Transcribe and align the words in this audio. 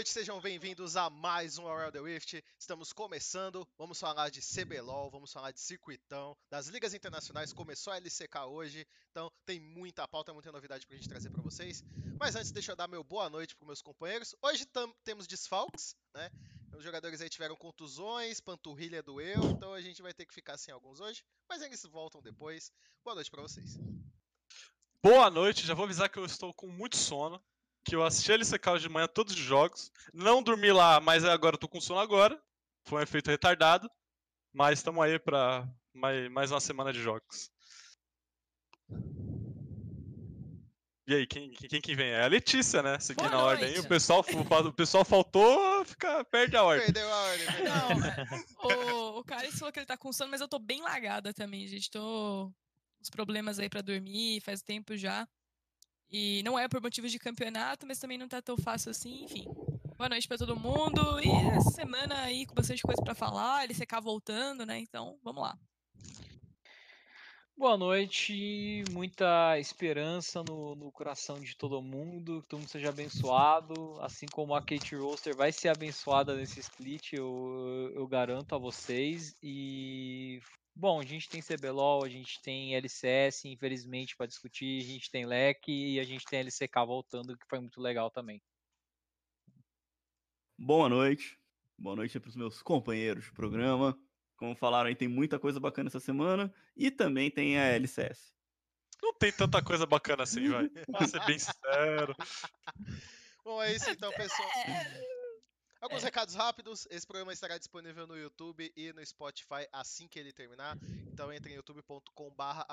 Noite, 0.00 0.12
sejam 0.12 0.40
bem-vindos 0.40 0.96
a 0.96 1.10
mais 1.10 1.58
um 1.58 1.68
Around 1.68 1.92
the 1.92 2.00
Rift. 2.00 2.42
Estamos 2.58 2.90
começando, 2.90 3.68
vamos 3.76 4.00
falar 4.00 4.30
de 4.30 4.40
CBLOL, 4.40 5.10
vamos 5.10 5.30
falar 5.30 5.50
de 5.50 5.60
circuitão, 5.60 6.34
das 6.48 6.68
ligas 6.68 6.94
internacionais. 6.94 7.52
Começou 7.52 7.92
a 7.92 7.98
LCK 7.98 8.38
hoje, 8.48 8.86
então 9.10 9.30
tem 9.44 9.60
muita 9.60 10.08
pauta, 10.08 10.32
muita 10.32 10.50
novidade 10.50 10.86
pra 10.86 10.96
gente 10.96 11.06
trazer 11.06 11.28
para 11.28 11.42
vocês. 11.42 11.84
Mas 12.18 12.34
antes, 12.34 12.50
deixa 12.50 12.72
eu 12.72 12.76
dar 12.76 12.88
meu 12.88 13.04
boa 13.04 13.28
noite 13.28 13.54
para 13.54 13.66
meus 13.66 13.82
companheiros. 13.82 14.34
Hoje 14.40 14.64
temos 15.04 15.26
desfalques, 15.26 15.94
né? 16.14 16.30
Os 16.74 16.82
jogadores 16.82 17.20
aí 17.20 17.28
tiveram 17.28 17.54
contusões, 17.54 18.40
panturrilha 18.40 19.02
doeu, 19.02 19.50
então 19.50 19.74
a 19.74 19.82
gente 19.82 20.00
vai 20.00 20.14
ter 20.14 20.24
que 20.24 20.32
ficar 20.32 20.56
sem 20.56 20.72
alguns 20.72 20.98
hoje, 20.98 21.22
mas 21.46 21.60
eles 21.60 21.82
voltam 21.82 22.22
depois. 22.22 22.72
Boa 23.04 23.16
noite 23.16 23.30
para 23.30 23.42
vocês. 23.42 23.76
Boa 25.02 25.28
noite, 25.28 25.66
já 25.66 25.74
vou 25.74 25.84
avisar 25.84 26.08
que 26.08 26.18
eu 26.18 26.24
estou 26.24 26.54
com 26.54 26.68
muito 26.68 26.96
sono 26.96 27.38
que 27.84 27.94
eu 27.94 28.04
assisti 28.04 28.32
a 28.32 28.34
LCK 28.34 28.78
de 28.78 28.88
manhã 28.88 29.06
todos 29.06 29.34
os 29.34 29.40
jogos. 29.40 29.90
Não 30.12 30.42
dormi 30.42 30.72
lá, 30.72 31.00
mas 31.00 31.24
agora 31.24 31.54
eu 31.54 31.58
tô 31.58 31.68
com 31.68 31.80
sono 31.80 32.00
agora. 32.00 32.40
Foi 32.84 33.00
um 33.00 33.02
efeito 33.02 33.30
retardado. 33.30 33.90
Mas 34.52 34.78
estamos 34.78 35.02
aí 35.02 35.18
para 35.18 35.68
mais, 35.94 36.30
mais 36.30 36.50
uma 36.50 36.60
semana 36.60 36.92
de 36.92 37.00
jogos. 37.00 37.50
E 41.06 41.14
aí, 41.14 41.26
quem, 41.26 41.50
quem 41.50 41.80
que 41.80 41.94
vem? 41.94 42.10
É 42.10 42.22
a 42.22 42.28
Letícia, 42.28 42.82
né? 42.82 42.98
Seguindo 43.00 43.34
a 43.34 43.42
ordem 43.42 43.68
aí. 43.68 43.78
O 43.80 43.88
pessoal, 43.88 44.20
o 44.20 44.72
pessoal 44.72 45.04
faltou, 45.04 45.84
fica, 45.84 46.24
perde 46.24 46.56
a 46.56 46.62
ordem. 46.62 46.84
Perdeu 46.84 47.12
a 47.12 47.22
ordem. 47.22 47.46
Não, 47.64 48.68
o, 49.16 49.18
o 49.18 49.24
cara 49.24 49.50
falou 49.50 49.72
que 49.72 49.80
ele 49.80 49.86
tá 49.86 49.96
com 49.96 50.12
sono, 50.12 50.30
mas 50.30 50.40
eu 50.40 50.46
tô 50.46 50.60
bem 50.60 50.80
lagada 50.82 51.34
também, 51.34 51.66
gente. 51.66 51.90
Tô 51.90 52.52
os 53.00 53.10
problemas 53.10 53.58
aí 53.58 53.68
para 53.68 53.80
dormir, 53.80 54.40
faz 54.40 54.62
tempo 54.62 54.96
já. 54.96 55.26
E 56.10 56.42
não 56.42 56.58
é 56.58 56.66
por 56.66 56.82
motivos 56.82 57.12
de 57.12 57.18
campeonato, 57.18 57.86
mas 57.86 57.98
também 57.98 58.18
não 58.18 58.28
tá 58.28 58.42
tão 58.42 58.56
fácil 58.56 58.90
assim, 58.90 59.24
enfim. 59.24 59.44
Boa 59.96 60.08
noite 60.08 60.26
para 60.26 60.38
todo 60.38 60.58
mundo. 60.58 61.20
E 61.20 61.28
essa 61.56 61.70
semana 61.70 62.22
aí 62.22 62.46
com 62.46 62.54
bastante 62.54 62.82
coisa 62.82 63.00
para 63.00 63.14
falar, 63.14 63.64
ele 63.64 63.74
secar 63.74 64.00
voltando, 64.00 64.66
né? 64.66 64.78
Então, 64.78 65.18
vamos 65.22 65.42
lá. 65.42 65.56
Boa 67.60 67.76
noite, 67.76 68.82
muita 68.90 69.58
esperança 69.58 70.42
no, 70.42 70.74
no, 70.74 70.90
coração 70.90 71.38
de 71.38 71.54
todo 71.54 71.82
mundo, 71.82 72.40
que 72.40 72.48
todo 72.48 72.60
mundo 72.60 72.70
seja 72.70 72.88
abençoado, 72.88 74.00
assim 74.00 74.24
como 74.32 74.54
a 74.54 74.62
Kate 74.62 74.96
Roster 74.96 75.36
vai 75.36 75.52
ser 75.52 75.68
abençoada 75.68 76.34
nesse 76.34 76.58
split, 76.58 77.12
eu, 77.12 77.92
eu 77.94 78.06
garanto 78.08 78.54
a 78.54 78.58
vocês. 78.58 79.34
E 79.42 80.40
Bom, 80.80 80.98
a 80.98 81.04
gente 81.04 81.28
tem 81.28 81.42
CBLOL, 81.42 82.06
a 82.06 82.08
gente 82.08 82.40
tem 82.40 82.74
LCS, 82.74 83.44
infelizmente, 83.44 84.16
para 84.16 84.24
discutir, 84.24 84.80
a 84.80 84.86
gente 84.86 85.10
tem 85.10 85.26
LEC 85.26 85.68
e 85.68 86.00
a 86.00 86.04
gente 86.04 86.24
tem 86.24 86.40
LCK 86.40 86.86
voltando, 86.86 87.36
que 87.36 87.44
foi 87.46 87.60
muito 87.60 87.78
legal 87.82 88.10
também. 88.10 88.42
Boa 90.58 90.88
noite. 90.88 91.38
Boa 91.76 91.94
noite 91.94 92.18
para 92.18 92.30
os 92.30 92.34
meus 92.34 92.62
companheiros 92.62 93.24
de 93.26 93.32
programa. 93.32 93.94
Como 94.38 94.56
falaram 94.56 94.88
aí, 94.88 94.96
tem 94.96 95.06
muita 95.06 95.38
coisa 95.38 95.60
bacana 95.60 95.90
essa 95.90 96.00
semana 96.00 96.50
e 96.74 96.90
também 96.90 97.30
tem 97.30 97.58
a 97.58 97.64
LCS. 97.64 98.32
Não 99.02 99.12
tem 99.12 99.30
tanta 99.32 99.62
coisa 99.62 99.84
bacana 99.84 100.22
assim, 100.22 100.48
vai. 100.48 100.66
Pra 100.96 101.06
ser 101.06 101.22
bem 101.26 101.38
sincero. 101.38 102.16
Bom, 103.44 103.62
é 103.62 103.74
isso 103.74 103.90
então, 103.90 104.10
pessoal. 104.16 104.48
Alguns 105.80 106.02
é. 106.02 106.06
recados 106.06 106.34
rápidos. 106.34 106.86
Esse 106.90 107.06
programa 107.06 107.32
estará 107.32 107.56
disponível 107.56 108.06
no 108.06 108.14
YouTube 108.14 108.70
e 108.76 108.92
no 108.92 109.04
Spotify 109.04 109.66
assim 109.72 110.06
que 110.06 110.18
ele 110.18 110.30
terminar. 110.30 110.76
Então 111.10 111.32
entrem 111.32 111.54
em 111.54 111.56
youtube.com/barra 111.56 112.66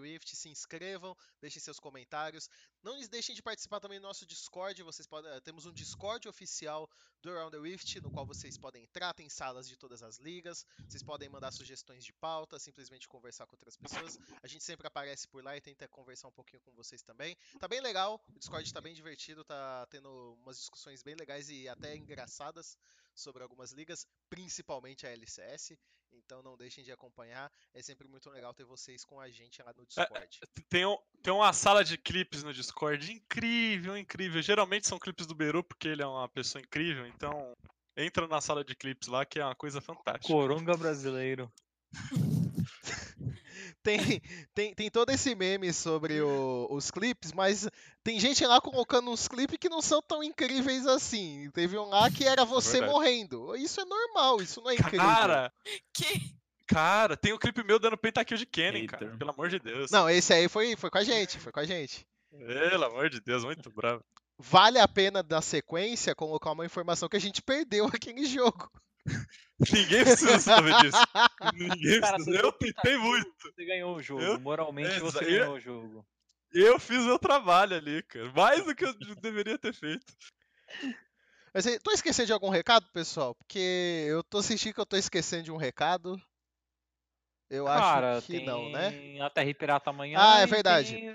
Rift, 0.00 0.36
se 0.36 0.48
inscrevam, 0.48 1.16
deixem 1.40 1.60
seus 1.60 1.80
comentários. 1.80 2.48
Não 2.80 2.96
deixem 3.08 3.34
de 3.34 3.42
participar 3.42 3.80
também 3.80 3.98
do 3.98 4.04
nosso 4.04 4.24
Discord. 4.24 4.80
Vocês 4.84 5.08
podem, 5.08 5.30
eh, 5.32 5.40
temos 5.40 5.66
um 5.66 5.72
Discord 5.72 6.28
oficial 6.28 6.88
do 7.20 7.30
Around 7.30 7.56
the 7.56 7.62
Rift, 7.62 8.00
no 8.00 8.10
qual 8.10 8.26
vocês 8.26 8.58
podem 8.58 8.82
entrar, 8.82 9.14
tem 9.14 9.28
salas 9.28 9.68
de 9.68 9.76
todas 9.76 10.02
as 10.02 10.18
ligas. 10.18 10.66
Vocês 10.88 11.02
podem 11.02 11.28
mandar 11.28 11.52
sugestões 11.52 12.04
de 12.04 12.12
pauta, 12.12 12.58
simplesmente 12.58 13.08
conversar 13.08 13.46
com 13.46 13.54
outras 13.54 13.76
pessoas. 13.76 14.18
A 14.42 14.48
gente 14.48 14.64
sempre 14.64 14.86
aparece 14.86 15.28
por 15.28 15.42
lá 15.42 15.56
e 15.56 15.60
tenta 15.60 15.86
conversar 15.86 16.28
um 16.28 16.32
pouquinho 16.32 16.60
com 16.62 16.72
vocês 16.72 17.02
também. 17.02 17.36
Tá 17.60 17.68
bem 17.68 17.80
legal, 17.80 18.20
o 18.34 18.38
Discord 18.38 18.72
tá 18.72 18.80
bem 18.80 18.94
divertido, 18.94 19.44
tá 19.44 19.86
tendo 19.86 20.36
umas 20.42 20.58
discussões 20.58 21.02
bem 21.02 21.14
legais 21.14 21.48
e 21.48 21.68
até 21.68 21.96
engraçadas 21.96 22.51
sobre 23.14 23.42
algumas 23.42 23.72
ligas, 23.72 24.06
principalmente 24.28 25.06
a 25.06 25.10
LCS. 25.10 25.76
Então 26.12 26.42
não 26.42 26.56
deixem 26.56 26.84
de 26.84 26.92
acompanhar. 26.92 27.50
É 27.72 27.82
sempre 27.82 28.06
muito 28.06 28.28
legal 28.28 28.52
ter 28.52 28.64
vocês 28.64 29.04
com 29.04 29.18
a 29.18 29.30
gente 29.30 29.62
lá 29.62 29.72
no 29.72 29.82
é, 29.82 29.86
Discord. 29.86 30.38
É, 30.42 30.62
tem, 30.68 30.86
um, 30.86 30.98
tem 31.22 31.32
uma 31.32 31.52
sala 31.52 31.82
de 31.82 31.96
clipes 31.96 32.42
no 32.42 32.52
Discord 32.52 33.10
incrível, 33.10 33.96
incrível. 33.96 34.42
Geralmente 34.42 34.86
são 34.86 34.98
clipes 34.98 35.26
do 35.26 35.34
Beru, 35.34 35.64
porque 35.64 35.88
ele 35.88 36.02
é 36.02 36.06
uma 36.06 36.28
pessoa 36.28 36.60
incrível. 36.60 37.06
Então 37.06 37.54
entra 37.96 38.28
na 38.28 38.40
sala 38.40 38.64
de 38.64 38.74
clipes 38.74 39.08
lá, 39.08 39.24
que 39.24 39.40
é 39.40 39.44
uma 39.44 39.54
coisa 39.54 39.80
fantástica. 39.80 40.32
Coronga 40.32 40.76
brasileiro. 40.76 41.50
tem, 43.82 44.22
tem, 44.54 44.74
tem 44.74 44.90
todo 44.90 45.10
esse 45.10 45.34
meme 45.34 45.72
sobre 45.72 46.20
o, 46.20 46.68
os 46.70 46.90
clipes, 46.90 47.32
mas 47.32 47.68
tem 48.02 48.18
gente 48.18 48.44
lá 48.46 48.60
colocando 48.60 49.10
uns 49.10 49.28
clipes 49.28 49.58
que 49.58 49.68
não 49.68 49.82
são 49.82 50.00
tão 50.00 50.22
incríveis 50.22 50.86
assim. 50.86 51.50
Teve 51.52 51.76
um 51.78 51.88
lá 51.88 52.10
que 52.10 52.24
era 52.24 52.42
é 52.42 52.46
você 52.46 52.78
é 52.78 52.86
morrendo. 52.86 53.56
Isso 53.56 53.80
é 53.80 53.84
normal, 53.84 54.40
isso 54.40 54.60
não 54.60 54.70
é 54.70 54.74
incrível. 54.74 55.00
Cara, 55.00 55.52
que? 55.92 56.34
Cara, 56.66 57.16
tem 57.16 57.32
um 57.32 57.38
clipe 57.38 57.62
meu 57.64 57.78
dando 57.78 57.98
pentakill 57.98 58.38
de 58.38 58.46
Kennen, 58.46 58.86
cara. 58.86 59.16
Pelo 59.18 59.30
amor 59.30 59.48
de 59.48 59.58
Deus. 59.58 59.90
Não, 59.90 60.08
esse 60.08 60.32
aí 60.32 60.48
foi, 60.48 60.74
foi 60.76 60.90
com 60.90 60.98
a 60.98 61.04
gente, 61.04 61.38
foi 61.38 61.52
com 61.52 61.60
a 61.60 61.64
gente. 61.64 62.06
Pelo 62.30 62.84
amor 62.84 63.10
de 63.10 63.20
Deus, 63.20 63.44
muito 63.44 63.70
bravo. 63.70 64.02
Vale 64.38 64.78
a 64.78 64.88
pena, 64.88 65.22
na 65.28 65.42
sequência, 65.42 66.14
colocar 66.14 66.52
uma 66.52 66.64
informação 66.64 67.08
que 67.08 67.16
a 67.16 67.20
gente 67.20 67.42
perdeu 67.42 67.86
aquele 67.92 68.24
jogo. 68.24 68.70
Ninguém 69.72 70.02
precisa 70.04 70.38
saber 70.38 70.74
disso. 70.80 70.98
Ninguém 71.54 72.00
Cara, 72.00 72.14
precisa. 72.14 72.38
Eu 72.38 72.52
tentei 72.52 72.96
muito. 72.96 73.32
Você 73.42 73.64
ganhou 73.64 73.96
o 73.96 74.02
jogo. 74.02 74.22
Eu... 74.22 74.40
Moralmente 74.40 74.98
você 75.00 75.24
ganhou 75.24 75.54
o 75.54 75.60
jogo. 75.60 76.06
Eu 76.52 76.78
fiz 76.78 77.04
meu 77.04 77.18
trabalho 77.18 77.76
ali, 77.76 78.02
cara. 78.02 78.30
Mais 78.32 78.64
do 78.64 78.74
que 78.74 78.84
eu 78.84 78.94
deveria 79.20 79.58
ter 79.58 79.72
feito. 79.72 80.12
Mas 81.54 81.64
tô 81.82 81.90
esquecendo 81.92 82.26
de 82.26 82.32
algum 82.32 82.48
recado, 82.48 82.86
pessoal? 82.92 83.34
Porque 83.34 84.06
eu 84.08 84.22
tô 84.22 84.42
sentindo 84.42 84.74
que 84.74 84.80
eu 84.80 84.86
tô 84.86 84.96
esquecendo 84.96 85.44
de 85.44 85.52
um 85.52 85.56
recado. 85.56 86.20
Eu 87.48 87.66
Cara, 87.66 88.16
acho 88.16 88.26
que 88.26 88.44
não, 88.44 88.70
né? 88.70 89.20
A 89.20 89.28
TR 89.28 89.54
Pirata 89.58 89.90
amanhã. 89.90 90.18
Ah, 90.18 90.40
é 90.40 90.46
verdade. 90.46 90.92
Tem... 90.92 91.14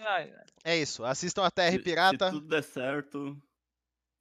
É 0.63 0.77
isso. 0.77 1.03
Assistam 1.03 1.43
a 1.43 1.49
TR 1.49 1.81
Pirata. 1.83 2.25
Se, 2.25 2.31
se 2.31 2.39
tudo 2.39 2.47
der 2.47 2.63
certo, 2.63 3.41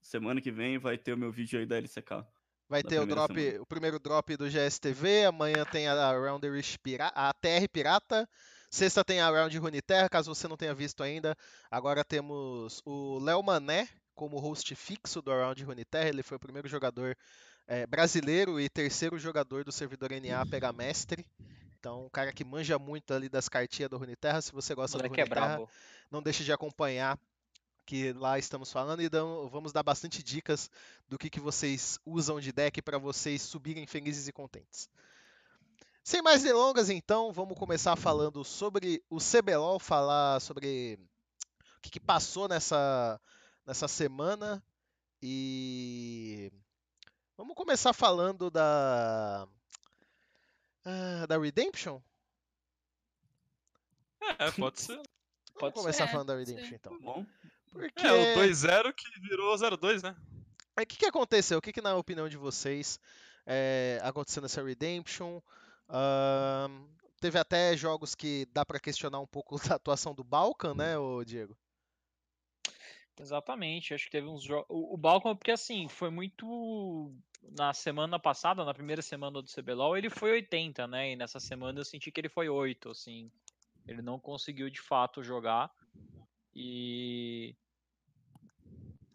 semana 0.01 0.41
que 0.41 0.51
vem 0.51 0.79
vai 0.79 0.97
ter 0.97 1.13
o 1.13 1.19
meu 1.19 1.31
vídeo 1.31 1.59
aí 1.59 1.67
da 1.67 1.77
LCK. 1.77 2.25
Vai 2.69 2.83
ter 2.83 2.99
o 2.99 3.07
drop, 3.07 3.59
o 3.61 3.67
primeiro 3.67 3.99
drop 3.99 4.37
do 4.37 4.49
GSTV, 4.49 5.27
amanhã 5.27 5.65
tem 5.65 5.87
a 5.87 6.13
Round 6.13 6.45
Pirata, 6.83 7.15
a 7.15 7.33
TR 7.33 7.69
Pirata, 7.73 8.29
sexta 8.69 9.05
tem 9.05 9.21
a 9.21 9.31
Round 9.31 9.57
Runeterra, 9.57 10.09
caso 10.09 10.35
você 10.35 10.49
não 10.49 10.57
tenha 10.57 10.75
visto 10.75 11.03
ainda. 11.03 11.37
Agora 11.71 12.05
temos 12.05 12.83
o 12.85 13.21
Léo 13.21 13.41
Mané 13.43 13.89
como 14.17 14.39
host 14.39 14.75
fixo 14.75 15.23
do 15.23 15.31
Round 15.31 15.63
Runeterra, 15.63 16.09
ele 16.09 16.25
foi 16.25 16.39
o 16.39 16.41
primeiro 16.41 16.67
jogador 16.67 17.17
é, 17.69 17.87
brasileiro 17.87 18.61
e 18.61 18.69
terceiro 18.69 19.17
jogador 19.17 19.63
do 19.63 19.71
servidor 19.71 20.11
NA 20.11 20.41
a 20.41 20.47
pegar 20.47 20.73
mestre. 20.73 21.25
Então, 21.79 22.07
um 22.07 22.09
cara 22.09 22.33
que 22.33 22.45
manja 22.45 22.79
muito 22.81 23.15
ali 23.15 23.29
das 23.29 23.49
cartinhas 23.49 23.91
do 23.91 23.99
Runeterra. 23.99 24.43
Se 24.43 24.51
você 24.51 24.75
gosta 24.75 24.99
do 24.99 25.07
Runeterra, 25.07 25.61
é 25.63 25.67
não 26.11 26.21
deixe 26.21 26.43
de 26.43 26.53
acompanhar 26.53 27.17
que 27.87 28.13
lá 28.13 28.37
estamos 28.37 28.73
falando 28.73 29.01
e 29.01 29.09
dão, 29.09 29.49
vamos 29.49 29.73
dar 29.73 29.85
bastante 29.85 30.23
dicas 30.23 30.69
do 31.09 31.17
que, 31.17 31.31
que 31.31 31.39
vocês 31.39 32.01
usam 32.05 32.41
de 32.41 32.51
deck 32.51 32.83
para 32.83 32.99
vocês 32.99 33.41
subirem 33.41 33.87
felizes 33.87 34.27
e 34.27 34.33
contentes. 34.33 34.91
Sem 36.03 36.21
mais 36.21 36.43
delongas, 36.43 36.91
então, 36.91 37.33
vamos 37.33 37.57
começar 37.57 37.97
falando 37.97 38.45
sobre 38.45 39.03
o 39.09 39.19
CBLOL, 39.19 39.79
falar 39.79 40.41
sobre 40.41 40.99
o 41.79 41.81
que, 41.81 41.91
que 41.91 42.01
passou 42.01 42.49
nessa, 42.49 43.21
nessa 43.65 43.87
semana 43.87 44.63
e 45.23 46.53
vamos 47.37 47.55
começar 47.55 47.93
falando 47.93 48.51
da 48.51 49.49
uh, 50.85 51.27
da 51.27 51.39
Redemption. 51.39 52.01
É, 54.39 54.51
pode 54.51 54.81
ser. 54.81 54.97
Vamos 54.97 55.09
pode 55.59 55.75
começar 55.75 56.07
ser. 56.07 56.13
falando 56.13 56.29
da 56.29 56.37
Redemption, 56.37 56.75
então. 56.75 56.99
Bom. 57.01 57.25
Porque... 57.77 58.07
É, 58.07 58.37
o 58.37 58.39
2-0 58.41 58.93
que 58.95 59.21
virou 59.21 59.55
0-2, 59.55 60.03
né? 60.03 60.17
O 60.79 60.87
que, 60.87 60.97
que 60.97 61.07
aconteceu? 61.07 61.59
O 61.59 61.63
que, 61.63 61.73
que, 61.73 61.81
na 61.81 61.97
opinião 61.97 62.29
de 62.29 62.37
vocês, 62.37 62.99
é, 63.47 64.01
aconteceu 64.03 64.43
nessa 64.43 64.63
Redemption? 64.63 65.41
Uh, 65.89 66.89
teve 67.21 67.39
até 67.39 67.77
jogos 67.77 68.15
que 68.15 68.47
dá 68.53 68.65
para 68.65 68.81
questionar 68.81 69.21
um 69.21 69.27
pouco 69.27 69.57
da 69.69 69.77
atuação 69.77 70.15
do 70.15 70.25
Balkan, 70.25 70.75
né, 70.75 70.99
o 70.99 71.25
Diego? 71.25 71.57
Exatamente, 73.19 73.95
acho 73.95 74.05
que 74.05 74.11
teve 74.11 74.27
uns 74.27 74.43
jogos. 74.43 74.67
O, 74.69 74.95
o 74.95 74.97
Balkan, 74.97 75.35
porque 75.35 75.51
assim, 75.51 75.89
foi 75.89 76.11
muito. 76.11 77.15
Na 77.57 77.73
semana 77.73 78.19
passada, 78.19 78.65
na 78.65 78.75
primeira 78.75 79.01
semana 79.01 79.41
do 79.41 79.49
CBLOL, 79.49 79.97
ele 79.97 80.11
foi 80.11 80.33
80, 80.33 80.87
né? 80.89 81.13
E 81.13 81.17
nessa 81.17 81.39
semana 81.39 81.79
eu 81.79 81.85
senti 81.85 82.11
que 82.11 82.21
ele 82.21 82.29
foi 82.29 82.49
8, 82.49 82.91
assim. 82.91 83.31
Ele 83.87 84.03
não 84.03 84.19
conseguiu 84.19 84.69
de 84.69 84.81
fato 84.81 85.23
jogar. 85.23 85.71
E 86.55 87.55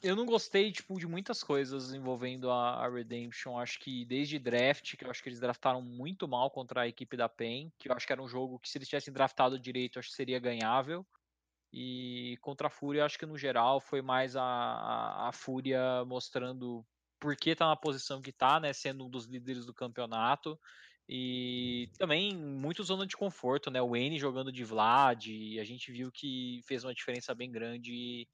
eu 0.02 0.16
não 0.16 0.26
gostei, 0.26 0.72
tipo, 0.72 1.00
de 1.00 1.08
muitas 1.08 1.44
coisas 1.44 1.94
envolvendo 1.94 2.50
a, 2.50 2.86
a, 2.86 2.90
Redemption. 2.90 3.58
Acho 3.58 3.80
que 3.80 4.04
desde 4.06 4.40
draft, 4.40 4.96
que 4.96 5.06
eu 5.06 5.12
acho 5.12 5.22
que 5.22 5.30
eles 5.30 5.40
draftaram 5.40 5.82
muito 5.82 6.28
mal 6.28 6.50
contra 6.50 6.82
a 6.82 6.88
equipe 6.88 7.16
da 7.16 7.30
PEN, 7.30 7.72
que 7.78 7.90
eu 7.90 7.94
acho 7.94 8.08
que 8.08 8.14
era 8.14 8.22
um 8.22 8.28
jogo 8.28 8.60
que 8.60 8.70
se 8.70 8.78
eles 8.78 8.88
tivessem 8.88 9.14
draftado 9.14 9.60
direito, 9.60 10.00
acho 10.00 10.10
que 10.10 10.16
seria 10.16 10.40
ganhável. 10.40 11.06
E 11.72 12.38
contra 12.42 12.68
a 12.68 12.70
Fúria, 12.70 13.06
acho 13.06 13.18
que 13.18 13.26
no 13.26 13.38
geral 13.38 13.80
foi 13.80 14.02
mais 14.02 14.36
a, 14.36 14.44
a, 14.44 15.30
a 15.30 15.32
Fúria 15.32 16.04
mostrando 16.06 16.86
por 17.20 17.36
que 17.36 17.56
tá 17.56 17.68
na 17.68 17.76
posição 17.76 18.22
que 18.22 18.32
tá, 18.32 18.60
né? 18.60 18.74
Sendo 18.74 19.06
um 19.06 19.10
dos 19.10 19.26
líderes 19.26 19.66
do 19.66 19.74
campeonato. 19.74 20.60
E 21.08 21.90
também 21.98 22.36
muito 22.36 22.84
zona 22.84 23.06
de 23.06 23.16
conforto, 23.16 23.70
né? 23.70 23.82
O 23.82 23.96
N 23.96 24.18
jogando 24.18 24.52
de 24.52 24.64
Vlad, 24.64 25.28
a 25.60 25.64
gente 25.64 25.92
viu 25.92 26.12
que 26.12 26.62
fez 26.66 26.84
uma 26.84 26.94
diferença 26.94 27.36
bem 27.36 27.52
grande 27.52 28.28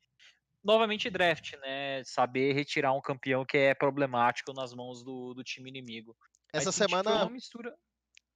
novamente 0.63 1.09
draft, 1.09 1.53
né? 1.61 2.03
Saber 2.03 2.53
retirar 2.53 2.93
um 2.93 3.01
campeão 3.01 3.45
que 3.45 3.57
é 3.57 3.73
problemático 3.73 4.53
nas 4.53 4.73
mãos 4.73 5.03
do, 5.03 5.33
do 5.33 5.43
time 5.43 5.69
inimigo. 5.69 6.15
Essa 6.53 6.71
semana. 6.71 7.23
Uma 7.23 7.29
mistura... 7.29 7.75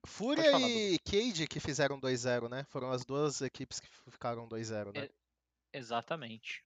Fúria 0.05 0.51
falar, 0.51 0.67
e 0.67 0.97
Cade 0.99 1.47
que 1.47 1.59
fizeram 1.59 1.99
2-0, 1.99 2.49
né? 2.49 2.65
Foram 2.69 2.89
as 2.89 3.05
duas 3.05 3.39
equipes 3.41 3.79
que 3.79 3.87
ficaram 4.09 4.47
2-0, 4.47 4.95
né? 4.95 5.05
É, 5.05 5.77
exatamente. 5.77 6.63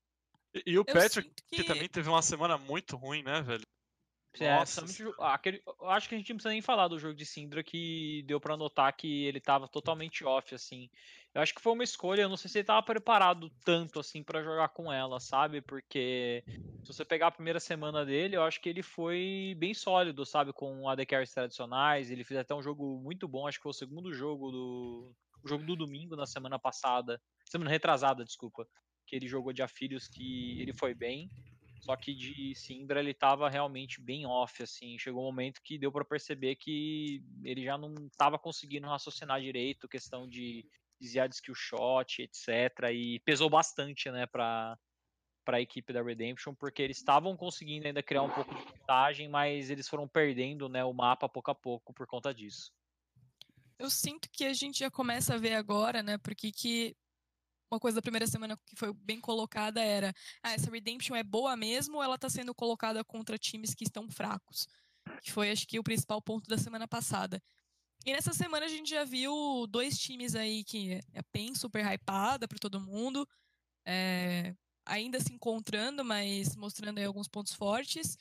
E, 0.54 0.64
e 0.66 0.80
o 0.80 0.86
Patrick, 0.86 1.30
que... 1.50 1.58
que 1.58 1.64
também 1.66 1.90
teve 1.90 2.08
uma 2.08 2.22
semana 2.22 2.58
muito 2.58 2.96
ruim, 2.96 3.24
né, 3.24 3.42
velho? 3.42 3.66
É, 4.44 4.58
aquele, 5.20 5.62
acho 5.84 6.10
que 6.10 6.16
a 6.16 6.18
gente 6.18 6.30
não 6.30 6.38
precisa 6.38 6.52
nem 6.52 6.62
falar 6.62 6.88
do 6.88 7.00
jogo 7.00 7.14
de 7.14 7.26
Syndra 7.26 7.64
que 7.64 8.24
deu 8.28 8.40
para 8.40 8.58
notar 8.58 8.92
que 8.94 9.26
ele 9.26 9.40
tava 9.40 9.68
totalmente 9.68 10.24
off, 10.26 10.54
assim. 10.54 10.90
Eu 11.34 11.42
acho 11.42 11.54
que 11.54 11.62
foi 11.62 11.74
uma 11.74 11.84
escolha, 11.84 12.22
eu 12.22 12.30
não 12.30 12.38
sei 12.38 12.50
se 12.50 12.60
ele 12.60 12.66
tava 12.66 12.82
preparado 12.82 13.50
tanto, 13.64 14.00
assim, 14.00 14.24
para 14.24 14.42
jogar 14.42 14.70
com 14.70 14.92
ela, 14.92 15.20
sabe? 15.20 15.62
Porque 15.62 16.44
se 16.82 16.94
você 16.94 17.04
pegar 17.04 17.28
a 17.28 17.32
primeira 17.32 17.60
semana 17.60 18.06
dele, 18.06 18.38
eu 18.38 18.44
acho 18.44 18.62
que 18.62 18.70
ele 18.70 18.82
foi 18.82 19.54
bem 19.58 19.74
sólido, 19.74 20.26
sabe? 20.26 20.54
Com 20.54 20.88
AD 20.88 21.06
carries 21.06 21.34
tradicionais, 21.34 22.10
ele 22.10 22.24
fez 22.24 22.40
até 22.40 22.56
um 22.56 22.64
jogo 22.64 23.00
muito 23.02 23.28
bom, 23.28 23.48
acho 23.48 23.58
que 23.58 23.64
foi 23.64 23.72
o 23.72 23.74
segundo 23.74 24.14
jogo 24.14 24.52
do... 24.52 25.16
O 25.44 25.48
jogo 25.48 25.64
do 25.64 25.76
domingo 25.76 26.16
na 26.16 26.26
semana 26.26 26.58
passada, 26.58 27.22
semana 27.46 27.70
retrasada, 27.70 28.24
desculpa, 28.24 28.68
que 29.06 29.16
ele 29.16 29.28
jogou 29.28 29.54
de 29.54 29.62
afilhos 29.62 30.08
que 30.08 30.60
ele 30.60 30.74
foi 30.74 30.96
bem. 30.96 31.30
Só 31.86 31.96
que 31.96 32.16
de 32.16 32.56
Simbra 32.56 33.00
ele 33.00 33.12
estava 33.12 33.48
realmente 33.48 34.02
bem 34.02 34.26
off, 34.26 34.64
assim. 34.64 34.98
Chegou 34.98 35.22
um 35.22 35.26
momento 35.26 35.62
que 35.62 35.78
deu 35.78 35.92
para 35.92 36.04
perceber 36.04 36.56
que 36.56 37.24
ele 37.44 37.64
já 37.64 37.78
não 37.78 37.94
estava 38.08 38.40
conseguindo 38.40 38.88
raciocinar 38.88 39.40
direito, 39.40 39.88
questão 39.88 40.28
de 40.28 40.66
desviar 41.00 41.30
de 41.30 41.36
skill 41.36 41.54
shot, 41.54 42.24
etc. 42.24 42.90
E 42.92 43.20
pesou 43.20 43.52
bastante, 43.52 44.10
né, 44.10 44.26
para 44.26 44.76
para 45.46 45.58
a 45.58 45.62
equipe 45.62 45.94
da 45.94 46.02
Redemption, 46.02 46.56
porque 46.56 46.82
eles 46.82 46.98
estavam 46.98 47.38
conseguindo 47.38 47.86
ainda 47.86 48.02
criar 48.02 48.24
um 48.24 48.32
pouco 48.32 48.56
de 48.56 48.66
vantagem, 48.66 49.30
mas 49.30 49.70
eles 49.70 49.88
foram 49.88 50.08
perdendo, 50.08 50.68
né, 50.68 50.84
o 50.84 50.92
mapa 50.92 51.30
pouco 51.30 51.52
a 51.52 51.54
pouco 51.54 51.94
por 51.94 52.08
conta 52.08 52.34
disso. 52.34 52.74
Eu 53.78 53.92
sinto 53.92 54.28
que 54.32 54.44
a 54.44 54.54
gente 54.54 54.80
já 54.80 54.90
começa 54.90 55.36
a 55.36 55.38
ver 55.38 55.54
agora, 55.54 56.02
né, 56.02 56.18
porque 56.18 56.52
que 56.52 56.98
uma 57.70 57.80
coisa 57.80 57.96
da 57.96 58.02
primeira 58.02 58.28
semana 58.28 58.58
que 58.66 58.76
foi 58.76 58.94
bem 58.94 59.20
colocada 59.20 59.82
era: 59.82 60.14
ah, 60.44 60.54
essa 60.54 60.70
Redemption 60.70 61.16
é 61.16 61.24
boa 61.24 61.56
mesmo 61.56 61.98
ou 61.98 62.04
ela 62.04 62.16
está 62.16 62.30
sendo 62.30 62.54
colocada 62.54 63.04
contra 63.04 63.38
times 63.38 63.74
que 63.74 63.84
estão 63.84 64.10
fracos? 64.10 64.68
Que 65.22 65.32
foi, 65.32 65.52
acho 65.52 65.68
que, 65.68 65.80
o 65.80 65.84
principal 65.84 66.22
ponto 66.22 66.48
da 66.50 66.58
semana 66.58 66.88
passada. 66.88 67.42
E 68.06 68.14
nessa 68.14 68.34
semana 68.34 68.66
a 68.66 68.70
gente 68.70 68.90
já 68.90 69.04
viu 69.04 69.66
dois 69.68 69.98
times 69.98 70.36
aí 70.36 70.64
que 70.64 71.00
é 71.14 71.22
PEN 71.32 71.56
super 71.56 71.84
hypada 71.86 72.48
para 72.48 72.60
todo 72.60 72.80
mundo, 72.80 73.28
é, 73.86 74.56
ainda 74.86 75.20
se 75.20 75.34
encontrando, 75.34 76.04
mas 76.04 76.56
mostrando 76.56 77.00
aí 77.00 77.06
alguns 77.06 77.28
pontos 77.28 77.54
fortes. 77.54 78.18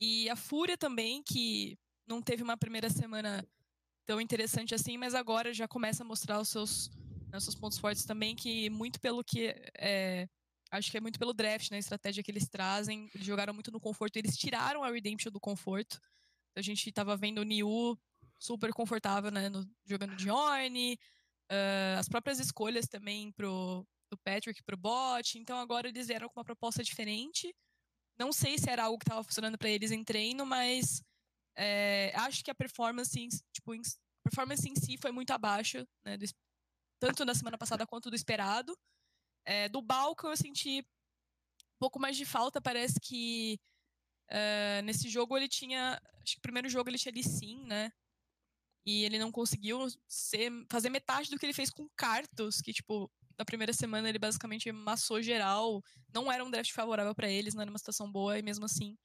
E 0.00 0.28
a 0.28 0.36
Fúria 0.36 0.76
também, 0.76 1.22
que 1.22 1.78
não 2.06 2.22
teve 2.22 2.42
uma 2.42 2.56
primeira 2.56 2.90
semana 2.90 3.46
tão 4.06 4.20
interessante 4.20 4.74
assim, 4.74 4.96
mas 4.96 5.14
agora 5.14 5.52
já 5.52 5.68
começa 5.68 6.02
a 6.02 6.06
mostrar 6.06 6.40
os 6.40 6.48
seus 6.48 6.90
seus 7.40 7.54
pontos 7.54 7.78
fortes 7.78 8.04
também, 8.04 8.34
que 8.34 8.70
muito 8.70 9.00
pelo 9.00 9.22
que. 9.22 9.54
É, 9.76 10.28
acho 10.70 10.90
que 10.90 10.96
é 10.96 11.00
muito 11.00 11.18
pelo 11.18 11.34
draft, 11.34 11.70
né? 11.70 11.76
A 11.76 11.80
estratégia 11.80 12.22
que 12.22 12.30
eles 12.30 12.48
trazem. 12.48 13.10
Eles 13.14 13.26
jogaram 13.26 13.54
muito 13.54 13.70
no 13.70 13.80
conforto. 13.80 14.16
Eles 14.16 14.36
tiraram 14.36 14.82
a 14.82 14.90
Redemption 14.90 15.30
do 15.30 15.40
conforto. 15.40 16.00
A 16.56 16.62
gente 16.62 16.88
estava 16.88 17.16
vendo 17.16 17.38
o 17.38 17.44
Niu 17.44 17.98
super 18.38 18.72
confortável, 18.72 19.30
né? 19.30 19.48
No, 19.48 19.68
jogando 19.86 20.16
de 20.16 20.30
Orne. 20.30 20.98
Uh, 21.50 21.98
as 21.98 22.08
próprias 22.08 22.38
escolhas 22.38 22.86
também 22.86 23.32
pro, 23.32 23.86
do 24.10 24.18
Patrick 24.18 24.62
pro 24.62 24.76
bot. 24.76 25.38
Então 25.38 25.58
agora 25.58 25.88
eles 25.88 26.06
vieram 26.06 26.28
com 26.28 26.38
uma 26.38 26.44
proposta 26.44 26.82
diferente. 26.82 27.54
Não 28.18 28.32
sei 28.32 28.58
se 28.58 28.68
era 28.68 28.84
algo 28.84 28.98
que 28.98 29.04
estava 29.04 29.22
funcionando 29.22 29.56
para 29.56 29.70
eles 29.70 29.90
em 29.92 30.02
treino, 30.02 30.44
mas 30.44 31.02
é, 31.56 32.12
acho 32.16 32.44
que 32.44 32.50
a 32.50 32.54
performance, 32.54 33.28
tipo, 33.52 33.72
performance 34.24 34.68
em 34.68 34.74
si 34.74 34.96
foi 34.96 35.12
muito 35.12 35.30
abaixo 35.30 35.86
né, 36.04 36.16
do, 36.16 36.24
tanto 36.98 37.24
na 37.24 37.34
semana 37.34 37.58
passada 37.58 37.86
quanto 37.86 38.10
do 38.10 38.16
esperado. 38.16 38.76
É, 39.44 39.68
do 39.68 39.80
Balco 39.80 40.26
eu 40.26 40.36
senti 40.36 40.80
um 40.80 41.78
pouco 41.78 41.98
mais 41.98 42.16
de 42.16 42.24
falta, 42.24 42.60
parece 42.60 42.98
que 43.00 43.58
uh, 44.30 44.82
nesse 44.84 45.08
jogo 45.08 45.36
ele 45.36 45.48
tinha. 45.48 46.00
Acho 46.22 46.34
que 46.34 46.38
o 46.38 46.42
primeiro 46.42 46.68
jogo 46.68 46.90
ele 46.90 46.98
tinha 46.98 47.12
ali 47.12 47.22
sim, 47.22 47.64
né? 47.66 47.90
E 48.86 49.04
ele 49.04 49.18
não 49.18 49.30
conseguiu 49.30 49.86
ser, 50.08 50.50
fazer 50.70 50.90
metade 50.90 51.30
do 51.30 51.38
que 51.38 51.44
ele 51.46 51.52
fez 51.52 51.70
com 51.70 51.88
Cartos, 51.96 52.60
que, 52.60 52.72
tipo, 52.72 53.10
na 53.38 53.44
primeira 53.44 53.72
semana 53.72 54.08
ele 54.08 54.18
basicamente 54.18 54.72
massou 54.72 55.20
geral. 55.20 55.82
Não 56.12 56.32
era 56.32 56.44
um 56.44 56.50
draft 56.50 56.72
favorável 56.72 57.14
para 57.14 57.30
eles, 57.30 57.54
não 57.54 57.62
era 57.62 57.70
uma 57.70 57.78
situação 57.78 58.10
boa, 58.10 58.38
e 58.38 58.42
mesmo 58.42 58.64
assim, 58.64 58.96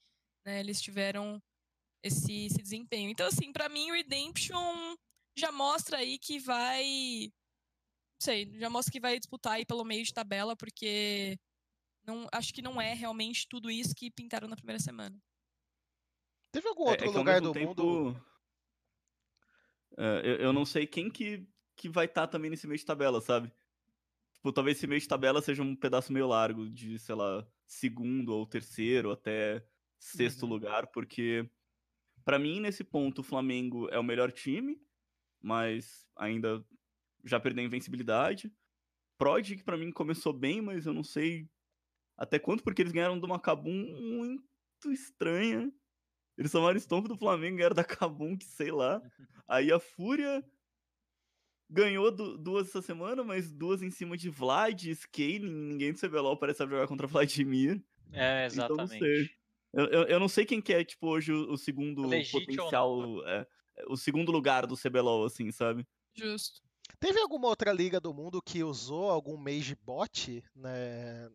né, 0.46 0.60
eles 0.62 0.82
tiveram 0.82 1.42
esse, 2.02 2.46
esse 2.46 2.62
desempenho. 2.62 3.10
Então, 3.10 3.28
assim, 3.28 3.52
para 3.52 3.68
mim, 3.70 3.92
Redemption 3.92 4.96
já 5.38 5.52
mostra 5.52 5.98
aí 5.98 6.18
que 6.18 6.40
vai 6.40 7.32
sei, 8.24 8.50
já 8.58 8.70
mostra 8.70 8.92
que 8.92 9.00
vai 9.00 9.20
disputar 9.20 9.54
aí 9.54 9.66
pelo 9.66 9.84
meio 9.84 10.04
de 10.04 10.14
tabela, 10.14 10.56
porque 10.56 11.38
não, 12.06 12.28
acho 12.32 12.54
que 12.54 12.62
não 12.62 12.82
é 12.82 12.94
realmente 12.94 13.48
tudo 13.48 13.70
isso 13.70 13.94
que 13.94 14.10
pintaram 14.10 14.48
na 14.48 14.56
primeira 14.56 14.80
semana. 14.80 15.22
Teve 16.52 16.68
algum 16.68 16.84
outro 16.84 17.06
é, 17.06 17.10
é 17.10 17.12
lugar 17.12 17.42
do 17.42 17.52
tempo, 17.52 17.84
mundo? 17.84 18.26
Uh, 19.94 20.22
eu, 20.24 20.36
eu, 20.38 20.54
não 20.54 20.66
sei 20.66 20.88
quem 20.88 21.10
que, 21.10 21.48
que 21.76 21.90
vai 21.90 22.06
estar 22.06 22.28
tá 22.28 22.28
também 22.28 22.50
nesse 22.50 22.68
meio 22.68 22.78
de 22.78 22.86
tabela, 22.86 23.22
sabe? 23.22 23.52
Tipo, 24.34 24.52
talvez 24.52 24.78
esse 24.78 24.88
meio 24.88 25.02
de 25.02 25.08
tabela 25.08 25.42
seja 25.42 25.62
um 25.62 25.76
pedaço 25.76 26.12
meio 26.12 26.28
largo, 26.28 26.70
de, 26.70 26.98
sei 27.00 27.16
lá, 27.16 27.48
segundo 27.66 28.30
ou 28.30 28.46
terceiro 28.46 29.12
até 29.12 29.66
sexto 30.00 30.44
uhum. 30.44 30.50
lugar, 30.50 30.88
porque 30.88 31.50
para 32.24 32.40
mim, 32.40 32.60
nesse 32.60 32.84
ponto, 32.84 33.20
o 33.20 33.24
Flamengo 33.24 33.90
é 33.90 34.00
o 34.00 34.04
melhor 34.04 34.32
time, 34.32 34.82
mas 35.42 36.08
ainda 36.16 36.66
já 37.24 37.40
perdeu 37.40 37.64
a 37.64 37.68
invencibilidade. 37.68 38.52
Prod, 39.18 39.56
que 39.56 39.64
pra 39.64 39.78
mim 39.78 39.92
começou 39.92 40.34
bem, 40.34 40.62
mas 40.62 40.86
eu 40.86 40.94
não 40.94 41.04
sei 41.04 41.48
até 42.18 42.38
quanto, 42.40 42.64
porque 42.64 42.82
eles 42.82 42.92
ganharam 42.92 43.20
de 43.20 43.26
uma 43.26 43.40
Kabum 43.40 43.86
muito 44.02 44.92
estranha. 44.92 45.72
Eles 46.38 46.52
tomaram 46.52 46.78
estompo 46.78 47.08
do 47.08 47.18
Flamengo, 47.18 47.58
ganharam 47.58 47.76
da 47.76 47.84
Kabum, 47.84 48.38
que 48.38 48.46
sei 48.46 48.72
lá. 48.72 49.02
Aí 49.48 49.72
a 49.72 49.80
Fúria 49.80 50.44
ganhou 51.70 52.12
duas 52.12 52.68
essa 52.68 52.82
semana, 52.82 53.24
mas 53.24 53.52
duas 53.52 53.82
em 53.82 53.90
cima 53.90 54.16
de 54.18 54.30
Vlad, 54.30 54.84
Scaling, 54.94 55.50
ninguém 55.50 55.92
do 55.92 56.00
CBLOL 56.00 56.38
parece 56.38 56.58
saber 56.58 56.76
jogar 56.76 56.88
contra 56.88 57.08
Vladimir. 57.08 57.84
É, 58.12 58.46
exatamente. 58.46 58.74
Então, 58.74 58.78
não 58.78 58.88
sei. 58.88 59.30
Eu, 59.74 59.86
eu, 59.86 60.04
eu, 60.04 60.20
não 60.20 60.28
sei 60.28 60.46
quem 60.46 60.62
que 60.62 60.72
é, 60.72 60.84
tipo, 60.84 61.08
hoje 61.08 61.32
o, 61.32 61.54
o 61.54 61.58
segundo 61.58 62.06
Legítimo 62.06 62.46
potencial, 62.46 63.28
é, 63.28 63.48
o 63.88 63.98
segundo 63.98 64.32
lugar 64.32 64.68
do 64.68 64.78
CBLOL, 64.78 65.26
assim, 65.26 65.50
sabe? 65.52 65.88
Justo. 66.16 66.62
Teve 67.00 67.20
alguma 67.20 67.48
outra 67.48 67.72
liga 67.72 68.00
do 68.00 68.14
mundo 68.14 68.42
que 68.42 68.64
usou 68.64 69.10
algum 69.10 69.38
Mage 69.38 69.76
bot 69.86 70.44
né, 70.56 71.30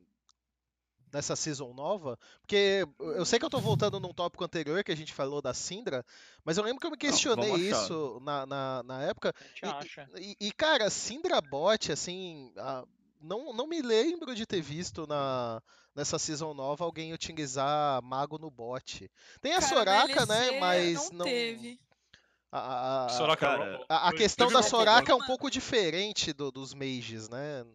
nessa 1.12 1.36
season 1.36 1.72
nova? 1.74 2.18
Porque 2.40 2.86
eu 2.98 3.24
sei 3.24 3.38
que 3.38 3.44
eu 3.44 3.50
tô 3.50 3.60
voltando 3.60 4.00
num 4.00 4.12
tópico 4.12 4.44
anterior 4.44 4.82
que 4.82 4.92
a 4.92 4.96
gente 4.96 5.12
falou 5.12 5.42
da 5.42 5.52
Syndra, 5.52 6.04
mas 6.44 6.56
eu 6.56 6.64
lembro 6.64 6.80
que 6.80 6.86
eu 6.86 6.90
me 6.90 6.96
questionei 6.96 7.50
Não, 7.50 7.58
isso 7.58 8.20
na, 8.22 8.46
na, 8.46 8.82
na, 8.82 9.02
época. 9.02 9.34
E, 10.16 10.36
e, 10.40 10.52
cara, 10.52 10.88
Syndra 10.90 11.40
bot, 11.40 11.92
assim, 11.92 12.52
não, 13.20 13.52
não 13.52 13.66
me 13.66 13.82
lembro 13.82 14.34
de 14.34 14.46
ter 14.46 14.60
visto 14.60 15.06
na, 15.06 15.62
nessa 15.94 16.18
season 16.18 16.54
nova 16.54 16.84
alguém 16.84 17.12
utilizar 17.12 18.00
mago 18.02 18.38
no 18.38 18.50
bot. 18.50 19.10
Tem 19.40 19.52
a 19.52 19.60
cara, 19.60 19.68
Soraka, 19.68 20.26
né? 20.26 20.58
Mas 20.60 21.10
não. 21.10 21.18
não... 21.18 21.26
Teve. 21.26 21.78
A, 22.50 23.04
a, 23.04 23.08
Soraka, 23.10 23.46
cara, 23.46 23.84
a, 23.88 24.08
a 24.08 24.12
questão 24.12 24.50
da 24.50 24.62
Soraka 24.62 25.12
é 25.12 25.14
um 25.14 25.26
pouco 25.26 25.50
diferente 25.50 26.32
do, 26.32 26.50
dos 26.50 26.72
mages, 26.72 27.28
né? 27.28 27.66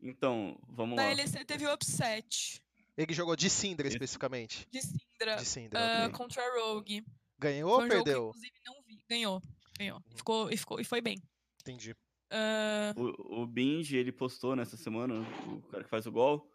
Então, 0.00 0.58
vamos 0.68 0.96
Na 0.96 1.02
lá. 1.02 1.08
Na 1.10 1.14
LEC 1.14 1.44
teve 1.44 1.66
o 1.66 1.72
upset. 1.72 2.62
Ele 2.96 3.12
jogou 3.12 3.36
de 3.36 3.50
Syndra 3.50 3.86
especificamente. 3.86 4.66
De 4.70 4.80
Syndra. 4.80 5.36
De 5.36 5.44
Syndra. 5.44 5.80
Uh, 5.80 6.06
okay. 6.06 6.10
Contra 6.12 6.42
Rogue. 6.60 7.04
Ganhou 7.38 7.70
ou 7.70 7.88
perdeu? 7.88 8.30
Que, 8.30 8.38
inclusive, 8.38 8.60
não 8.66 8.82
vi. 8.86 9.04
Ganhou. 9.08 9.42
Ganhou. 9.78 10.02
E 10.10 10.16
ficou, 10.16 10.50
e, 10.50 10.56
ficou, 10.56 10.80
e 10.80 10.84
foi 10.84 11.00
bem. 11.00 11.16
Entendi. 11.60 11.92
Uh... 12.32 13.00
O, 13.00 13.42
o 13.42 13.46
Binge, 13.46 13.96
ele 13.96 14.12
postou 14.12 14.56
nessa 14.56 14.76
semana, 14.76 15.14
o 15.46 15.62
cara 15.70 15.84
que 15.84 15.90
faz 15.90 16.06
o 16.06 16.12
gol, 16.12 16.48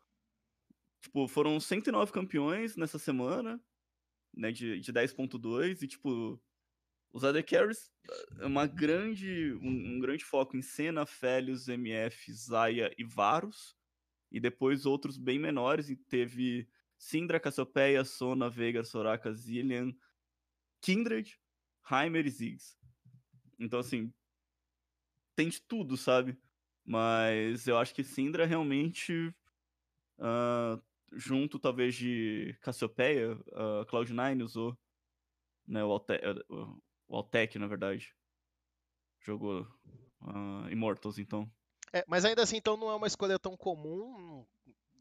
Tipo, 1.02 1.28
foram 1.28 1.60
109 1.60 2.12
campeões 2.12 2.76
nessa 2.76 3.00
semana, 3.00 3.62
né, 4.36 4.52
de, 4.52 4.80
de 4.80 4.92
10.2, 4.94 5.82
e 5.82 5.88
tipo, 5.88 6.40
os 7.12 7.24
AD 7.24 7.42
Carries 7.44 7.92
é 8.40 8.46
uma 8.46 8.68
grande, 8.68 9.54
um, 9.62 9.96
um, 9.96 10.00
grande 10.00 10.24
foco 10.24 10.56
em 10.56 10.62
Senna, 10.62 11.06
Felios, 11.06 11.68
MF, 11.68 12.32
Zaya 12.34 12.94
e 12.98 13.04
Varus, 13.04 13.76
e 14.32 14.40
depois 14.40 14.86
outros 14.86 15.18
bem 15.18 15.40
menores, 15.40 15.90
e 15.90 15.96
teve 15.96 16.68
Syndra, 16.98 17.40
Cassiopeia, 17.40 18.04
Sona, 18.04 18.50
Veigar, 18.50 18.86
Soraka, 18.86 19.34
Zillian, 19.34 19.94
Kindred, 20.82 21.40
Heimer 21.90 22.26
e 22.28 22.30
Ziggs. 22.30 22.78
Então, 23.58 23.80
assim, 23.80 24.14
tem 25.36 25.50
de 25.50 25.62
tudo, 25.62 25.98
sabe? 25.98 26.38
Mas 26.86 27.68
eu 27.68 27.78
acho 27.78 27.94
que 27.94 28.04
Syndra 28.04 28.46
realmente, 28.46 29.34
uh, 30.20 30.82
junto 31.14 31.60
talvez 31.60 31.96
de 31.96 32.56
Cassiopeia, 32.62 33.34
uh, 33.34 33.86
Cloud9 33.88 34.44
usou, 34.44 34.78
né, 35.68 35.84
o, 35.84 35.92
Alte 35.92 36.14
o 36.50 36.82
Altec, 37.18 37.58
na 37.58 37.68
verdade. 37.68 38.16
Jogou 39.22 39.62
uh, 40.22 40.70
Immortals, 40.72 41.18
então. 41.18 41.50
É, 41.92 42.04
mas 42.08 42.26
ainda 42.26 42.44
assim, 42.44 42.58
então 42.58 42.78
não 42.78 42.90
é 42.90 42.96
uma 42.96 43.08
escolha 43.08 43.40
tão 43.40 43.58
comum 43.58 44.46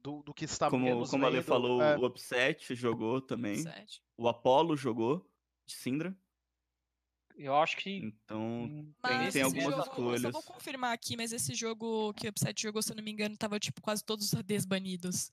do, 0.02 0.22
do 0.22 0.34
que 0.34 0.44
está 0.44 0.70
Como, 0.70 1.06
como 1.08 1.24
a 1.24 1.28
Ale 1.28 1.42
falou, 1.42 1.82
é. 1.82 1.96
o 1.96 2.06
Upset 2.06 2.74
jogou 2.74 3.20
também. 3.20 3.60
Upset. 3.60 4.02
O 4.16 4.28
Apollo 4.28 4.76
jogou 4.76 5.28
de 5.66 5.74
Syndra. 5.74 6.16
Eu 7.36 7.54
acho 7.54 7.76
que. 7.76 7.90
Então, 7.90 8.68
tem, 9.02 9.30
tem 9.30 9.42
algumas 9.42 9.64
jogo, 9.64 9.82
escolhas. 9.82 10.24
Eu 10.24 10.32
só 10.32 10.40
vou 10.40 10.54
confirmar 10.54 10.92
aqui, 10.92 11.16
mas 11.16 11.32
esse 11.32 11.54
jogo 11.54 12.12
que 12.14 12.26
o 12.26 12.30
Upset 12.30 12.60
jogou, 12.60 12.82
se 12.82 12.90
eu 12.90 12.96
não 12.96 13.04
me 13.04 13.12
engano, 13.12 13.36
tava, 13.36 13.60
tipo, 13.60 13.80
quase 13.80 14.04
todos 14.04 14.26
os 14.32 14.34
ADs 14.34 14.64
banidos. 14.64 15.30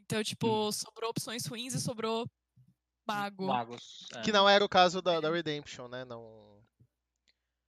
Então, 0.00 0.22
tipo, 0.24 0.68
hum. 0.68 0.72
sobrou 0.72 1.10
opções 1.10 1.46
ruins 1.46 1.74
e 1.74 1.80
sobrou 1.80 2.26
mago. 3.08 3.46
Magos. 3.46 4.06
É. 4.14 4.20
Que 4.20 4.32
não 4.32 4.48
era 4.48 4.64
o 4.64 4.68
caso 4.68 5.00
da, 5.00 5.20
da 5.20 5.30
Redemption, 5.30 5.88
né? 5.88 6.04
Não. 6.04 6.48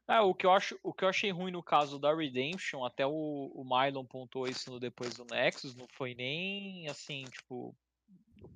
É, 0.08 0.20
o 0.20 0.34
que, 0.34 0.44
eu 0.44 0.52
acho, 0.52 0.76
o 0.82 0.92
que 0.92 1.04
eu 1.04 1.08
achei 1.08 1.30
ruim 1.30 1.52
no 1.52 1.62
caso 1.62 1.96
da 1.96 2.12
Redemption, 2.12 2.84
até 2.84 3.06
o, 3.06 3.52
o 3.54 3.64
Mylon 3.64 4.04
pontuou 4.04 4.48
isso 4.48 4.68
no, 4.68 4.80
depois 4.80 5.14
do 5.14 5.24
Nexus, 5.24 5.76
não 5.76 5.86
foi 5.92 6.14
nem 6.14 6.88
assim, 6.88 7.24
tipo. 7.24 7.76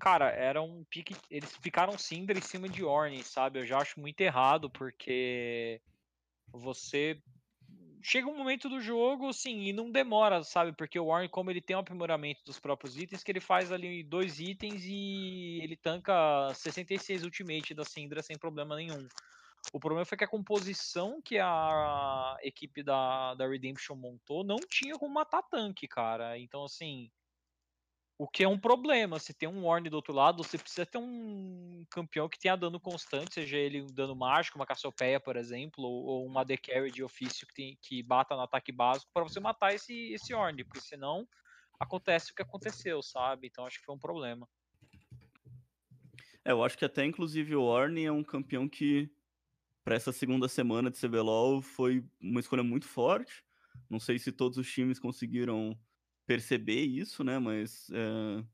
Cara, 0.00 0.30
era 0.30 0.60
um 0.60 0.82
pique. 0.84 1.14
Eles 1.30 1.56
ficaram 1.62 1.96
Cinder 1.96 2.36
em 2.36 2.40
cima 2.40 2.68
de 2.68 2.82
Orne, 2.82 3.22
sabe? 3.22 3.60
Eu 3.60 3.66
já 3.66 3.78
acho 3.78 4.00
muito 4.00 4.20
errado, 4.20 4.68
porque 4.68 5.80
você. 6.50 7.22
Chega 8.06 8.28
um 8.28 8.36
momento 8.36 8.68
do 8.68 8.82
jogo, 8.82 9.30
assim, 9.30 9.62
e 9.62 9.72
não 9.72 9.90
demora, 9.90 10.44
sabe? 10.44 10.72
Porque 10.72 11.00
o 11.00 11.06
Warren, 11.06 11.26
como 11.26 11.50
ele 11.50 11.62
tem 11.62 11.74
um 11.74 11.78
aprimoramento 11.78 12.44
dos 12.44 12.60
próprios 12.60 12.98
itens, 12.98 13.24
que 13.24 13.32
ele 13.32 13.40
faz 13.40 13.72
ali 13.72 14.02
dois 14.02 14.38
itens 14.38 14.84
e 14.84 15.58
ele 15.62 15.74
tanca 15.74 16.52
66 16.52 17.24
ultimate 17.24 17.72
da 17.72 17.82
Syndra 17.82 18.22
sem 18.22 18.36
problema 18.36 18.76
nenhum. 18.76 19.08
O 19.72 19.80
problema 19.80 20.04
foi 20.04 20.18
que 20.18 20.24
a 20.24 20.28
composição 20.28 21.22
que 21.22 21.38
a 21.38 22.36
equipe 22.42 22.82
da, 22.82 23.34
da 23.36 23.48
Redemption 23.48 23.96
montou 23.96 24.44
não 24.44 24.58
tinha 24.68 24.98
como 24.98 25.14
matar 25.14 25.42
tanque, 25.42 25.88
cara. 25.88 26.38
Então, 26.38 26.62
assim. 26.62 27.10
O 28.16 28.28
que 28.28 28.44
é 28.44 28.48
um 28.48 28.58
problema. 28.58 29.18
Se 29.18 29.34
tem 29.34 29.48
um 29.48 29.64
Warn 29.66 29.90
do 29.90 29.96
outro 29.96 30.14
lado, 30.14 30.42
você 30.42 30.56
precisa 30.56 30.86
ter 30.86 30.98
um 30.98 31.84
campeão 31.90 32.28
que 32.28 32.38
tenha 32.38 32.54
dano 32.54 32.78
constante, 32.78 33.34
seja 33.34 33.56
ele 33.56 33.82
um 33.82 33.92
dano 33.92 34.14
mágico, 34.14 34.56
uma 34.56 34.66
Cassiopeia, 34.66 35.18
por 35.18 35.36
exemplo, 35.36 35.82
ou, 35.82 36.04
ou 36.04 36.26
uma 36.26 36.42
AD 36.42 36.56
Carry 36.58 36.92
de 36.92 37.02
ofício 37.02 37.46
que, 37.46 37.54
tem, 37.54 37.78
que 37.82 38.02
bata 38.04 38.36
no 38.36 38.42
ataque 38.42 38.70
básico 38.70 39.10
para 39.12 39.24
você 39.24 39.40
matar 39.40 39.74
esse, 39.74 40.12
esse 40.12 40.32
Orn, 40.32 40.62
porque 40.64 40.80
senão 40.80 41.26
acontece 41.78 42.30
o 42.30 42.34
que 42.34 42.42
aconteceu, 42.42 43.02
sabe? 43.02 43.48
Então 43.48 43.66
acho 43.66 43.80
que 43.80 43.84
foi 43.84 43.94
um 43.96 43.98
problema. 43.98 44.48
É, 46.44 46.52
eu 46.52 46.62
acho 46.62 46.78
que 46.78 46.84
até 46.84 47.04
inclusive 47.04 47.56
o 47.56 47.62
Orn 47.62 48.04
é 48.04 48.12
um 48.12 48.22
campeão 48.22 48.68
que 48.68 49.10
para 49.82 49.96
essa 49.96 50.12
segunda 50.12 50.48
semana 50.48 50.88
de 50.88 50.98
CBLOL 50.98 51.60
foi 51.60 52.04
uma 52.20 52.38
escolha 52.38 52.62
muito 52.62 52.86
forte. 52.86 53.44
Não 53.90 53.98
sei 53.98 54.20
se 54.20 54.30
todos 54.30 54.56
os 54.56 54.70
times 54.70 55.00
conseguiram 55.00 55.76
perceber 56.26 56.82
isso, 56.82 57.22
né? 57.22 57.38
Mas 57.38 57.88
é, 57.92 58.44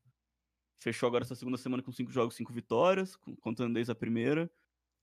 fechou 0.81 1.07
agora 1.07 1.25
essa 1.25 1.35
segunda 1.35 1.57
semana 1.57 1.83
com 1.83 1.93
cinco 1.93 2.11
jogos, 2.11 2.35
cinco 2.35 2.53
vitórias, 2.53 3.17
contando 3.41 3.75
desde 3.75 3.93
a 3.93 3.95
primeira. 3.95 4.51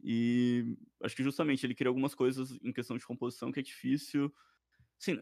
E 0.03 0.77
acho 1.01 1.15
que 1.15 1.23
justamente 1.23 1.65
ele 1.65 1.75
cria 1.75 1.89
algumas 1.89 2.13
coisas 2.13 2.57
em 2.61 2.71
questão 2.71 2.97
de 2.97 3.05
composição 3.05 3.51
que 3.51 3.59
é 3.59 3.63
difícil. 3.63 4.33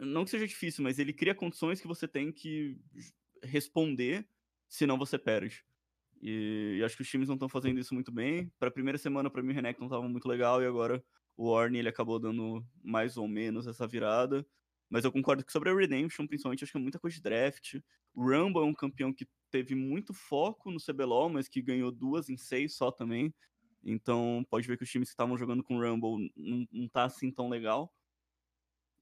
Não 0.01 0.23
que 0.23 0.31
seja 0.31 0.47
difícil, 0.47 0.83
mas 0.83 0.99
ele 0.99 1.13
cria 1.13 1.35
condições 1.35 1.81
que 1.81 1.87
você 1.87 2.07
tem 2.07 2.31
que 2.31 2.77
responder, 3.43 4.27
senão 4.67 4.97
você 4.97 5.17
perde. 5.17 5.63
E, 6.21 6.77
e, 6.79 6.83
acho 6.83 6.95
que 6.95 7.01
os 7.01 7.09
times 7.09 7.27
não 7.27 7.35
estão 7.35 7.49
fazendo 7.49 7.79
isso 7.79 7.93
muito 7.93 8.11
bem. 8.11 8.51
Para 8.57 8.69
a 8.69 8.71
primeira 8.71 8.97
semana, 8.97 9.29
para 9.29 9.43
mim, 9.43 9.51
o 9.51 9.53
Renekton 9.55 9.85
estava 9.85 10.07
muito 10.07 10.27
legal 10.27 10.61
e 10.61 10.65
agora 10.65 11.03
o 11.37 11.47
Orne 11.47 11.79
ele 11.79 11.89
acabou 11.89 12.19
dando 12.19 12.65
mais 12.83 13.17
ou 13.17 13.27
menos 13.27 13.67
essa 13.67 13.85
virada. 13.85 14.45
Mas 14.89 15.03
eu 15.03 15.11
concordo 15.11 15.43
que 15.43 15.51
sobre 15.51 15.69
a 15.69 15.75
Redemption, 15.75 16.27
principalmente, 16.27 16.63
acho 16.63 16.71
que 16.71 16.77
é 16.77 16.81
muita 16.81 16.99
coisa 16.99 17.15
de 17.15 17.21
draft. 17.23 17.79
Rumble 18.15 18.61
é 18.61 18.65
um 18.65 18.73
campeão 18.73 19.11
que 19.11 19.27
teve 19.49 19.75
muito 19.75 20.13
foco 20.13 20.71
no 20.71 20.79
CBLOL, 20.79 21.29
mas 21.29 21.47
que 21.47 21.61
ganhou 21.61 21.91
duas 21.91 22.29
em 22.29 22.37
seis 22.37 22.75
só 22.75 22.91
também. 22.91 23.33
Então 23.83 24.45
pode 24.49 24.67
ver 24.67 24.77
que 24.77 24.83
os 24.83 24.89
times 24.89 25.09
que 25.09 25.13
estavam 25.13 25.37
jogando 25.37 25.63
com 25.63 25.79
Rumble 25.79 26.31
não, 26.35 26.67
não 26.71 26.87
tá 26.87 27.05
assim 27.05 27.31
tão 27.31 27.49
legal. 27.49 27.93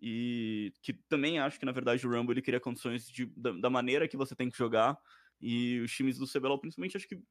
E 0.01 0.73
que 0.81 0.93
também 0.93 1.39
acho 1.39 1.57
que, 1.57 1.65
na 1.65 1.71
verdade, 1.71 2.05
o 2.05 2.11
Rumble 2.11 2.33
ele 2.33 2.41
cria 2.41 2.59
condições 2.59 3.07
de, 3.07 3.25
da, 3.37 3.51
da 3.51 3.69
maneira 3.69 4.07
que 4.07 4.17
você 4.17 4.35
tem 4.35 4.49
que 4.49 4.57
jogar 4.57 4.99
e 5.39 5.79
os 5.79 5.91
times 5.93 6.17
do 6.17 6.27
CBLOL, 6.27 6.59
principalmente, 6.59 6.97
acho 6.97 7.07
que 7.07 7.21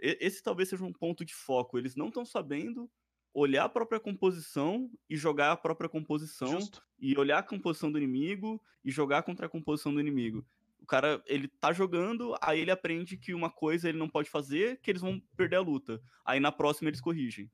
esse 0.00 0.42
talvez 0.42 0.68
seja 0.68 0.84
um 0.84 0.92
ponto 0.92 1.24
de 1.24 1.34
foco. 1.34 1.76
Eles 1.76 1.96
não 1.96 2.08
estão 2.08 2.24
sabendo 2.24 2.90
olhar 3.38 3.64
a 3.64 3.68
própria 3.68 4.00
composição 4.00 4.90
e 5.08 5.16
jogar 5.16 5.52
a 5.52 5.56
própria 5.56 5.88
composição 5.88 6.60
Justo. 6.60 6.82
e 6.98 7.16
olhar 7.16 7.38
a 7.38 7.42
composição 7.42 7.90
do 7.90 7.98
inimigo 7.98 8.60
e 8.84 8.90
jogar 8.90 9.22
contra 9.22 9.46
a 9.46 9.48
composição 9.48 9.92
do 9.92 10.00
inimigo. 10.00 10.44
O 10.80 10.86
cara, 10.86 11.22
ele 11.26 11.48
tá 11.48 11.72
jogando, 11.72 12.34
aí 12.40 12.60
ele 12.60 12.70
aprende 12.70 13.16
que 13.16 13.34
uma 13.34 13.50
coisa 13.50 13.88
ele 13.88 13.98
não 13.98 14.08
pode 14.08 14.30
fazer, 14.30 14.80
que 14.80 14.90
eles 14.90 15.02
vão 15.02 15.20
perder 15.36 15.56
a 15.56 15.60
luta. 15.60 16.00
Aí 16.24 16.40
na 16.40 16.50
próxima 16.50 16.88
eles 16.88 17.00
corrigem. 17.00 17.50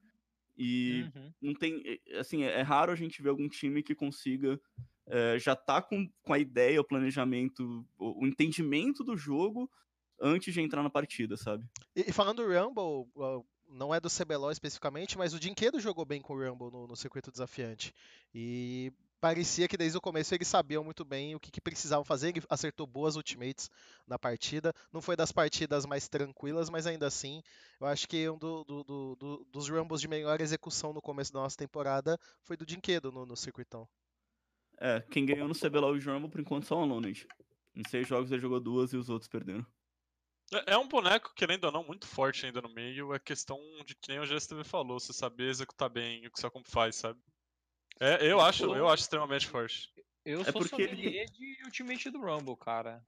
E 0.56 1.10
uhum. 1.14 1.32
não 1.42 1.54
tem, 1.54 1.82
assim, 2.18 2.44
é 2.44 2.62
raro 2.62 2.92
a 2.92 2.96
gente 2.96 3.20
ver 3.20 3.30
algum 3.30 3.48
time 3.48 3.82
que 3.82 3.94
consiga 3.94 4.60
é, 5.06 5.38
já 5.38 5.54
tá 5.54 5.82
com, 5.82 6.08
com 6.22 6.32
a 6.32 6.38
ideia, 6.38 6.80
o 6.80 6.84
planejamento, 6.84 7.84
o, 7.98 8.22
o, 8.22 8.26
entendimento 8.26 9.04
do 9.04 9.16
jogo 9.16 9.70
antes 10.20 10.54
de 10.54 10.60
entrar 10.60 10.82
na 10.82 10.88
partida, 10.88 11.36
sabe? 11.36 11.66
E, 11.94 12.08
e 12.08 12.12
falando 12.12 12.42
do 12.42 12.48
Rumble, 12.48 13.10
não 13.74 13.94
é 13.94 14.00
do 14.00 14.08
CBLOL 14.08 14.52
especificamente, 14.52 15.18
mas 15.18 15.34
o 15.34 15.40
Dinquedo 15.40 15.80
jogou 15.80 16.04
bem 16.04 16.22
com 16.22 16.34
o 16.34 16.38
Rumble 16.38 16.70
no, 16.70 16.86
no, 16.86 16.96
circuito 16.96 17.30
desafiante. 17.30 17.92
E 18.32 18.92
parecia 19.20 19.66
que 19.66 19.76
desde 19.76 19.98
o 19.98 20.00
começo 20.00 20.34
eles 20.34 20.46
sabiam 20.46 20.84
muito 20.84 21.04
bem 21.04 21.34
o 21.34 21.40
que, 21.40 21.50
que, 21.50 21.60
precisavam 21.60 22.04
fazer. 22.04 22.28
Ele 22.28 22.42
acertou 22.48 22.86
boas 22.86 23.16
ultimates 23.16 23.70
na 24.06 24.18
partida. 24.18 24.72
Não 24.92 25.02
foi 25.02 25.16
das 25.16 25.32
partidas 25.32 25.84
mais 25.84 26.08
tranquilas, 26.08 26.70
mas 26.70 26.86
ainda 26.86 27.06
assim, 27.06 27.42
eu 27.80 27.86
acho 27.86 28.08
que 28.08 28.28
um 28.30 28.38
do, 28.38 28.64
do, 28.64 28.84
do, 29.16 29.46
dos 29.50 29.68
Rumbles 29.68 30.00
de 30.00 30.08
melhor 30.08 30.40
execução 30.40 30.92
no 30.92 31.02
começo 31.02 31.32
da 31.32 31.40
nossa 31.40 31.56
temporada 31.56 32.18
foi 32.42 32.56
do 32.56 32.64
Dinquedo 32.64 33.10
no, 33.10 33.26
no 33.26 33.36
circuitão. 33.36 33.88
É, 34.78 35.00
quem 35.10 35.26
ganhou 35.26 35.48
no 35.48 35.54
CBLOL 35.54 35.96
e 35.96 36.00
Rumble 36.00 36.30
por 36.30 36.40
enquanto 36.40 36.66
só 36.66 36.78
o 36.78 36.82
Alonage. 36.82 37.26
Em 37.74 37.82
seis 37.88 38.06
jogos 38.06 38.30
ele 38.30 38.40
jogou 38.40 38.60
duas 38.60 38.92
e 38.92 38.96
os 38.96 39.08
outros 39.08 39.28
perderam. 39.28 39.66
É, 40.52 40.74
é 40.74 40.78
um 40.78 40.88
boneco, 40.88 41.32
querendo 41.34 41.64
ou 41.64 41.72
não, 41.72 41.84
muito 41.84 42.06
forte 42.06 42.46
ainda 42.46 42.60
no 42.60 42.68
meio. 42.68 43.14
É 43.14 43.18
questão 43.18 43.58
de 43.84 43.94
que 43.94 44.08
nem 44.08 44.20
o 44.20 44.26
GSTV 44.26 44.64
falou, 44.64 45.00
você 45.00 45.12
saber 45.12 45.48
executar 45.48 45.88
bem 45.88 46.26
o 46.26 46.30
que 46.30 46.40
seu 46.40 46.50
comp 46.50 46.66
faz, 46.68 46.96
sabe? 46.96 47.20
É, 48.00 48.26
eu 48.26 48.40
acho, 48.40 48.64
eu 48.74 48.88
acho 48.88 49.02
extremamente 49.02 49.46
forte. 49.46 49.92
Eu 50.24 50.40
é 50.40 50.44
sou 50.44 50.54
porque 50.54 50.82
ele 50.82 51.26
de 51.26 51.58
Ultimate 51.64 52.10
do 52.10 52.20
Rumble, 52.20 52.56
cara. 52.56 53.04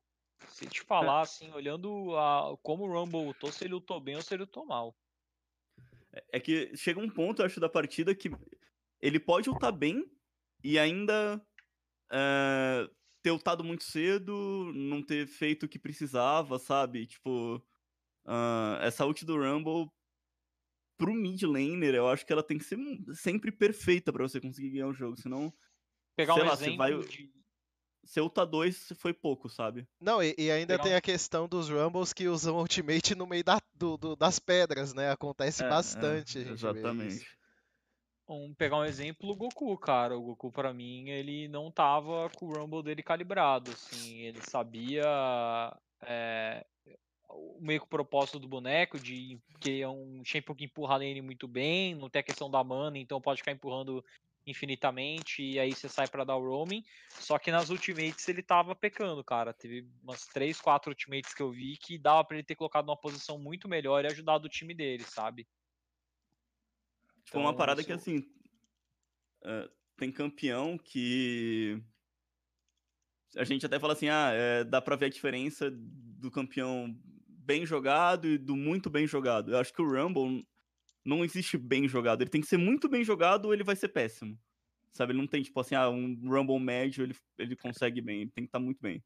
Se 0.48 0.66
te 0.66 0.82
falar, 0.82 1.20
é. 1.20 1.22
assim, 1.22 1.50
olhando 1.52 2.16
a, 2.16 2.56
como 2.62 2.84
o 2.84 2.92
Rumble 2.92 3.26
lutou, 3.26 3.50
se 3.50 3.64
ele 3.64 3.74
lutou 3.74 4.00
bem 4.00 4.16
ou 4.16 4.22
se 4.22 4.34
ele 4.34 4.42
lutou 4.42 4.66
mal. 4.66 4.94
É, 6.12 6.24
é 6.34 6.40
que 6.40 6.76
chega 6.76 7.00
um 7.00 7.10
ponto, 7.10 7.40
eu 7.40 7.46
acho, 7.46 7.58
da 7.58 7.68
partida 7.68 8.14
que 8.14 8.30
ele 9.00 9.18
pode 9.18 9.48
lutar 9.48 9.72
bem 9.72 10.04
e 10.62 10.78
ainda 10.78 11.40
é, 12.12 12.88
ter 13.26 13.32
ultado 13.32 13.64
muito 13.64 13.82
cedo, 13.82 14.70
não 14.72 15.02
ter 15.02 15.26
feito 15.26 15.66
o 15.66 15.68
que 15.68 15.80
precisava, 15.80 16.60
sabe? 16.60 17.06
Tipo, 17.06 17.56
uh, 18.24 18.80
essa 18.82 19.04
ult 19.04 19.24
do 19.24 19.36
Rumble 19.36 19.90
pro 20.96 21.12
mid 21.12 21.42
laner, 21.42 21.92
eu 21.96 22.08
acho 22.08 22.24
que 22.24 22.32
ela 22.32 22.42
tem 22.42 22.56
que 22.56 22.64
ser 22.64 22.78
sempre 23.14 23.50
perfeita 23.50 24.12
para 24.12 24.22
você 24.22 24.40
conseguir 24.40 24.70
ganhar 24.70 24.86
o 24.86 24.94
jogo, 24.94 25.20
senão 25.20 25.52
pegar 26.14 26.36
um 26.36 26.44
lá, 26.44 26.52
exemplo 26.52 26.76
vai... 26.76 26.96
de 26.98 27.34
Ser 28.04 28.20
ulta 28.20 28.46
2 28.46 28.92
foi 28.96 29.12
pouco, 29.12 29.48
sabe? 29.48 29.84
Não, 30.00 30.22
e, 30.22 30.32
e 30.38 30.48
ainda 30.48 30.74
Pegar 30.74 30.84
tem 30.84 30.92
um... 30.92 30.96
a 30.96 31.00
questão 31.00 31.48
dos 31.48 31.68
Rumbles 31.68 32.12
que 32.12 32.28
usam 32.28 32.54
ultimate 32.62 33.16
no 33.16 33.26
meio 33.26 33.42
da, 33.42 33.60
do, 33.74 33.96
do, 33.96 34.14
das 34.14 34.38
pedras, 34.38 34.94
né? 34.94 35.10
Acontece 35.10 35.64
é, 35.64 35.68
bastante. 35.68 36.38
É, 36.38 36.52
exatamente 36.52 37.35
um, 38.28 38.54
pegar 38.54 38.78
um 38.78 38.84
exemplo, 38.84 39.30
o 39.30 39.36
Goku, 39.36 39.76
cara. 39.78 40.16
O 40.16 40.22
Goku, 40.22 40.50
para 40.50 40.72
mim, 40.72 41.08
ele 41.10 41.48
não 41.48 41.70
tava 41.70 42.30
com 42.36 42.46
o 42.46 42.52
Rumble 42.52 42.82
dele 42.82 43.02
calibrado, 43.02 43.70
assim. 43.70 44.20
Ele 44.20 44.40
sabia 44.42 45.04
é, 46.02 46.64
o 47.28 47.58
meio 47.60 47.80
que 47.80 47.86
o 47.86 47.90
propósito 47.90 48.38
do 48.38 48.48
boneco, 48.48 48.98
de 48.98 49.38
que 49.60 49.82
é 49.82 49.88
um 49.88 50.22
champion 50.24 50.54
que 50.54 50.64
empurra 50.64 50.94
a 50.94 50.98
lane 50.98 51.20
muito 51.22 51.46
bem, 51.46 51.94
não 51.94 52.08
tem 52.08 52.20
a 52.20 52.24
questão 52.24 52.50
da 52.50 52.62
mana, 52.62 52.98
então 52.98 53.20
pode 53.20 53.40
ficar 53.40 53.52
empurrando 53.52 54.04
infinitamente 54.46 55.42
e 55.42 55.58
aí 55.58 55.72
você 55.72 55.88
sai 55.88 56.06
para 56.06 56.24
dar 56.24 56.36
o 56.36 56.48
roaming. 56.48 56.84
Só 57.10 57.38
que 57.38 57.50
nas 57.50 57.68
ultimates 57.68 58.28
ele 58.28 58.42
tava 58.42 58.74
pecando, 58.74 59.22
cara. 59.24 59.52
Teve 59.52 59.86
umas 60.02 60.24
3, 60.26 60.60
4 60.60 60.90
ultimates 60.90 61.34
que 61.34 61.42
eu 61.42 61.50
vi 61.50 61.76
que 61.76 61.98
dava 61.98 62.24
para 62.24 62.36
ele 62.36 62.46
ter 62.46 62.54
colocado 62.54 62.86
numa 62.86 62.96
posição 62.96 63.38
muito 63.38 63.68
melhor 63.68 64.04
e 64.04 64.08
ajudado 64.08 64.46
o 64.46 64.50
time 64.50 64.72
dele, 64.72 65.02
sabe? 65.04 65.46
Tipo, 67.26 67.40
uma 67.40 67.54
parada 67.54 67.80
isso... 67.80 67.88
que 67.88 67.92
assim. 67.92 68.18
Uh, 69.42 69.68
tem 69.96 70.10
campeão 70.10 70.78
que. 70.78 71.82
A 73.36 73.44
gente 73.44 73.66
até 73.66 73.78
fala 73.78 73.92
assim, 73.92 74.08
ah, 74.08 74.30
é, 74.32 74.64
dá 74.64 74.80
pra 74.80 74.96
ver 74.96 75.06
a 75.06 75.10
diferença 75.10 75.70
do 75.70 76.30
campeão 76.30 76.96
bem 77.28 77.66
jogado 77.66 78.26
e 78.26 78.38
do 78.38 78.56
muito 78.56 78.88
bem 78.88 79.06
jogado. 79.06 79.52
Eu 79.52 79.58
acho 79.58 79.72
que 79.74 79.82
o 79.82 79.88
Rumble 79.88 80.46
não 81.04 81.24
existe 81.24 81.58
bem 81.58 81.86
jogado. 81.86 82.22
Ele 82.22 82.30
tem 82.30 82.40
que 82.40 82.46
ser 82.46 82.56
muito 82.56 82.88
bem 82.88 83.04
jogado 83.04 83.46
ou 83.46 83.52
ele 83.52 83.64
vai 83.64 83.76
ser 83.76 83.88
péssimo. 83.88 84.38
Sabe? 84.92 85.12
Ele 85.12 85.20
não 85.20 85.26
tem, 85.26 85.42
tipo 85.42 85.60
assim, 85.60 85.74
ah, 85.74 85.90
um 85.90 86.16
Rumble 86.24 86.58
médio 86.58 87.04
ele, 87.04 87.14
ele 87.36 87.56
consegue 87.56 88.00
bem. 88.00 88.22
Ele 88.22 88.30
tem 88.30 88.44
que 88.44 88.48
estar 88.48 88.58
tá 88.58 88.64
muito 88.64 88.80
bem. 88.80 89.04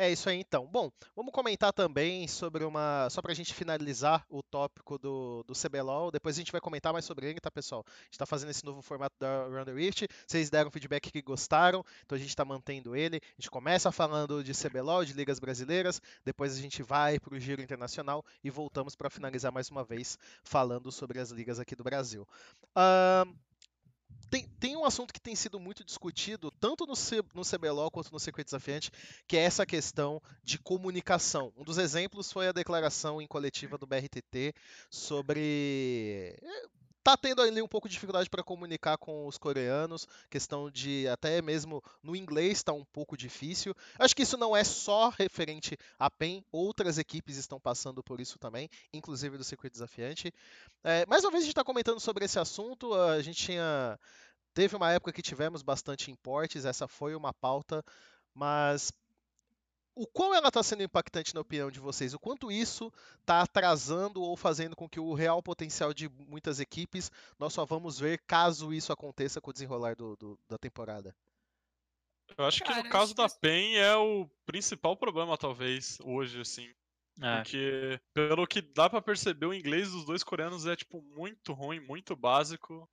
É 0.00 0.08
isso 0.12 0.28
aí 0.28 0.38
então. 0.38 0.64
Bom, 0.64 0.92
vamos 1.16 1.32
comentar 1.32 1.72
também 1.72 2.28
sobre 2.28 2.62
uma. 2.62 3.10
Só 3.10 3.20
para 3.20 3.32
a 3.32 3.34
gente 3.34 3.52
finalizar 3.52 4.24
o 4.30 4.44
tópico 4.44 4.96
do, 4.96 5.42
do 5.42 5.54
CBLOL. 5.54 6.12
Depois 6.12 6.36
a 6.36 6.38
gente 6.38 6.52
vai 6.52 6.60
comentar 6.60 6.92
mais 6.92 7.04
sobre 7.04 7.28
ele, 7.28 7.40
tá, 7.40 7.50
pessoal? 7.50 7.84
A 7.84 7.90
gente 8.04 8.12
está 8.12 8.24
fazendo 8.24 8.50
esse 8.50 8.64
novo 8.64 8.80
formato 8.80 9.16
da 9.18 9.48
Round 9.48 9.72
Rift. 9.72 10.06
Vocês 10.24 10.50
deram 10.50 10.70
feedback 10.70 11.10
que 11.10 11.20
gostaram, 11.20 11.84
então 12.06 12.14
a 12.14 12.18
gente 12.18 12.28
está 12.28 12.44
mantendo 12.44 12.94
ele. 12.94 13.16
A 13.16 13.40
gente 13.40 13.50
começa 13.50 13.90
falando 13.90 14.44
de 14.44 14.52
CBLOL, 14.52 15.04
de 15.04 15.14
ligas 15.14 15.40
brasileiras. 15.40 16.00
Depois 16.24 16.56
a 16.56 16.60
gente 16.60 16.80
vai 16.80 17.18
para 17.18 17.34
o 17.34 17.40
giro 17.40 17.60
internacional 17.60 18.24
e 18.44 18.50
voltamos 18.50 18.94
para 18.94 19.10
finalizar 19.10 19.50
mais 19.50 19.68
uma 19.68 19.82
vez 19.82 20.16
falando 20.44 20.92
sobre 20.92 21.18
as 21.18 21.32
ligas 21.32 21.58
aqui 21.58 21.74
do 21.74 21.82
Brasil. 21.82 22.24
Uh, 22.76 23.34
tem, 24.30 24.48
tem 24.60 24.76
um 24.76 24.84
assunto 24.84 25.12
que 25.12 25.20
tem 25.20 25.34
sido 25.34 25.58
muito 25.58 25.84
discutido, 25.84 26.50
tanto 26.50 26.86
no, 26.86 26.94
C, 26.94 27.22
no 27.34 27.90
quanto 27.90 28.12
no 28.12 28.20
Circuito 28.20 28.48
Desafiante, 28.48 28.90
que 29.26 29.36
é 29.36 29.40
essa 29.40 29.66
questão 29.66 30.20
de 30.42 30.58
comunicação. 30.58 31.52
Um 31.56 31.64
dos 31.64 31.78
exemplos 31.78 32.30
foi 32.32 32.48
a 32.48 32.52
declaração 32.52 33.20
em 33.20 33.26
coletiva 33.26 33.78
do 33.78 33.86
BRTT 33.86 34.54
sobre 34.90 36.38
tá 37.08 37.16
tendo 37.16 37.40
ali 37.40 37.62
um 37.62 37.68
pouco 37.68 37.88
de 37.88 37.94
dificuldade 37.94 38.28
para 38.28 38.42
comunicar 38.42 38.98
com 38.98 39.26
os 39.26 39.38
coreanos, 39.38 40.06
questão 40.28 40.70
de 40.70 41.08
até 41.08 41.40
mesmo 41.40 41.82
no 42.02 42.14
inglês 42.14 42.58
está 42.58 42.74
um 42.74 42.84
pouco 42.84 43.16
difícil. 43.16 43.74
Acho 43.98 44.14
que 44.14 44.22
isso 44.22 44.36
não 44.36 44.54
é 44.54 44.62
só 44.62 45.08
referente 45.08 45.74
a 45.98 46.10
PEN, 46.10 46.44
outras 46.52 46.98
equipes 46.98 47.38
estão 47.38 47.58
passando 47.58 48.02
por 48.02 48.20
isso 48.20 48.38
também, 48.38 48.68
inclusive 48.92 49.38
do 49.38 49.44
circuito 49.44 49.72
desafiante. 49.72 50.30
É, 50.84 51.06
mais 51.06 51.24
uma 51.24 51.30
vez 51.30 51.44
a 51.44 51.46
gente 51.46 51.52
está 51.52 51.64
comentando 51.64 51.98
sobre 51.98 52.26
esse 52.26 52.38
assunto, 52.38 52.92
a 52.92 53.22
gente 53.22 53.42
tinha 53.42 53.98
teve 54.52 54.76
uma 54.76 54.92
época 54.92 55.12
que 55.12 55.22
tivemos 55.22 55.62
bastante 55.62 56.10
importes, 56.10 56.66
essa 56.66 56.86
foi 56.86 57.14
uma 57.14 57.32
pauta, 57.32 57.82
mas 58.34 58.92
o 59.98 60.06
quão 60.06 60.32
ela 60.32 60.46
está 60.46 60.62
sendo 60.62 60.84
impactante 60.84 61.34
na 61.34 61.40
opinião 61.40 61.72
de 61.72 61.80
vocês? 61.80 62.14
O 62.14 62.20
quanto 62.20 62.52
isso 62.52 62.92
está 63.20 63.42
atrasando 63.42 64.22
ou 64.22 64.36
fazendo 64.36 64.76
com 64.76 64.88
que 64.88 65.00
o 65.00 65.12
real 65.12 65.42
potencial 65.42 65.92
de 65.92 66.08
muitas 66.08 66.60
equipes 66.60 67.10
nós 67.36 67.52
só 67.52 67.66
vamos 67.66 67.98
ver 67.98 68.22
caso 68.24 68.72
isso 68.72 68.92
aconteça 68.92 69.40
com 69.40 69.50
o 69.50 69.52
desenrolar 69.52 69.96
do, 69.96 70.16
do, 70.16 70.38
da 70.48 70.56
temporada? 70.56 71.12
Eu 72.36 72.44
acho 72.44 72.62
Cara, 72.62 72.76
que 72.76 72.84
no 72.84 72.90
caso 72.90 73.12
da 73.12 73.28
PEN 73.28 73.76
é 73.76 73.96
o 73.96 74.28
principal 74.46 74.96
problema, 74.96 75.36
talvez, 75.36 75.98
hoje, 76.04 76.40
assim. 76.40 76.70
É. 77.20 77.36
Porque, 77.36 78.00
pelo 78.14 78.46
que 78.46 78.62
dá 78.62 78.88
para 78.88 79.02
perceber, 79.02 79.46
o 79.46 79.54
inglês 79.54 79.90
dos 79.90 80.04
dois 80.04 80.22
coreanos 80.22 80.64
é, 80.64 80.76
tipo, 80.76 81.02
muito 81.02 81.52
ruim, 81.52 81.80
muito 81.80 82.14
básico. 82.14 82.88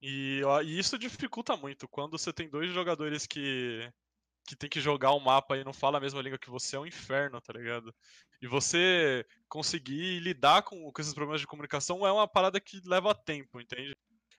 E, 0.00 0.40
ó, 0.44 0.62
e 0.62 0.78
isso 0.78 0.98
dificulta 0.98 1.54
muito. 1.56 1.86
Quando 1.86 2.16
você 2.16 2.32
tem 2.32 2.48
dois 2.48 2.72
jogadores 2.72 3.26
que 3.26 3.92
que 4.46 4.56
tem 4.56 4.68
que 4.68 4.80
jogar 4.80 5.12
o 5.12 5.20
mapa 5.20 5.56
e 5.56 5.64
não 5.64 5.72
fala 5.72 5.98
a 5.98 6.00
mesma 6.00 6.20
língua 6.20 6.38
que 6.38 6.50
você 6.50 6.76
é 6.76 6.80
um 6.80 6.86
inferno, 6.86 7.40
tá 7.40 7.52
ligado? 7.52 7.94
E 8.42 8.46
você 8.46 9.24
conseguir 9.48 10.18
lidar 10.20 10.62
com, 10.62 10.90
com 10.90 11.00
esses 11.00 11.14
problemas 11.14 11.40
de 11.40 11.46
comunicação 11.46 12.06
é 12.06 12.12
uma 12.12 12.26
parada 12.26 12.60
que 12.60 12.80
leva 12.84 13.14
tempo, 13.14 13.60
entende? 13.60 13.94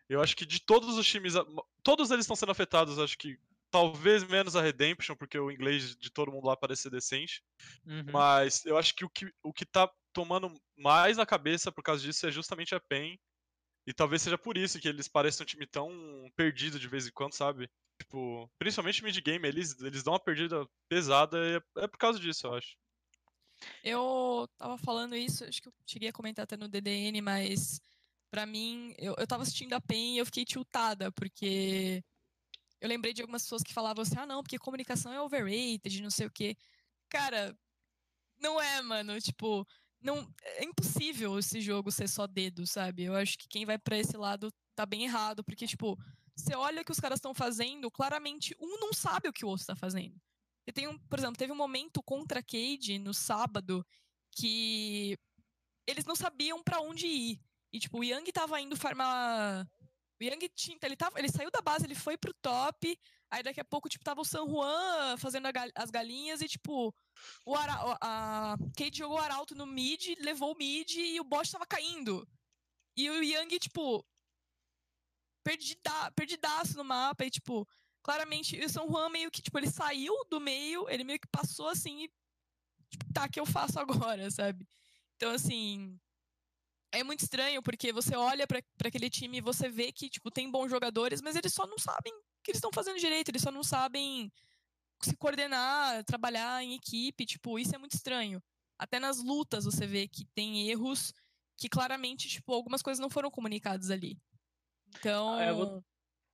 Eu 0.10 0.22
acho 0.22 0.36
que 0.36 0.46
de 0.46 0.60
todos 0.60 0.98
os 0.98 1.08
times, 1.08 1.36
todos 1.84 2.12
eles 2.12 2.26
estão 2.26 2.36
sendo 2.36 2.52
afetados, 2.52 3.00
acho 3.00 3.18
que 3.18 3.38
talvez 3.72 4.24
menos 4.26 4.56
a 4.56 4.62
Redemption, 4.62 5.16
porque 5.16 5.40
o 5.40 5.50
inglês 5.50 5.96
de 5.96 6.12
todo 6.12 6.32
mundo 6.32 6.46
lá 6.46 6.58
parece 6.58 6.84
ser 6.84 6.90
decente. 6.90 7.42
Uhum. 7.86 8.12
Mas 8.12 8.66
eu 8.66 8.78
acho 8.78 8.94
que 8.94 9.06
o, 9.06 9.10
que 9.10 9.32
o 9.42 9.54
que 9.54 9.66
tá 9.66 9.90
tomando 10.12 10.54
mais 10.78 11.16
na 11.16 11.26
cabeça 11.26 11.72
por 11.72 11.84
causa 11.84 12.04
disso 12.04 12.28
é 12.28 12.32
justamente 12.32 12.76
a 12.76 12.80
PEN. 12.80 13.18
E 13.88 13.94
talvez 13.94 14.22
seja 14.22 14.38
por 14.38 14.58
isso 14.58 14.80
que 14.80 14.88
eles 14.88 15.08
parecem 15.08 15.44
um 15.44 15.48
time 15.48 15.66
tão 15.66 15.90
perdido 16.36 16.78
de 16.78 16.88
vez 16.88 17.08
em 17.08 17.12
quando, 17.12 17.34
sabe? 17.34 17.70
Tipo, 18.02 18.50
principalmente 18.58 19.04
mid-game, 19.04 19.48
eles, 19.48 19.80
eles 19.80 20.02
dão 20.02 20.14
uma 20.14 20.20
perdida 20.20 20.68
pesada 20.90 21.38
e 21.38 21.58
é, 21.58 21.84
é 21.84 21.88
por 21.88 22.00
causa 22.00 22.20
disso, 22.20 22.48
eu 22.48 22.56
acho. 22.56 22.76
Eu 23.84 24.50
tava 24.58 24.76
falando 24.80 25.16
isso, 25.16 25.44
acho 25.44 25.62
que 25.62 25.68
eu 25.68 25.74
cheguei 25.86 26.10
a 26.10 26.14
comentar 26.14 26.44
até 26.44 26.58
no 26.58 26.68
DDN, 26.68 27.22
mas 27.22 27.80
para 28.32 28.48
mim, 28.48 28.96
eu, 28.98 29.14
eu 29.20 29.28
tava 29.28 29.44
assistindo 29.44 29.74
a 29.74 29.82
PEN 29.82 30.16
e 30.16 30.18
eu 30.18 30.26
fiquei 30.26 30.44
tiltada, 30.44 31.12
porque 31.12 32.04
eu 32.80 32.90
lembrei 32.90 33.14
de 33.14 33.22
algumas 33.22 33.44
pessoas 33.44 33.62
que 33.62 33.74
falavam 33.74 34.02
assim, 34.02 34.18
ah 34.18 34.26
não, 34.26 34.42
porque 34.42 34.58
comunicação 34.58 35.14
é 35.14 35.22
overrated, 35.22 36.02
não 36.02 36.10
sei 36.10 36.26
o 36.26 36.32
quê. 36.32 36.58
Cara, 37.08 37.56
não 38.40 38.60
é, 38.60 38.82
mano, 38.82 39.22
tipo, 39.22 39.64
não 40.02 40.28
é 40.44 40.64
impossível 40.66 41.38
esse 41.38 41.62
jogo 41.62 41.92
ser 41.92 42.08
só 42.10 42.26
dedo, 42.26 42.66
sabe? 42.66 43.04
Eu 43.04 43.16
acho 43.16 43.38
que 43.38 43.48
quem 43.48 43.64
vai 43.64 43.78
para 43.78 44.00
esse 44.00 44.18
lado 44.18 44.52
tá 44.74 44.88
bem 44.88 45.04
errado, 45.04 45.44
porque, 45.44 45.68
tipo, 45.68 45.96
você 46.42 46.56
olha 46.56 46.82
o 46.82 46.86
que 46.86 46.92
os 46.92 47.00
caras 47.00 47.18
estão 47.18 47.34
fazendo, 47.34 47.92
claramente 47.92 48.56
um 48.60 48.80
não 48.80 48.94
sabe 48.94 49.30
o 49.30 49.34
que 49.34 49.46
o 49.46 49.48
outro 49.48 49.64
está 49.64 49.76
fazendo. 49.76 50.20
E 50.68 50.72
tem 50.72 50.88
um, 50.88 50.98
por 50.98 51.18
exemplo, 51.18 51.38
teve 51.38 51.52
um 51.52 51.56
momento 51.56 52.04
contra 52.04 52.40
a 52.40 52.44
Cade 52.44 53.00
no 53.00 53.14
sábado 53.14 53.86
que 54.32 55.18
eles 55.88 56.06
não 56.06 56.16
sabiam 56.16 56.64
para 56.64 56.82
onde 56.82 57.08
ir. 57.08 57.42
E 57.74 57.80
tipo, 57.80 58.00
o 58.00 58.04
Yang 58.04 58.32
tava 58.32 58.60
indo 58.62 58.76
farmar. 58.76 59.68
O 60.20 60.24
Yang 60.24 60.50
tinha. 60.50 60.78
Ele, 60.84 60.96
tava, 60.96 61.20
ele 61.20 61.30
saiu 61.30 61.50
da 61.50 61.62
base, 61.62 61.86
ele 61.86 61.96
foi 61.96 62.18
pro 62.18 62.34
top. 62.42 62.98
Aí 63.30 63.42
daqui 63.42 63.62
a 63.62 63.66
pouco, 63.66 63.88
tipo, 63.88 64.04
tava 64.04 64.22
o 64.22 64.26
San 64.26 64.46
Juan 64.46 65.16
fazendo 65.18 65.48
as 65.74 65.90
galinhas 65.90 66.42
e, 66.42 66.50
tipo, 66.50 66.94
o 67.46 67.56
Ara... 67.56 67.98
a 68.02 68.58
Kate 68.78 68.98
jogou 68.98 69.18
o 69.18 69.22
Arauto 69.22 69.56
no 69.56 69.66
mid, 69.66 70.18
levou 70.20 70.54
o 70.54 70.58
mid 70.58 70.92
e 70.96 71.20
o 71.20 71.24
bot 71.24 71.50
tava 71.50 71.66
caindo. 71.66 72.28
E 72.98 73.10
o 73.10 73.24
Yang, 73.24 73.60
tipo, 73.60 74.06
perdida, 75.44 76.12
perdidaço 76.16 76.78
no 76.78 76.84
mapa. 76.84 77.26
E, 77.26 77.30
tipo, 77.30 77.68
claramente, 78.04 78.60
o 78.64 78.70
São 78.70 78.88
Juan 78.88 79.10
meio 79.10 79.32
que, 79.32 79.42
tipo, 79.42 79.58
ele 79.58 79.70
saiu 79.70 80.14
do 80.30 80.40
meio, 80.40 80.90
ele 80.90 81.04
meio 81.04 81.20
que 81.20 81.28
passou 81.28 81.68
assim 81.68 82.04
e. 82.04 82.12
Tipo, 82.90 83.14
tá, 83.14 83.30
que 83.30 83.40
eu 83.40 83.46
faço 83.46 83.80
agora, 83.80 84.30
sabe? 84.32 84.68
Então, 85.16 85.32
assim. 85.32 86.00
É 86.94 87.06
muito 87.06 87.22
estranho, 87.22 87.64
porque 87.64 87.94
você 87.94 88.18
olha 88.18 88.46
para 88.46 88.62
aquele 88.84 89.10
time 89.10 89.38
e 89.38 89.42
você 89.42 89.70
vê 89.70 89.94
que, 89.94 90.10
tipo, 90.10 90.30
tem 90.30 90.52
bons 90.52 90.70
jogadores, 90.70 91.22
mas 91.22 91.38
eles 91.38 91.54
só 91.54 91.66
não 91.66 91.78
sabem 91.78 92.12
o 92.14 92.44
que 92.44 92.52
eles 92.52 92.58
estão 92.58 92.72
fazendo 92.74 93.00
direito, 93.00 93.30
eles 93.30 93.42
só 93.42 93.50
não 93.50 93.64
sabem 93.64 94.30
se 95.02 95.16
coordenar, 95.16 96.04
trabalhar 96.04 96.62
em 96.62 96.74
equipe, 96.74 97.26
tipo, 97.26 97.58
isso 97.58 97.74
é 97.74 97.78
muito 97.78 97.96
estranho. 97.96 98.44
Até 98.78 99.00
nas 99.00 99.24
lutas 99.24 99.64
você 99.64 99.88
vê 99.88 100.08
que 100.08 100.26
tem 100.36 100.70
erros 100.70 101.14
que 101.58 101.70
claramente, 101.70 102.28
tipo, 102.28 102.52
algumas 102.52 102.82
coisas 102.82 103.00
não 103.00 103.10
foram 103.10 103.30
comunicadas 103.30 103.92
ali. 103.92 104.20
Então. 104.98 105.34
Ah, 105.34 105.54
vou... 105.54 105.84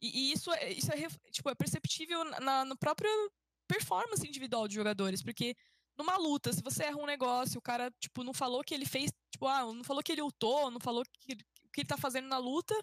e, 0.02 0.30
e, 0.30 0.32
isso, 0.34 0.52
é, 0.52 0.72
isso 0.72 0.92
é, 0.92 1.08
tipo, 1.32 1.50
é 1.50 1.56
perceptível 1.56 2.24
na, 2.24 2.66
na 2.66 2.76
própria 2.76 3.10
performance 3.68 4.26
individual 4.26 4.68
de 4.68 4.76
jogadores, 4.76 5.22
porque 5.22 5.56
numa 5.98 6.16
luta, 6.16 6.54
se 6.54 6.62
você 6.62 6.84
erra 6.84 6.98
um 6.98 7.06
negócio, 7.06 7.58
o 7.58 7.62
cara, 7.62 7.92
tipo, 8.00 8.24
não 8.24 8.34
falou 8.34 8.64
que 8.64 8.74
ele 8.74 8.86
fez, 8.86 9.12
tipo, 9.32 9.48
ah, 9.48 9.62
não 9.74 9.84
falou 9.84 10.04
que 10.04 10.12
ele 10.12 10.22
ultou, 10.22 10.70
não 10.70 10.80
falou 10.80 11.04
que, 11.04 11.34
o 11.34 11.70
que 11.72 11.82
ele 11.82 11.88
tá 11.88 11.98
fazendo 11.98 12.28
na 12.28 12.38
luta, 12.38 12.76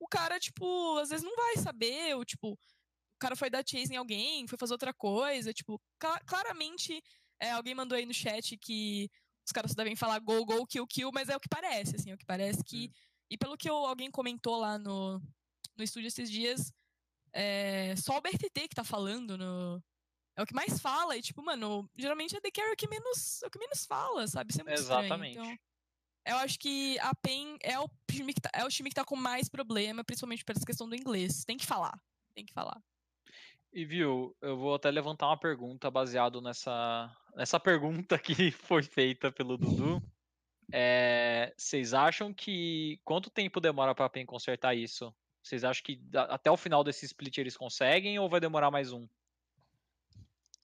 o 0.00 0.08
cara, 0.08 0.40
tipo, 0.40 0.98
às 0.98 1.10
vezes 1.10 1.24
não 1.24 1.36
vai 1.36 1.56
saber, 1.58 2.16
ou, 2.16 2.24
tipo, 2.24 2.52
o 2.52 3.18
cara 3.18 3.36
foi 3.36 3.50
dar 3.50 3.64
chase 3.66 3.92
em 3.92 3.96
alguém, 3.96 4.46
foi 4.48 4.58
fazer 4.58 4.72
outra 4.72 4.92
coisa, 4.94 5.52
tipo, 5.52 5.80
claramente, 6.26 7.02
é, 7.38 7.52
alguém 7.52 7.74
mandou 7.74 7.96
aí 7.96 8.06
no 8.06 8.14
chat 8.14 8.56
que 8.56 9.10
os 9.46 9.52
caras 9.52 9.74
devem 9.74 9.94
falar 9.94 10.18
go, 10.20 10.44
go, 10.44 10.66
kill, 10.66 10.86
kill, 10.86 11.10
mas 11.12 11.28
é 11.28 11.36
o 11.36 11.40
que 11.40 11.48
parece, 11.48 11.96
assim, 11.96 12.10
é 12.10 12.14
o 12.14 12.18
que 12.18 12.24
parece 12.24 12.64
que. 12.64 12.90
E 13.30 13.36
pelo 13.36 13.56
que 13.56 13.68
eu, 13.68 13.74
alguém 13.74 14.10
comentou 14.10 14.56
lá 14.56 14.78
no, 14.78 15.20
no 15.76 15.84
estúdio 15.84 16.08
esses 16.08 16.30
dias, 16.30 16.72
é, 17.32 17.94
só 17.96 18.16
o 18.16 18.20
BRTT 18.20 18.68
que 18.68 18.74
tá 18.74 18.84
falando 18.84 19.36
no. 19.36 19.82
É 20.36 20.42
o 20.42 20.46
que 20.46 20.54
mais 20.54 20.80
fala. 20.80 21.16
E, 21.16 21.22
tipo, 21.22 21.42
mano, 21.42 21.88
geralmente 21.96 22.36
é 22.36 22.40
The 22.40 22.50
Carry 22.50 22.76
que 22.76 22.88
menos, 22.88 23.42
é 23.42 23.46
o 23.46 23.50
que 23.50 23.58
menos 23.58 23.86
fala, 23.86 24.26
sabe? 24.26 24.50
Isso 24.50 24.60
é 24.60 24.64
muito 24.64 24.78
Exatamente. 24.78 25.36
Estranho. 25.36 25.52
Então, 25.52 25.58
eu 26.26 26.36
acho 26.38 26.58
que 26.58 26.98
a 27.00 27.14
PEN 27.14 27.58
é 27.62 27.78
o, 27.78 27.88
time 28.10 28.32
que 28.32 28.40
tá, 28.40 28.50
é 28.52 28.64
o 28.64 28.68
time 28.68 28.88
que 28.88 28.94
tá 28.94 29.04
com 29.04 29.14
mais 29.14 29.48
problema, 29.48 30.02
principalmente 30.02 30.44
por 30.44 30.56
essa 30.56 30.64
questão 30.64 30.88
do 30.88 30.96
inglês. 30.96 31.44
Tem 31.44 31.56
que 31.56 31.66
falar. 31.66 32.00
Tem 32.34 32.44
que 32.44 32.52
falar. 32.52 32.80
E 33.72 33.84
viu, 33.84 34.34
eu 34.40 34.56
vou 34.56 34.74
até 34.74 34.90
levantar 34.90 35.26
uma 35.26 35.38
pergunta 35.38 35.90
baseado 35.90 36.40
nessa, 36.40 37.14
nessa 37.34 37.60
pergunta 37.60 38.18
que 38.18 38.50
foi 38.52 38.82
feita 38.82 39.30
pelo 39.30 39.58
Dudu. 39.58 40.02
É, 40.72 41.52
vocês 41.56 41.92
acham 41.94 42.32
que 42.32 43.00
quanto 43.04 43.30
tempo 43.30 43.60
demora 43.60 43.94
para 43.94 44.06
a 44.06 44.10
PEN 44.10 44.26
consertar 44.26 44.74
isso? 44.74 45.14
Vocês 45.42 45.62
acham 45.62 45.82
que 45.84 46.00
até 46.14 46.50
o 46.50 46.56
final 46.56 46.82
desse 46.82 47.04
split 47.04 47.38
eles 47.38 47.56
conseguem 47.56 48.18
ou 48.18 48.28
vai 48.28 48.40
demorar 48.40 48.70
mais 48.70 48.92
um? 48.92 49.06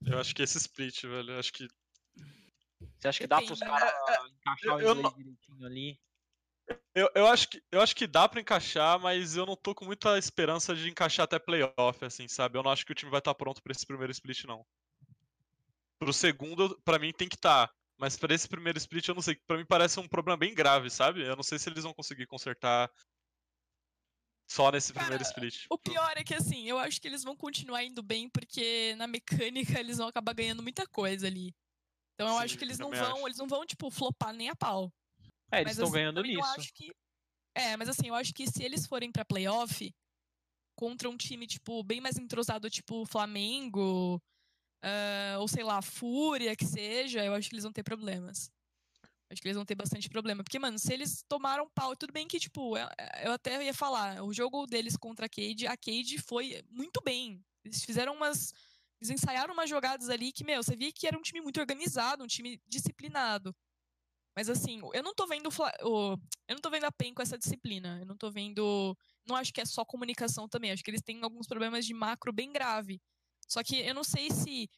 Eu 0.07 0.19
acho 0.19 0.35
que 0.35 0.43
esse 0.43 0.57
split, 0.57 1.03
velho. 1.03 1.33
Eu 1.33 1.39
acho 1.39 1.53
que. 1.53 1.69
Você 2.99 3.09
acha 3.09 3.21
que 3.21 3.27
dá 3.27 3.43
para 3.43 3.53
os 3.53 3.59
Depende. 3.59 3.79
caras 3.79 4.31
encaixar 4.33 4.77
o 4.77 4.81
eu 4.81 4.91
inglês 4.91 5.03
não- 5.03 5.13
direitinho 5.13 5.67
ali? 5.67 6.01
Eu, 6.95 7.11
eu, 7.15 7.27
acho 7.27 7.49
que, 7.49 7.63
eu 7.71 7.81
acho 7.81 7.95
que 7.97 8.07
dá 8.07 8.29
pra 8.29 8.41
encaixar, 8.41 8.99
mas 8.99 9.37
eu 9.37 9.45
não 9.45 9.57
tô 9.57 9.75
com 9.75 9.85
muita 9.85 10.17
esperança 10.19 10.75
de 10.75 10.89
encaixar 10.89 11.25
até 11.25 11.39
playoff, 11.39 12.05
assim, 12.05 12.29
sabe? 12.29 12.57
Eu 12.57 12.63
não 12.63 12.71
acho 12.71 12.87
que 12.87 12.93
o 12.93 12.95
time 12.95 13.11
vai 13.11 13.19
estar 13.19 13.35
pronto 13.35 13.63
pra 13.63 13.73
esse 13.73 13.85
primeiro 13.85 14.13
split, 14.13 14.45
não. 14.45 14.65
Pro 15.99 16.13
segundo, 16.13 16.81
pra 16.85 16.99
mim 16.99 17.13
tem 17.13 17.29
que 17.29 17.35
estar. 17.35 17.71
Mas 18.01 18.17
pra 18.17 18.35
esse 18.35 18.49
primeiro 18.49 18.79
split, 18.79 19.07
eu 19.07 19.15
não 19.15 19.21
sei. 19.21 19.37
Pra 19.47 19.59
mim 19.59 19.67
parece 19.67 20.01
um 20.01 20.09
problema 20.09 20.37
bem 20.39 20.55
grave, 20.55 20.89
sabe? 20.89 21.23
Eu 21.23 21.37
não 21.37 21.43
sei 21.43 21.59
se 21.59 21.69
eles 21.69 21.85
vão 21.85 21.93
conseguir 21.93 22.27
consertar 22.27 22.91
só 24.51 24.73
nesse 24.73 24.91
Cara, 24.95 25.05
primeiro 25.05 25.23
split. 25.23 25.67
O 25.69 25.77
pior 25.77 26.13
é 26.17 26.25
que, 26.25 26.35
assim, 26.35 26.67
eu 26.67 26.79
acho 26.79 26.99
que 26.99 27.07
eles 27.07 27.23
vão 27.23 27.37
continuar 27.37 27.85
indo 27.85 28.03
bem, 28.03 28.29
porque 28.31 28.95
na 28.97 29.07
mecânica 29.07 29.79
eles 29.79 29.99
vão 29.99 30.09
acabar 30.09 30.33
ganhando 30.33 30.63
muita 30.63 30.87
coisa 30.89 31.27
ali. 31.27 31.55
Então 32.15 32.27
eu 32.29 32.39
acho 32.39 32.55
Sim, 32.55 32.59
que 32.59 32.65
eles 32.65 32.79
não 32.79 32.91
vão, 32.91 33.17
acho. 33.19 33.27
eles 33.27 33.37
não 33.39 33.47
vão, 33.47 33.67
tipo, 33.67 33.91
flopar 33.91 34.33
nem 34.33 34.49
a 34.49 34.57
pau. 34.57 34.91
É, 35.53 35.59
eles 35.61 35.65
Mas, 35.65 35.73
estão 35.73 35.85
assim, 35.85 35.93
ganhando 35.93 36.23
nisso. 36.23 36.43
acho 36.59 36.73
que- 36.73 36.95
É, 37.55 37.77
mas 37.77 37.89
assim, 37.91 38.09
eu 38.09 38.15
acho 38.15 38.33
que 38.33 38.47
se 38.51 38.63
eles 38.63 38.87
forem 38.87 39.13
pra 39.13 39.25
playoff 39.27 39.95
contra 40.75 41.09
um 41.11 41.17
time, 41.19 41.47
tipo, 41.47 41.83
bem 41.85 42.01
mais 42.01 42.17
entrosado, 42.17 42.71
tipo 42.71 43.05
Flamengo, 43.05 44.23
ah, 44.83 45.37
ou 45.41 45.49
sei 45.49 45.63
lá, 45.65 45.83
Fúria, 45.83 46.57
que 46.57 46.65
seja, 46.65 47.25
eu 47.25 47.35
acho 47.35 47.49
que 47.49 47.55
eles 47.55 47.65
vão 47.65 47.73
ter 47.73 47.83
problemas. 47.83 48.51
Acho 49.31 49.41
que 49.41 49.47
eles 49.49 49.57
vão 49.57 49.65
ter 49.65 49.77
bastante 49.77 50.09
problema. 50.09 50.43
Porque, 50.43 50.59
mano, 50.59 50.79
se 50.79 50.93
eles 50.93 51.23
tomaram 51.29 51.71
pau, 51.71 51.95
tudo 51.97 52.13
bem 52.13 52.27
que, 52.27 52.41
tipo, 52.41 52.77
eu, 52.77 52.89
eu 53.25 53.33
até 53.33 53.63
ia 53.65 53.75
falar, 53.75 54.23
o 54.25 54.33
jogo 54.33 54.67
deles 54.67 54.97
contra 54.97 55.27
a 55.27 55.29
Cade, 55.29 55.67
a 55.67 55.77
Cade 55.77 56.19
foi 56.19 56.65
muito 56.69 57.01
bem. 57.05 57.45
Eles 57.65 57.85
fizeram 57.85 58.15
umas. 58.15 58.53
Eles 59.01 59.11
ensaiaram 59.11 59.55
umas 59.55 59.71
jogadas 59.71 60.11
ali 60.11 60.33
que, 60.33 60.45
meu, 60.45 60.63
você 60.63 60.77
via 60.77 60.93
que 60.93 61.07
era 61.07 61.17
um 61.17 61.23
time 61.23 61.41
muito 61.41 61.61
organizado, 61.61 62.25
um 62.25 62.27
time 62.27 62.61
disciplinado. 62.69 63.55
Mas 64.37 64.49
assim, 64.49 64.81
eu 64.95 65.03
não 65.03 65.15
tô 65.15 65.27
vendo 65.27 65.49
o- 65.83 66.13
eu 66.49 66.55
não 66.55 66.61
tô 66.61 66.71
vendo 66.71 66.85
a 66.85 66.93
PEN 66.93 67.15
com 67.15 67.23
essa 67.23 67.39
disciplina. 67.39 67.99
Eu 68.01 68.07
não 68.07 68.17
tô 68.17 68.31
vendo, 68.31 68.97
não 69.27 69.37
acho 69.37 69.53
que 69.53 69.61
é 69.61 69.65
só 69.65 69.85
comunicação 69.85 70.49
também. 70.49 70.71
Acho 70.73 70.83
que 70.85 70.91
eles 70.91 71.03
têm 71.03 71.23
alguns 71.23 71.47
problemas 71.47 71.87
de 71.87 71.95
macro 71.95 72.33
bem 72.33 72.53
grave. 72.53 73.01
Só 73.51 73.63
que 73.63 73.81
eu 73.81 73.95
não 73.95 74.05
sei 74.05 74.31
se 74.31 74.71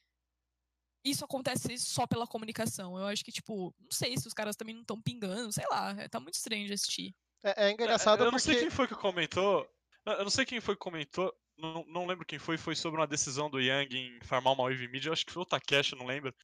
isso 1.05 1.25
acontece 1.25 1.77
só 1.79 2.07
pela 2.07 2.27
comunicação. 2.27 2.99
Eu 2.99 3.07
acho 3.07 3.25
que 3.25 3.33
tipo, 3.33 3.75
não 3.79 3.91
sei 3.91 4.17
se 4.17 4.27
os 4.27 4.33
caras 4.33 4.57
também 4.57 4.75
não 4.75 4.83
estão 4.83 5.01
pingando, 5.01 5.53
sei 5.53 5.65
lá, 5.69 5.95
tá 6.09 6.19
muito 6.19 6.35
estranho 6.35 6.67
de 6.67 6.73
assistir. 6.73 7.15
É, 7.45 7.67
é 7.67 7.71
engraçado 7.71 8.25
eu 8.25 8.33
não 8.33 8.39
sei 8.39 8.55
porque. 8.55 8.69
quem 8.69 8.77
foi 8.77 8.89
que 8.89 8.95
comentou. 8.95 9.69
Eu 10.07 10.23
não 10.23 10.31
sei 10.31 10.47
quem 10.47 10.61
foi 10.61 10.75
que 10.75 10.81
comentou. 10.81 11.33
Não, 11.59 11.85
não 11.87 12.07
lembro 12.07 12.25
quem 12.25 12.39
foi. 12.39 12.57
Foi 12.57 12.75
sobre 12.75 13.01
uma 13.01 13.07
decisão 13.07 13.51
do 13.51 13.61
Yang 13.61 13.97
em 13.97 14.21
farmar 14.25 14.53
uma 14.55 14.65
wave 14.65 14.89
mid. 14.89 15.05
Eu 15.05 15.13
acho 15.13 15.27
que 15.27 15.33
foi 15.33 15.43
o 15.43 15.47
Takeshi, 15.47 15.95
não 15.95 16.07
lembro. 16.07 16.35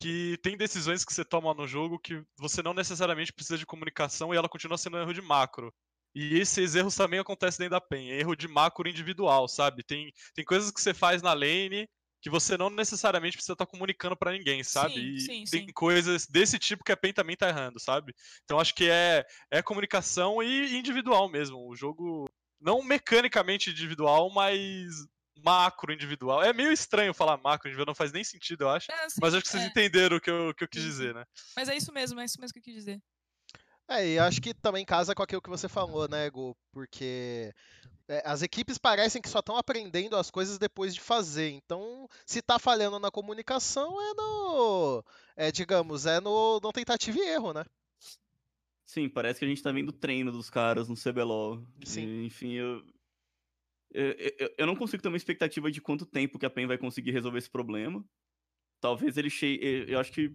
Que 0.00 0.38
tem 0.42 0.56
decisões 0.56 1.04
que 1.04 1.12
você 1.12 1.24
toma 1.24 1.52
no 1.54 1.66
jogo 1.66 1.98
que 1.98 2.22
você 2.38 2.62
não 2.62 2.74
necessariamente 2.74 3.32
precisa 3.32 3.58
de 3.58 3.66
comunicação 3.66 4.32
e 4.32 4.36
ela 4.36 4.48
continua 4.48 4.78
sendo 4.78 4.96
um 4.96 5.00
erro 5.00 5.14
de 5.14 5.22
macro. 5.22 5.72
E 6.14 6.38
esses 6.38 6.74
erros 6.74 6.94
também 6.94 7.20
acontecem 7.20 7.64
dentro 7.64 7.78
da 7.78 7.80
PEN. 7.80 8.10
Erro 8.10 8.34
de 8.34 8.48
macro 8.48 8.88
individual, 8.88 9.46
sabe? 9.48 9.82
Tem, 9.82 10.12
tem 10.34 10.44
coisas 10.44 10.70
que 10.70 10.80
você 10.80 10.94
faz 10.94 11.22
na 11.22 11.32
lane 11.32 11.88
que 12.20 12.30
você 12.30 12.56
não 12.56 12.68
necessariamente 12.68 13.36
precisa 13.36 13.52
estar 13.52 13.66
comunicando 13.66 14.16
pra 14.16 14.32
ninguém, 14.32 14.64
sabe? 14.64 14.94
Sim, 14.94 15.00
e 15.00 15.20
sim, 15.20 15.44
tem 15.50 15.66
sim. 15.66 15.72
coisas 15.72 16.26
desse 16.26 16.58
tipo 16.58 16.82
que 16.82 16.92
a 16.92 16.96
PEN 16.96 17.12
também 17.12 17.36
tá 17.36 17.48
errando, 17.48 17.78
sabe? 17.78 18.12
Então 18.44 18.58
acho 18.58 18.74
que 18.74 18.90
é, 18.90 19.24
é 19.50 19.62
comunicação 19.62 20.42
e 20.42 20.76
individual 20.76 21.28
mesmo. 21.28 21.68
O 21.68 21.76
jogo 21.76 22.28
não 22.60 22.82
mecanicamente 22.82 23.70
individual, 23.70 24.30
mas 24.30 24.90
macro 25.44 25.92
individual. 25.92 26.42
É 26.42 26.52
meio 26.52 26.72
estranho 26.72 27.14
falar 27.14 27.36
macro 27.36 27.68
individual, 27.68 27.86
não 27.86 27.94
faz 27.94 28.12
nem 28.12 28.24
sentido, 28.24 28.62
eu 28.62 28.70
acho. 28.70 28.90
É, 28.90 29.06
Mas 29.20 29.34
acho 29.34 29.42
que 29.42 29.48
vocês 29.48 29.62
é, 29.62 29.66
entenderam 29.66 30.16
o 30.16 30.20
que 30.20 30.30
eu, 30.30 30.52
que 30.54 30.64
eu 30.64 30.68
quis 30.68 30.82
sim. 30.82 30.88
dizer, 30.88 31.14
né? 31.14 31.24
mas 31.56 31.68
é 31.68 31.76
isso 31.76 31.92
mesmo, 31.92 32.18
é 32.20 32.24
isso 32.24 32.40
mesmo 32.40 32.52
que 32.52 32.58
eu 32.58 32.64
quis 32.64 32.74
dizer. 32.74 33.00
É, 33.88 34.06
e 34.06 34.18
acho 34.18 34.40
que 34.42 34.52
também 34.52 34.84
casa 34.84 35.14
com 35.14 35.22
aquilo 35.22 35.40
que 35.40 35.48
você 35.48 35.66
falou, 35.66 36.06
né, 36.08 36.28
Gu? 36.28 36.54
Porque 36.70 37.54
é, 38.06 38.22
as 38.24 38.42
equipes 38.42 38.76
parecem 38.76 39.20
que 39.22 39.28
só 39.28 39.38
estão 39.38 39.56
aprendendo 39.56 40.14
as 40.14 40.30
coisas 40.30 40.58
depois 40.58 40.94
de 40.94 41.00
fazer. 41.00 41.48
Então, 41.50 42.06
se 42.26 42.42
tá 42.42 42.58
falhando 42.58 42.98
na 42.98 43.10
comunicação, 43.10 43.98
é 44.00 44.14
no. 44.14 45.04
É, 45.34 45.50
digamos, 45.50 46.04
é 46.04 46.20
no, 46.20 46.60
no 46.60 46.72
tentativa 46.72 47.18
e 47.18 47.28
erro, 47.28 47.54
né? 47.54 47.64
Sim, 48.84 49.08
parece 49.08 49.38
que 49.38 49.44
a 49.44 49.48
gente 49.48 49.62
tá 49.62 49.72
vendo 49.72 49.88
o 49.88 49.92
treino 49.92 50.30
dos 50.30 50.50
caras 50.50 50.88
no 50.88 50.94
CBLOL. 50.94 51.62
Sim. 51.84 52.06
E, 52.06 52.26
enfim, 52.26 52.52
eu, 52.52 52.82
eu, 53.90 54.12
eu, 54.38 54.54
eu 54.58 54.66
não 54.66 54.76
consigo 54.76 55.02
ter 55.02 55.08
uma 55.08 55.16
expectativa 55.16 55.70
de 55.70 55.80
quanto 55.80 56.06
tempo 56.06 56.38
que 56.38 56.46
a 56.46 56.50
PEN 56.50 56.66
vai 56.66 56.78
conseguir 56.78 57.10
resolver 57.10 57.38
esse 57.38 57.50
problema. 57.50 58.04
Talvez 58.80 59.16
ele 59.16 59.30
chegue. 59.30 59.86
Eu 59.88 59.98
acho 59.98 60.12
que 60.12 60.34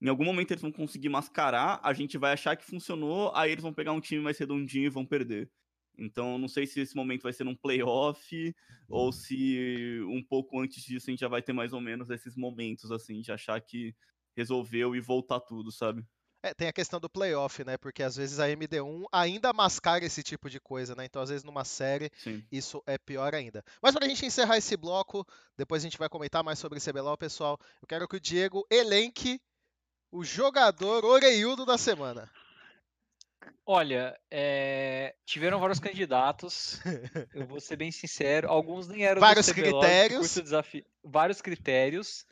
em 0.00 0.08
algum 0.08 0.24
momento 0.24 0.52
eles 0.52 0.62
vão 0.62 0.72
conseguir 0.72 1.08
mascarar, 1.08 1.80
a 1.82 1.92
gente 1.92 2.16
vai 2.16 2.32
achar 2.32 2.56
que 2.56 2.64
funcionou, 2.64 3.32
aí 3.34 3.50
eles 3.50 3.62
vão 3.62 3.72
pegar 3.72 3.92
um 3.92 4.00
time 4.00 4.20
mais 4.22 4.38
redondinho 4.38 4.86
e 4.86 4.90
vão 4.90 5.04
perder. 5.04 5.50
Então, 5.98 6.38
não 6.38 6.46
sei 6.46 6.64
se 6.66 6.80
esse 6.80 6.94
momento 6.94 7.22
vai 7.22 7.32
ser 7.32 7.42
num 7.42 7.56
playoff 7.56 8.54
ou 8.88 9.12
se 9.12 10.00
um 10.06 10.22
pouco 10.22 10.60
antes 10.60 10.82
disso 10.84 11.06
a 11.08 11.10
gente 11.10 11.20
já 11.20 11.28
vai 11.28 11.42
ter 11.42 11.52
mais 11.52 11.72
ou 11.72 11.80
menos 11.80 12.08
esses 12.08 12.36
momentos, 12.36 12.92
assim, 12.92 13.20
de 13.20 13.32
achar 13.32 13.60
que 13.60 13.94
resolveu 14.36 14.94
e 14.94 15.00
voltar 15.00 15.40
tudo, 15.40 15.72
sabe? 15.72 16.06
É, 16.40 16.54
tem 16.54 16.68
a 16.68 16.72
questão 16.72 17.00
do 17.00 17.10
playoff, 17.10 17.64
né? 17.64 17.76
Porque 17.76 18.00
às 18.00 18.14
vezes 18.14 18.38
a 18.38 18.48
MD1 18.48 19.06
ainda 19.10 19.52
mascara 19.52 20.04
esse 20.04 20.22
tipo 20.22 20.48
de 20.48 20.60
coisa, 20.60 20.94
né? 20.94 21.04
Então, 21.04 21.20
às 21.20 21.30
vezes, 21.30 21.42
numa 21.42 21.64
série, 21.64 22.10
Sim. 22.16 22.46
isso 22.50 22.80
é 22.86 22.96
pior 22.96 23.34
ainda. 23.34 23.64
Mas 23.82 23.92
pra 23.92 24.06
gente 24.06 24.24
encerrar 24.24 24.56
esse 24.56 24.76
bloco, 24.76 25.26
depois 25.56 25.82
a 25.82 25.86
gente 25.86 25.98
vai 25.98 26.08
comentar 26.08 26.44
mais 26.44 26.60
sobre 26.60 26.78
CBLOL, 26.78 27.18
pessoal. 27.18 27.58
Eu 27.82 27.88
quero 27.88 28.06
que 28.06 28.16
o 28.16 28.20
Diego 28.20 28.64
elenque 28.70 29.40
o 30.10 30.24
jogador 30.24 31.04
oreiudo 31.04 31.64
da 31.66 31.76
semana. 31.78 32.30
Olha, 33.64 34.18
é, 34.30 35.14
tiveram 35.26 35.60
vários 35.60 35.78
candidatos. 35.78 36.80
Eu 37.34 37.46
vou 37.46 37.60
ser 37.60 37.76
bem 37.76 37.92
sincero. 37.92 38.48
Alguns 38.48 38.88
nem 38.88 39.04
eram 39.04 39.20
Vários 39.20 39.46
do 39.46 39.54
CBLOL, 39.54 39.80
critérios. 39.80 40.34
desafio. 40.34 40.84
Vários 41.04 41.40
critérios. 41.42 42.24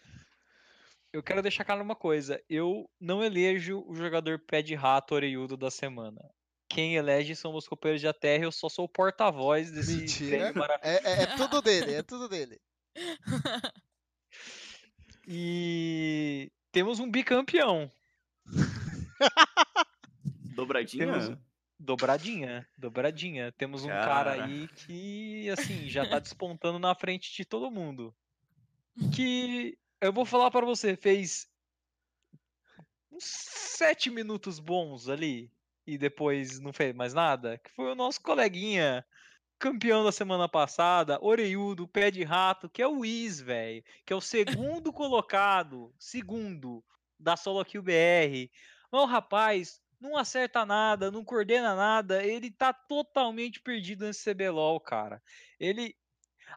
Eu 1.13 1.23
quero 1.23 1.43
deixar 1.43 1.65
claro 1.65 1.83
uma 1.83 1.95
coisa. 1.97 2.43
Eu 2.49 2.91
não 3.01 3.23
elejo 3.23 3.85
o 3.87 3.95
jogador 3.95 4.39
pé 4.39 4.63
de 4.63 4.75
rato 4.75 5.15
oreiudo 5.15 5.57
da 5.57 5.71
semana. 5.71 6.21
Quem 6.69 6.97
elege 6.97 7.37
são 7.37 7.53
meus 7.53 7.69
companheiros 7.69 8.01
de 8.03 8.13
terra. 8.15 8.45
Eu 8.45 8.53
só 8.53 8.69
sou 8.69 8.87
o 8.87 8.89
porta-voz 8.89 9.71
desse 9.71 9.95
Mentira. 9.97 10.53
É, 10.83 10.95
é- 10.95 11.23
é 11.23 11.27
tudo 11.37 11.61
dele, 11.63 11.95
é 11.95 12.03
tudo 12.03 12.29
dele. 12.29 12.59
E 15.29 16.53
temos 16.77 17.01
um 17.01 17.11
bicampeão. 17.11 17.91
Dobradinha? 20.55 21.07
Temos- 21.07 21.39
Dobradinha, 21.79 22.69
dobradinha. 22.77 23.51
Temos 23.53 23.85
um 23.85 23.89
cara 23.89 24.37
Cara. 24.37 24.45
aí 24.45 24.69
que, 24.69 25.49
assim, 25.51 25.89
já 25.89 26.07
tá 26.07 26.19
despontando 26.19 26.79
na 26.79 26.95
frente 26.95 27.35
de 27.35 27.45
todo 27.47 27.71
mundo. 27.71 28.15
Que 29.15 29.79
eu 30.03 30.13
vou 30.13 30.27
falar 30.27 30.51
pra 30.51 30.67
você, 30.67 30.97
fez 30.97 31.49
uns 33.11 33.25
sete 33.25 34.11
minutos 34.11 34.59
bons 34.59 35.09
ali 35.09 35.51
e 35.87 35.97
depois 35.97 36.61
não 36.61 36.73
fez 36.75 36.95
mais 36.95 37.15
nada. 37.15 37.57
Que 37.59 37.71
foi 37.73 37.91
o 37.93 37.97
nosso 37.97 38.21
coleguinha, 38.21 39.03
campeão 39.59 40.05
da 40.05 40.13
semana 40.13 40.49
passada, 40.49 41.19
Oreiudo, 41.23 41.89
pé 41.89 42.11
de 42.11 42.23
rato, 42.23 42.69
que 42.69 42.83
é 42.83 42.87
o 42.87 43.01
Wiz, 43.01 43.41
velho. 43.41 43.83
Que 44.05 44.13
é 44.13 44.17
o 44.17 44.21
segundo 44.21 44.93
colocado, 44.93 45.95
segundo 45.99 46.85
da 47.19 47.37
Solo 47.37 47.65
Kill 47.65 47.83
BR. 47.83 48.51
Mas 48.91 49.03
o 49.03 49.07
rapaz 49.07 49.81
não 50.01 50.17
acerta 50.17 50.65
nada, 50.67 51.11
não 51.11 51.25
coordena 51.25 51.75
nada, 51.75 52.23
ele 52.25 52.51
tá 52.51 52.73
totalmente 52.73 53.61
perdido 53.61 54.05
nesse 54.05 54.25
CBLOL, 54.25 54.79
cara. 54.81 55.23
Ele. 55.59 55.95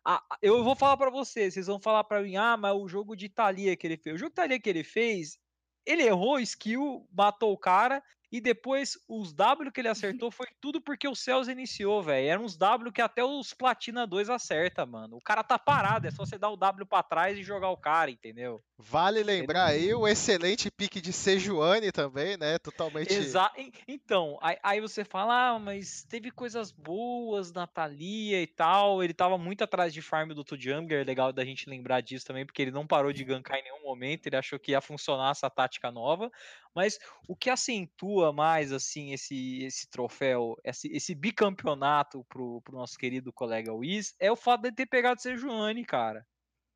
a- 0.06 0.18
a- 0.30 0.38
eu 0.42 0.64
vou 0.64 0.76
falar 0.76 0.98
pra 0.98 1.10
vocês, 1.10 1.54
vocês 1.54 1.68
vão 1.68 1.80
falar 1.80 2.04
pra 2.04 2.22
mim, 2.22 2.36
ah, 2.36 2.56
mas 2.58 2.74
o 2.76 2.88
jogo 2.88 3.16
de 3.16 3.28
Thalia 3.30 3.76
que 3.76 3.88
ele 3.88 3.98
fez. 3.98 4.16
O 4.16 4.20
jogo 4.20 4.30
de 4.30 4.36
Thalia 4.36 4.60
que 4.60 4.70
ele 4.70 4.84
fez, 4.84 5.40
ele 5.86 6.04
errou 6.04 6.40
skill, 6.40 7.08
matou 7.12 7.52
o 7.54 7.58
cara 7.58 8.04
E 8.32 8.40
depois, 8.40 8.98
os 9.08 9.34
W 9.34 9.72
que 9.72 9.82
ele 9.82 9.88
acertou 9.88 10.30
foi 10.30 10.48
tudo 10.62 10.80
porque 10.80 11.08
o 11.08 11.16
Celso 11.16 11.50
iniciou, 11.50 12.02
velho. 12.04 12.28
Eram 12.28 12.44
uns 12.44 12.56
W 12.56 12.92
que 12.92 13.02
até 13.02 13.24
os 13.24 13.54
Platina 13.54 14.06
2 14.06 14.30
acerta, 14.30 14.86
mano. 14.86 15.18
O 15.18 15.22
cara 15.22 15.44
tá 15.44 15.58
parado, 15.58 16.08
é 16.08 16.12
só 16.12 16.26
você 16.26 16.38
dar 16.38 16.50
o 16.50 16.58
W 16.58 16.86
pra 16.86 17.02
trás 17.02 17.38
e 17.38 17.44
jogar 17.44 17.70
o 17.70 17.78
cara, 17.78 18.12
entendeu? 18.12 18.64
Vale 18.78 19.24
lembrar 19.24 19.66
aí 19.66 19.94
o 19.94 20.08
excelente 20.08 20.70
pique 20.70 21.02
de 21.02 21.12
Sejuani 21.12 21.92
também, 21.92 22.38
né? 22.38 22.58
Totalmente. 22.60 23.14
Exa 23.14 23.52
então, 23.88 24.38
aí, 24.42 24.58
aí, 24.62 24.80
você 24.80 25.04
fala, 25.04 25.50
ah, 25.50 25.60
mas 25.60 26.04
teve 26.04 26.32
coisas 26.32 26.72
boas 26.72 27.52
na 27.52 27.66
Thalia 27.66 28.42
e 28.42 28.48
tal. 28.48 29.04
Ele 29.04 29.14
tava 29.14 29.38
muito 29.38 29.64
atrás 29.64 29.94
de 29.94 30.02
farm 30.02 30.30
do 30.30 30.44
Tujumger, 30.44 31.02
é 31.02 31.04
legal 31.04 31.34
da 31.34 31.44
gente 31.44 31.70
lembrar 31.70 32.02
disso 32.02 32.26
também, 32.26 32.46
porque 32.46 32.62
ele 32.62 32.72
não 32.72 32.86
parou 32.86 33.12
de 33.12 33.24
gankar 33.24 33.58
em 33.58 33.64
nenhum 33.64 33.84
momento, 33.84 34.28
ele 34.28 34.38
achou 34.38 34.60
que 34.60 34.72
ia 34.72 34.82
funcionar 34.82 35.32
essa 35.32 35.50
tática 35.50 35.92
nova. 35.92 36.32
Mas 36.74 37.00
o 37.28 37.36
que 37.36 37.50
acentua 37.50 38.19
mais 38.34 38.72
assim 38.72 39.14
esse, 39.14 39.64
esse 39.64 39.90
troféu, 39.90 40.58
esse, 40.64 40.88
esse 40.90 41.16
bicampeonato 41.16 42.24
pro, 42.26 42.62
pro 42.62 42.76
nosso 42.76 42.98
querido 42.98 43.32
colega 43.34 43.74
Wiz 43.74 44.16
é 44.20 44.32
o 44.32 44.36
fato 44.36 44.64
de 44.64 44.72
ter 44.72 44.86
pegado 44.86 45.22
Sejuani, 45.22 45.86
cara. 45.86 46.26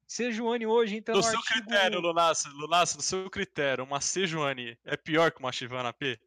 Sejuani 0.08 0.66
hoje 0.66 0.98
entra 0.98 1.14
no, 1.14 1.20
no 1.20 1.24
seu 1.24 1.38
artigo... 1.38 1.66
critério, 1.66 2.00
Lunas, 2.00 2.46
Lunas, 2.46 2.96
no 2.96 3.02
seu 3.02 3.30
critério, 3.30 3.84
uma 3.84 4.02
Sejuani 4.02 4.78
é 4.86 4.98
pior 4.98 5.32
que 5.32 5.40
uma 5.40 5.52
Shivana 5.52 5.94
P? 5.94 6.20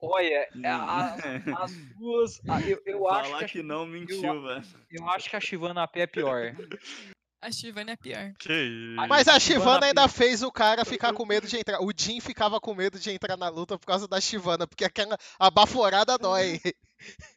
Olha, 0.00 0.48
a, 0.64 1.14
as 1.62 1.76
duas. 1.96 2.40
A, 2.48 2.60
eu, 2.60 2.80
eu 2.84 3.08
acho 3.08 3.30
Falar 3.30 3.44
que, 3.44 3.52
que 3.52 3.62
não 3.62 3.86
mentiu, 3.86 4.22
eu, 4.22 4.42
velho. 4.42 4.64
eu 4.90 5.08
acho 5.08 5.30
que 5.30 5.36
a 5.36 5.40
Shivana 5.40 5.88
P 5.88 6.00
é 6.00 6.06
pior. 6.06 6.54
A 7.44 7.52
Shivana 7.52 7.92
é 7.92 7.96
pior. 7.96 8.32
Que 8.38 8.52
isso. 8.52 9.06
Mas 9.06 9.28
a 9.28 9.38
Shivana 9.38 9.64
Shivana 9.64 9.86
ainda 9.86 10.08
fez 10.08 10.42
o 10.42 10.50
cara 10.50 10.82
ficar 10.82 11.12
com 11.12 11.26
medo 11.26 11.46
de 11.46 11.58
entrar. 11.58 11.82
O 11.82 11.92
Jin 11.94 12.18
ficava 12.18 12.58
com 12.58 12.74
medo 12.74 12.98
de 12.98 13.10
entrar 13.10 13.36
na 13.36 13.50
luta 13.50 13.78
por 13.78 13.86
causa 13.86 14.08
da 14.08 14.18
Shivana, 14.18 14.66
porque 14.66 14.82
aquela 14.82 15.18
a 15.38 15.50
baforada 15.50 16.16
dói. 16.16 16.58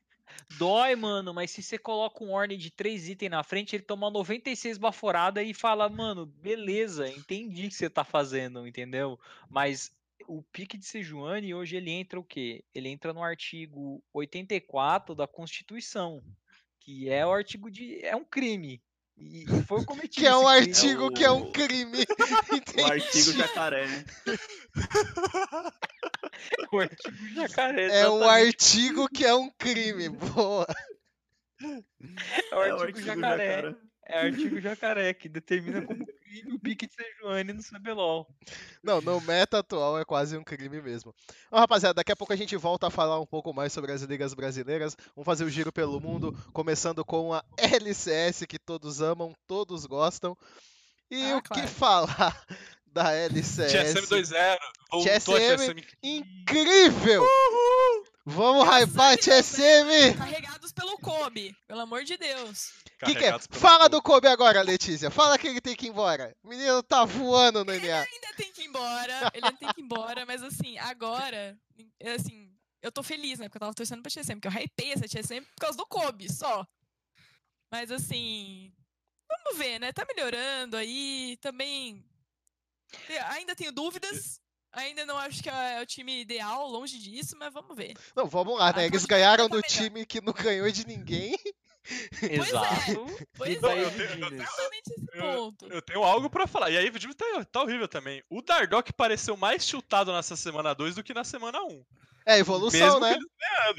Dói, 0.58 0.96
mano, 0.96 1.34
mas 1.34 1.52
se 1.52 1.62
você 1.62 1.78
coloca 1.78 2.24
um 2.24 2.32
Orne 2.32 2.56
de 2.56 2.72
3 2.72 3.10
itens 3.10 3.30
na 3.30 3.43
frente, 3.43 3.76
ele 3.76 3.84
toma 3.84 4.10
96 4.10 4.78
baforada 4.78 5.43
e 5.43 5.54
fala, 5.54 5.89
mano, 5.89 6.26
beleza, 6.26 7.10
entendi 7.10 7.65
o 7.65 7.70
que 7.70 7.76
você 7.76 7.89
tá 7.89 8.06
fazendo, 8.06 8.65
entendeu? 8.65 9.20
Mas 9.50 9.91
o 10.26 10.41
pique 10.41 10.78
de 10.78 10.86
Sejuani 10.86 11.54
hoje 11.54 11.76
ele 11.76 11.91
entra 11.91 12.17
o 12.17 12.24
quê? 12.24 12.63
Ele 12.74 12.88
entra 12.88 13.13
no 13.13 13.22
artigo 13.22 14.02
84 14.13 15.13
da 15.13 15.28
Constituição, 15.28 16.24
que 16.80 17.10
é 17.10 17.26
o 17.26 17.32
artigo 17.32 17.70
de. 17.70 18.04
é 18.06 18.15
um 18.15 18.24
crime. 18.24 18.82
E 19.19 19.45
foi 19.67 19.84
cometido. 19.86 20.21
Que 20.21 20.27
é 20.27 20.36
um 20.36 20.47
artigo 20.47 21.08
o- 21.08 21.12
que 21.13 21.23
é 21.23 21.32
um 21.32 21.51
crime. 21.51 22.06
O 22.77 22.86
artigo 22.86 23.32
jacaré, 23.34 23.88
né? 23.88 24.06
O 26.71 26.80
artigo 26.80 27.17
jacaré. 27.36 27.86
É 27.86 28.10
um 28.10 28.17
exatamente. 28.17 28.47
artigo 28.47 29.10
que 29.10 29.25
é 29.25 29.34
um 29.34 29.49
crime. 29.58 30.10
Boa. 30.10 30.67
É 32.51 32.73
o 32.73 32.82
artigo 32.82 33.01
jacaré. 33.01 33.75
É 34.06 34.19
artigo 34.19 34.60
jacaré, 34.62 35.13
que 35.13 35.27
determina 35.27 35.82
como 35.82 36.06
crime 36.41 36.56
o 36.56 36.60
pique 36.60 36.88
de 36.88 36.93
Sejuani 36.93 37.54
no 37.54 37.62
CBLOL. 37.63 38.28
Não, 38.84 39.02
no 39.02 39.19
meta 39.21 39.60
atual 39.60 40.00
é 40.00 40.06
quase 40.06 40.38
um 40.38 40.43
crime 40.43 40.82
mesmo. 40.82 41.13
Bom, 41.52 41.58
rapaziada, 41.58 41.95
daqui 41.95 42.12
a 42.12 42.15
pouco 42.15 42.34
a 42.34 42.36
gente 42.36 42.56
volta 42.56 42.88
a 42.88 42.91
falar 42.91 43.19
um 43.19 43.26
pouco 43.26 43.54
mais 43.54 43.73
sobre 43.73 43.91
as 43.91 44.02
ligas 44.02 44.34
brasileiras. 44.34 44.95
Vamos 45.15 45.26
fazer 45.26 45.43
o 45.43 45.50
giro 45.50 45.71
pelo 45.71 46.00
mundo, 46.00 46.34
começando 46.54 47.04
com 47.04 47.34
a 47.34 47.43
LCS, 47.58 48.45
que 48.47 48.60
todos 48.60 49.02
amam, 49.02 49.34
todos 49.47 49.86
gostam. 49.86 50.38
E 51.10 51.32
Ah, 51.32 51.38
o 51.38 51.41
que 51.41 51.50
claro. 51.50 51.67
falar 51.67 52.45
da 52.86 53.13
LCS? 53.13 53.71
TSM 53.71 54.08
2-0. 54.08 54.58
Voltou 54.91 55.36
a 55.36 55.39
TSM 55.39 55.58
TSM. 55.76 55.84
Incrível! 56.04 57.23
Vamos 58.30 58.66
Graças 58.66 58.90
hypar 58.90 59.13
a 59.13 59.18
TSM! 59.18 60.18
Carregados 60.18 60.72
pelo 60.74 60.98
Kobe, 60.98 61.56
pelo 61.66 61.80
amor 61.80 62.04
de 62.04 62.18
Deus. 62.18 62.74
Que 63.06 63.16
que 63.16 63.24
é? 63.26 63.40
Fala 63.52 63.88
do 63.88 64.02
Kobe 64.02 64.28
agora, 64.28 64.62
Letícia. 64.62 65.10
Fala 65.10 65.38
que 65.38 65.48
ele 65.48 65.62
tem 65.62 65.74
que 65.76 65.86
ir 65.86 65.90
embora. 65.90 66.36
O 66.44 66.50
menino 66.50 66.84
tá 66.84 67.06
voando 67.06 67.63
no 67.63 67.72
NA. 67.72 68.02
ainda 68.02 68.34
tem 68.36 68.52
que 68.52 68.63
ir 68.63 68.66
embora, 68.66 69.32
ele 69.34 69.46
ainda 69.46 69.58
tem 69.58 69.70
que 69.74 69.80
ir 69.80 69.84
embora, 69.84 70.26
mas 70.26 70.44
assim, 70.44 70.78
agora, 70.80 71.58
assim, 72.16 72.52
eu 72.82 72.92
tô 72.92 73.02
feliz, 73.02 73.40
né? 73.40 73.46
Porque 73.48 73.58
eu 73.58 73.62
tava 73.62 73.74
torcendo 73.74 74.02
pra 74.02 74.12
TSM, 74.12 74.42
porque 74.42 74.48
eu 74.50 74.62
hypei 74.62 74.92
essa 74.92 75.08
TSM 75.08 75.46
por 75.46 75.62
causa 75.62 75.78
do 75.78 75.86
Kobe, 75.86 76.30
só. 76.30 76.68
Mas 77.72 77.92
assim, 77.92 78.74
vamos 79.30 79.58
ver, 79.58 79.80
né? 79.80 79.94
Tá 79.94 80.06
melhorando 80.06 80.76
aí, 80.76 81.38
também. 81.40 82.04
te- 83.08 83.18
Ainda 83.30 83.56
tenho 83.56 83.72
dúvidas. 83.72 84.42
Ainda 84.78 85.06
não 85.06 85.18
acho 85.18 85.42
que 85.44 85.50
é 85.50 85.82
o 85.82 85.86
time 85.86 86.22
ideal, 86.22 86.68
longe 86.68 86.98
disso, 87.00 87.36
mas 87.38 87.54
vamos 87.54 87.76
ver. 87.76 87.94
Não, 88.16 88.26
vamos 88.28 88.58
lá, 88.58 88.72
né? 88.74 88.86
Eles 88.86 89.06
ganharam 89.06 89.50
do 89.50 89.62
time 89.62 90.06
que 90.06 90.22
não 90.22 90.34
ganhou 90.34 90.70
de 90.72 90.86
ninguém. 90.88 91.36
Exato. 92.22 93.06
Pois 93.36 93.62
Não, 93.62 93.70
é, 93.70 93.84
eu 93.84 93.92
tenho- 93.92 94.04
eu 94.04 94.30
tenho- 94.30 94.42
exatamente 94.42 94.90
esse 94.92 95.08
eu- 95.13 95.22
ponto. 95.36 95.68
Eu 95.72 95.82
tenho 95.82 96.04
algo 96.04 96.30
pra 96.30 96.46
falar. 96.48 96.70
E 96.70 96.78
aí, 96.78 96.90
o 96.90 97.00
time 97.00 97.13
tá, 97.13 97.46
tá 97.46 97.62
horrível 97.62 97.88
também. 97.88 98.24
O 98.30 98.42
Dardock 98.42 98.92
pareceu 98.94 99.38
mais 99.38 99.66
chutado 99.66 100.12
nessa 100.13 100.36
semana 100.36 100.74
2 100.74 100.96
do 100.96 101.04
que 101.04 101.13
na 101.13 101.24
semana 101.24 101.62
1. 101.63 101.86
É 102.26 102.40
evolução, 102.40 103.00
Mesmo 103.00 103.00
né? 103.00 103.18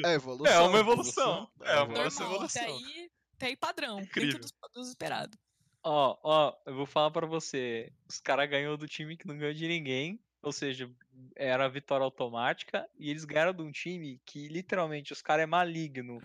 É 0.05 0.15
evolução. 0.15 0.53
É 0.55 0.59
uma 0.61 0.79
evolução. 0.79 1.51
É 1.63 1.75
uma 1.77 1.87
Normal, 1.87 2.07
evolução. 2.07 2.45
até 2.45 2.61
aí, 2.73 3.11
até 3.35 3.47
aí 3.47 3.57
padrão, 3.57 4.01
Incrível. 4.01 4.33
dentro 4.39 4.41
dos, 4.41 4.53
dos 4.75 4.89
esperados. 4.89 5.39
Ó, 5.85 6.17
ó, 6.23 6.55
eu 6.67 6.75
vou 6.75 6.87
falar 6.87 7.11
pra 7.11 7.27
você. 7.27 7.93
Os 8.09 8.19
caras 8.21 8.49
ganhou 8.49 8.77
do 8.77 8.89
time 8.89 9.17
que 9.17 9.27
não 9.27 9.37
ganhou 9.37 9.53
de 9.55 9.69
ninguém. 9.69 10.19
Ou 10.43 10.53
seja, 10.53 10.91
era 11.37 11.65
a 11.65 11.69
vitória 11.69 12.05
automática. 12.05 12.89
E 12.99 13.11
eles 13.11 13.25
ganharam 13.25 13.53
de 13.53 13.63
um 13.63 13.71
time 13.71 14.21
que 14.25 14.49
literalmente 14.49 15.13
os 15.13 15.23
caras 15.23 15.45
é 15.45 15.47
maligno. 15.47 16.21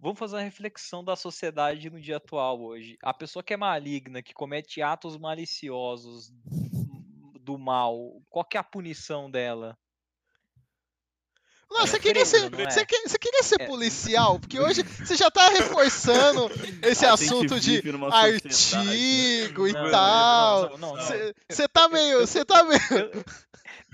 Vamos 0.00 0.18
fazer 0.18 0.36
uma 0.36 0.42
reflexão 0.42 1.04
da 1.04 1.16
sociedade 1.16 1.90
no 1.90 2.00
dia 2.00 2.16
atual 2.16 2.62
hoje. 2.62 2.96
A 3.02 3.12
pessoa 3.12 3.42
que 3.42 3.52
é 3.52 3.56
maligna, 3.56 4.22
que 4.22 4.32
comete 4.32 4.80
atos 4.80 5.18
maliciosos 5.18 6.32
do 7.40 7.58
mal, 7.58 8.22
qual 8.30 8.44
que 8.44 8.56
é 8.56 8.60
a 8.60 8.64
punição 8.64 9.30
dela? 9.30 9.76
Não, 11.70 11.86
você 11.86 11.98
queria 11.98 12.24
ser, 12.24 12.50
não 12.50 12.58
é? 12.60 12.70
você, 12.70 12.86
que- 12.86 13.08
você 13.08 13.18
queria 13.18 13.42
ser 13.42 13.60
É. 13.62 13.66
policial? 13.66 14.38
Porque 14.38 14.60
hoje 14.60 14.82
você 14.82 15.16
já 15.16 15.30
tá 15.30 15.48
reforçando 15.48 16.50
esse 16.82 17.04
A 17.04 17.14
assunto 17.14 17.58
de 17.58 17.82
artigo 18.02 19.66
e 19.68 19.72
Não, 19.72 19.82
não, 19.84 19.90
tal. 19.90 20.78
Você 20.96 21.34
você 21.48 21.68
tá 21.68 21.88
meio. 21.88 22.20
Você 22.20 22.44
tá 22.44 22.62
meio. 22.64 22.80
Eu- 22.90 23.24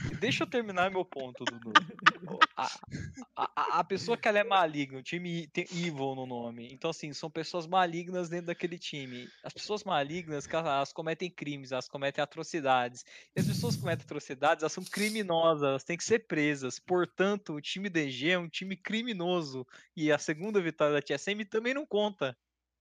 Deixa 0.08 0.44
eu 0.44 0.48
terminar 0.48 0.90
meu 0.90 1.04
ponto, 1.04 1.46
Dudu. 1.46 1.84
A, 2.56 2.68
a- 3.36 3.78
a- 3.80 3.84
pessoa 3.84 4.18
que 4.18 4.28
ela 4.28 4.38
é 4.38 4.44
maligna, 4.44 4.98
o 4.98 5.02
time 5.02 5.48
tem 5.48 5.64
evil 5.70 6.14
no 6.14 6.26
nome. 6.26 6.72
Então, 6.72 6.90
assim, 6.90 7.12
são 7.12 7.30
pessoas 7.30 7.66
malignas 7.66 8.28
dentro 8.28 8.46
daquele 8.46 8.78
time. 8.78 9.32
As 9.42 9.52
pessoas 9.54 9.84
malignas, 9.84 10.46
elas 10.52 10.92
cometem 10.92 11.30
crimes, 11.30 11.72
elas 11.72 11.88
cometem 11.88 12.22
atrocidades. 12.22 13.04
E 13.34 13.40
as 13.40 13.46
pessoas 13.46 13.74
que 13.76 13.80
cometem 13.80 14.04
atrocidades, 14.04 14.62
elas 14.62 14.72
são 14.72 14.84
criminosas, 14.84 15.62
elas 15.68 15.84
têm 15.84 15.96
que 15.96 16.04
ser 16.04 16.26
presas. 16.26 16.78
Portanto, 16.78 17.54
o 17.54 17.60
time 17.60 17.88
DG 17.88 18.30
é 18.30 18.38
um 18.38 18.48
time 18.48 18.76
criminoso. 18.76 19.66
E 19.96 20.12
a 20.12 20.18
segunda 20.18 20.60
vitória 20.60 20.94
da 20.94 21.02
TSM 21.02 21.44
também 21.46 21.74
não 21.74 21.86
conta. 21.86 22.36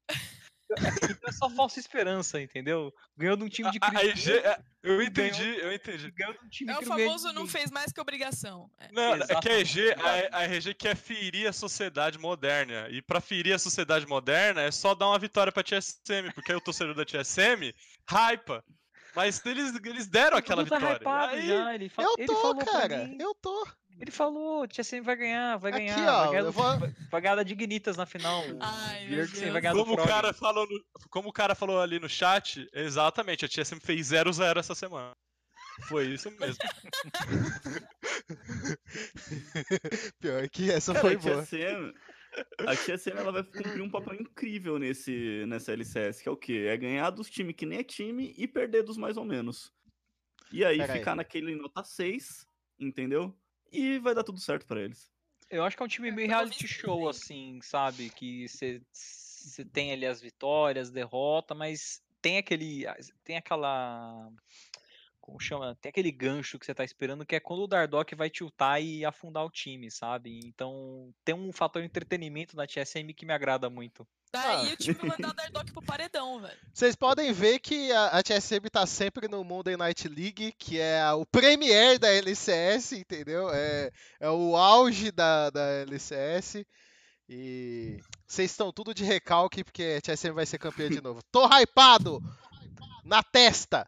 Então 1.10 1.30
é 1.30 1.32
só 1.32 1.50
falsa 1.50 1.80
esperança, 1.80 2.40
entendeu? 2.42 2.94
Ganhou 3.18 3.36
de 3.36 3.44
um 3.44 3.50
time 3.50 3.70
de. 3.72 3.80
RG 3.84 4.32
é- 4.38 4.60
eu 4.84 4.98
ganhou- 4.98 5.04
entendi, 5.04 5.58
eu 5.60 5.74
entendi. 5.74 6.12
Ganhou 6.12 6.34
de 6.34 6.46
um 6.46 6.50
time 6.50 6.72
É 6.72 6.78
o 6.78 6.84
famoso 6.84 7.34
não 7.34 7.48
fez 7.48 7.72
mais 7.72 7.92
que 7.92 8.00
obrigação. 8.00 8.70
É. 8.80 8.92
Não, 8.92 9.16
é 9.16 9.28
que 9.42 9.50
a 9.50 9.54
RG, 9.54 9.92
a, 10.32 10.38
a 10.40 10.44
RG 10.44 10.74
quer 10.74 10.96
ferir 10.96 11.48
a 11.48 11.54
sociedade 11.54 12.18
moderna. 12.18 12.88
E 12.90 13.02
pra 13.02 13.20
ferir 13.20 13.54
a 13.54 13.60
sociedade 13.60 14.06
moderna 14.08 14.62
é 14.62 14.72
só 14.72 14.94
dar 14.94 15.08
uma 15.08 15.20
vitória 15.20 15.52
pra 15.52 15.64
TSM, 15.64 16.32
porque 16.34 16.52
aí 16.52 16.58
o 16.58 16.62
torcedor 16.62 16.94
da 16.96 17.04
TSM 17.06 17.74
hypa. 18.10 18.64
Mas 19.20 19.46
eles, 19.46 19.74
eles 19.84 20.08
deram 20.08 20.38
aquela 20.38 20.66
tá 20.66 20.78
vitória. 20.78 20.96
hypado 20.98 21.34
Aí, 21.36 21.48
já, 21.48 21.76
ele, 21.76 21.90
fa- 21.90 22.04
Eu 22.04 22.16
ele 22.18 22.28
tô, 22.28 22.36
falou 22.36 22.56
pra 22.56 22.66
cara. 22.72 22.98
mim, 23.06 23.18
Eu 23.20 23.36
tô. 23.36 23.68
ele 24.00 24.12
falou, 24.12 24.66
TSM 24.68 25.02
vai 25.02 25.16
ganhar, 25.18 25.58
vai 25.58 25.72
Aqui, 25.74 25.80
ganhar, 25.80 26.14
ó, 26.14 26.24
vai, 26.24 26.32
ganhar 26.32 26.52
vou- 26.52 26.80
vai, 26.80 26.96
vai 27.12 27.22
ganhar 27.22 27.36
da 27.36 27.44
Dignitas 27.44 27.98
na 27.98 28.06
final. 28.06 28.42
Ai, 28.62 29.10
como 29.74 29.94
o, 29.94 29.98
cara 29.98 30.32
falou 30.32 30.66
no- 30.66 30.86
como 31.10 31.28
o 31.30 31.34
cara 31.34 31.54
falou 31.54 31.82
ali 31.82 32.00
no 32.00 32.08
chat, 32.08 32.66
exatamente, 32.74 33.44
a 33.44 33.50
TSM 33.50 33.80
fez 33.82 34.08
0-0 34.08 34.58
essa 34.58 34.74
semana. 34.74 35.12
Foi 35.88 36.06
isso 36.08 36.30
mesmo. 36.32 36.58
Pior 40.20 40.50
que 40.50 40.72
essa 40.72 40.94
Cara, 40.94 41.06
foi 41.06 41.18
boa. 41.18 41.42
TSM, 41.44 41.94
a 42.68 42.76
TSM 42.76 43.18
ela 43.18 43.32
vai 43.32 43.44
cumprir 43.44 43.82
um 43.82 43.90
papel 43.90 44.16
incrível 44.16 44.78
nesse, 44.80 45.46
nessa 45.48 45.72
LCS, 45.72 46.22
que 46.22 46.30
é 46.30 46.32
o 46.32 46.38
quê? 46.38 46.66
É 46.68 46.78
ganhar 46.78 47.10
dos 47.10 47.30
times 47.30 47.56
que 47.56 47.66
nem 47.66 47.80
é 47.80 47.84
time 47.84 48.34
e 48.38 48.48
perder 48.48 48.84
dos 48.84 48.98
mais 48.98 49.18
ou 49.18 49.26
menos. 49.26 49.74
E 50.52 50.66
aí 50.66 50.78
Pera 50.78 50.94
aí. 50.94 51.00
ficar 51.00 51.16
naquele 51.16 51.56
nota 51.56 51.84
6, 51.84 52.48
entendeu? 52.80 53.36
E 53.72 54.00
vai 54.00 54.16
dar 54.16 54.24
tudo 54.24 54.40
certo 54.40 54.66
pra 54.66 54.82
eles. 54.82 55.12
Eu 55.50 55.64
acho 55.64 55.76
que 55.76 55.84
é 55.84 55.86
um 55.86 55.90
time 55.90 56.12
meio 56.12 56.26
eu 56.26 56.30
tava 56.30 56.42
reality 56.42 56.68
show, 56.68 57.10
assim, 57.10 57.60
sabe? 57.62 58.10
Que 58.10 58.48
você 58.48 59.66
tem 59.72 59.92
ali 59.92 60.06
as 60.06 60.22
vitórias, 60.22 60.92
derrota, 60.92 61.56
mas 61.56 62.02
tem 62.22 62.38
aquele. 62.38 62.86
Tem 63.24 63.38
aquela. 63.38 64.32
Como 65.30 65.40
chama? 65.40 65.78
Tem 65.82 65.90
aquele 65.90 66.12
gancho 66.12 66.58
que 66.60 66.66
você 66.66 66.74
tá 66.74 66.84
esperando, 66.84 67.26
que 67.26 67.36
é 67.36 67.40
quando 67.40 67.64
o 67.64 67.68
Dardock 67.68 68.16
vai 68.16 68.30
tiltar 68.30 68.82
e 68.82 69.06
afundar 69.06 69.46
o 69.46 69.50
time, 69.50 69.90
sabe? 69.92 70.40
Então 70.46 71.14
tem 71.24 71.36
um 71.36 71.52
fator 71.52 71.84
entretenimento 71.84 72.56
na 72.58 72.66
TSM 72.68 73.14
que 73.14 73.26
me 73.26 73.34
agrada 73.34 73.70
muito. 73.70 74.08
Daí 74.32 74.74
o 74.74 74.78
time 74.78 75.00
mandar 75.04 75.30
o 75.30 75.34
Dardock 75.34 75.72
pro 75.72 75.82
paredão, 75.82 76.40
velho. 76.42 76.58
Vocês 76.74 76.96
podem 76.96 77.32
ver 77.34 77.60
que 77.60 77.92
a, 77.92 78.08
a 78.08 78.24
TSM 78.24 78.70
tá 78.72 78.86
sempre 78.86 79.28
no 79.28 79.44
Monday 79.44 79.76
Night 79.76 80.08
League, 80.08 80.52
que 80.58 80.80
é 80.80 81.02
a- 81.02 81.16
o 81.16 81.26
premier 81.26 81.98
da 81.98 82.10
LCS, 82.10 82.92
entendeu? 82.94 83.50
É, 83.52 83.92
é 84.20 84.30
o 84.30 84.56
auge 84.56 85.12
da, 85.12 85.50
da 85.50 85.62
LCS. 85.82 86.64
E 87.28 88.00
vocês 88.28 88.50
estão 88.52 88.72
tudo 88.72 88.94
de 88.94 89.04
recalque, 89.04 89.64
porque 89.64 89.98
a 89.98 90.02
TSM 90.02 90.32
vai 90.34 90.46
ser 90.46 90.58
campeã 90.58 90.90
de 90.90 91.02
novo. 91.02 91.22
Tô 91.32 91.46
hypado! 91.48 92.20
Na 93.04 93.22
testa! 93.24 93.88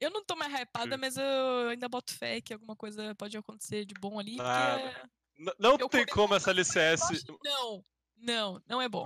Eu 0.00 0.10
não 0.10 0.24
tô 0.24 0.34
mais 0.34 0.52
hypada, 0.52 0.94
Sim. 0.94 1.00
mas 1.00 1.16
eu 1.16 1.68
ainda 1.68 1.88
boto 1.88 2.14
fé 2.14 2.40
que 2.40 2.52
alguma 2.54 2.74
coisa 2.74 3.14
pode 3.14 3.36
acontecer 3.36 3.84
de 3.84 3.94
bom 3.94 4.18
ali. 4.18 4.36
Porque 4.36 5.10
N- 5.38 5.54
Não 5.58 5.76
Eu 5.78 5.88
tem 5.88 6.06
como 6.06 6.34
essa 6.34 6.50
LCS. 6.52 7.24
Não, 7.44 7.84
não, 8.20 8.62
não 8.68 8.80
é 8.82 8.88
bom. 8.88 9.04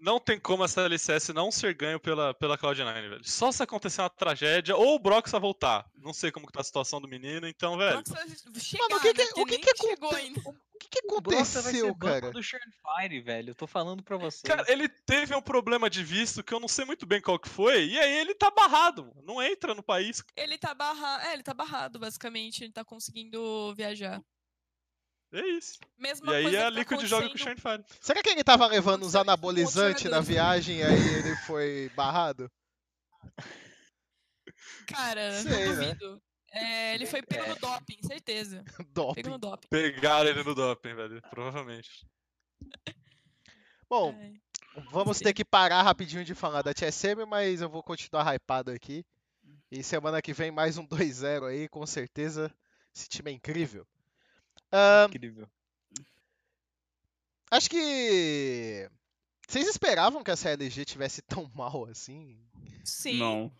Não 0.00 0.18
tem 0.18 0.38
como 0.40 0.64
essa 0.64 0.82
LCS 0.82 1.28
não 1.30 1.50
ser 1.50 1.74
ganho 1.74 2.00
pela, 2.00 2.32
pela 2.34 2.56
Cloud9, 2.58 2.92
velho. 2.94 3.20
Só 3.24 3.52
se 3.52 3.62
acontecer 3.62 4.00
uma 4.02 4.10
tragédia, 4.10 4.76
ou 4.76 4.94
o 4.94 4.98
Brox 4.98 5.30
vai 5.30 5.40
voltar. 5.40 5.86
Não 5.96 6.12
sei 6.12 6.30
como 6.32 6.46
que 6.46 6.52
tá 6.52 6.60
a 6.60 6.64
situação 6.64 7.00
do 7.00 7.08
menino, 7.08 7.46
então, 7.46 7.76
velho. 7.76 8.02
Chegar, 8.58 8.84
Mano, 8.88 8.96
o 8.96 9.00
que 9.00 9.14
que- 9.14 9.24
né? 9.24 9.30
o 9.36 9.46
que 9.46 9.58
que 9.58 9.66
nem 9.66 9.76
chegou 9.90 10.08
aconte- 10.08 10.22
ainda. 10.22 10.40
O 10.40 10.78
que, 10.80 10.88
que 10.88 11.06
O 11.06 11.18
aconteceu, 11.18 11.94
banco 11.94 12.20
cara? 12.20 12.30
do 12.32 12.42
Fire, 12.42 13.20
velho. 13.20 13.50
Eu 13.50 13.54
tô 13.54 13.66
falando 13.66 14.02
pra 14.02 14.16
você. 14.16 14.46
Cara, 14.46 14.64
ele 14.66 14.88
teve 14.88 15.34
um 15.34 15.42
problema 15.42 15.90
de 15.90 16.02
visto 16.02 16.42
que 16.42 16.54
eu 16.54 16.58
não 16.58 16.66
sei 16.68 16.86
muito 16.86 17.04
bem 17.04 17.20
qual 17.20 17.38
que 17.38 17.48
foi, 17.50 17.84
e 17.84 17.98
aí 17.98 18.12
ele 18.18 18.34
tá 18.34 18.50
barrado, 18.50 19.04
mano. 19.04 19.22
não 19.22 19.42
entra 19.42 19.74
no 19.74 19.82
país. 19.82 20.24
Ele 20.34 20.56
tá 20.56 20.72
barrado. 20.74 21.22
É, 21.26 21.34
ele 21.34 21.42
tá 21.42 21.52
barrado, 21.52 21.98
basicamente. 21.98 22.64
Ele 22.64 22.72
tá 22.72 22.82
conseguindo 22.84 23.74
viajar. 23.74 24.22
É 25.32 25.46
isso. 25.48 25.78
Mesma 25.98 26.32
E 26.32 26.36
aí 26.36 26.42
coisa 26.44 26.58
a 26.58 26.62
tá 26.64 26.70
Liquid 26.70 27.00
joga 27.06 27.22
com 27.28 27.32
o 27.32 27.36
acontecendo- 27.36 27.58
Shine 27.60 27.60
Fire. 27.60 27.84
Será 28.00 28.22
que 28.22 28.28
ele 28.30 28.42
tava 28.44 28.66
levando 28.66 29.06
uns 29.06 29.14
anabolizantes 29.14 30.10
na 30.10 30.20
viagem 30.20 30.78
e 30.78 30.82
aí 30.82 31.14
ele 31.18 31.36
foi 31.46 31.90
barrado? 31.94 32.50
Cara, 34.86 35.32
Sei, 35.40 35.50
não 35.66 35.76
né? 35.76 35.94
duvido. 35.94 36.22
É, 36.52 36.94
ele 36.96 37.06
foi 37.06 37.22
pego 37.22 37.48
no 37.48 37.54
doping, 37.56 37.98
certeza. 38.04 38.64
Doping. 38.92 39.14
Pego 39.22 39.28
no 39.30 39.38
doping. 39.38 39.68
Pegaram 39.68 40.28
ele 40.28 40.42
no 40.42 40.52
doping, 40.54 40.94
velho. 40.94 41.22
Provavelmente. 41.30 42.06
Bom, 43.88 44.12
É. 44.12 44.32
Vamos 44.92 45.18
ter 45.18 45.32
que 45.32 45.44
parar 45.44 45.82
rapidinho 45.82 46.24
de 46.24 46.32
falar 46.34 46.62
da 46.62 46.72
TSM, 46.72 47.24
mas 47.26 47.60
eu 47.60 47.68
vou 47.68 47.82
continuar 47.82 48.24
hypado 48.34 48.70
aqui. 48.70 49.04
E 49.70 49.82
semana 49.82 50.22
que 50.22 50.32
vem 50.32 50.50
mais 50.52 50.78
um 50.78 50.86
2-0 50.86 51.44
aí, 51.46 51.68
com 51.68 51.84
certeza. 51.84 52.52
Esse 52.94 53.08
time 53.08 53.30
é 53.32 53.34
incrível. 53.34 53.84
Ahn, 54.72 55.06
Incrível. 55.08 55.48
acho 57.50 57.68
que. 57.70 58.88
Vocês 59.48 59.66
esperavam 59.66 60.22
que 60.22 60.30
a 60.30 60.36
CLG 60.36 60.84
tivesse 60.84 61.22
tão 61.26 61.50
mal 61.54 61.84
assim? 61.86 62.38
Sim. 62.84 63.18
Não. 63.18 63.52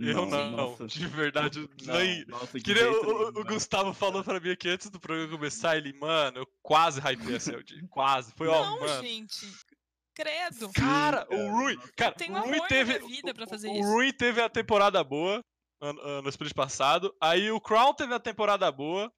Eu 0.00 0.26
não, 0.26 0.50
nossa. 0.52 0.86
de 0.86 1.06
verdade. 1.08 1.68
Não, 1.84 1.94
nem- 1.94 2.24
nossa, 2.26 2.58
Queria, 2.60 2.84
jeito 2.84 3.06
o, 3.06 3.10
o- 3.24 3.28
o. 3.40 3.44
Gustavo 3.44 3.92
falou 3.92 4.22
pra 4.22 4.38
mim 4.38 4.50
aqui 4.50 4.68
antes 4.68 4.88
do 4.90 5.00
programa 5.00 5.30
começar, 5.32 5.76
ele, 5.76 5.92
mano, 5.92 6.38
eu 6.38 6.48
quase 6.62 7.00
hypei 7.00 7.34
a 7.36 7.40
CLG. 7.40 7.86
Quase. 7.90 8.32
Foi, 8.36 8.46
ó, 8.46 8.64
Não, 8.64 8.80
mano. 8.80 9.02
gente. 9.02 9.44
Credo. 10.14 10.70
Cara, 10.72 11.26
Sim, 11.28 11.34
o 11.34 11.38
cara, 11.38 11.50
Rui. 11.52 11.78
Cara, 11.96 12.14
Tem 12.14 12.30
o 12.30 12.34
um 12.34 12.40
Rui 12.40 12.48
amor 12.48 12.60
na 12.62 12.66
teve. 12.68 12.98
minha 12.98 13.08
vida 13.08 13.34
pra 13.34 13.46
fazer 13.46 13.68
o, 13.68 13.72
isso. 13.72 13.88
O 13.88 13.92
Rui 13.92 14.12
teve 14.12 14.40
a 14.40 14.48
temporada 14.48 15.02
boa 15.02 15.44
ano- 15.80 16.22
no 16.22 16.28
split 16.28 16.52
passado. 16.54 17.12
Aí 17.20 17.50
o 17.50 17.60
Crown 17.60 17.92
teve 17.94 18.14
a 18.14 18.20
temporada 18.20 18.70
boa. 18.70 19.12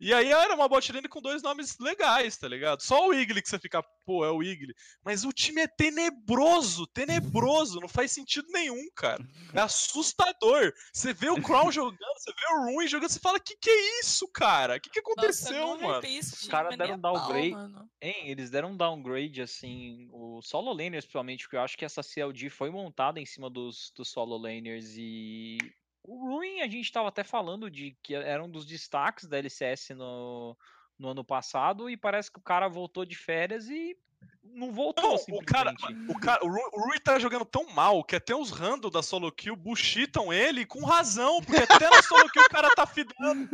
E 0.00 0.12
aí 0.12 0.30
era 0.30 0.54
uma 0.54 0.68
bot 0.68 0.92
lane 0.92 1.08
com 1.08 1.20
dois 1.20 1.42
nomes 1.42 1.78
legais, 1.78 2.36
tá 2.36 2.48
ligado? 2.48 2.80
Só 2.80 3.06
o 3.08 3.14
Igli 3.14 3.40
que 3.40 3.48
você 3.48 3.58
fica, 3.58 3.82
pô, 4.04 4.24
é 4.24 4.30
o 4.30 4.42
Igli. 4.42 4.74
Mas 5.04 5.24
o 5.24 5.32
time 5.32 5.62
é 5.62 5.68
tenebroso, 5.68 6.86
tenebroso, 6.88 7.80
não 7.80 7.88
faz 7.88 8.12
sentido 8.12 8.48
nenhum, 8.50 8.88
cara. 8.94 9.24
É 9.52 9.60
assustador. 9.60 10.72
Você 10.92 11.12
vê 11.12 11.30
o 11.30 11.40
Crown 11.40 11.70
jogando, 11.70 11.98
você 12.16 12.32
vê 12.32 12.54
o 12.54 12.74
Rui 12.74 12.88
jogando, 12.88 13.10
você 13.10 13.20
fala, 13.20 13.38
que 13.38 13.56
que 13.56 13.70
é 13.70 14.00
isso, 14.00 14.28
cara? 14.28 14.80
Que 14.80 14.90
que 14.90 15.00
Nossa, 15.00 15.12
aconteceu, 15.12 15.66
não 15.66 15.80
mano? 15.80 15.98
hypei 15.98 16.16
esse 16.18 16.36
time, 16.38 16.50
caras 16.50 16.76
deram 16.76 16.94
a 16.94 16.98
pau, 16.98 17.14
downgrade. 17.14 17.50
mano. 17.50 17.90
Hein, 18.02 18.30
eles 18.30 18.50
deram 18.50 18.72
um 18.72 18.76
downgrade, 18.76 19.40
assim, 19.40 20.08
o 20.12 20.42
solo 20.42 20.72
laners, 20.72 21.04
principalmente, 21.04 21.44
porque 21.44 21.56
eu 21.56 21.62
acho 21.62 21.78
que 21.78 21.84
essa 21.84 22.02
CLG 22.02 22.50
foi 22.50 22.70
montada 22.70 23.20
em 23.20 23.26
cima 23.26 23.48
dos, 23.48 23.92
dos 23.94 24.08
solo 24.08 24.36
laners 24.36 24.96
e 24.96 25.58
o 26.04 26.28
Ruin 26.28 26.60
a 26.60 26.68
gente 26.68 26.92
tava 26.92 27.08
até 27.08 27.24
falando 27.24 27.70
de 27.70 27.96
que 28.02 28.14
era 28.14 28.42
um 28.42 28.50
dos 28.50 28.66
destaques 28.66 29.26
da 29.26 29.38
LCS 29.38 29.90
no, 29.90 30.56
no 30.98 31.08
ano 31.08 31.24
passado 31.24 31.88
e 31.88 31.96
parece 31.96 32.30
que 32.30 32.38
o 32.38 32.42
cara 32.42 32.68
voltou 32.68 33.04
de 33.04 33.16
férias 33.16 33.68
e 33.68 33.96
não 34.42 34.72
voltou, 34.72 35.18
Não, 35.28 35.38
o 35.38 35.44
cara, 35.44 35.74
o 36.08 36.18
cara, 36.18 36.44
o 36.44 36.48
Rui, 36.48 36.62
o 36.72 36.80
Rui 36.80 37.00
tá 37.00 37.18
jogando 37.18 37.44
tão 37.44 37.66
mal 37.70 38.04
que 38.04 38.14
até 38.14 38.34
os 38.34 38.50
random 38.50 38.90
da 38.90 39.02
solo 39.02 39.32
kill 39.32 39.56
buchitam 39.56 40.32
ele 40.32 40.66
com 40.66 40.84
razão, 40.84 41.42
porque 41.42 41.62
até 41.62 41.88
na 41.88 42.02
solo 42.02 42.30
kill 42.30 42.42
o 42.42 42.48
cara 42.50 42.70
tá 42.74 42.86
fidando. 42.86 43.48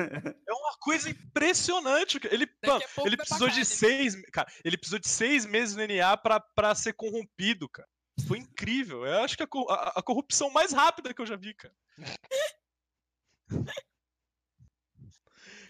É 0.47 0.53
uma 0.53 0.77
coisa 0.81 1.09
impressionante. 1.09 2.21
Ele, 2.31 2.47
mano, 2.67 2.83
ele 3.05 3.17
precisou 3.17 3.49
de 3.49 3.65
seis, 3.65 4.21
cara, 4.33 4.53
ele 4.65 4.77
precisou 4.77 4.99
de 4.99 5.09
seis 5.09 5.47
meses 5.47 5.77
no 5.77 5.87
NA 5.87 6.17
pra, 6.17 6.41
pra 6.41 6.75
ser 6.75 6.93
corrompido, 6.93 7.69
cara. 7.69 7.89
Foi 8.27 8.39
incrível. 8.39 9.05
Eu 9.07 9.21
acho 9.23 9.37
que 9.37 9.43
a, 9.43 9.47
a- 9.47 9.93
a 9.97 10.03
corrupção 10.03 10.51
mais 10.51 10.73
rápida 10.73 11.13
que 11.15 11.21
eu 11.21 11.27
já 11.27 11.37
vi, 11.37 11.55
cara. 11.55 11.75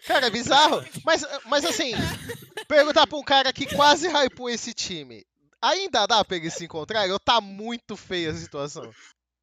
Cara, 0.07 0.27
é 0.27 0.29
bizarro. 0.29 0.83
Mas, 1.05 1.23
mas 1.45 1.65
assim, 1.65 1.91
perguntar 2.67 3.05
pra 3.07 3.17
um 3.17 3.23
cara 3.23 3.53
que 3.53 3.67
quase 3.75 4.07
hypou 4.07 4.49
esse 4.49 4.73
time. 4.73 5.25
Ainda 5.61 6.07
dá 6.07 6.25
pra 6.25 6.37
eles 6.37 6.53
se 6.55 6.65
encontrarem? 6.65 7.11
Ou 7.11 7.19
tá 7.19 7.39
muito 7.39 7.95
feia 7.95 8.31
a 8.31 8.33
situação? 8.33 8.91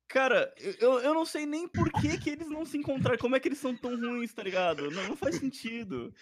Cara, 0.09 0.53
eu, 0.81 0.99
eu 1.01 1.15
não 1.15 1.25
sei 1.25 1.47
nem 1.47 1.69
por 1.69 1.93
que, 1.93 2.19
que 2.19 2.31
eles 2.31 2.49
não 2.49 2.65
se 2.65 2.77
encontraram. 2.77 3.19
Como 3.19 3.37
é 3.37 3.41
que 3.41 3.47
eles 3.47 3.59
são 3.59 3.77
tão 3.77 3.95
ruins, 3.97 4.33
tá 4.33 4.43
ligado? 4.43 4.91
Não, 4.91 5.09
não 5.09 5.17
faz 5.17 5.37
sentido. 5.37 6.13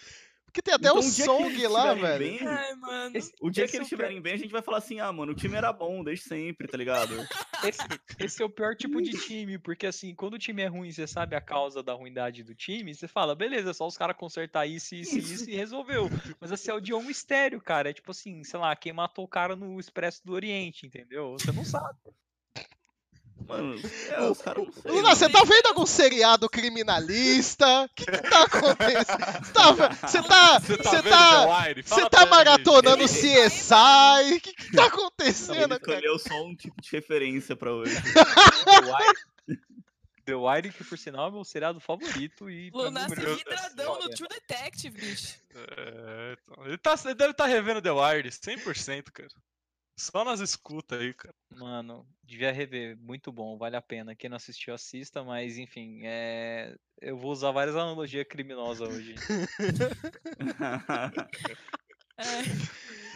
Porque 0.57 0.61
tem 0.63 0.73
até 0.73 0.87
Então, 0.87 0.97
o 0.97 1.01
que 1.01 1.23
Song 1.23 1.67
lá, 1.67 1.93
velho. 1.93 2.17
bem, 2.17 2.47
Ai, 2.47 2.73
mano. 2.75 3.15
Esse, 3.15 3.31
o 3.39 3.49
dia 3.49 3.67
que 3.67 3.75
é 3.75 3.77
eles 3.77 3.85
estiverem 3.85 4.19
bem, 4.19 4.33
a 4.33 4.37
gente 4.37 4.51
vai 4.51 4.61
falar 4.63 4.79
assim: 4.79 4.99
ah, 4.99 5.11
mano, 5.11 5.33
o 5.33 5.35
time 5.35 5.55
era 5.55 5.71
bom 5.71 6.03
desde 6.03 6.25
sempre, 6.25 6.67
tá 6.67 6.75
ligado? 6.75 7.13
Esse, 7.63 7.83
esse 8.19 8.41
é 8.41 8.45
o 8.45 8.49
pior 8.49 8.75
tipo 8.75 8.99
de 9.01 9.11
time, 9.11 9.59
porque 9.59 9.85
assim, 9.85 10.15
quando 10.15 10.33
o 10.33 10.39
time 10.39 10.63
é 10.63 10.67
ruim, 10.67 10.91
você 10.91 11.05
sabe 11.05 11.35
a 11.35 11.41
causa 11.41 11.83
da 11.83 11.93
ruindade 11.93 12.43
do 12.43 12.55
time, 12.55 12.95
você 12.95 13.07
fala, 13.07 13.35
beleza, 13.35 13.69
é 13.69 13.73
só 13.73 13.85
os 13.85 13.97
caras 13.97 14.17
consertar 14.17 14.65
isso, 14.65 14.95
isso 14.95 15.17
e 15.17 15.19
isso 15.19 15.49
e 15.49 15.55
resolveu. 15.55 16.09
Mas 16.39 16.51
assim, 16.51 16.71
é 16.71 16.73
o 16.73 16.79
de 16.79 16.93
um 16.93 17.03
mistério, 17.03 17.61
cara. 17.61 17.91
É 17.91 17.93
tipo 17.93 18.09
assim, 18.09 18.43
sei 18.43 18.59
lá, 18.59 18.75
quem 18.75 18.93
matou 18.93 19.25
o 19.25 19.29
cara 19.29 19.55
no 19.55 19.79
Expresso 19.79 20.25
do 20.25 20.33
Oriente, 20.33 20.87
entendeu? 20.87 21.33
Você 21.33 21.51
não 21.51 21.63
sabe. 21.63 21.99
Mano, 23.47 23.75
é, 24.11 24.21
os 24.29 24.41
caras 24.41 24.65
não 24.65 24.73
sei. 24.73 24.91
Luna, 24.91 25.15
você 25.15 25.29
tá 25.29 25.43
vendo 25.43 25.67
algum 25.67 25.85
seriado 25.85 26.49
criminalista? 26.49 27.83
O 27.83 27.89
que, 27.95 28.05
que 28.05 28.17
tá 28.17 28.43
acontecendo? 28.43 29.05
Você 29.43 29.53
tá, 29.53 29.71
você 30.07 30.21
tá, 30.23 30.59
Você 30.59 30.77
tá 30.77 31.81
você 31.83 32.01
tá, 32.01 32.09
tá 32.09 32.21
ele. 32.21 32.29
maratonando 32.29 33.03
Ele- 33.03 33.07
CSI? 33.07 34.35
O 34.37 34.41
que, 34.41 34.53
que 34.53 34.71
tá 34.75 34.85
acontecendo, 34.85 35.73
ele 35.73 35.79
cara? 35.79 35.97
escolheu 35.99 36.19
só 36.19 36.43
um 36.43 36.55
tipo 36.55 36.81
de 36.81 36.89
referência 36.91 37.55
pra 37.55 37.71
hoje. 37.71 37.95
The 38.65 38.81
Wire, 38.81 39.61
The 40.25 40.35
Wire, 40.35 40.71
que 40.73 40.83
por 40.83 40.97
sinal 40.97 41.29
é 41.29 41.31
meu 41.31 41.43
seriado 41.45 41.79
favorito 41.79 42.49
e. 42.49 42.69
o 42.73 42.77
melhor 42.91 42.91
da 42.91 43.07
vidradão 43.07 43.99
no. 43.99 44.09
True 44.09 44.27
Detective, 44.27 44.99
bicho. 44.99 45.35
É, 45.55 46.35
então, 46.43 46.65
ele, 46.65 46.77
tá, 46.77 46.95
ele 47.05 47.15
deve 47.15 47.31
estar 47.31 47.45
revendo 47.45 47.81
The 47.81 47.91
Wire 47.91 48.29
100%, 48.29 49.03
cara. 49.13 49.29
Só 49.99 50.23
nas 50.23 50.39
escutas 50.39 51.01
aí, 51.01 51.13
cara. 51.13 51.33
Mano, 51.55 52.05
devia 52.23 52.51
rever, 52.51 52.95
muito 52.97 53.31
bom, 53.31 53.57
vale 53.57 53.75
a 53.75 53.81
pena. 53.81 54.15
Quem 54.15 54.29
não 54.29 54.37
assistiu, 54.37 54.73
assista, 54.73 55.23
mas 55.23 55.57
enfim, 55.57 56.01
é... 56.03 56.75
eu 57.01 57.17
vou 57.17 57.31
usar 57.31 57.51
várias 57.51 57.75
analogias 57.75 58.25
criminosas 58.29 58.87
hoje. 58.87 59.15
É. 62.19 62.23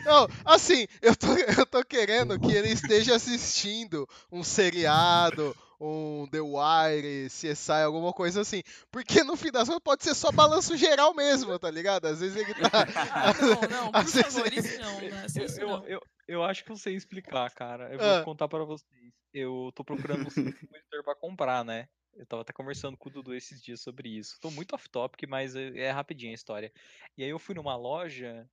Não, 0.05 0.27
assim, 0.45 0.85
eu 1.01 1.15
tô, 1.15 1.25
eu 1.59 1.65
tô 1.65 1.83
querendo 1.83 2.39
que 2.39 2.51
ele 2.51 2.69
esteja 2.69 3.15
assistindo 3.15 4.07
um 4.31 4.43
seriado, 4.43 5.57
um 5.79 6.27
The 6.31 6.39
Wire, 6.39 7.27
CSI, 7.29 7.71
alguma 7.83 8.13
coisa 8.13 8.41
assim. 8.41 8.61
Porque 8.91 9.23
no 9.23 9.35
fim 9.35 9.51
das 9.51 9.67
contas 9.67 9.81
pode 9.83 10.03
ser 10.03 10.13
só 10.13 10.31
balanço 10.31 10.77
geral 10.77 11.15
mesmo, 11.15 11.57
tá 11.57 11.71
ligado? 11.71 12.05
Às 12.05 12.19
vezes 12.19 12.37
ele 12.37 12.53
tá. 12.53 12.85
Não, 13.41 13.69
não, 13.85 13.91
por 13.91 13.99
Às 13.99 14.13
vezes- 14.13 14.33
favor, 14.35 14.53
isso 14.53 14.79
não, 14.79 15.01
Eu, 15.01 15.25
isso 15.25 15.59
eu, 15.61 15.67
não. 15.67 15.83
eu, 15.87 15.89
eu 15.93 16.01
acho 16.43 16.63
que 16.63 16.71
eu 16.71 16.75
sei 16.77 16.95
explicar, 16.95 17.49
cara. 17.53 17.91
Eu 17.93 17.99
vou 17.99 18.07
Ah. 18.07 18.23
contar 18.23 18.47
pra 18.47 18.63
vocês. 18.63 19.13
Eu 19.33 19.71
tô 19.75 19.83
procurando 19.83 20.21
um 20.21 20.25
monitor 20.71 21.03
pra 21.03 21.15
comprar, 21.15 21.63
né? 21.63 21.87
Eu 22.13 22.25
tava 22.25 22.41
até 22.41 22.51
conversando 22.51 22.97
com 22.97 23.07
o 23.09 23.11
Dudu 23.11 23.33
esses 23.33 23.61
dias 23.61 23.81
sobre 23.81 24.09
isso. 24.09 24.37
Tô 24.41 24.51
muito 24.51 24.73
off-topic, 24.75 25.23
mas 25.29 25.55
é 25.55 25.69
é 25.77 25.91
rapidinho 25.91 26.31
a 26.31 26.35
história. 26.35 26.71
E 27.17 27.23
aí 27.23 27.29
eu 27.29 27.39
fui 27.39 27.55
numa 27.55 27.75
loja 27.77 28.45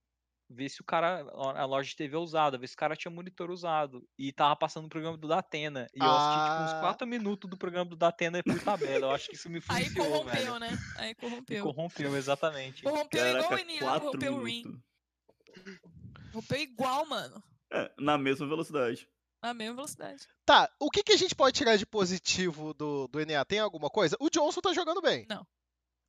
ver 0.51 0.69
se 0.71 0.81
o 0.81 0.85
cara, 0.85 1.21
a 1.35 1.65
loja 1.67 1.91
de 1.91 1.97
TV 1.97 2.15
é 2.15 2.19
usada, 2.19 2.57
ver 2.57 2.69
se 2.69 2.75
o 2.75 2.79
cara 2.79 2.95
tinha 2.97 3.11
monitor 3.11 3.51
usado. 3.51 4.09
E 4.17 4.33
tava 4.33 4.55
passando 4.57 4.87
o 4.87 4.89
programa 4.89 5.17
do 5.19 5.27
Datena. 5.29 5.89
E 5.95 5.99
eu 5.99 6.07
assisti 6.11 6.45
tipo 6.51 6.63
uns 6.63 6.73
Ah. 6.75 6.81
4 6.81 7.07
minutos 7.07 7.51
do 7.51 7.57
programa 7.59 7.91
do 7.91 7.97
Datena 7.97 8.41
por 8.43 8.59
tabela. 8.63 9.07
Eu 9.09 9.11
acho 9.11 9.29
que 9.29 9.35
isso 9.35 9.51
me 9.51 9.57
Aí 9.69 9.83
influenciou, 9.87 10.07
corrompeu, 10.07 10.33
velho. 10.35 10.59
né? 10.61 10.69
Aí 10.97 11.15
corrompeu. 11.17 11.65
Corrompeu, 11.65 12.17
exatamente. 12.17 12.83
Corrompeu 12.85 13.27
igual 13.27 13.45
o 13.45 13.49
Caraca, 13.49 13.79
quatro 13.81 14.01
corrompeu 14.07 14.35
o 14.37 14.45
Ring. 14.45 14.81
Corrompeu 16.33 16.59
igual, 16.61 17.05
mano. 17.07 17.43
É, 17.73 17.93
na 17.99 18.17
mesma 18.17 18.47
velocidade. 18.47 19.09
Na 19.43 19.55
mesma 19.55 19.77
velocidade. 19.77 20.27
Tá, 20.45 20.69
o 20.81 20.91
que, 20.91 21.03
que 21.03 21.13
a 21.13 21.17
gente 21.17 21.35
pode 21.35 21.57
tirar 21.57 21.77
de 21.77 21.87
positivo 21.87 22.75
do, 22.75 23.07
do 23.09 23.25
NA? 23.25 23.45
Tem 23.45 23.59
alguma 23.61 23.89
coisa? 23.89 24.17
O 24.19 24.29
Johnson 24.29 24.61
tá 24.61 24.73
jogando 24.73 25.01
bem. 25.01 25.27
Não. 25.29 25.47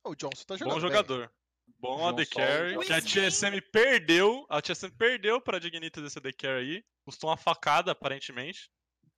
O 0.04 0.14
Johnson 0.14 0.44
tá 0.46 0.56
jogando 0.56 0.74
Bom 0.74 0.80
bem. 0.80 0.88
jogador. 0.88 1.32
Bom 1.78 1.98
João 1.98 2.08
AD 2.08 2.26
Carry. 2.26 2.78
Que 2.78 2.92
a 2.92 3.00
TSM 3.00 3.60
perdeu. 3.72 4.46
A 4.48 4.60
TSM 4.60 4.90
perdeu 4.98 5.40
pra 5.40 5.58
Dignitas 5.58 6.04
esse 6.04 6.18
AD 6.18 6.32
Carry 6.32 6.58
aí. 6.58 6.84
Custou 7.04 7.30
uma 7.30 7.36
facada, 7.36 7.92
aparentemente. 7.92 8.70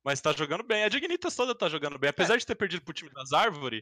Mas 0.03 0.21
tá 0.21 0.31
jogando 0.33 0.63
bem. 0.63 0.83
A 0.83 0.89
Dignitas 0.89 1.35
toda 1.35 1.55
tá 1.55 1.67
jogando 1.69 1.97
bem. 1.97 2.09
Apesar 2.09 2.37
de 2.37 2.45
ter 2.45 2.55
perdido 2.55 2.83
pro 2.83 2.93
time 2.93 3.09
das 3.11 3.31
Árvores, 3.31 3.81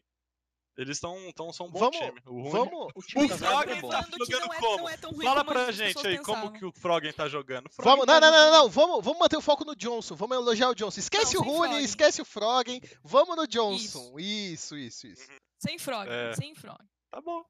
eles 0.77 0.97
estão 0.97 1.15
tão, 1.33 1.51
são 1.53 1.67
um 1.67 1.71
bom 1.71 1.79
Vamos- 1.79 1.97
time. 1.97 2.21
O 2.25 2.41
Rune- 2.41 2.51
Vamos, 2.51 2.91
O 2.95 3.01
time 3.01 3.23
O 3.23 3.25
Isso 3.25 3.37
Froggen 3.37 3.77
é 3.77 3.81
tá 3.81 4.03
que 4.03 4.17
jogando 4.17 4.45
não 4.47 4.53
é, 4.53 4.59
como? 4.59 4.77
não 4.77 4.89
é 4.89 4.97
tão 4.97 5.11
ruim 5.11 5.25
Fala 5.25 5.43
como 5.43 5.51
pra 5.51 5.71
gente 5.71 6.07
aí 6.07 6.17
como 6.19 6.25
pensavam. 6.41 6.51
que 6.59 6.65
o 6.65 6.71
Froggen 6.71 7.13
tá 7.13 7.27
jogando. 7.27 7.69
Vamos, 7.69 7.75
Froggen 7.75 8.05
não, 8.05 8.05
tá 8.05 8.19
não, 8.21 8.31
não, 8.31 8.37
jogando- 8.37 8.53
não, 8.63 8.69
Vamos, 8.69 9.03
vamos 9.05 9.19
manter 9.19 9.37
o 9.37 9.41
foco 9.41 9.65
no 9.65 9.75
Johnson. 9.75 10.15
Vamos 10.15 10.37
elogiar 10.37 10.69
o 10.69 10.75
Johnson. 10.75 10.99
Esquece 10.99 11.35
Não, 11.35 11.41
o 11.41 11.45
Rune, 11.45 11.57
Froggen. 11.67 11.83
esquece 11.85 12.21
o 12.21 12.25
Froggen. 12.25 12.81
Vamos 13.03 13.35
no 13.35 13.47
Johnson. 13.47 14.17
Isso, 14.19 14.77
isso, 14.77 15.05
isso. 15.07 15.27
Sem 15.59 15.77
frog, 15.77 16.09
É. 16.09 16.33
sem 16.35 16.55
frog. 16.55 16.79
Tá 17.11 17.19
bom. 17.21 17.43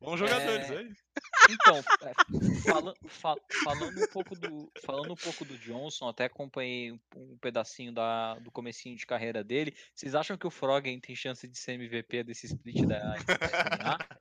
Bons 0.00 0.16
jogadores, 0.18 0.70
É. 0.70 0.82
isso. 0.82 1.02
Então, 1.50 1.76
é, 1.78 2.60
fala- 2.70 2.94
fa- 3.08 3.36
falando, 3.64 4.00
um 4.02 4.06
pouco 4.08 4.36
do, 4.38 4.70
falando 4.84 5.12
um 5.12 5.16
pouco 5.16 5.44
do 5.44 5.58
Johnson, 5.58 6.08
até 6.08 6.26
acompanhei 6.26 6.92
um, 6.92 6.98
um 7.16 7.38
pedacinho 7.38 7.92
da, 7.92 8.34
do 8.36 8.50
comecinho 8.52 8.96
de 8.96 9.04
carreira 9.06 9.42
dele. 9.42 9.74
Vocês 9.94 10.14
acham 10.14 10.36
que 10.38 10.46
o 10.46 10.50
Froggen 10.50 11.00
tem 11.00 11.16
chance 11.16 11.48
de 11.48 11.58
ser 11.58 11.72
MVP 11.72 12.22
desse 12.22 12.46
split 12.46 12.86
da? 12.86 13.16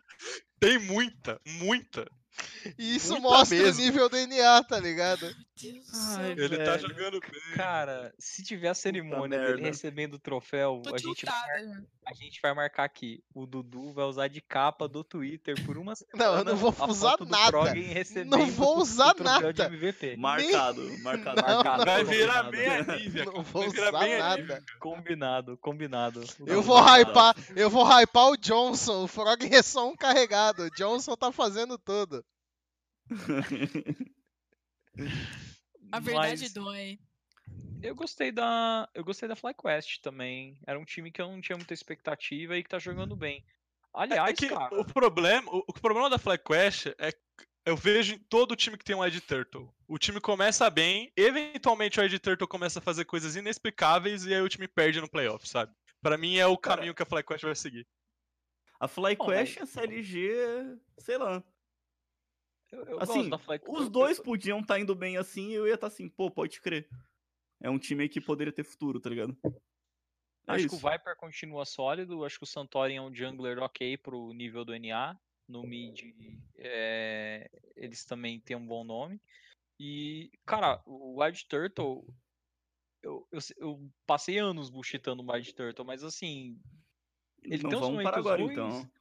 Tem 0.60 0.80
muita, 0.80 1.40
muita. 1.60 2.10
E 2.78 2.96
isso 2.96 3.14
Muita 3.14 3.28
mostra 3.30 3.58
mesmo. 3.58 3.82
o 3.82 3.86
nível 3.86 4.10
do 4.10 4.18
NA, 4.28 4.64
tá 4.64 4.80
ligado? 4.80 5.22
Meu 5.22 5.36
Deus 5.74 5.86
do 5.92 5.98
Ai, 5.98 6.36
céu. 6.36 6.46
Ele 6.46 6.58
tá 6.58 6.76
velho. 6.78 6.88
jogando 6.90 7.20
bem. 7.20 7.56
Cara, 7.56 8.14
se 8.18 8.44
tiver 8.44 8.70
a 8.70 8.74
cerimônia 8.74 9.38
dele 9.38 9.54
merda. 9.54 9.68
recebendo 9.68 10.16
o 10.16 10.20
troféu, 10.20 10.82
Tô 10.84 10.96
a 10.96 10.98
gente, 10.98 11.26
vai. 11.26 11.64
A 12.08 12.14
gente 12.14 12.40
vai 12.42 12.54
marcar 12.54 12.86
aqui. 12.86 13.22
O 13.34 13.46
Dudu 13.46 13.92
vai 13.92 14.06
usar 14.06 14.30
de 14.30 14.40
capa 14.40 14.88
do 14.88 15.04
Twitter 15.04 15.62
por 15.66 15.78
uma 15.78 15.94
semana. 15.94 16.16
Não, 16.18 16.38
eu 16.38 16.46
não 16.46 16.56
vou 16.56 16.74
usar 16.88 17.18
nada. 17.28 17.74
Não 18.26 18.46
vou 18.48 18.78
usar 18.80 19.14
troféu 19.14 19.52
de 19.52 19.60
nada. 19.62 19.76
MVP. 19.76 20.16
Marcado, 20.16 20.82
marcado. 21.04 21.42
Não, 21.42 21.56
Marcado, 21.64 21.86
Vai 21.86 22.04
virar 22.06 22.46
combinado. 22.46 22.52
bem 22.52 22.68
a 22.68 22.98
Nívia, 22.98 23.26
Não 23.26 23.44
vou 23.44 23.62
Vai 23.64 23.72
virar 23.72 23.90
usar 23.90 24.00
bem 24.00 24.16
a 24.16 24.20
nada. 24.20 24.42
Nívia. 24.42 24.64
Combinado, 24.80 25.58
combinado. 25.58 26.24
Eu 26.46 26.62
vou 26.62 26.80
hypar, 26.80 27.36
eu 27.58 27.70
vou 27.70 27.84
hypar 27.84 28.30
o 28.30 28.38
Johnson. 28.38 29.04
O 29.04 29.08
Froggen 29.08 29.54
é 29.54 29.62
só 29.62 29.90
um 29.90 29.96
carregado. 29.96 30.64
O 30.64 30.72
Johnson 30.72 31.14
tá 31.18 31.30
fazendo 31.30 31.78
tudo. 31.78 32.24
A 35.92 36.00
verdade 36.00 36.42
Mas 36.44 36.54
dói. 36.54 37.00
Eu 37.88 37.96
gostei 37.96 38.32
da, 38.32 38.88
eu 38.94 39.04
gostei 39.04 39.28
da 39.28 39.36
FlyQuest 39.36 40.02
também. 40.02 40.60
Era 40.66 40.80
um 40.80 40.86
time 40.86 41.12
que 41.12 41.22
eu 41.22 41.30
não 41.30 41.42
tinha 41.42 41.58
muita 41.58 41.74
expectativa 41.74 42.58
e 42.58 42.64
que 42.64 42.70
tá 42.70 42.80
jogando 42.80 43.16
bem. 43.16 43.44
Aliás, 43.94 44.30
É 44.30 44.34
que 44.34 44.50
cara, 44.50 44.80
o 44.80 44.86
problema, 44.86 45.50
o, 45.52 45.64
o 45.68 45.74
problema 45.74 46.10
da 46.10 46.20
FlyQuest 46.20 46.88
é 46.98 47.12
que 47.12 47.20
eu 47.66 47.76
vejo 47.76 48.16
em 48.16 48.20
todo 48.20 48.56
time 48.56 48.78
que 48.78 48.86
tem 48.86 48.96
um 48.96 49.04
Ed 49.04 49.20
Turtle. 49.22 49.74
O 49.88 49.98
time 49.98 50.22
começa 50.22 50.70
bem, 50.70 51.12
eventualmente 51.18 52.00
o 52.00 52.04
Ed 52.04 52.18
Turtle 52.20 52.48
começa 52.48 52.80
a 52.80 52.82
fazer 52.82 53.06
coisas 53.06 53.36
inexplicáveis 53.36 54.26
e 54.26 54.34
aí 54.34 54.42
o 54.42 54.48
time 54.50 54.68
perde 54.68 55.02
no 55.02 55.10
playoff, 55.10 55.48
sabe? 55.48 55.74
Pra 56.02 56.18
mim 56.18 56.38
é 56.38 56.46
o 56.46 56.58
Cara, 56.58 56.78
caminho 56.78 56.96
que 56.96 57.04
a 57.04 57.06
FlyQuest 57.06 57.44
vai 57.44 57.56
seguir. 57.56 57.88
A 58.80 58.88
FlyQuest 58.88 59.58
e 59.58 59.60
a 59.62 59.66
CLG, 59.66 60.78
sei 61.00 61.18
lá. 61.18 61.44
eu, 62.72 62.84
eu 62.86 63.00
assim, 63.02 63.30
gosto 63.30 63.30
da 63.32 63.38
FlyQuest. 63.40 63.82
Os 63.82 63.90
dois 63.90 64.20
podiam 64.20 64.60
estar 64.60 64.80
indo 64.80 64.94
bem 64.96 65.18
assim 65.18 65.50
e 65.50 65.56
eu 65.56 65.68
ia 65.68 65.74
estar 65.74 65.88
assim, 65.88 66.08
pô, 66.08 66.30
pode 66.30 66.62
crer. 66.62 66.88
É 67.62 67.70
um 67.70 67.80
time 67.80 68.08
que 68.08 68.22
poderia 68.22 68.54
ter 68.54 68.64
futuro, 68.64 69.00
tá 69.00 69.10
ligado? 69.10 69.36
É 69.44 70.54
Acho 70.54 70.68
que 70.70 70.76
o 70.76 70.78
isso. 70.78 70.90
Viper 70.90 71.16
continua 71.18 71.66
sólido. 71.66 72.24
Acho 72.24 72.38
que 72.38 72.44
o 72.44 72.48
Santorin 72.48 72.96
é 72.96 73.02
um 73.02 73.14
jungler 73.14 73.60
ok 73.60 73.98
pro 73.98 74.32
nível 74.34 74.64
do 74.64 74.78
NA. 74.78 75.20
No 75.48 75.64
mid, 75.64 76.02
é, 76.58 77.50
eles 77.76 78.04
também 78.04 78.38
têm 78.40 78.58
um 78.58 78.68
bom 78.68 78.84
nome. 78.84 79.22
E, 79.80 80.30
cara, 80.46 80.82
o 80.86 81.22
Wild 81.22 81.46
Turtle. 81.48 82.06
Eu, 83.02 83.26
eu, 83.32 83.40
eu 83.58 83.92
passei 84.06 84.38
anos 84.38 84.70
bullshitando 84.70 85.24
o 85.24 85.32
Wild 85.32 85.54
Turtle, 85.54 85.86
mas 85.86 86.04
assim. 86.04 86.60
Ele 87.44 87.64
não 87.64 87.70
tem 87.70 87.80
uns 87.80 87.82
vamos 87.82 88.04
parar 88.04 88.18
momentos 88.18 88.32
agora 88.32 88.42
ruins. 88.42 88.52
então. 88.82 88.92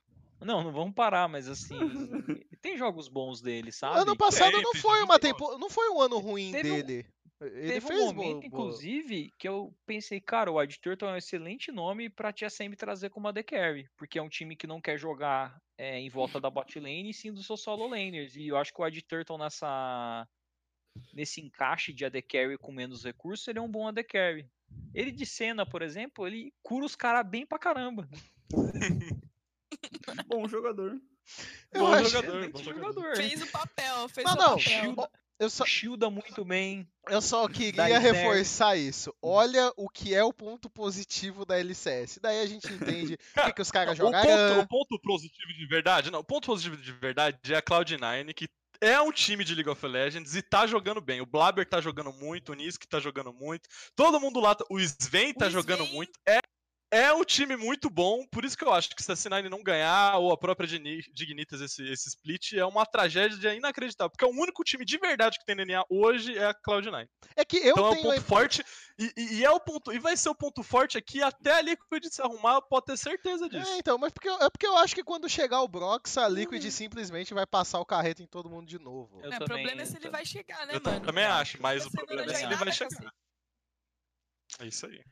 Não, 0.40 0.62
não 0.62 0.72
vamos 0.72 0.94
parar, 0.94 1.28
mas 1.28 1.48
assim. 1.48 1.74
tem 2.62 2.76
jogos 2.76 3.08
bons 3.08 3.40
dele, 3.40 3.72
sabe? 3.72 3.98
Ano 3.98 4.16
passado 4.16 4.60
não 4.60 4.74
foi 4.74 5.02
uma 5.02 5.18
tempo... 5.18 5.58
não 5.58 5.70
foi 5.70 5.88
um 5.88 6.00
ano 6.00 6.18
ruim 6.18 6.52
Teve 6.52 6.70
um- 6.70 6.74
dele. 6.74 7.06
Ele 7.40 7.66
Teve 7.74 7.86
fez 7.86 8.00
um 8.00 8.06
momento, 8.14 8.40
bo- 8.40 8.46
inclusive, 8.46 9.30
que 9.38 9.46
eu 9.46 9.74
pensei, 9.84 10.18
cara, 10.20 10.50
o 10.50 10.54
Wild 10.58 10.78
Turtle 10.80 11.08
é 11.08 11.12
um 11.12 11.16
excelente 11.16 11.70
nome 11.70 12.08
pra 12.08 12.32
TSM 12.32 12.74
trazer 12.74 13.10
como 13.10 13.28
AD 13.28 13.42
Carry, 13.42 13.86
porque 13.96 14.18
é 14.18 14.22
um 14.22 14.28
time 14.28 14.56
que 14.56 14.66
não 14.66 14.80
quer 14.80 14.96
jogar 14.98 15.60
é, 15.76 15.98
em 16.00 16.08
volta 16.08 16.40
da 16.40 16.48
bot 16.48 16.80
lane, 16.80 17.10
e 17.10 17.14
sim 17.14 17.30
dos 17.32 17.44
seus 17.46 17.60
solo 17.62 17.86
laners. 17.88 18.34
E 18.36 18.46
eu 18.48 18.56
acho 18.56 18.72
que 18.72 18.80
o 18.80 18.84
Wild 18.84 19.02
Turtle 19.02 19.36
nessa 19.36 20.26
nesse 21.12 21.42
encaixe 21.42 21.92
de 21.92 22.06
AD 22.06 22.22
Carry 22.22 22.56
com 22.56 22.72
menos 22.72 23.04
recursos, 23.04 23.46
ele 23.48 23.58
é 23.58 23.62
um 23.62 23.70
bom 23.70 23.86
AD 23.86 24.02
Carry. 24.04 24.48
Ele 24.94 25.12
de 25.12 25.26
cena, 25.26 25.66
por 25.66 25.82
exemplo, 25.82 26.26
ele 26.26 26.54
cura 26.62 26.86
os 26.86 26.96
caras 26.96 27.28
bem 27.28 27.44
pra 27.44 27.58
caramba. 27.58 28.08
Bom 30.26 30.48
jogador. 30.48 30.98
Eu 31.72 31.80
Bom 31.80 31.92
acho- 31.92 32.08
jogador, 32.10 32.48
bom 32.50 32.62
jogador. 32.62 32.92
jogador. 32.94 33.16
Fez 33.16 33.42
o 33.42 33.50
papel, 33.50 34.08
fez 34.08 34.24
Não, 34.26 34.32
o 34.32 34.36
não. 34.36 34.94
papel. 34.94 35.10
Eu 35.38 35.50
só, 35.50 35.66
shielda 35.66 36.08
muito 36.08 36.44
bem. 36.44 36.88
eu 37.08 37.20
só 37.20 37.46
queria 37.46 37.98
reforçar 37.98 38.76
isso. 38.76 39.14
Olha 39.20 39.70
o 39.76 39.88
que 39.88 40.14
é 40.14 40.24
o 40.24 40.32
ponto 40.32 40.70
positivo 40.70 41.44
da 41.44 41.58
LCS. 41.58 42.18
Daí 42.22 42.40
a 42.40 42.46
gente 42.46 42.66
entende 42.72 43.18
o 43.36 43.44
que, 43.44 43.52
que 43.52 43.62
os 43.62 43.70
caras 43.70 43.96
jogaram. 43.98 44.60
o 44.60 44.66
ponto 44.66 44.98
positivo 45.02 45.52
de 45.52 45.66
verdade, 45.66 46.10
não, 46.10 46.20
o 46.20 46.24
ponto 46.24 46.46
positivo 46.46 46.76
de 46.76 46.92
verdade 46.92 47.38
é 47.52 47.56
a 47.56 47.62
Cloud9, 47.62 48.32
que 48.32 48.48
é 48.80 49.00
um 49.00 49.12
time 49.12 49.44
de 49.44 49.54
League 49.54 49.70
of 49.70 49.86
Legends 49.86 50.34
e 50.34 50.42
tá 50.42 50.66
jogando 50.66 51.00
bem. 51.00 51.20
O 51.20 51.26
Blaber 51.26 51.66
tá 51.68 51.80
jogando 51.80 52.12
muito, 52.12 52.52
o 52.52 52.54
Nisk 52.54 52.84
tá 52.86 52.98
jogando 53.00 53.32
muito, 53.32 53.68
todo 53.94 54.20
mundo 54.20 54.40
lá, 54.40 54.56
o 54.70 54.78
Sven 54.80 55.32
tá 55.34 55.46
O 55.46 55.50
jogando 55.50 55.82
Sven- 55.84 55.94
muito. 55.94 56.12
É, 56.26 56.38
é 56.90 57.12
um 57.12 57.24
time 57.24 57.56
muito 57.56 57.90
bom, 57.90 58.26
por 58.28 58.44
isso 58.44 58.56
que 58.56 58.64
eu 58.64 58.72
acho 58.72 58.90
que 58.94 59.02
se 59.02 59.10
a 59.10 59.14
C9 59.14 59.48
não 59.48 59.62
ganhar, 59.62 60.16
ou 60.18 60.32
a 60.32 60.38
própria 60.38 60.66
Digni- 60.66 61.02
Dignitas 61.12 61.60
esse, 61.60 61.82
esse 61.90 62.08
split, 62.08 62.52
é 62.54 62.64
uma 62.64 62.86
tragédia 62.86 63.54
inacreditável, 63.54 64.10
porque 64.10 64.24
é 64.24 64.28
o 64.28 64.40
único 64.40 64.62
time 64.62 64.84
de 64.84 64.96
verdade 64.98 65.38
que 65.38 65.44
tem 65.44 65.54
no 65.56 65.62
NA 65.62 65.84
hoje 65.90 66.36
é 66.38 66.46
a 66.46 66.54
Cloud9. 66.54 67.08
É 67.34 67.44
que 67.44 67.56
eu 67.58 67.70
então 67.72 67.86
é 67.88 67.90
um 67.90 68.02
ponto 68.02 68.22
forte, 68.22 68.64
e, 68.98 69.12
e- 69.16 69.34
e 69.38 69.44
é 69.44 69.50
o 69.50 69.58
ponto, 69.60 69.92
e 69.92 69.98
vai 69.98 70.16
ser 70.16 70.28
o 70.28 70.34
ponto 70.34 70.62
forte 70.62 70.96
aqui 70.96 71.22
até 71.22 71.52
a 71.54 71.60
Liquid 71.60 72.04
se 72.10 72.22
arrumar, 72.22 72.60
pode 72.62 72.86
ter 72.86 72.96
certeza 72.96 73.48
disso. 73.48 73.70
É, 73.72 73.78
então, 73.78 73.98
mas 73.98 74.12
porque, 74.12 74.28
eu- 74.28 74.40
é 74.42 74.48
porque 74.48 74.66
eu 74.66 74.76
acho 74.76 74.94
que 74.94 75.02
quando 75.04 75.28
chegar 75.28 75.62
o 75.62 75.68
Brox, 75.68 76.16
a 76.18 76.28
Liquid 76.28 76.64
simplesmente 76.70 77.34
vai 77.34 77.46
passar 77.46 77.80
o 77.80 77.84
carreto 77.84 78.22
em 78.22 78.26
todo 78.26 78.48
mundo 78.48 78.66
de 78.68 78.78
novo. 78.78 79.20
Eu 79.22 79.32
É, 79.32 79.36
o 79.36 79.44
problema 79.44 79.82
é 79.82 79.84
se 79.84 79.96
ele 79.96 80.06
eu 80.06 80.12
vai 80.12 80.24
chegar, 80.24 80.66
né, 80.66 80.74
Eu 80.76 80.80
mano? 80.80 81.00
também 81.04 81.24
acho, 81.24 81.60
mas 81.60 81.84
o 81.84 81.90
problema 81.90 82.30
é 82.30 82.34
se 82.34 82.44
ele 82.44 82.56
vai 82.56 82.72
chegar. 82.72 82.90
cacete. 82.90 83.12
É 84.60 84.66
isso 84.66 84.86
aí. 84.86 85.02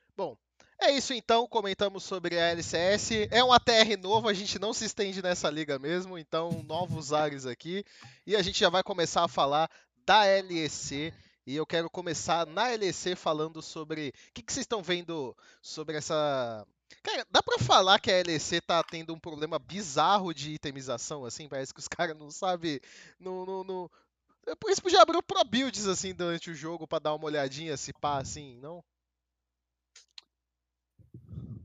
É 0.81 0.91
isso 0.91 1.15
então, 1.15 1.47
comentamos 1.47 2.05
sobre 2.05 2.39
a 2.39 2.51
LCS. 2.51 3.29
É 3.31 3.43
um 3.43 3.53
ATR 3.53 3.97
novo, 4.01 4.29
a 4.29 4.35
gente 4.35 4.59
não 4.59 4.73
se 4.73 4.85
estende 4.85 5.23
nessa 5.23 5.49
liga 5.49 5.79
mesmo, 5.79 6.19
então 6.19 6.63
novos 6.67 7.13
ares 7.13 7.47
aqui. 7.47 7.85
E 8.27 8.37
a 8.37 8.43
gente 8.43 8.59
já 8.59 8.69
vai 8.69 8.83
começar 8.83 9.25
a 9.25 9.29
falar 9.29 9.71
da 10.05 10.23
LEC. 10.23 11.13
E 11.47 11.57
eu 11.57 11.67
quero 11.67 11.91
começar 11.91 12.47
na 12.47 12.69
LEC 12.69 13.15
falando 13.17 13.61
sobre. 13.63 14.09
O 14.09 14.33
que, 14.35 14.43
que 14.43 14.53
vocês 14.53 14.65
estão 14.65 14.83
vendo 14.83 15.37
sobre 15.61 15.97
essa. 15.97 16.67
Cara, 17.03 17.27
dá 17.31 17.43
pra 17.43 17.59
falar 17.59 17.99
que 17.99 18.11
a 18.11 18.23
LEC 18.23 18.61
tá 18.67 18.83
tendo 18.83 19.13
um 19.13 19.19
problema 19.19 19.59
bizarro 19.59 20.33
de 20.33 20.53
itemização, 20.53 21.25
assim? 21.25 21.49
Parece 21.49 21.73
que 21.73 21.81
os 21.81 21.89
caras 21.89 22.17
não 22.17 22.31
sabem. 22.31 22.81
Não, 23.19 23.45
não, 23.45 23.65
não... 23.65 23.91
É 24.47 24.55
Por 24.55 24.71
isso 24.71 24.83
abrir 24.99 25.17
o 25.17 25.23
Pro 25.23 25.43
Builds 25.45 25.87
assim 25.87 26.15
durante 26.15 26.51
o 26.51 26.55
jogo 26.55 26.87
pra 26.87 26.99
dar 26.99 27.15
uma 27.15 27.25
olhadinha, 27.25 27.77
se 27.77 27.93
pá, 27.95 28.19
assim, 28.19 28.59
não? 28.59 28.85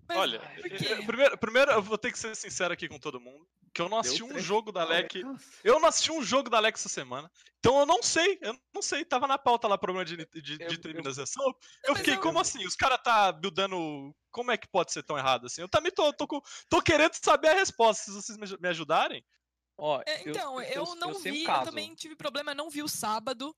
Mas 0.10 0.18
Olha, 0.18 0.42
eu- 0.58 0.98
eu- 0.98 1.06
primeiro, 1.06 1.38
primeiro 1.38 1.72
eu 1.72 1.84
vou 1.84 1.96
ter 1.96 2.12
que 2.12 2.18
ser 2.18 2.36
sincero 2.36 2.74
aqui 2.74 2.90
com 2.90 2.98
todo 2.98 3.20
mundo, 3.20 3.48
que 3.72 3.80
eu 3.80 3.88
não 3.88 4.00
assisti 4.00 4.24
um 4.24 4.40
jogo 4.40 4.72
da 4.72 4.84
LEC. 4.84 5.22
Eu 5.64 5.80
não 5.80 5.88
assisti 5.88 6.12
um 6.12 6.24
jogo 6.24 6.50
da 6.50 6.60
LEC 6.60 6.74
essa 6.76 6.90
semana. 6.90 7.32
Então 7.60 7.80
eu 7.80 7.86
não 7.86 8.02
sei, 8.02 8.40
eu 8.42 8.60
não 8.74 8.82
sei. 8.82 9.06
Tava 9.06 9.28
na 9.28 9.38
pauta 9.38 9.68
lá 9.68 9.78
problema 9.78 10.04
de, 10.04 10.18
de, 10.18 10.42
de 10.42 10.64
Eu- 10.64 10.72
eu- 10.72 10.82
terminação. 10.82 11.46
Eu, 11.84 11.94
mas 11.94 11.98
fiquei, 12.00 12.16
eu- 12.16 12.22
como 12.22 12.40
assim? 12.40 12.66
Os 12.66 12.76
caras 12.76 13.00
tá 13.04 13.32
buildando. 13.32 14.12
Como 14.32 14.50
é 14.50 14.58
que 14.58 14.68
pode 14.68 14.92
ser 14.92 15.04
tão 15.04 15.16
errado 15.16 15.46
assim? 15.46 15.62
Eu 15.62 15.70
também 15.70 15.92
tô, 15.92 16.12
tô, 16.12 16.28
com- 16.28 16.42
tô 16.68 16.82
querendo 16.82 17.14
saber 17.14 17.50
a 17.50 17.54
resposta. 17.54 18.06
Se 18.06 18.12
vocês 18.12 18.38
me, 18.60 18.68
ajudarem. 18.68 19.24
Ó, 19.78 20.02
É, 20.08 20.24
eu- 20.24 20.32
então, 20.32 20.60
eu, 20.62 20.86
eu- 20.86 20.96
não 20.96 21.12
eu 21.12 21.20
vi, 21.20 21.44
eu 21.44 21.64
também 21.64 21.94
tive 21.94 22.16
problema, 22.16 22.52
eu 22.52 22.56
não 22.56 22.70
vi 22.70 22.82
o 22.82 22.88
sábado, 22.90 23.56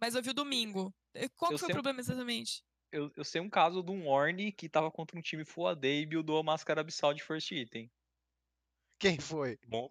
mas 0.00 0.14
eu 0.14 0.22
vi 0.22 0.30
o 0.30 0.34
domingo. 0.34 0.92
Eh, 1.14 1.28
Qual 1.36 1.50
que 1.50 1.54
Eu 1.54 1.58
foi 1.58 1.68
o 1.68 1.72
problema 1.72 2.00
exatamente? 2.00 2.64
Eu, 2.92 3.10
eu 3.16 3.24
sei 3.24 3.40
um 3.40 3.48
caso 3.48 3.82
de 3.82 3.90
um 3.90 4.06
Orne 4.06 4.52
que 4.52 4.68
tava 4.68 4.90
contra 4.90 5.18
um 5.18 5.22
time 5.22 5.44
Full 5.44 5.66
AD 5.68 5.88
e 6.02 6.06
buildou 6.06 6.38
a 6.38 6.42
máscara 6.42 6.82
abissal 6.82 7.14
de 7.14 7.22
first 7.22 7.50
item. 7.50 7.90
Quem 8.98 9.18
foi? 9.18 9.58
Bom, 9.66 9.90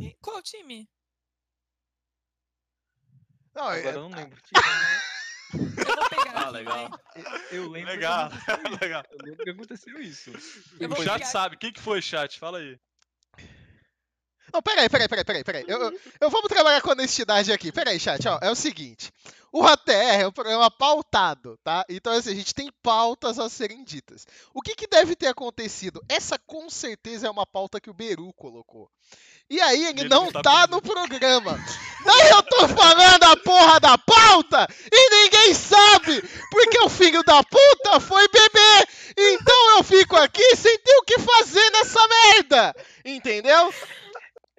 E 0.00 0.16
Qual 0.22 0.40
time? 0.40 0.88
Não, 3.54 3.70
é- 3.70 3.80
Agora 3.80 3.96
eu 3.96 4.08
não 4.08 4.16
lembro. 4.16 4.38
o 4.38 4.42
time? 4.42 4.64
Eu 5.54 5.96
vou 5.96 6.08
pegar. 6.08 6.46
Ah, 6.46 6.50
legal. 6.50 6.90
Eu 7.52 7.70
lembro 7.70 7.90
que 7.90 7.96
legal, 7.96 8.30
legal. 8.80 9.04
Eu 9.10 9.18
lembro 9.24 9.44
que 9.44 9.50
aconteceu 9.50 10.00
isso. 10.00 10.30
Eu 10.80 10.88
O 10.90 10.96
chat 10.96 11.14
pegar- 11.18 11.26
sabe. 11.26 11.56
Quem 11.56 11.72
que 11.72 11.80
foi, 11.80 12.00
chat? 12.02 12.38
Fala 12.38 12.58
aí. 12.58 12.78
Não, 14.52 14.62
peraí, 14.62 14.88
peraí, 14.88 15.08
peraí, 15.08 15.24
peraí, 15.24 15.44
peraí. 15.44 15.64
Eu, 15.66 15.80
eu, 15.80 16.00
eu 16.20 16.30
vamos 16.30 16.48
trabalhar 16.48 16.80
com 16.80 16.90
honestidade 16.90 17.52
aqui. 17.52 17.72
Peraí, 17.72 17.98
chat, 17.98 18.26
ó. 18.28 18.38
É 18.42 18.50
o 18.50 18.54
seguinte. 18.54 19.12
O 19.56 19.62
ATR 19.62 20.22
é 20.22 20.26
um 20.26 20.32
programa 20.32 20.68
pautado, 20.68 21.56
tá? 21.62 21.84
Então, 21.88 22.12
assim, 22.12 22.32
a 22.32 22.34
gente 22.34 22.52
tem 22.52 22.72
pautas 22.82 23.38
a 23.38 23.48
serem 23.48 23.84
ditas. 23.84 24.26
O 24.52 24.60
que, 24.60 24.74
que 24.74 24.88
deve 24.88 25.14
ter 25.14 25.28
acontecido? 25.28 26.04
Essa, 26.08 26.36
com 26.36 26.68
certeza, 26.68 27.28
é 27.28 27.30
uma 27.30 27.46
pauta 27.46 27.80
que 27.80 27.88
o 27.88 27.94
Beru 27.94 28.32
colocou. 28.32 28.90
E 29.48 29.60
aí, 29.60 29.84
ele, 29.84 30.00
Ele 30.00 30.08
não 30.08 30.24
não 30.24 30.32
tá 30.32 30.42
tá 30.42 30.66
no 30.66 30.82
programa. 30.82 31.56
Daí 32.04 32.30
eu 32.30 32.42
tô 32.42 32.66
falando 32.66 33.22
a 33.22 33.36
porra 33.36 33.78
da 33.78 33.96
pauta 33.96 34.66
e 34.92 35.10
ninguém 35.22 35.54
sabe, 35.54 36.20
porque 36.50 36.78
o 36.80 36.88
filho 36.88 37.22
da 37.22 37.40
puta 37.44 38.00
foi 38.00 38.26
beber. 38.26 38.88
Então 39.16 39.76
eu 39.76 39.84
fico 39.84 40.16
aqui 40.16 40.56
sem 40.56 40.76
ter 40.80 40.96
o 40.96 41.04
que 41.04 41.20
fazer 41.20 41.70
nessa 41.70 42.00
merda. 42.08 42.74
Entendeu? 43.04 43.72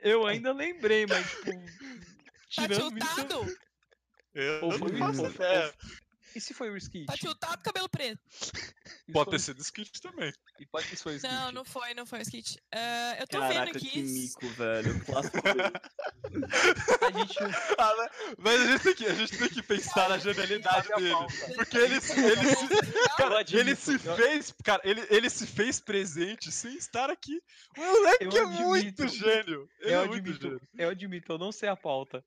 Eu 0.02 0.26
ainda 0.26 0.54
lembrei, 0.54 1.06
mas 1.06 1.30
tipo. 1.30 1.52
Tá 1.52 2.68
Tirando 2.68 2.98
isso. 2.98 3.64
Eu 4.36 4.60
Ou 4.62 4.72
não 4.78 4.80
foi, 4.80 4.96
faço 4.98 5.22
ou- 5.22 5.30
ideia. 5.32 5.74
E 6.36 6.42
se 6.42 6.54
foi 6.54 6.70
o 6.70 6.76
Skit? 6.78 7.06
Tá 7.06 7.14
tiltado, 7.14 7.64
cabelo 7.64 7.88
preto. 7.88 8.20
E 9.08 9.12
Pode 9.14 9.26
foi- 9.26 9.38
ter 9.38 9.40
sido 9.40 9.62
skit 9.62 10.02
também. 10.02 10.34
E 10.60 10.66
pode 10.66 10.88
ter 10.88 10.96
sido 10.98 11.12
o 11.12 11.16
Skit. 11.16 11.34
Não, 11.34 11.52
não 11.54 11.64
foi, 11.66 11.94
não 11.94 12.06
foi 12.06 12.20
o 12.20 12.22
skit. 12.24 12.60
Ah, 12.74 13.16
eu 13.20 13.28
tô 13.28 13.40
Caraca, 13.40 13.66
vendo 13.66 13.80
que 13.80 13.88
aqui. 13.88 14.02
mico, 14.02 14.48
velho. 14.50 15.02
A 17.02 17.12
gente. 17.12 17.36
Ah, 17.78 17.94
né? 17.98 18.08
Mas 18.38 18.62
a 18.62 18.66
gente, 18.68 18.84
tem 18.84 18.94
que, 18.96 19.06
a 19.06 19.14
gente 19.14 19.38
tem 19.38 19.50
que 19.50 19.62
pensar 19.64 20.10
na 20.10 20.18
genialidade 20.18 20.88
dele. 20.96 21.14
Porque 21.56 21.78
ele, 21.78 22.02
se- 22.02 22.20
ele, 22.20 22.56
se, 22.56 22.68
cara, 23.18 23.42
ele 23.52 23.76
se 23.76 23.94
eu- 23.94 24.16
fez. 24.16 24.54
Cara, 24.64 24.82
ele, 24.84 25.06
ele 25.10 25.30
se 25.30 25.46
fez 25.48 25.80
presente 25.80 26.52
sem 26.52 26.76
estar 26.76 27.10
aqui. 27.10 27.42
O 27.78 27.82
moleque 27.82 28.26
Eu 28.26 28.44
é 28.44 28.46
muito 28.46 29.08
gênio. 29.08 29.70
Ele 29.80 29.94
Eu 29.94 30.02
é 30.02 30.08
muito 30.08 30.22
admito, 30.30 30.42
gênio. 30.44 30.62
eu 30.78 30.90
admito, 30.90 31.32
eu 31.34 31.38
não 31.38 31.52
sei 31.52 31.70
a 31.70 31.76
pauta. 31.76 32.24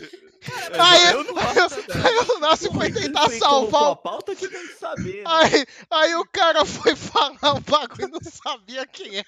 É, 0.00 0.80
Aí, 0.80 1.12
eu 1.12 1.24
não 1.24 1.38
aí, 1.38 1.56
aí 2.04 2.18
o 2.36 2.38
Nassi 2.40 2.68
foi 2.72 2.86
Ele 2.86 3.00
tentar 3.00 3.20
foi- 3.28 3.33
colocou 3.33 3.33
salvar 3.38 3.82
a 3.82 3.90
o 3.90 3.96
pauta 3.96 4.34
que 4.36 4.48
tem 4.48 4.66
que 4.66 4.74
saber. 4.74 5.22
né? 5.22 5.24
Aí, 5.26 5.66
aí 5.90 6.14
o 6.16 6.24
cara 6.26 6.64
foi 6.64 6.94
falar 6.96 7.54
um 7.54 7.60
bagulho 7.60 8.08
e 8.08 8.10
não 8.10 8.20
sabia 8.20 8.86
quem 8.86 9.18
é. 9.18 9.24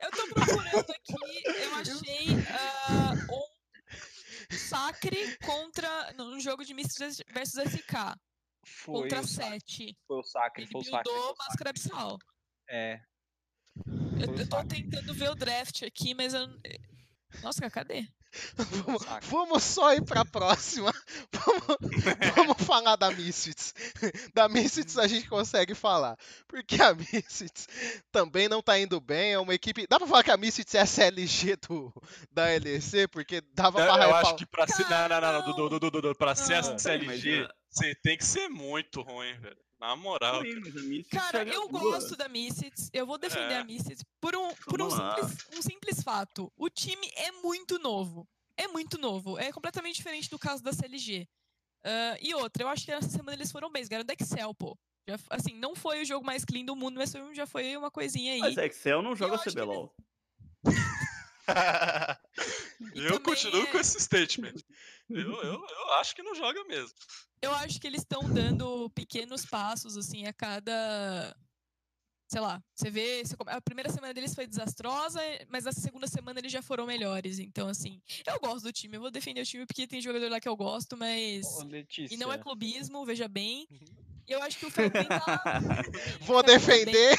Eu 0.00 0.10
tô 0.10 0.26
procurando 0.28 0.90
aqui, 0.90 1.42
eu 1.44 1.74
achei 1.74 2.26
ah, 2.50 3.12
um 3.30 4.56
Sacre 4.56 5.36
contra. 5.38 6.12
num 6.14 6.40
jogo 6.40 6.64
de 6.64 6.74
Mystics 6.74 7.22
versus 7.32 7.64
SK. 7.64 8.16
Foi 8.64 9.02
contra 9.02 9.20
o 9.20 9.26
Sacre. 9.26 9.60
7. 9.60 9.98
Foi 10.06 10.18
o 10.18 10.22
Sacre, 10.22 10.62
Ele 10.62 10.70
foi 10.70 10.80
o 10.80 10.84
Sacre. 10.84 11.12
o 11.12 11.16
Sacre. 11.16 11.38
Máscara 11.38 11.70
Abissal. 11.70 12.18
É. 12.68 13.00
Eu, 14.20 14.30
o 14.30 14.38
eu 14.38 14.48
tô 14.48 14.64
tentando 14.64 15.14
ver 15.14 15.30
o 15.30 15.34
draft 15.34 15.82
aqui, 15.82 16.14
mas 16.14 16.34
eu. 16.34 16.46
Nossa, 17.42 17.70
cadê? 17.70 18.06
Vamos, 18.56 19.02
vamos 19.22 19.62
só 19.62 19.94
ir 19.94 20.02
pra 20.04 20.24
próxima. 20.24 20.92
Vamos, 21.32 21.76
vamos 22.36 22.62
falar 22.64 22.96
da 22.96 23.10
Misfits. 23.10 23.74
Da 24.34 24.48
Misfits 24.48 24.98
a 24.98 25.06
gente 25.06 25.28
consegue 25.28 25.74
falar. 25.74 26.16
Porque 26.46 26.80
a 26.80 26.94
Misfits 26.94 27.66
também 28.12 28.48
não 28.48 28.62
tá 28.62 28.78
indo 28.78 29.00
bem. 29.00 29.32
É 29.32 29.38
uma 29.38 29.54
equipe. 29.54 29.86
Dá 29.88 29.98
pra 29.98 30.06
falar 30.06 30.22
que 30.22 30.30
a 30.30 30.36
Misfits 30.36 30.74
é 30.74 30.80
a 30.80 30.86
CLG 30.86 31.56
do, 31.68 31.92
da 32.30 32.44
LEC? 32.46 33.08
Porque 33.10 33.40
dava 33.54 33.80
Eu, 33.80 33.86
pra 33.86 34.04
eu 34.04 34.14
acho 34.16 34.36
que 34.36 34.46
pra 34.46 34.66
ser. 34.66 34.88
Não, 34.88 35.08
não, 35.08 35.20
não, 35.20 35.32
não, 35.32 36.02
Não. 36.02 36.14
Pra 36.14 36.34
ser 36.34 36.54
a 36.54 36.62
Não. 36.62 36.78
CLG, 36.78 37.48
você 37.70 37.94
tem 37.96 38.16
que 38.16 38.24
ser 38.24 38.48
muito 38.48 39.02
ruim, 39.02 39.34
velho. 39.38 39.56
Na 39.80 39.96
moral. 39.96 40.42
Sim, 40.42 41.02
Cara, 41.10 41.42
eu 41.44 41.66
gosto 41.68 42.14
da 42.14 42.28
Misfits, 42.28 42.90
eu 42.92 43.06
vou 43.06 43.16
defender 43.16 43.54
É. 43.54 43.58
a 43.60 43.64
Misfits 43.64 44.04
por 44.20 44.36
um, 44.36 44.54
por 44.66 44.82
um 44.82 44.90
simples, 44.90 45.46
um 45.56 45.62
simples 45.62 46.02
fato. 46.02 46.52
O 46.56 46.68
time 46.68 47.10
é 47.16 47.32
muito 47.32 47.78
novo. 47.78 48.28
É 48.56 48.68
muito 48.68 48.98
novo. 48.98 49.38
É 49.38 49.50
completamente 49.50 49.96
diferente 49.96 50.28
do 50.28 50.38
caso 50.38 50.62
da 50.62 50.72
CLG. 50.72 51.26
Ah, 51.82 52.16
e 52.20 52.34
outra, 52.34 52.62
eu 52.64 52.68
acho 52.68 52.84
que 52.84 52.90
nessa 52.90 53.08
semana 53.08 53.34
eles 53.36 53.50
foram 53.50 53.70
bem. 53.72 53.80
Eles 53.80 53.88
ganharam 53.88 54.04
da 54.06 54.12
Excel, 54.12 54.54
pô. 54.54 54.76
Já, 55.08 55.18
assim, 55.30 55.54
não 55.54 55.74
foi 55.74 56.02
o 56.02 56.04
jogo 56.04 56.26
mais 56.26 56.44
clean 56.44 56.64
do 56.66 56.76
mundo, 56.76 56.96
mas 56.98 57.10
já 57.34 57.46
foi 57.46 57.74
uma 57.74 57.90
coisinha 57.90 58.34
aí. 58.34 58.40
Mas 58.40 58.58
Excel 58.58 59.00
não 59.00 59.16
joga 59.16 59.38
CBLOL. 59.38 59.90
Eu 62.94 63.20
continuo 63.20 63.62
é- 63.62 63.66
com 63.66 63.78
esse 63.78 64.00
statement. 64.00 64.54
Eu, 65.08 65.32
eu, 65.42 65.66
eu 65.68 65.92
acho 65.94 66.14
que 66.14 66.22
não 66.22 66.34
joga 66.34 66.62
mesmo. 66.64 66.94
Eu 67.42 67.52
acho 67.54 67.80
que 67.80 67.86
eles 67.86 68.00
estão 68.02 68.22
dando 68.32 68.90
pequenos 68.90 69.44
passos, 69.44 69.96
assim, 69.96 70.26
a 70.26 70.32
cada. 70.32 71.36
Sei 72.28 72.40
lá, 72.40 72.62
você 72.74 72.90
vê. 72.90 73.24
você 73.24 73.34
A 73.46 73.60
primeira 73.60 73.90
semana 73.90 74.14
deles 74.14 74.34
foi 74.34 74.46
desastrosa, 74.46 75.20
mas 75.48 75.64
na 75.64 75.72
segunda 75.72 76.06
semana 76.06 76.38
eles 76.38 76.52
já 76.52 76.62
foram 76.62 76.86
melhores. 76.86 77.40
Então, 77.40 77.66
assim, 77.66 78.00
eu 78.24 78.38
gosto 78.38 78.62
do 78.62 78.72
time, 78.72 78.96
eu 78.96 79.00
vou 79.00 79.10
defender 79.10 79.40
o 79.40 79.46
time 79.46 79.66
porque 79.66 79.86
tem 79.86 80.00
jogador 80.00 80.30
lá 80.30 80.38
que 80.38 80.48
eu 80.48 80.56
gosto, 80.56 80.96
mas. 80.96 81.44
Ô. 81.46 81.68
E 82.08 82.16
não 82.16 82.32
é 82.32 82.38
clubismo, 82.38 83.04
veja 83.04 83.26
bem. 83.26 83.66
E 83.70 84.09
eu 84.28 84.42
acho 84.42 84.58
que 84.58 84.66
o 84.66 84.70
Fairplay 84.70 85.04
tá. 85.08 85.82
Vou 86.20 86.42
tá 86.42 86.52
defender. 86.52 87.16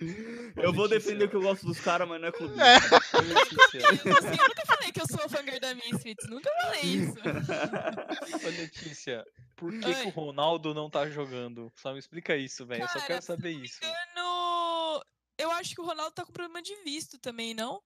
Eu 0.56 0.72
vou 0.72 0.88
defender 0.88 1.28
que 1.28 1.36
eu 1.36 1.42
gosto 1.42 1.66
dos 1.66 1.80
caras, 1.80 2.08
mas 2.08 2.20
não 2.20 2.28
é 2.28 2.32
clube. 2.32 2.54
Letícia. 2.54 3.78
Eu, 3.78 4.16
assim, 4.16 4.40
eu 4.40 4.48
nunca 4.48 4.66
falei 4.66 4.92
que 4.92 5.00
eu 5.00 5.06
sou 5.06 5.28
fanger 5.28 5.60
da 5.60 5.74
Misfits, 5.74 6.28
nunca 6.28 6.50
falei 6.62 6.82
isso. 6.82 7.14
Ô, 8.46 8.48
Letícia, 8.48 9.24
por 9.56 9.72
que, 9.72 9.94
que 9.94 10.06
o 10.06 10.10
Ronaldo 10.10 10.72
não 10.72 10.88
tá 10.88 11.10
jogando? 11.10 11.72
Só 11.74 11.92
me 11.92 11.98
explica 11.98 12.36
isso, 12.36 12.64
velho. 12.64 12.82
Eu 12.82 12.88
só 12.88 13.00
quero 13.00 13.18
eu 13.18 13.22
saber 13.22 13.50
isso. 13.50 13.80
engano, 13.82 15.04
eu 15.36 15.50
acho 15.50 15.74
que 15.74 15.80
o 15.80 15.84
Ronaldo 15.84 16.12
tá 16.12 16.24
com 16.24 16.32
problema 16.32 16.62
de 16.62 16.74
visto 16.84 17.18
também, 17.18 17.52
não? 17.52 17.82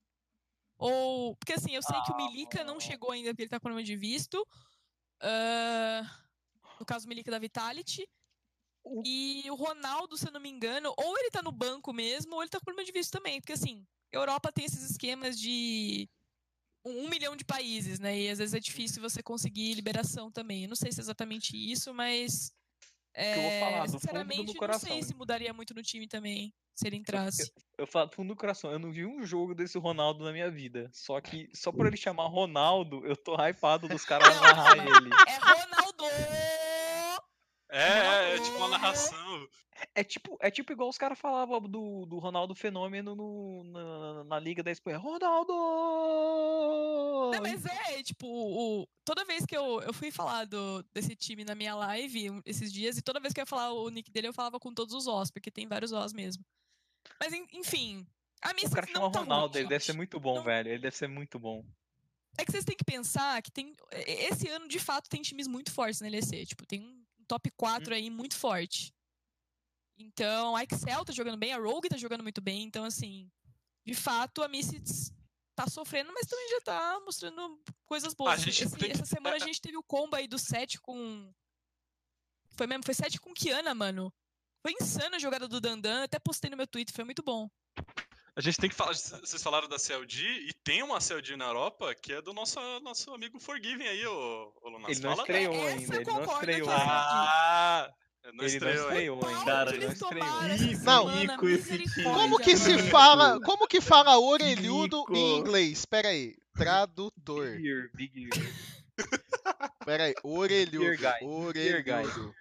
Ou. 0.76 1.34
Porque 1.36 1.54
assim, 1.54 1.74
eu 1.74 1.82
sei 1.82 2.00
que 2.02 2.12
o 2.12 2.16
Milica 2.16 2.62
não 2.64 2.78
chegou 2.78 3.10
ainda 3.10 3.30
porque 3.30 3.42
ele 3.42 3.50
tá 3.50 3.56
com 3.56 3.64
problema 3.64 3.84
de 3.84 3.96
visto. 3.96 4.46
ah, 5.20 6.02
no 6.78 6.86
caso, 6.86 7.06
o 7.06 7.08
Milica 7.08 7.30
da 7.30 7.38
Vitality. 7.38 8.06
O- 8.88 9.02
E 9.04 9.44
o 9.50 9.54
Ronaldo, 9.54 10.16
se 10.16 10.26
eu 10.26 10.32
não 10.32 10.40
me 10.40 10.48
engano, 10.48 10.92
ou 10.96 11.18
ele 11.18 11.30
tá 11.30 11.42
no 11.42 11.52
banco 11.52 11.92
mesmo, 11.92 12.34
ou 12.34 12.42
ele 12.42 12.50
tá 12.50 12.58
com 12.58 12.64
problema 12.64 12.86
de 12.86 12.92
visto 12.92 13.10
também. 13.12 13.40
Porque 13.40 13.52
assim, 13.52 13.84
Europa 14.12 14.50
tem 14.52 14.64
esses 14.64 14.90
esquemas 14.90 15.38
de 15.38 16.08
um, 16.84 17.08
milhão 17.08 17.36
de 17.36 17.44
países, 17.44 17.98
né? 18.00 18.18
E 18.18 18.30
às 18.30 18.38
vezes 18.38 18.54
é 18.54 18.60
difícil 18.60 19.02
você 19.02 19.22
conseguir 19.22 19.74
liberação 19.74 20.30
também. 20.32 20.62
Eu 20.64 20.68
não 20.70 20.76
sei 20.76 20.90
se 20.92 21.00
é 21.00 21.02
exatamente 21.02 21.56
isso, 21.56 21.92
mas. 21.92 22.50
que 23.14 23.38
eu 23.38 23.42
vou 23.42 23.50
falar, 23.60 23.84
é, 23.84 23.86
do 23.86 23.86
fundo 23.86 23.92
do 23.92 24.00
sinceramente, 24.00 24.44
meu 24.44 24.46
não 24.54 24.54
coração. 24.54 24.88
sei 24.88 25.02
se 25.02 25.14
mudaria 25.14 25.52
muito 25.52 25.74
no 25.74 25.82
time 25.82 26.06
também, 26.08 26.54
se 26.74 26.86
ele 26.86 26.96
entrasse. 26.96 27.52
Eu 27.76 27.86
falo 27.86 28.08
do 28.08 28.14
fundo 28.16 28.28
do 28.34 28.36
coração, 28.36 28.70
eu 28.72 28.78
não 28.78 28.90
vi 28.90 29.04
um 29.04 29.24
jogo 29.26 29.54
desse 29.54 29.76
Ronaldo 29.78 30.24
na 30.24 30.32
minha 30.32 30.50
vida. 30.50 30.88
Só 30.92 31.20
que, 31.20 31.48
só 31.54 31.70
por 31.70 31.86
ele 31.86 31.96
chamar 31.96 32.26
Ronaldo, 32.28 33.04
eu 33.06 33.16
tô 33.16 33.34
hypado 33.36 33.86
dos 33.88 34.04
caras 34.06 34.34
Não, 34.34 34.44
amarrar 34.44 34.76
ele. 34.76 35.10
É 35.28 35.36
Ronaldo! 35.38 36.04
É, 37.70 38.32
é, 38.32 38.36
é 38.36 38.40
tipo 38.40 38.56
uma 38.56 38.68
narração. 38.68 39.48
É 39.94 40.02
tipo, 40.02 40.36
é 40.40 40.50
tipo 40.50 40.72
igual 40.72 40.88
os 40.88 40.98
caras 40.98 41.18
falavam 41.18 41.60
do, 41.60 42.04
do 42.06 42.18
Ronaldo 42.18 42.52
Fenômeno 42.54 43.14
no- 43.14 43.62
na, 43.64 44.24
na 44.24 44.38
Liga 44.40 44.60
da 44.62 44.72
Espanha. 44.72 44.98
Ronaldo! 44.98 45.52
Não, 47.32 47.42
mas 47.42 47.64
é, 47.64 48.02
tipo, 48.02 48.26
o, 48.26 48.88
toda 49.04 49.24
vez 49.24 49.44
que 49.46 49.56
eu, 49.56 49.80
eu 49.82 49.92
fui 49.92 50.10
falar 50.10 50.44
do, 50.46 50.82
desse 50.92 51.14
time 51.14 51.44
na 51.44 51.54
minha 51.54 51.74
live 51.74 52.40
esses 52.44 52.72
dias, 52.72 52.96
e 52.98 53.02
toda 53.02 53.20
vez 53.20 53.32
que 53.32 53.40
eu 53.40 53.42
ia 53.42 53.46
falar 53.46 53.72
o 53.72 53.88
nick 53.90 54.10
dele, 54.10 54.28
eu 54.28 54.32
falava 54.32 54.58
com 54.58 54.72
todos 54.72 54.94
os 54.94 55.06
Os, 55.06 55.30
porque 55.30 55.50
tem 55.50 55.66
vários 55.66 55.92
Os 55.92 56.12
mesmo. 56.12 56.44
Mas, 57.20 57.32
en- 57.32 57.46
enfim, 57.52 58.06
a 58.42 58.52
minha 58.54 58.66
O 58.66 58.70
cara 58.70 58.86
chama 58.86 58.98
não 59.00 59.10
tá 59.12 59.20
ruim, 59.20 59.28
Ronaldo, 59.28 59.58
ele 59.58 59.68
deve 59.68 59.84
ser 59.84 59.92
muito 59.94 60.18
bom, 60.18 60.36
Não- 60.36 60.42
velho. 60.42 60.68
Ele 60.70 60.78
deve 60.80 60.96
ser 60.96 61.08
muito 61.08 61.38
bom. 61.38 61.64
É 62.36 62.44
que 62.44 62.52
vocês 62.52 62.64
têm 62.64 62.76
que 62.76 62.84
pensar 62.84 63.40
que 63.42 63.50
tem. 63.50 63.74
Esse 63.92 64.48
ano, 64.48 64.68
de 64.68 64.78
fato, 64.78 65.08
tem 65.08 65.20
times 65.22 65.48
muito 65.48 65.72
fortes 65.72 66.00
na 66.00 66.08
LEC. 66.08 66.46
Tipo, 66.46 66.64
tem 66.66 66.80
um 66.82 67.04
top 67.28 67.50
4 67.52 67.94
aí 67.94 68.10
muito 68.10 68.36
forte. 68.36 68.92
Então, 69.98 70.56
a 70.56 70.62
Excel 70.64 71.04
tá 71.04 71.12
jogando 71.12 71.36
bem, 71.38 71.52
a 71.52 71.58
Rogue 71.58 71.88
tá 71.88 71.96
jogando 71.96 72.22
muito 72.22 72.40
bem. 72.40 72.62
Então, 72.62 72.84
assim, 72.84 73.30
de 73.84 73.94
fato, 73.94 74.42
a 74.42 74.48
Misfits 74.48 75.12
tá 75.56 75.66
sofrendo, 75.68 76.12
mas 76.12 76.26
também 76.26 76.48
já 76.50 76.60
tá 76.60 77.00
mostrando 77.04 77.60
coisas 77.84 78.14
boas. 78.14 78.40
Esse- 78.64 78.76
tem 78.78 78.90
Essa 78.92 79.06
semana 79.06 79.36
a 79.36 79.38
gente 79.46 79.60
teve 79.60 79.76
o 79.76 79.82
combo 79.82 80.14
aí 80.16 80.28
do 80.28 80.38
7 80.38 80.80
com. 80.80 81.32
Foi 82.56 82.66
mesmo? 82.66 82.84
Foi 82.84 82.94
7 82.94 83.20
com 83.20 83.34
Kiana, 83.34 83.74
mano. 83.74 84.12
Foi 84.62 84.72
insana 84.80 85.16
a 85.16 85.20
jogada 85.20 85.46
do 85.48 85.60
Dandan. 85.60 86.04
Até 86.04 86.18
postei 86.18 86.48
no 86.50 86.56
meu 86.56 86.66
Twitter, 86.66 86.94
foi 86.94 87.04
muito 87.04 87.22
bom. 87.22 87.48
A 88.38 88.40
gente 88.40 88.56
tem 88.56 88.70
que 88.70 88.76
falar. 88.76 88.94
Vocês 88.94 89.42
falaram 89.42 89.68
da 89.68 89.80
CLG 89.80 90.22
e 90.48 90.52
tem 90.62 90.80
uma 90.80 91.00
CLG 91.00 91.36
na 91.36 91.46
Europa 91.46 91.92
que 91.92 92.12
é 92.12 92.22
do 92.22 92.32
nosso, 92.32 92.60
nosso 92.84 93.12
amigo 93.12 93.40
Forgiven 93.40 93.88
aí, 93.88 94.06
ô, 94.06 94.52
ô 94.62 94.68
Lunas. 94.68 94.90
Ele 94.90 95.00
não 95.00 95.16
Fala 95.16 95.22
estreou 95.22 95.54
Essa 95.54 95.66
ainda, 95.66 95.94
eu 95.96 96.00
ele 96.00 96.10
não 96.12 96.22
estreou 96.22 96.70
ainda. 96.70 96.84
Ah! 96.84 97.90
Não 98.22 98.30
Ele 98.30 98.36
não 98.38 98.46
estreou 98.46 98.88
ainda. 98.90 98.94
estreou 98.94 99.26
ainda. 99.26 99.44
Cara, 99.44 99.74
ele 99.74 99.86
não 99.86 99.92
estreou. 99.92 100.24
Não. 100.24 101.08
esse 101.18 101.36
misericórdia, 101.40 102.12
Como 102.12 102.38
que 102.38 102.56
se 102.56 102.78
fala, 102.78 103.40
como 103.40 103.66
que 103.66 103.80
fala 103.80 104.16
orelhudo 104.20 105.00
Rico. 105.00 105.16
em 105.16 105.38
inglês? 105.38 105.84
Pera 105.84 106.08
aí, 106.10 106.36
tradutor. 106.54 107.56
Big 107.56 107.68
ear, 107.68 107.90
big 107.92 108.22
ear. 108.22 108.98
Pera 109.84 110.04
aí, 110.04 110.14
orelhudo, 110.22 110.86
orelhudo. 111.22 112.34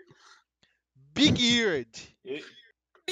Big 1.15 1.57
eared. 1.57 2.15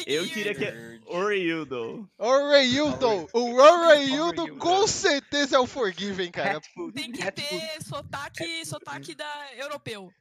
Eu 0.06 0.26
diria 0.26 0.54
que 0.54 0.66
é. 0.66 1.00
Orelhudo. 1.06 2.10
Oreildo. 2.18 3.30
O 3.34 3.54
Orelhudo. 3.56 4.58
com 4.58 4.86
certeza 4.88 5.56
é 5.56 5.60
o 5.60 5.66
Forgiven, 5.68 6.32
cara. 6.32 6.56
Cat 6.56 6.70
food, 6.74 6.94
Tem 6.94 7.12
que 7.12 7.20
cat 7.22 7.42
food, 7.42 7.60
ter 7.62 7.84
sotaque, 7.84 8.66
sotaque 8.66 9.16
da 9.16 9.54
europeu. 9.56 10.12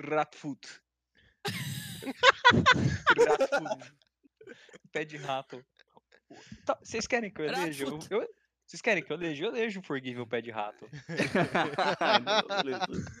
rat 0.00 0.34
food. 0.34 0.60
rat 3.16 3.48
food. 3.50 3.92
Pé 4.92 5.04
de 5.04 5.16
rato. 5.18 5.62
Tá, 6.64 6.78
Vocês 6.82 7.06
querem 7.06 7.30
que 7.30 7.40
eu 7.42 7.46
eleja? 7.46 7.84
Eu- 7.84 7.98
Vocês 8.66 8.80
querem 8.80 9.02
que 9.02 9.12
eu 9.12 9.16
eleja? 9.16 9.44
Eu 9.44 9.54
elejo 9.54 9.80
o 9.80 9.82
Forgive 9.82 10.20
o 10.20 10.26
pé 10.26 10.40
de 10.40 10.50
rato. 10.50 10.88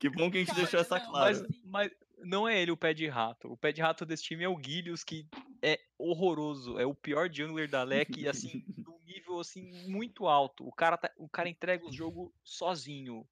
Que 0.00 0.10
bom 0.10 0.28
que 0.28 0.38
a 0.38 0.40
gente 0.40 0.48
Cara, 0.48 0.58
deixou 0.60 0.80
essa 0.80 0.98
clara. 0.98 1.32
Mas, 1.32 1.42
mas 1.64 1.90
não 2.18 2.48
é 2.48 2.60
ele 2.60 2.70
o 2.70 2.76
pé 2.76 2.92
de 2.94 3.06
rato. 3.08 3.50
O 3.52 3.56
pé 3.56 3.72
de 3.72 3.80
rato 3.80 4.04
desse 4.06 4.22
time 4.24 4.44
é 4.44 4.48
o 4.48 4.56
Guilhos, 4.56 5.04
que 5.04 5.26
é 5.62 5.78
horroroso. 5.98 6.78
É 6.78 6.86
o 6.86 6.94
pior 6.94 7.30
jungler 7.32 7.68
da 7.68 7.82
LEC, 7.82 8.16
e 8.20 8.28
assim, 8.28 8.64
num 8.88 8.98
nível 9.04 9.38
assim, 9.40 9.62
muito 9.88 10.26
alto. 10.26 10.66
O 10.66 10.72
cara, 10.72 10.96
tá- 10.96 11.12
o 11.16 11.28
cara 11.28 11.48
entrega 11.48 11.84
o 11.86 11.92
jogo 11.92 12.34
sozinho. 12.44 13.26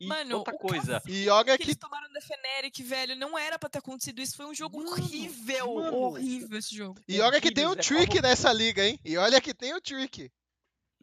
E 0.00 0.06
Mano, 0.08 0.38
outra 0.38 0.54
o 0.54 0.58
coisa, 0.58 1.00
E 1.06 1.28
olha 1.28 1.52
que 1.56 1.58
que 1.64 1.70
eles 1.70 1.76
tomaram 1.76 2.12
da 2.12 2.20
Feneric, 2.20 2.82
velho, 2.82 3.14
não 3.16 3.38
era 3.38 3.58
pra 3.58 3.68
ter 3.70 3.78
acontecido 3.78 4.20
isso. 4.20 4.36
Foi 4.36 4.44
um 4.44 4.52
jogo 4.54 4.78
Mano, 4.78 4.90
horrível, 4.90 5.74
mano. 5.76 5.96
horrível 5.96 6.58
esse 6.58 6.74
jogo. 6.74 7.00
E 7.06 7.20
O 7.20 7.24
olha 7.24 7.40
que 7.40 7.52
tem 7.52 7.64
um 7.66 7.72
é 7.72 7.76
trick 7.76 8.08
como- 8.08 8.22
nessa 8.22 8.52
liga, 8.52 8.84
hein? 8.84 8.98
E 9.04 9.16
olha 9.16 9.40
que 9.40 9.54
tem 9.54 9.72
o 9.72 9.80
trick. 9.80 10.30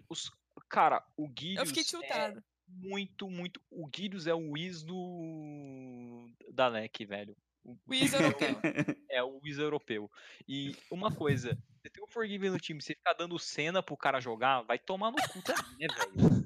os, 0.10 0.30
cara, 0.68 1.02
o 1.16 1.28
Guilhos 1.30 1.60
Eu 1.60 1.66
fiquei 1.68 1.84
é 1.84 1.86
tiltada. 1.86 2.43
Muito, 2.74 3.30
muito. 3.30 3.61
O 3.69 3.88
Guilhos 3.88 4.28
é 4.28 4.34
o 4.34 4.51
Wiz 4.51 4.84
do. 4.84 6.30
da 6.53 6.67
LEC, 6.67 7.05
velho. 7.05 7.36
O 7.63 7.78
Wiz 7.88 8.13
é 8.13 8.17
europeu. 8.17 8.57
É 9.09 9.24
o 9.24 9.39
Wiz 9.43 9.57
europeu. 9.59 10.09
E 10.47 10.76
uma 10.89 11.11
coisa, 11.13 11.55
você 11.80 11.89
tem 11.91 12.03
o 12.03 12.07
Forgiven 12.07 12.49
no 12.49 12.57
time, 12.59 12.82
você 12.82 12.95
ficar 12.95 13.13
dando 13.13 13.38
cena 13.38 13.84
pro 13.84 13.95
cara 13.95 14.19
jogar, 14.19 14.61
vai 14.63 14.80
tomar 14.80 15.11
no 15.11 15.17
cu 15.30 15.41
também, 15.43 15.63
né, 15.80 15.88
velho? 15.95 16.41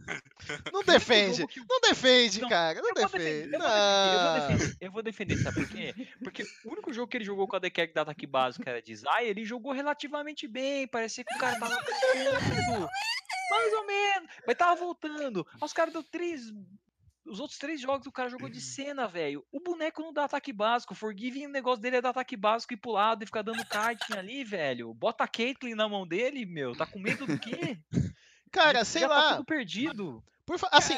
Não 0.73 0.84
defende. 0.84 1.47
que 1.47 1.61
Não 1.61 1.80
defende, 1.80 2.41
Não, 2.41 2.49
cara. 2.49 2.82
Não 2.82 2.89
Eu 2.89 2.95
defende. 2.95 3.49
vou 3.49 3.49
defender, 3.49 3.55
eu 3.55 4.21
vou 4.21 4.34
defender, 4.57 4.78
eu 4.82 4.91
vou 4.91 5.03
defender, 5.03 5.38
sabe 5.38 5.55
por 5.61 5.69
quê? 5.69 5.93
Porque 6.21 6.43
o 6.65 6.71
único 6.73 6.91
jogo 6.91 7.07
que 7.07 7.15
ele 7.15 7.23
jogou 7.23 7.47
com 7.47 7.55
a 7.55 7.59
Dekek 7.59 7.93
da 7.93 8.01
ataque 8.01 8.28
básico 8.28 8.67
era 8.67 8.82
de 8.82 8.93
Zay, 8.93 9.28
ele 9.30 9.45
jogou 9.45 9.71
relativamente 9.71 10.47
bem, 10.49 10.86
parecia 10.86 11.23
que 11.23 11.34
o 11.34 11.39
cara 11.39 11.57
tava 11.57 11.76
mais 13.56 13.74
ou 13.74 13.86
menos, 13.86 14.30
mas 14.45 14.56
tava 14.58 14.76
voltando. 14.76 15.45
Os 15.62 15.74
caras 15.74 15.93
deu 15.93 16.03
três, 16.03 16.51
os 17.26 17.39
outros 17.39 17.58
três 17.58 17.82
jogos 17.82 18.06
o 18.08 18.12
cara 18.12 18.30
jogou 18.30 18.49
de 18.49 18.62
cena, 18.62 19.08
velho. 19.08 19.45
O 19.51 19.60
boneco 19.60 20.01
não 20.01 20.14
dá 20.14 20.26
ataque 20.26 20.53
básico, 20.53 20.93
o 20.93 20.95
Forgiving, 20.95 21.47
o 21.47 21.51
negócio 21.51 21.82
dele 21.82 21.97
é 21.97 22.01
dar 22.01 22.10
ataque 22.10 22.38
básico 22.38 22.74
e 22.74 22.78
pro 22.78 22.91
lado 22.91 23.24
e 23.24 23.26
ficar 23.26 23.41
dando 23.41 23.64
kiting 23.66 24.18
ali, 24.18 24.43
velho. 24.43 24.93
Bota 24.93 25.24
a 25.24 25.28
Caitlyn 25.28 25.76
na 25.76 25.89
mão 25.89 26.08
dele, 26.08 26.45
meu, 26.45 26.76
tá 26.76 26.86
com 26.86 26.99
medo 26.99 27.26
do 27.26 27.39
quê? 27.39 27.78
Cara, 28.51 28.80
Já 28.80 28.86
sei 28.86 29.01
tá 29.01 29.08
lá. 29.08 29.34
tudo 29.36 29.45
perdido. 29.45 30.24
Por 30.45 30.60
fa- 30.60 30.70
assim, 30.72 30.93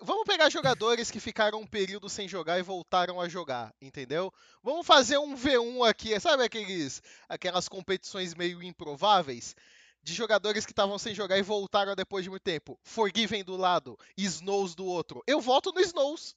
vamos 0.00 0.24
pegar 0.24 0.48
jogadores 0.48 1.10
que 1.10 1.20
ficaram 1.20 1.60
um 1.60 1.66
período 1.66 2.08
sem 2.08 2.26
jogar 2.26 2.58
e 2.58 2.62
voltaram 2.62 3.20
a 3.20 3.28
jogar, 3.28 3.74
entendeu? 3.78 4.32
Vamos 4.62 4.86
fazer 4.86 5.18
um 5.18 5.34
V1 5.36 5.86
aqui, 5.86 6.18
sabe 6.18 6.42
aqueles, 6.44 7.02
aquelas 7.28 7.68
competições 7.68 8.34
meio 8.34 8.62
improváveis? 8.62 9.54
De 10.06 10.14
jogadores 10.14 10.64
que 10.64 10.70
estavam 10.70 10.96
sem 11.00 11.12
jogar 11.12 11.36
e 11.36 11.42
voltaram 11.42 11.96
depois 11.96 12.22
de 12.22 12.30
muito 12.30 12.44
tempo. 12.44 12.78
Forgiven 12.84 13.42
do 13.42 13.56
lado, 13.56 13.98
Snows 14.16 14.72
do 14.72 14.86
outro. 14.86 15.20
Eu 15.26 15.40
voto 15.40 15.72
no 15.72 15.80
Snows. 15.80 16.36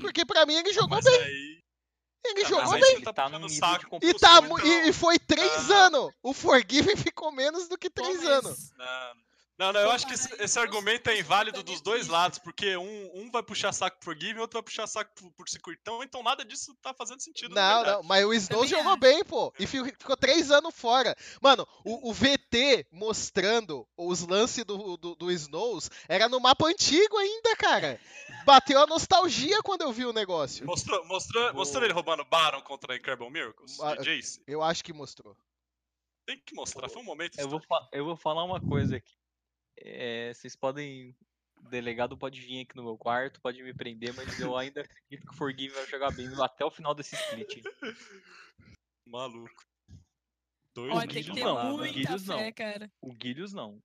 Porque 0.00 0.26
pra 0.26 0.44
mim 0.44 0.54
ele 0.54 0.72
jogou 0.72 0.88
Mas 0.96 1.04
bem. 1.04 1.22
aí. 1.22 1.62
Ele 2.24 2.42
Ah, 2.42 2.48
jogou 2.48 2.72
bem. 2.72 2.94
Ele 2.96 3.12
tá 3.12 3.28
num 3.28 3.48
saco. 3.48 4.00
E, 4.02 4.12
tá, 4.14 4.38
então, 4.42 4.58
e, 4.88 4.92
foi 4.92 5.20
três 5.20 5.68
não. 5.68 5.76
anos. 5.76 6.14
O 6.20 6.32
Forgiven 6.32 6.96
ficou 6.96 7.30
menos 7.30 7.68
do 7.68 7.78
que 7.78 7.88
Pô, 7.88 8.02
três 8.02 8.24
mas 8.24 8.28
anos. 8.28 8.72
Não, 8.72 9.14
não, 9.60 9.72
não, 9.72 9.80
eu 9.80 9.90
acho 9.90 10.06
que 10.06 10.14
esse, 10.14 10.42
esse 10.42 10.58
argumento 10.58 11.08
é 11.10 11.18
inválido 11.18 11.62
dos 11.62 11.80
dois 11.80 12.08
lados, 12.08 12.38
porque 12.38 12.76
um, 12.76 13.10
um 13.14 13.30
vai 13.30 13.42
puxar 13.42 13.72
saco 13.72 13.98
por 14.00 14.14
Give 14.18 14.38
e 14.38 14.40
outro 14.40 14.56
vai 14.58 14.62
puxar 14.62 14.86
saco 14.86 15.12
por, 15.14 15.30
por 15.32 15.48
circuitão, 15.48 16.02
então 16.02 16.22
nada 16.22 16.44
disso 16.44 16.74
tá 16.82 16.92
fazendo 16.94 17.20
sentido. 17.20 17.54
Não, 17.54 17.84
não, 17.84 18.02
mas 18.02 18.24
o 18.24 18.32
Snows 18.32 18.68
Também 18.70 18.82
jogou 18.84 18.96
bem, 18.96 19.24
pô. 19.24 19.52
E 19.58 19.66
fi- 19.66 19.84
ficou 19.84 20.16
três 20.16 20.50
anos 20.50 20.74
fora. 20.74 21.14
Mano, 21.40 21.66
o, 21.84 22.10
o 22.10 22.12
VT 22.12 22.86
mostrando 22.90 23.86
os 23.96 24.26
lances 24.26 24.64
do, 24.64 24.96
do, 24.96 25.14
do 25.14 25.30
Snows 25.30 25.90
era 26.08 26.28
no 26.28 26.40
mapa 26.40 26.66
antigo 26.66 27.16
ainda, 27.18 27.54
cara. 27.56 28.00
Bateu 28.44 28.80
a 28.80 28.86
nostalgia 28.86 29.62
quando 29.62 29.82
eu 29.82 29.92
vi 29.92 30.06
o 30.06 30.12
negócio. 30.12 30.64
Mostrou, 30.66 31.04
mostrou, 31.04 31.52
mostrou 31.52 31.84
ele 31.84 31.92
roubando 31.92 32.24
Baron 32.24 32.62
contra 32.62 32.96
Incredible 32.96 33.30
Miracles? 33.30 33.78
Ah, 33.80 33.96
Jace? 33.96 34.42
Eu 34.46 34.62
acho 34.62 34.82
que 34.82 34.92
mostrou. 34.92 35.36
Tem 36.26 36.40
que 36.46 36.54
mostrar, 36.54 36.88
foi 36.88 37.02
um 37.02 37.04
momento 37.04 37.38
Eu 37.38 37.48
vou, 37.48 37.60
eu 37.92 38.04
vou 38.04 38.16
falar 38.16 38.44
uma 38.44 38.60
coisa 38.60 38.96
aqui. 38.96 39.19
É, 39.80 40.32
vocês 40.34 40.54
podem. 40.56 41.16
O 41.62 41.68
delegado 41.68 42.16
pode 42.16 42.40
vir 42.40 42.62
aqui 42.62 42.74
no 42.74 42.82
meu 42.84 42.96
quarto, 42.96 43.40
pode 43.42 43.62
me 43.62 43.74
prender, 43.74 44.14
mas 44.14 44.40
eu 44.40 44.56
ainda 44.56 44.80
acredito 44.80 45.26
que 45.26 45.32
o 45.34 45.36
Forgive 45.36 45.74
vai 45.74 45.86
jogar 45.86 46.10
bem 46.10 46.26
até 46.42 46.64
o 46.64 46.70
final 46.70 46.94
desse 46.94 47.14
split. 47.14 47.62
Maluco. 49.06 49.62
Dois 50.74 50.92
Olha, 50.94 51.04
o 51.06 51.08
tem 51.12 51.22
que 51.22 51.32
ter 51.32 51.44
não, 51.44 51.74
o 51.74 51.78
muita 51.78 51.92
Guilhos 51.92 52.26
não. 52.26 52.38
fé, 52.38 52.52
cara. 52.52 52.90
O 53.00 53.12
Guilhos 53.12 53.52
não. 53.52 53.82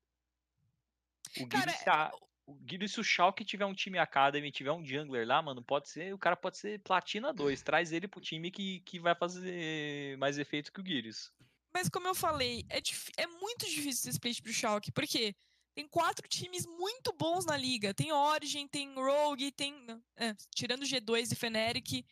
O 1.40 1.48
Cara, 1.50 1.66
Guilhos, 1.72 1.88
a- 1.88 2.12
o 2.48 2.54
Guilhos, 2.54 2.92
se 2.94 3.00
o 3.00 3.04
Schalke 3.04 3.44
tiver 3.44 3.66
um 3.66 3.74
time 3.74 3.98
Academy, 3.98 4.52
tiver 4.52 4.72
um 4.72 4.86
jungler 4.86 5.28
lá, 5.28 5.42
mano, 5.42 5.64
pode 5.64 5.90
ser. 5.90 6.14
O 6.14 6.18
cara 6.18 6.38
pode 6.38 6.58
ser 6.58 6.80
Platina 6.80 7.34
2. 7.34 7.62
Traz 7.64 7.92
ele 7.92 8.08
pro 8.08 8.22
time 8.22 8.52
que, 8.52 8.80
que 8.82 9.00
vai 9.00 9.16
fazer 9.16 10.16
mais 10.18 10.38
efeito 10.38 10.72
que 10.72 10.80
o 10.80 10.84
Guilhos. 10.84 11.34
Mas 11.74 11.90
como 11.90 12.08
eu 12.08 12.16
falei, 12.16 12.64
é, 12.70 12.78
é 13.18 13.28
muito 13.28 13.66
difícil 13.66 13.90
esse 13.90 14.10
split 14.12 14.42
pro 14.42 14.54
Schalke, 14.54 14.92
porque 14.94 15.36
tem 15.76 15.88
quatro 15.88 16.28
times 16.28 16.66
muito 16.66 17.12
bons 17.14 17.46
na 17.46 17.58
liga. 17.58 17.94
Tem 17.94 18.12
Origin, 18.12 18.68
tem 18.68 18.94
Rogue, 18.96 19.52
tem. 19.52 19.86
é, 20.16 20.34
tirando 20.56 20.84
G2 20.86 21.32
e 21.32 21.36
Fnatic. 21.36 22.06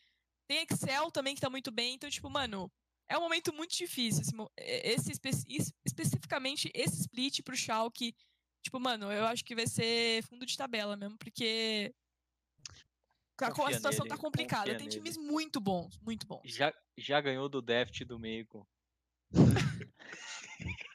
Tem 0.47 0.66
Excel 0.70 1.09
também 1.09 1.34
que 1.34 1.41
tá 1.41 1.49
muito 1.49 1.72
bem. 1.72 1.93
Então, 1.95 2.09
tipo, 2.09 2.30
mano, 2.30 2.70
é 3.09 3.18
um 3.18 3.22
momento 3.22 3.53
muito 3.53 3.74
difícil. 3.76 4.22
Esse, 4.22 4.34
é, 4.57 4.91
esse 4.93 5.11
espe- 5.14 5.30
es- 5.47 5.74
especificamente 5.86 6.70
esse 6.74 6.99
split 7.01 7.41
pro 7.41 7.55
Schalke. 7.55 8.14
Tipo, 8.61 8.80
mano, 8.80 9.11
eu 9.11 9.26
acho 9.26 9.43
que 9.45 9.55
vai 9.55 9.66
ser 9.68 10.22
fundo 10.24 10.45
de 10.45 10.57
tabela 10.57 10.95
mesmo, 10.97 11.18
porque. 11.18 11.93
A, 13.41 13.47
a 13.47 13.74
situação 13.74 14.03
nele, 14.05 14.09
tá 14.09 14.18
complicada. 14.18 14.70
Tem 14.78 14.88
nele. 14.88 14.89
times 14.89 15.18
muito 15.18 15.59
bons, 15.59 15.97
muito 15.99 16.28
bons. 16.28 16.41
Já, 16.45 16.74
já 16.97 17.20
ganhou 17.20 17.49
do 17.49 17.61
Deft 17.61 18.03
do 18.05 18.20
Meiko. 18.20 18.68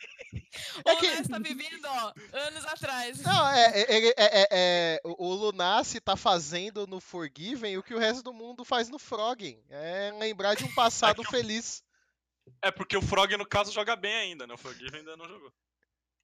É 0.85 0.93
o 0.93 0.97
que- 0.99 1.09
Ness 1.11 1.29
tá 1.29 1.39
vivendo, 1.39 1.85
ó, 1.87 2.13
anos 2.33 2.65
atrás. 2.67 3.21
Não, 3.23 3.49
é, 3.49 3.67
é, 3.67 3.83
é, 3.83 4.09
é- 4.09 4.13
é- 4.19 4.49
é- 4.51 5.01
o 5.05 5.33
Lunassi 5.35 6.01
tá 6.01 6.17
fazendo 6.17 6.87
no 6.87 7.01
Forgiven 7.01 7.77
o 7.79 7.83
que 7.83 7.95
o 7.95 7.99
resto 7.99 8.23
do 8.23 8.33
mundo 8.33 8.65
faz 8.65 8.89
no 8.89 8.99
Froggen. 8.99 9.63
É 9.71 10.13
lembrar 10.19 10.55
de 10.55 10.65
um 10.65 10.75
passado 10.75 11.23
feliz. 11.25 11.83
É 12.63 12.71
porque 12.71 12.97
o 12.97 13.03
Frog, 13.03 13.37
no 13.37 13.47
caso, 13.47 13.73
joga 13.73 13.95
bem 13.97 14.15
ainda, 14.15 14.47
né? 14.47 14.55
O 14.55 14.59
Forgive 14.59 14.97
ainda 14.97 15.17
não 15.17 15.29
jogou. 15.29 15.53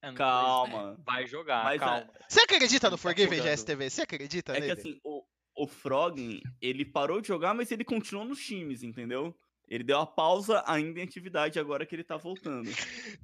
É, 0.01 0.11
Calma. 0.13 0.95
Vai 1.05 1.25
jogar, 1.25 1.63
Mas, 1.63 1.79
calma. 1.79 2.07
Você 2.27 2.41
acredita 2.41 2.89
no 2.89 2.97
tá 2.97 3.01
Forgiven, 3.01 3.37
jogando. 3.37 3.51
GSTV? 3.55 3.89
Você 3.89 4.01
acredita 4.03 4.51
É 4.51 4.55
que 4.55 4.61
nele? 4.67 4.71
assim, 4.73 4.99
o, 5.03 5.23
o 5.57 5.67
Froggen, 5.67 6.41
ele 6.61 6.85
parou 6.85 7.21
de 7.21 7.27
jogar, 7.27 7.53
mas 7.55 7.71
ele 7.71 7.83
continuou 7.83 8.25
nos 8.25 8.39
times, 8.39 8.83
entendeu? 8.83 9.35
Ele 9.67 9.83
deu 9.83 9.99
a 9.99 10.05
pausa 10.05 10.63
ainda 10.67 10.99
em 10.99 11.03
atividade 11.03 11.59
agora 11.59 11.85
que 11.85 11.95
ele 11.95 12.03
tá 12.03 12.17
voltando. 12.17 12.69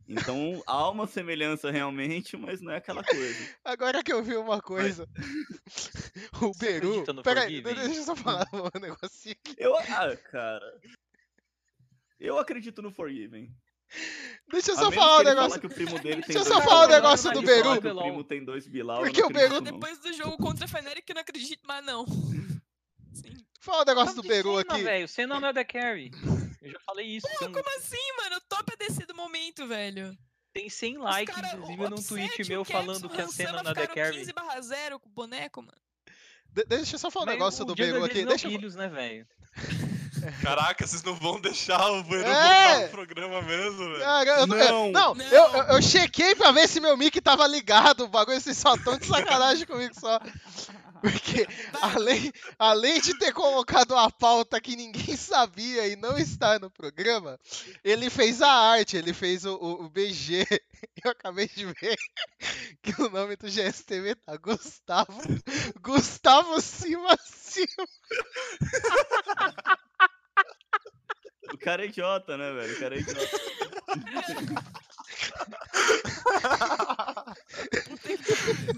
Então 0.08 0.62
há 0.66 0.89
uma 0.89 1.06
semelhança 1.06 1.70
realmente, 1.70 2.36
mas 2.36 2.62
não 2.62 2.72
é 2.72 2.78
aquela 2.78 3.04
coisa. 3.04 3.56
Agora 3.64 4.04
que 4.04 4.12
eu 4.12 4.24
vi 4.24 4.36
uma 4.36 4.62
coisa. 4.62 5.08
o 6.42 6.54
Você 6.54 6.80
Beru. 6.80 7.24
Peraí, 7.24 7.62
deixa 7.62 7.82
eu 7.82 8.04
só 8.04 8.16
falar 8.16 8.48
um 8.54 8.80
negocinho 8.80 9.36
aqui. 9.46 9.56
Eu, 9.58 9.76
ah, 9.78 10.16
cara. 10.32 10.82
Eu 12.20 12.39
acredito 12.39 12.82
no 12.82 12.92
Forgiven. 12.92 13.54
Deixa 14.52 14.72
eu 14.72 14.76
só 14.76 14.92
falar 14.92 15.20
um 15.20 15.24
negócio. 15.24 15.62
fala 15.62 15.72
o 15.72 15.76
primo 15.76 16.00
dele 16.00 16.22
tem 16.24 16.36
Deixa 16.36 16.39
eu 16.39 16.46
só 16.46 16.62
falar 16.62 16.86
um 16.86 16.88
Bilal. 16.88 17.02
negócio 17.02 17.32
do 17.32 17.42
Beru. 17.42 17.74
o 17.74 18.02
primo 18.02 18.24
tem 18.24 18.44
dois 18.44 18.68
Bilal, 18.68 19.02
Porque 19.02 19.22
o 19.24 19.30
Beru-. 19.30 19.62
Depois 19.62 20.00
do 20.00 20.14
jogo 20.14 20.38
contra 20.38 20.66
a 20.66 20.68
Fnatic, 20.68 21.04
eu 21.08 21.16
não 21.16 21.22
acredito 21.22 21.68
mais, 21.68 21.86
não. 21.86 22.06
Sim. 23.14 23.38
Fala 23.59 23.84
um 23.84 23.86
negócio 23.86 24.16
Tá 24.16 24.16
do 24.16 24.22
de 24.24 24.28
Beru 24.28 24.59
cima, 24.59 24.74
aqui. 24.74 24.84
velho. 24.84 25.07
Senna 25.07 25.39
não 25.39 25.47
é 25.49 25.53
da 25.53 25.64
carry. 25.66 26.12
Eu 26.62 26.72
já 26.72 26.80
falei 26.86 27.05
isso. 27.07 27.28
não- 27.41 27.51
Como 27.51 27.78
assim, 27.78 28.14
mano? 28.18 28.36
O 28.38 28.41
top 28.41 28.74
é 28.80 28.89
sido 28.89 29.12
o 29.12 29.16
momento, 29.16 29.68
velho. 29.68 30.18
Tem 30.53 30.70
100 30.70 30.97
Os 30.97 31.03
likes, 31.03 31.34
cara- 31.36 31.47
inclusive, 31.55 31.86
o 31.86 31.89
num 31.89 31.95
tweet 32.01 32.49
meu 32.49 32.62
o 32.62 32.66
Caps, 32.66 32.82
falando 32.86 33.05
o 33.05 33.09
que 33.09 33.22
a 33.22 33.28
cena 33.28 33.64
na 33.64 33.74
The 33.74 33.88
Carry. 33.88 34.18
15 34.18 34.34
barra 34.34 34.59
0 34.62 34.99
com 34.99 35.07
o 35.09 35.12
boneco, 35.12 35.62
mano. 35.62 35.78
De- 36.49 36.66
deixa 36.66 36.95
eu 36.95 36.99
só 36.99 37.09
falar 37.09 37.26
um 37.26 37.30
negócio 37.30 37.64
o 37.64 37.66
do 37.66 37.74
Beru 37.76 38.03
aqui. 38.03 38.22
não 38.24 38.30
Deixa 38.30 38.47
eu... 38.47 38.51
filhos, 38.51 38.76
né, 38.76 38.89
velho? 38.89 39.26
Caraca, 40.43 40.86
vocês 40.86 41.01
não 41.03 41.16
vão 41.16 41.39
deixar 41.39 41.89
o 41.91 42.03
Beru 42.03 42.28
É! 42.28 42.74
voltar 42.74 42.80
pro 42.89 43.05
programa 43.05 43.41
mesmo, 43.41 43.78
velho. 43.78 43.99
Cara, 43.99 44.30
eu 44.41 44.47
não, 44.47 44.57
Não. 44.57 44.66
eu- 44.66 44.91
não, 44.91 45.16
Não. 45.16 45.26
Eu, 45.26 45.47
eu, 45.53 45.64
eu 45.76 45.82
chequei 45.82 46.36
pra 46.36 46.51
ver 46.51 46.68
se 46.68 46.80
meu 46.80 46.95
mic 46.97 47.20
tava 47.22 47.47
ligado. 47.47 48.01
O 48.03 48.07
bagulho, 48.09 48.39
vocês 48.39 48.57
só 48.57 48.76
tão 48.78 48.97
de 48.97 49.05
sacanagem 49.07 49.66
comigo 49.68 49.97
só. 49.99 50.20
Porque 51.02 51.47
além, 51.82 52.32
além 52.60 53.02
de 53.02 53.18
ter 53.18 53.34
colocado 53.34 53.91
uma 53.91 54.10
pauta 54.12 54.62
que 54.62 54.76
ninguém 54.76 55.16
sabia 55.18 55.88
e 55.88 55.95
não 55.95 56.18
está 56.18 56.60
no 56.60 56.70
programa, 56.70 57.39
ele 57.84 58.10
fez 58.10 58.41
a 58.41 58.49
arte, 58.52 58.97
ele 58.97 59.14
fez 59.14 59.43
o, 59.45 59.56
o- 59.56 59.86
o 59.86 59.89
BG. 59.89 60.45
Eu 61.04 61.12
acabei 61.12 61.47
de 61.47 61.66
ver 61.66 61.95
que 62.82 63.02
o 63.02 63.10
nome 63.10 63.36
do 63.36 63.47
GSTV 63.49 64.16
tá 64.16 64.36
Gustavo. 64.38 65.22
Gustavo 65.82 66.60
Cima 66.62 67.18
Cima. 67.24 67.88
O 71.62 71.64
cara 71.64 71.84
é 71.84 71.88
idiota, 71.88 72.36
né, 72.38 72.51
velho? 72.53 72.76
O 72.76 72.80
cara 72.80 72.95
é 72.95 72.99
idiota. 72.99 73.39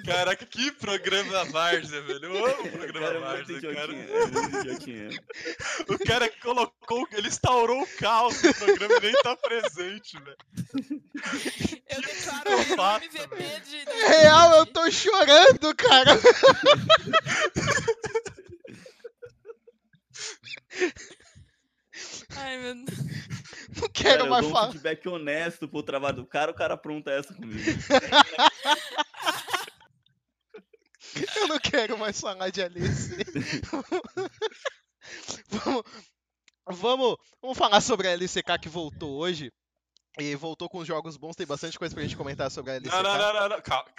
Caraca, 0.06 0.46
que 0.46 0.70
programa 0.74 1.46
Várzea, 1.46 2.02
velho. 2.02 2.26
Eu 2.26 2.46
amo 2.46 2.64
o 2.64 2.72
programa 2.72 3.08
cara 3.08 3.18
é 3.18 3.22
Várzea, 3.22 3.74
cara. 3.74 3.96
É. 3.96 5.94
O 5.94 6.00
cara 6.06 6.30
colocou, 6.42 7.08
ele 7.14 7.30
instaurou 7.30 7.84
o 7.84 7.88
caos 7.98 8.44
no 8.44 8.54
programa 8.54 8.96
e 8.96 9.00
nem 9.00 9.14
tá 9.22 9.38
presente, 9.38 10.20
velho. 10.20 10.36
Eu 11.88 12.02
declaro 12.02 12.50
o 12.50 12.52
MVP 12.98 13.62
de. 13.62 13.78
É 13.90 14.08
real, 14.24 14.56
eu 14.56 14.66
tô 14.66 14.92
chorando, 14.92 15.74
cara. 15.76 16.20
Ai, 22.36 22.58
meu 22.58 22.76
Deus. 22.86 23.00
Não 23.76 23.82
Cara, 23.82 23.90
quero 23.94 24.26
eu 24.26 24.30
mais 24.30 24.42
dou 24.44 24.52
um 24.52 24.54
falar. 24.54 24.72
feedback 24.72 25.08
honesto 25.08 25.68
pro 25.68 25.82
trabalho 25.84 26.18
do 26.18 26.26
cara, 26.28 26.52
o 26.52 26.54
cara 26.54 26.74
apronta 26.76 27.12
essa 27.12 27.34
comigo. 27.34 27.60
Eu 31.36 31.48
não 31.48 31.60
quero 31.60 31.98
mais 31.98 32.20
falar 32.20 32.50
de 32.50 32.62
Alice. 32.62 33.16
vamos, 35.48 35.84
vamos, 36.68 37.16
vamos 37.42 37.58
falar 37.58 37.82
sobre 37.82 38.08
a 38.08 38.12
LCK 38.14 38.60
que 38.62 38.70
voltou 38.70 39.20
hoje. 39.20 39.52
E 40.20 40.36
voltou 40.36 40.70
com 40.70 40.86
jogos 40.86 41.18
bons, 41.18 41.36
tem 41.36 41.48
bastante 41.48 41.78
coisa 41.78 41.96
pra 41.96 42.04
gente 42.04 42.16
comentar 42.16 42.52
sobre 42.52 42.72
a 42.72 42.76
LCK. 42.76 42.92
Não, 42.92 43.02
não, 43.04 43.18
não, 43.18 43.34
não, 43.34 43.50
não. 43.50 43.62
Calma, 43.62 43.90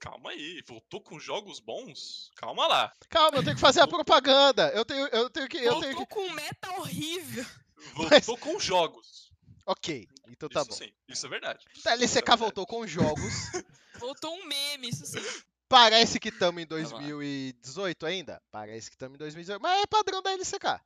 calma, 0.00 0.30
aí. 0.30 0.62
Voltou 0.66 1.00
com 1.00 1.18
jogos 1.20 1.60
bons? 1.60 2.30
Calma 2.34 2.66
lá. 2.66 2.92
Calma, 3.08 3.38
eu 3.38 3.44
tenho 3.44 3.54
que 3.54 3.60
fazer 3.60 3.80
a 3.80 3.86
propaganda. 3.86 4.70
Eu 4.74 4.84
tenho, 4.84 5.06
eu 5.08 5.30
tenho 5.30 5.48
que. 5.48 5.58
Eu 5.58 5.78
tenho 5.80 5.94
Voltou 5.94 6.06
que... 6.06 6.14
com 6.14 6.20
um 6.22 6.32
meta 6.32 6.72
horrível. 6.72 7.46
Voltou 7.94 8.36
com 8.36 8.58
jogos. 8.58 9.30
Ok, 9.64 10.08
então 10.28 10.48
tá 10.48 10.62
isso 10.62 10.70
bom. 10.70 10.76
sim, 10.76 10.92
isso 11.06 11.24
é 11.24 11.28
verdade. 11.28 11.64
A 11.68 11.72
Isso 11.78 11.88
é 11.88 11.92
LCK 11.92 12.14
verdade. 12.14 12.40
voltou 12.40 12.66
com 12.66 12.86
jogos. 12.86 13.32
Voltou 14.00 14.34
um 14.34 14.44
meme, 14.46 14.88
isso 14.88 15.06
sim. 15.06 15.20
Parece 15.68 16.18
que 16.18 16.30
estamos 16.30 16.60
em 16.60 16.64
lá. 16.64 16.70
2018 16.70 18.06
ainda. 18.06 18.42
Parece 18.50 18.90
que 18.90 18.96
estamos 18.96 19.14
em 19.14 19.18
2018. 19.18 19.62
Mas 19.62 19.82
é 19.82 19.86
padrão 19.86 20.20
da 20.20 20.32
LCK. 20.32 20.80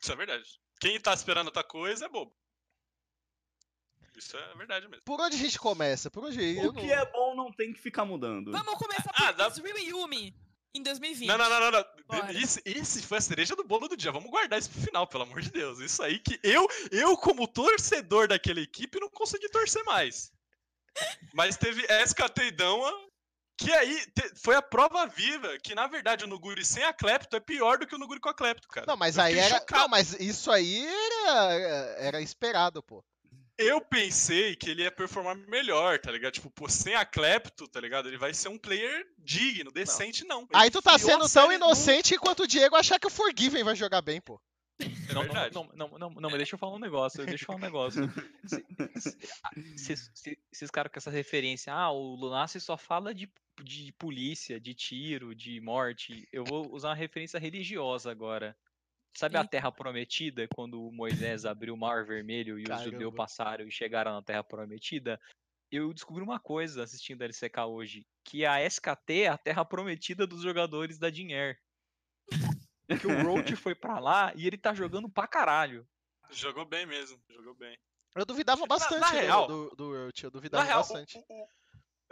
Isso 0.00 0.12
é 0.12 0.16
verdade. 0.16 0.58
Quem 0.80 0.98
tá 0.98 1.12
esperando 1.12 1.48
outra 1.48 1.62
coisa 1.62 2.06
é 2.06 2.08
bobo. 2.08 2.34
Isso 4.18 4.36
é 4.36 4.54
verdade 4.56 4.88
mesmo. 4.88 5.02
Por 5.04 5.20
onde 5.20 5.36
a 5.36 5.38
gente 5.38 5.58
começa? 5.58 6.10
Por 6.10 6.24
onde? 6.24 6.40
Eu 6.58 6.70
O 6.70 6.72
não- 6.72 6.82
que 6.82 6.90
é 6.92 7.04
bom 7.10 7.34
não 7.36 7.52
tem 7.52 7.72
que 7.72 7.80
ficar 7.80 8.04
mudando. 8.04 8.50
Vamos 8.52 8.74
começar 8.74 9.10
Ah, 9.14 9.26
por 9.32 9.36
dá- 9.36 9.48
Israel 9.48 9.78
Yumi 9.78 10.34
em 10.74 10.82
2020. 10.82 11.28
Não, 11.28 11.38
não, 11.38 11.48
não, 11.48 11.70
não. 11.70 12.30
Esse, 12.30 12.60
esse 12.64 13.02
foi 13.02 13.18
a 13.18 13.20
cereja 13.20 13.54
do 13.56 13.64
bolo 13.64 13.88
do 13.88 13.96
dia. 13.96 14.12
Vamos 14.12 14.30
guardar 14.30 14.58
isso 14.58 14.70
pro 14.70 14.80
final, 14.80 15.06
pelo 15.06 15.22
amor 15.24 15.40
de 15.40 15.50
Deus. 15.50 15.78
Isso 15.80 16.02
aí 16.02 16.18
que 16.18 16.38
eu, 16.42 16.66
eu 16.90 17.16
como 17.16 17.46
torcedor 17.48 18.28
daquela 18.28 18.60
equipe, 18.60 19.00
não 19.00 19.08
consegui 19.10 19.48
torcer 19.48 19.82
mais. 19.84 20.32
Mas 21.32 21.56
teve 21.56 21.86
SKT 22.04 22.42
e 22.46 22.50
Dama, 22.50 22.92
que 23.56 23.70
aí 23.72 24.04
te- 24.12 24.32
foi 24.36 24.54
a 24.56 24.62
prova 24.62 25.06
viva 25.06 25.56
que, 25.62 25.74
na 25.74 25.86
verdade, 25.86 26.24
o 26.24 26.26
Nuguri 26.28 26.64
sem 26.64 26.82
a 26.84 26.92
Clepto 26.92 27.36
é 27.36 27.40
pior 27.40 27.78
do 27.78 27.86
que 27.86 27.94
o 27.94 27.98
Nuguri 27.98 28.20
com 28.20 28.28
a 28.28 28.34
Clepto, 28.34 28.68
cara. 28.68 28.86
Não, 28.86 28.96
mas 28.96 29.16
Eu 29.16 29.22
aí 29.24 29.38
era. 29.38 29.58
chocado. 29.58 29.82
Não, 29.82 29.88
mas 29.88 30.12
isso 30.20 30.50
aí 30.50 30.86
era, 30.86 31.54
era 31.98 32.20
esperado, 32.20 32.82
pô. 32.82 33.04
Eu 33.58 33.80
pensei 33.80 34.54
que 34.54 34.70
ele 34.70 34.82
ia 34.82 34.90
performar 34.90 35.36
melhor, 35.36 35.98
tá 35.98 36.12
ligado? 36.12 36.32
Tipo, 36.34 36.48
pô, 36.48 36.68
sem 36.68 36.94
a 36.94 37.04
Clepto, 37.04 37.66
tá 37.66 37.80
ligado? 37.80 38.06
Ele 38.08 38.16
vai 38.16 38.32
ser 38.32 38.48
um 38.48 38.56
player 38.58 39.04
digno, 39.18 39.72
decente, 39.72 40.24
não. 40.24 40.42
Ele 40.42 40.48
Aí 40.54 40.70
tu 40.70 40.80
tá 40.80 40.96
sendo 40.96 41.28
tão 41.28 41.52
inocente 41.52 42.16
quanto 42.18 42.44
o 42.44 42.46
Diego 42.46 42.76
achar 42.76 43.00
que 43.00 43.06
o 43.08 43.10
Forgiven 43.10 43.64
vai 43.64 43.74
jogar 43.74 44.00
bem, 44.00 44.20
pô. 44.20 44.40
É 44.80 45.12
Não, 45.12 45.24
não, 45.24 45.34
não, 45.50 45.70
não, 45.74 45.98
não, 45.98 46.10
não, 46.10 46.30
mas 46.30 46.36
deixa 46.36 46.54
eu 46.54 46.58
falar 46.58 46.76
um 46.76 46.78
negócio, 46.78 47.26
deixa 47.26 47.42
eu 47.42 47.46
falar 47.46 47.58
um 47.58 47.62
negócio. 47.62 48.08
Se- 48.46 48.64
se- 49.00 49.18
ah, 49.42 49.50
se- 49.76 49.96
se- 50.14 50.38
Esses 50.52 50.70
caras 50.70 50.92
com 50.92 50.98
essa 51.00 51.10
referência, 51.10 51.72
ah, 51.74 51.90
o 51.90 52.14
Lunassi 52.14 52.60
só 52.60 52.76
fala 52.76 53.12
de, 53.12 53.28
de 53.60 53.90
polícia, 53.98 54.60
de 54.60 54.74
tiro, 54.74 55.34
de 55.34 55.60
morte. 55.60 56.28
Eu 56.32 56.44
vou 56.44 56.72
usar 56.72 56.90
uma 56.90 56.94
referência 56.94 57.40
religiosa 57.40 58.08
agora. 58.08 58.56
Sabe 59.16 59.36
a. 59.36 59.44
Terra 59.46 59.72
Prometida, 59.72 60.46
quando 60.54 60.80
o 60.86 60.92
Moisés 60.92 61.44
abriu 61.44 61.74
o 61.74 61.76
Mar 61.76 62.04
Vermelho 62.04 62.58
e 62.58 62.62
os 62.62 62.82
judeus 62.82 63.14
passaram 63.14 63.66
e 63.66 63.70
chegaram 63.70 64.12
na 64.12 64.22
Terra 64.22 64.44
Prometida? 64.44 65.20
Eu 65.70 65.92
descobri 65.92 66.22
uma 66.22 66.38
coisa 66.40 66.82
assistindo 66.82 67.20
a 67.22 67.24
LCK 67.26 67.58
hoje, 67.68 68.06
que 68.24 68.46
a 68.46 68.64
SKT 68.64 69.22
é 69.22 69.28
a 69.28 69.36
Terra 69.36 69.64
Prometida 69.64 70.26
dos 70.26 70.42
jogadores 70.42 70.98
da 70.98 71.10
Dinher. 71.10 71.58
Que 73.00 73.06
o 73.06 73.22
Roach 73.22 73.54
foi 73.56 73.74
pra 73.74 73.98
lá 73.98 74.32
e 74.34 74.46
ele 74.46 74.56
tá 74.56 74.72
jogando 74.72 75.10
pra 75.10 75.26
caralho. 75.26 75.86
Jogou 76.30 76.64
bem 76.64 76.86
mesmo, 76.86 77.20
jogou 77.28 77.54
bem. 77.54 77.76
Eu 78.14 78.24
duvidava 78.24 78.66
bastante 78.66 79.00
na 79.00 79.10
do- 79.10 79.16
real- 79.18 79.46
do, 79.46 79.70
do 79.76 79.92
Roach, 80.04 80.24
eu 80.24 80.28
Na 80.30 80.32
duvidava 80.32 80.64
real, 80.64 80.78
bastante. 80.78 81.18
o, 81.18 81.20
o- 81.20 81.48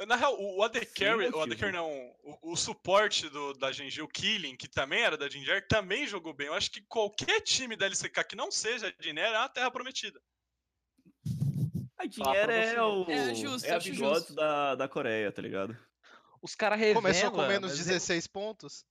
na 0.04 0.16
real, 0.16 0.36
o 0.38 0.62
AD 0.62 0.84
Carry, 0.86 1.28
o 1.28 1.40
AD. 1.40 1.56
Carry 1.56 1.72
não, 1.72 1.90
o, 2.22 2.52
o 2.52 2.56
suporte 2.56 3.28
do, 3.30 3.54
da 3.54 3.72
Genji, 3.72 4.02
o 4.02 4.08
Killing, 4.08 4.56
que 4.56 4.68
também 4.68 5.00
era 5.02 5.16
da 5.16 5.28
Ginger, 5.28 5.66
também 5.66 6.06
jogou 6.06 6.34
bem. 6.34 6.48
Eu 6.48 6.54
acho 6.54 6.70
que 6.70 6.82
qualquer 6.82 7.40
time 7.40 7.76
da 7.76 7.86
LCK 7.86 8.24
que 8.24 8.36
não 8.36 8.50
seja 8.50 8.88
a 8.88 9.02
Ginger 9.02 9.24
é 9.24 9.38
uma 9.38 9.48
terra 9.48 9.70
prometida. 9.70 10.20
A 11.98 12.06
pra 12.08 12.54
é 12.54 12.82
o. 12.82 13.10
É 13.10 13.34
justo, 13.34 13.66
é 13.66 13.74
a 13.74 13.78
justo. 13.78 14.34
da, 14.34 14.74
da 14.74 14.88
Coreia, 14.88 15.32
tá 15.32 15.40
ligado? 15.40 15.76
Os 16.42 16.54
caras 16.54 16.78
revelam. 16.78 17.02
Começou 17.02 17.30
com 17.30 17.46
menos 17.46 17.70
mas 17.70 17.86
16 17.86 18.26
pontos. 18.26 18.84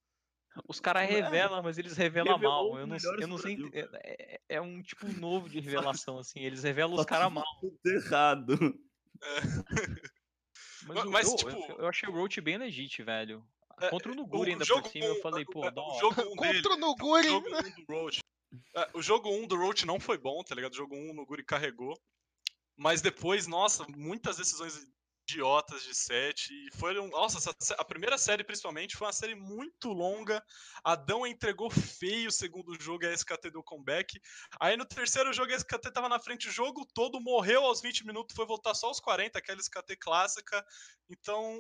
Os 0.67 0.79
caras 0.79 1.03
É, 1.03 1.05
revelam, 1.05 1.61
mas 1.61 1.77
eles 1.77 1.95
revelam 1.97 2.33
revelou 2.35 2.71
mal. 2.71 2.79
Eu 2.79 2.87
não, 2.87 2.97
eu 3.19 3.27
não 3.27 3.37
sei. 3.37 3.57
Brasil, 3.57 3.71
é, 3.73 3.89
é- 4.03 4.41
é 4.49 4.61
um 4.61 4.81
tipo 4.81 5.07
novo 5.07 5.49
de 5.49 5.59
revelação, 5.59 6.17
assim. 6.17 6.39
Eles 6.39 6.63
revelam 6.63 6.93
os 6.93 7.01
Só 7.01 7.05
caras 7.05 7.31
mal. 7.31 7.43
Tudo 7.59 7.77
errado. 7.85 8.79
Mas, 10.85 10.95
Ma- 10.97 11.03
o- 11.05 11.11
mas, 11.11 11.27
eu, 11.29 11.35
tipo- 11.35 11.49
eu, 11.51 11.77
eu 11.79 11.87
achei 11.87 12.07
o 12.07 12.11
Roach 12.11 12.39
bem 12.41 12.57
legit, 12.57 13.01
velho. 13.03 13.45
É, 13.81 13.89
Contra 13.89 14.09
o 14.09 14.13
O 14.13 14.15
Nuguri 14.15 14.51
ainda 14.51 14.63
jogo 14.63 14.83
por 14.83 14.91
cima, 14.91 15.05
eu 15.05 15.15
um- 15.17 15.21
falei, 15.21 15.43
o- 15.43 15.51
pô, 15.51 15.59
o 15.59 15.63
hora. 15.63 15.99
jogo 15.99 16.21
1 16.21 16.35
dele, 16.37 16.61
Contra 16.61 16.73
o 16.73 16.77
Nuguri. 16.77 17.27
o 17.27 17.31
jogo 17.31 17.47
1 17.49 17.61
do 17.85 17.85
Roach. 17.93 18.19
É, 18.75 18.89
o 18.93 19.01
jogo 19.01 19.29
1 19.29 19.47
do 19.47 19.57
Roach 19.57 19.85
não 19.85 19.99
foi 19.99 20.17
bom, 20.17 20.41
tá 20.43 20.55
ligado? 20.55 20.71
O 20.73 20.77
jogo 20.77 20.95
1 20.95 21.09
o 21.11 21.13
Nuguri 21.13 21.43
carregou. 21.43 21.99
Mas 22.77 23.01
depois, 23.01 23.47
nossa, 23.47 23.85
muitas 23.95 24.37
decisões 24.37 24.87
idiotas 25.27 25.83
de 25.83 25.93
set. 25.93 26.53
E 26.53 26.77
foram. 26.77 27.07
Nossa, 27.07 27.55
a 27.77 27.85
primeira 27.85 28.17
série, 28.17 28.43
principalmente, 28.43 28.95
foi 28.95 29.07
uma 29.07 29.13
série 29.13 29.35
muito 29.35 29.89
longa. 29.89 30.43
Adão 30.83 31.25
entregou 31.25 31.69
feio 31.69 32.29
o 32.29 32.31
segundo 32.31 32.79
jogo 32.79 33.05
a 33.05 33.11
SKT 33.11 33.51
deu 33.51 33.63
comeback. 33.63 34.19
Aí 34.59 34.77
no 34.77 34.85
terceiro 34.85 35.33
jogo 35.33 35.51
a 35.51 35.55
SKT 35.55 35.91
tava 35.91 36.07
na 36.07 36.19
frente 36.19 36.47
o 36.47 36.51
jogo 36.51 36.85
todo, 36.93 37.19
morreu 37.19 37.63
aos 37.65 37.81
20 37.81 38.05
minutos, 38.05 38.35
foi 38.35 38.45
voltar 38.45 38.75
só 38.75 38.87
aos 38.87 38.99
40, 38.99 39.37
aquela 39.37 39.59
SKT 39.59 39.97
clássica. 39.97 40.63
Então. 41.09 41.59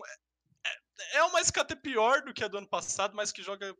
É, 0.65 1.17
é 1.17 1.23
uma 1.23 1.41
SKT 1.41 1.75
pior 1.75 2.23
do 2.23 2.33
que 2.33 2.43
a 2.43 2.47
do 2.47 2.57
ano 2.57 2.67
passado, 2.67 3.15
mas 3.15 3.31
que 3.31 3.43
joga 3.43 3.75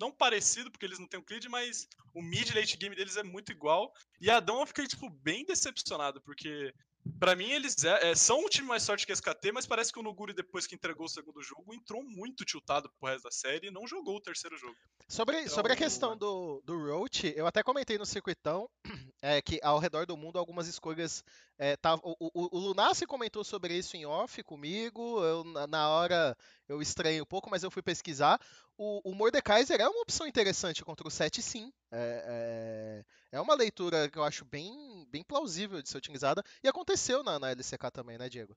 não 0.00 0.10
parecido, 0.10 0.70
porque 0.70 0.86
eles 0.86 0.98
não 0.98 1.06
têm 1.06 1.20
o 1.20 1.22
Creed, 1.22 1.44
mas 1.46 1.86
o 2.14 2.22
mid 2.22 2.54
late 2.54 2.76
game 2.76 2.96
deles 2.96 3.16
é 3.16 3.22
muito 3.22 3.52
igual. 3.52 3.92
E 4.20 4.30
Adão 4.30 4.60
eu 4.60 4.66
fiquei, 4.66 4.86
tipo, 4.86 5.10
bem 5.10 5.44
decepcionado, 5.44 6.22
porque 6.22 6.72
pra 7.18 7.34
mim 7.34 7.50
eles 7.50 7.82
é- 7.84 8.10
é, 8.10 8.14
são 8.14 8.40
um 8.40 8.48
time 8.48 8.66
mais 8.68 8.84
forte 8.86 9.06
que 9.06 9.12
a 9.12 9.14
SKT, 9.14 9.52
mas 9.52 9.66
parece 9.66 9.92
que 9.92 9.98
o 9.98 10.02
Nuguri, 10.02 10.32
depois 10.32 10.66
que 10.66 10.74
entregou 10.74 11.06
o 11.06 11.08
segundo 11.08 11.42
jogo, 11.42 11.74
entrou 11.74 12.02
muito 12.02 12.44
tiltado 12.44 12.90
pro 12.98 13.08
resto 13.08 13.24
da 13.24 13.30
série 13.30 13.68
e 13.68 13.70
não 13.70 13.86
jogou 13.86 14.16
o 14.16 14.20
terceiro 14.20 14.56
jogo. 14.56 14.76
Sobre, 15.08 15.48
sobre 15.48 15.72
a 15.72 15.74
Então, 15.74 15.84
questão 15.86 16.16
do, 16.16 16.62
do 16.64 16.78
Roach, 16.78 17.32
eu 17.36 17.46
até 17.46 17.62
comentei 17.62 17.98
no 17.98 18.06
circuitão. 18.06 18.68
É 19.22 19.42
que 19.42 19.60
ao 19.62 19.78
redor 19.78 20.06
do 20.06 20.16
mundo 20.16 20.38
algumas 20.38 20.66
escolhas. 20.66 21.22
É, 21.62 21.76
tá, 21.76 21.94
o, 21.96 22.16
o, 22.18 22.56
o 22.56 22.58
Lunassi 22.58 23.06
comentou 23.06 23.44
sobre 23.44 23.76
isso 23.76 23.94
em 23.94 24.06
off 24.06 24.42
comigo. 24.42 25.22
Eu, 25.22 25.44
na, 25.44 25.90
hora 25.90 26.34
eu 26.66 26.80
estranhei 26.80 27.20
um 27.20 27.26
pouco, 27.26 27.50
mas 27.50 27.62
eu 27.62 27.70
fui 27.70 27.82
pesquisar. 27.82 28.40
O, 28.78 29.10
o 29.10 29.14
Mordekaiser 29.14 29.78
é 29.78 29.86
uma 29.86 30.00
opção 30.00 30.26
interessante 30.26 30.82
contra 30.82 31.06
o 31.06 31.10
7, 31.10 31.42
sim. 31.42 31.70
É, 31.92 33.04
é, 33.30 33.36
é, 33.36 33.40
uma 33.42 33.54
leitura 33.54 34.08
que 34.08 34.16
eu 34.16 34.24
acho 34.24 34.42
bem, 34.46 35.06
bem 35.10 35.22
plausível 35.22 35.82
de 35.82 35.90
ser 35.90 35.98
utilizada. 35.98 36.42
E 36.64 36.68
aconteceu 36.68 37.22
na, 37.22 37.38
na 37.38 37.50
LCK 37.50 37.90
também, 37.92 38.16
né, 38.16 38.30
Diego? 38.30 38.56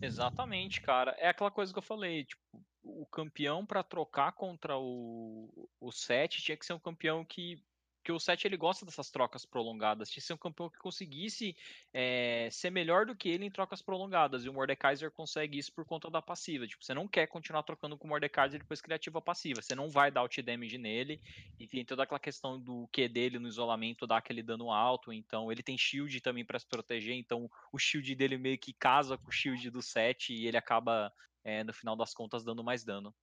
Exatamente, 0.00 0.80
cara. 0.80 1.14
É 1.18 1.28
aquela 1.28 1.50
coisa 1.50 1.70
que 1.70 1.78
eu 1.78 1.82
falei, 1.82 2.24
tipo, 2.24 2.40
o 2.82 3.04
campeão 3.04 3.66
para 3.66 3.82
trocar 3.82 4.32
contra 4.32 4.78
o, 4.78 5.68
o 5.78 5.92
7 5.92 6.40
tinha 6.40 6.56
que 6.56 6.64
ser 6.64 6.72
um 6.72 6.80
campeão 6.80 7.26
que 7.26 7.62
porque 8.02 8.10
o 8.10 8.18
7 8.18 8.48
ele 8.48 8.56
gosta 8.56 8.84
dessas 8.84 9.10
trocas 9.10 9.46
prolongadas. 9.46 10.10
Tinha 10.10 10.20
que 10.20 10.26
ser 10.26 10.32
um 10.32 10.36
campeão 10.36 10.68
que 10.68 10.78
conseguisse 10.78 11.56
é, 11.94 12.48
ser 12.50 12.68
melhor 12.68 13.06
do 13.06 13.14
que 13.14 13.28
ele 13.28 13.46
em 13.46 13.50
trocas 13.50 13.80
prolongadas. 13.80 14.44
E 14.44 14.48
o 14.48 14.52
Mordekaiser 14.52 15.12
consegue 15.12 15.56
isso 15.56 15.72
por 15.72 15.84
conta 15.84 16.10
da 16.10 16.20
passiva. 16.20 16.66
Tipo, 16.66 16.84
você 16.84 16.92
não 16.92 17.06
quer 17.06 17.28
continuar 17.28 17.62
trocando 17.62 17.96
com 17.96 18.08
o 18.08 18.10
Mordekaiser 18.10 18.58
depois 18.58 18.80
que 18.80 18.88
ele 18.88 18.94
ativa 18.94 19.20
a 19.20 19.22
passiva. 19.22 19.62
Você 19.62 19.76
não 19.76 19.88
vai 19.88 20.10
dar 20.10 20.22
ult 20.22 20.42
damage 20.42 20.78
nele. 20.78 21.20
E 21.60 21.68
tem 21.68 21.84
toda 21.84 22.02
aquela 22.02 22.18
questão 22.18 22.58
do 22.58 22.88
Q 22.88 23.08
dele 23.08 23.38
no 23.38 23.46
isolamento 23.46 24.04
dar 24.04 24.16
aquele 24.16 24.42
dano 24.42 24.72
alto. 24.72 25.12
Então 25.12 25.52
ele 25.52 25.62
tem 25.62 25.78
shield 25.78 26.20
também 26.20 26.44
para 26.44 26.58
se 26.58 26.66
proteger. 26.66 27.14
Então 27.14 27.48
o 27.72 27.78
shield 27.78 28.12
dele 28.16 28.36
meio 28.36 28.58
que 28.58 28.72
casa 28.72 29.16
com 29.16 29.28
o 29.28 29.32
shield 29.32 29.70
do 29.70 29.80
7 29.80 30.34
e 30.34 30.48
ele 30.48 30.56
acaba, 30.56 31.12
é, 31.44 31.62
no 31.62 31.72
final 31.72 31.94
das 31.94 32.12
contas, 32.12 32.42
dando 32.42 32.64
mais 32.64 32.82
dano. 32.82 33.14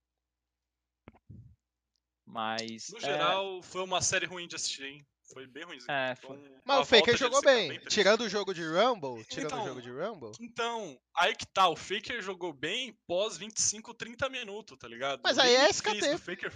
Mas. 2.29 2.89
No 2.89 2.97
é... 2.97 3.01
geral, 3.01 3.61
foi 3.63 3.83
uma 3.83 4.01
série 4.01 4.25
ruim 4.25 4.47
de 4.47 4.55
assistir, 4.55 4.83
hein? 4.83 5.05
Foi 5.33 5.45
bem 5.45 5.63
ruimzinho. 5.63 5.91
É, 5.91 6.15
foi. 6.15 6.37
Então, 6.37 6.61
Mas 6.65 6.79
o 6.79 6.85
Faker 6.85 7.15
jogou 7.15 7.41
bem. 7.41 7.69
bem 7.69 7.79
tirando 7.87 8.21
o 8.21 8.29
jogo 8.29 8.53
de 8.53 8.63
Rumble. 8.63 9.23
Tirando 9.29 9.45
então, 9.45 9.63
o 9.63 9.67
jogo 9.67 9.81
de 9.81 9.91
Rumble. 9.91 10.31
Então, 10.39 10.99
aí 11.15 11.35
que 11.35 11.45
tá. 11.45 11.67
O 11.67 11.75
Faker 11.75 12.21
jogou 12.21 12.51
bem 12.51 12.97
pós 13.07 13.37
25, 13.37 13.93
30 13.93 14.29
minutos, 14.29 14.77
tá 14.77 14.87
ligado? 14.87 15.21
Mas 15.23 15.37
aí 15.37 15.55
é 15.55 15.69
SKT. 15.69 16.17
Faker... 16.17 16.51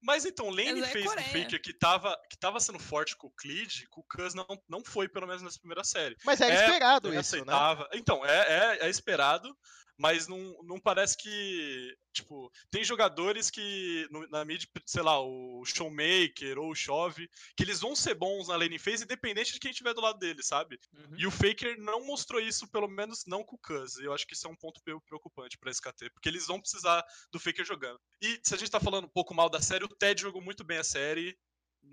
Mas 0.00 0.24
então, 0.24 0.48
Lane 0.48 0.82
fez 0.86 1.04
do 1.04 1.22
Faker 1.22 1.60
que 1.60 1.72
tava, 1.72 2.16
que 2.30 2.38
tava 2.38 2.60
sendo 2.60 2.78
forte 2.78 3.16
com 3.16 3.26
o 3.26 3.32
Clid, 3.32 3.86
com 3.90 4.00
o 4.00 4.04
Cus 4.04 4.32
não, 4.32 4.46
não 4.68 4.84
foi, 4.84 5.08
pelo 5.08 5.26
menos 5.26 5.42
nessa 5.42 5.58
primeira 5.58 5.82
série. 5.82 6.16
Mas 6.24 6.40
era 6.40 6.54
é, 6.54 6.64
esperado 6.66 7.08
isso, 7.08 7.18
aceitava. 7.18 7.82
né? 7.82 7.88
Então, 7.94 8.24
é, 8.24 8.38
é, 8.38 8.86
é 8.86 8.88
esperado 8.88 9.54
mas 9.98 10.28
não, 10.28 10.56
não 10.62 10.78
parece 10.78 11.16
que. 11.16 11.96
Tipo, 12.12 12.50
tem 12.70 12.84
jogadores 12.84 13.50
que 13.50 14.06
no, 14.10 14.26
na 14.28 14.44
mid, 14.44 14.64
sei 14.86 15.02
lá, 15.02 15.20
o 15.20 15.64
Showmaker 15.64 16.58
ou 16.58 16.70
o 16.70 16.74
Chove, 16.74 17.28
que 17.56 17.64
eles 17.64 17.80
vão 17.80 17.94
ser 17.94 18.14
bons 18.14 18.48
na 18.48 18.56
lane 18.56 18.78
phase, 18.78 19.04
independente 19.04 19.52
de 19.52 19.60
quem 19.60 19.72
estiver 19.72 19.92
do 19.94 20.00
lado 20.00 20.18
dele, 20.18 20.42
sabe? 20.42 20.78
Uhum. 20.92 21.16
E 21.18 21.26
o 21.26 21.30
Faker 21.30 21.76
não 21.78 22.06
mostrou 22.06 22.40
isso, 22.40 22.70
pelo 22.70 22.88
menos 22.88 23.24
não 23.26 23.44
com 23.44 23.56
o 23.56 23.58
Cuz. 23.58 23.96
Eu 23.98 24.12
acho 24.12 24.26
que 24.26 24.34
isso 24.34 24.46
é 24.46 24.50
um 24.50 24.56
ponto 24.56 24.80
preocupante 25.04 25.58
pra 25.58 25.70
SKT, 25.70 26.10
porque 26.10 26.28
eles 26.28 26.46
vão 26.46 26.60
precisar 26.60 27.04
do 27.32 27.40
Faker 27.40 27.64
jogando. 27.64 28.00
E 28.22 28.40
se 28.44 28.54
a 28.54 28.58
gente 28.58 28.70
tá 28.70 28.80
falando 28.80 29.06
um 29.06 29.12
pouco 29.12 29.34
mal 29.34 29.50
da 29.50 29.60
série, 29.60 29.84
o 29.84 29.88
Ted 29.88 30.20
jogou 30.20 30.40
muito 30.40 30.64
bem 30.64 30.78
a 30.78 30.84
série. 30.84 31.36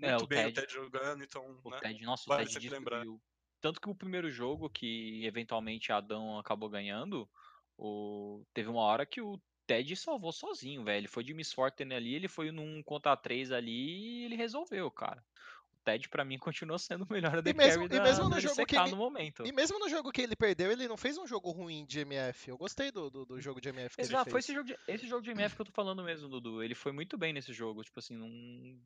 É, 0.00 0.10
muito 0.10 0.24
é, 0.24 0.26
bem 0.26 0.52
Ted, 0.52 0.58
o 0.58 0.62
Ted 0.62 0.72
jogando, 0.72 1.24
então. 1.24 1.60
O 1.64 1.70
né? 1.70 1.78
Ted, 1.80 2.04
nossa, 2.04 2.24
vale 2.26 2.44
o 2.44 2.46
Ted 2.46 2.60
sempre 2.60 2.78
lembrar. 2.78 3.04
Tanto 3.60 3.80
que 3.80 3.88
o 3.88 3.94
primeiro 3.94 4.30
jogo, 4.30 4.70
que 4.70 5.24
eventualmente 5.24 5.90
Adão 5.90 6.38
acabou 6.38 6.68
ganhando, 6.68 7.28
o... 7.78 8.42
Teve 8.54 8.68
uma 8.68 8.82
hora 8.82 9.06
que 9.06 9.20
o 9.20 9.40
Ted 9.66 9.94
salvou 9.96 10.32
sozinho, 10.32 10.84
velho. 10.84 10.98
Ele 10.98 11.08
foi 11.08 11.24
de 11.24 11.34
Miss 11.34 11.52
Fortune 11.52 11.94
ali, 11.94 12.14
ele 12.14 12.28
foi 12.28 12.50
num 12.50 12.82
contra 12.82 13.16
3 13.16 13.52
ali 13.52 14.20
e 14.20 14.24
ele 14.24 14.36
resolveu, 14.36 14.90
cara. 14.90 15.24
Ted 15.86 16.08
para 16.08 16.24
mim 16.24 16.36
continua 16.38 16.78
sendo 16.78 17.04
o 17.04 17.12
melhor 17.12 17.38
AD 17.38 17.48
e 17.48 17.54
mesmo, 17.54 17.84
e 17.84 18.00
mesmo 18.00 18.28
no 18.28 18.40
jogo 18.40 18.66
que 18.66 18.76
ele, 18.76 18.90
no 18.90 18.96
momento. 18.96 19.46
E 19.46 19.52
mesmo 19.52 19.78
no 19.78 19.88
jogo 19.88 20.10
que 20.10 20.20
ele 20.20 20.34
perdeu, 20.34 20.72
ele 20.72 20.88
não 20.88 20.96
fez 20.96 21.16
um 21.16 21.26
jogo 21.26 21.50
ruim 21.52 21.84
de 21.86 22.00
MF. 22.00 22.50
Eu 22.50 22.58
gostei 22.58 22.90
do, 22.90 23.08
do, 23.08 23.24
do 23.24 23.40
jogo 23.40 23.60
de 23.60 23.68
MF 23.68 23.94
que 23.94 24.02
Exato, 24.02 24.30
foi 24.30 24.40
esse 24.40 24.52
jogo, 24.52 24.66
de, 24.66 24.76
esse 24.88 25.06
jogo 25.06 25.22
de 25.22 25.30
MF 25.30 25.54
que 25.54 25.60
eu 25.62 25.66
tô 25.66 25.72
falando 25.72 26.02
mesmo, 26.02 26.28
Dudu. 26.28 26.62
Ele 26.62 26.74
foi 26.74 26.90
muito 26.90 27.16
bem 27.16 27.32
nesse 27.32 27.52
jogo. 27.52 27.84
Tipo 27.84 28.00
assim, 28.00 28.16
não, 28.16 28.28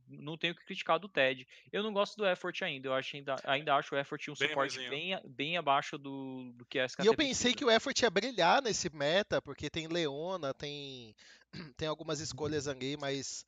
não 0.08 0.36
tenho 0.36 0.54
que 0.54 0.64
criticar 0.64 0.98
do 0.98 1.08
Ted. 1.08 1.46
Eu 1.72 1.82
não 1.82 1.92
gosto 1.92 2.16
do 2.16 2.26
Effort 2.26 2.62
ainda. 2.62 2.88
Eu 2.88 2.94
acho, 2.94 3.16
ainda, 3.16 3.36
ainda 3.44 3.74
acho 3.74 3.94
o 3.94 3.98
Effort 3.98 4.28
um 4.28 4.34
bem 4.34 4.48
suporte 4.48 4.88
bem, 4.90 5.20
bem 5.24 5.56
abaixo 5.56 5.96
do, 5.96 6.52
do 6.54 6.64
que 6.66 6.78
a 6.78 6.84
SKT 6.84 7.04
E 7.04 7.06
eu 7.06 7.14
pensei 7.14 7.52
precisa. 7.52 7.56
que 7.56 7.64
o 7.64 7.70
Effort 7.70 7.98
ia 8.00 8.10
brilhar 8.10 8.62
nesse 8.62 8.94
meta, 8.94 9.40
porque 9.40 9.70
tem 9.70 9.88
Leona, 9.88 10.52
tem 10.52 11.14
tem 11.76 11.88
algumas 11.88 12.20
escolhas 12.20 12.68
ali 12.68 12.96
mais, 12.96 13.44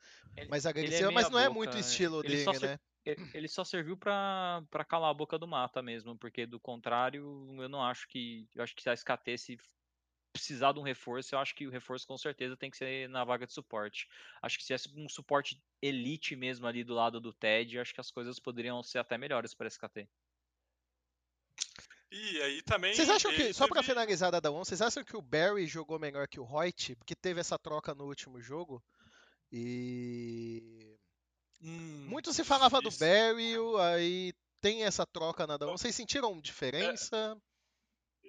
mais 0.49 0.67
agressivas, 0.67 1.11
é 1.11 1.15
mas 1.15 1.31
não 1.31 1.39
é 1.39 1.49
muito 1.49 1.75
o 1.75 1.79
estilo 1.79 2.21
ele 2.25 2.45
dele, 2.45 2.59
né? 2.59 2.79
Ele 3.05 3.49
só 3.49 3.65
serviu 3.65 3.97
para 3.97 4.65
calar 4.89 5.11
a 5.11 5.15
boca 5.15 5.39
do 5.39 5.47
mata 5.47 5.83
mesmo, 5.83 6.17
porque 6.17 6.47
do 6.47 6.61
contrário, 6.61 7.47
eu 7.59 7.69
não 7.69 7.83
acho 7.83 8.09
que. 8.09 8.49
Eu 8.55 8.63
acho 8.63 8.75
que 8.75 8.83
se 8.83 8.91
a 8.91 8.95
SKT 8.95 9.39
se 9.39 9.59
precisar 10.33 10.73
de 10.73 10.79
um 10.79 10.83
reforço, 10.83 11.35
eu 11.35 11.39
acho 11.39 11.55
que 11.55 11.67
o 11.67 11.71
reforço 11.71 12.07
com 12.07 12.17
certeza 12.17 12.57
tem 12.57 12.71
que 12.71 12.77
ser 12.77 13.09
na 13.09 13.23
vaga 13.25 13.47
de 13.47 13.53
suporte. 13.53 14.09
Acho 14.41 14.57
que 14.57 14.63
se 14.63 14.69
tivesse 14.69 14.89
um 14.97 15.09
suporte 15.09 15.63
elite 15.81 16.35
mesmo 16.35 16.67
ali 16.67 16.83
do 16.83 16.95
lado 16.95 17.21
do 17.21 17.33
TED, 17.33 17.79
acho 17.79 17.93
que 17.93 18.01
as 18.01 18.11
coisas 18.11 18.39
poderiam 18.39 18.83
ser 18.83 18.99
até 18.99 19.19
melhores 19.19 19.53
para 19.53 19.67
a 19.67 19.69
SKT. 19.69 20.09
E 22.11 22.43
aí 22.43 22.63
também. 22.63 22.95
Vocês 22.95 23.09
acham 23.09 23.33
que, 23.33 23.53
só 23.53 23.67
para 23.67 23.83
finalizar 23.83 24.31
da 24.31 24.41
Dawn, 24.41 24.65
vocês 24.65 24.83
acham 24.83 25.03
que 25.03 25.17
o 25.17 25.23
Barry 25.23 25.67
jogou 25.67 25.99
melhor 25.99 26.29
que 26.29 26.39
o 26.39 26.45
Hoyt? 26.45 26.95
Porque 26.97 27.15
teve 27.15 27.41
essa 27.41 27.59
troca 27.59 27.95
no 27.95 28.05
último 28.05 28.41
jogo. 28.41 28.83
E 29.51 30.92
Hum, 31.63 32.07
Muito 32.09 32.33
se 32.33 32.45
falava 32.45 32.81
do 32.81 32.91
Barry, 32.91 33.55
aí 33.81 34.33
tem 34.61 34.85
essa 34.85 35.07
troca 35.07 35.47
nada. 35.47 35.67
Vocês 35.67 35.95
sentiram 35.95 36.41
diferença? 36.41 37.37
É, 37.37 37.53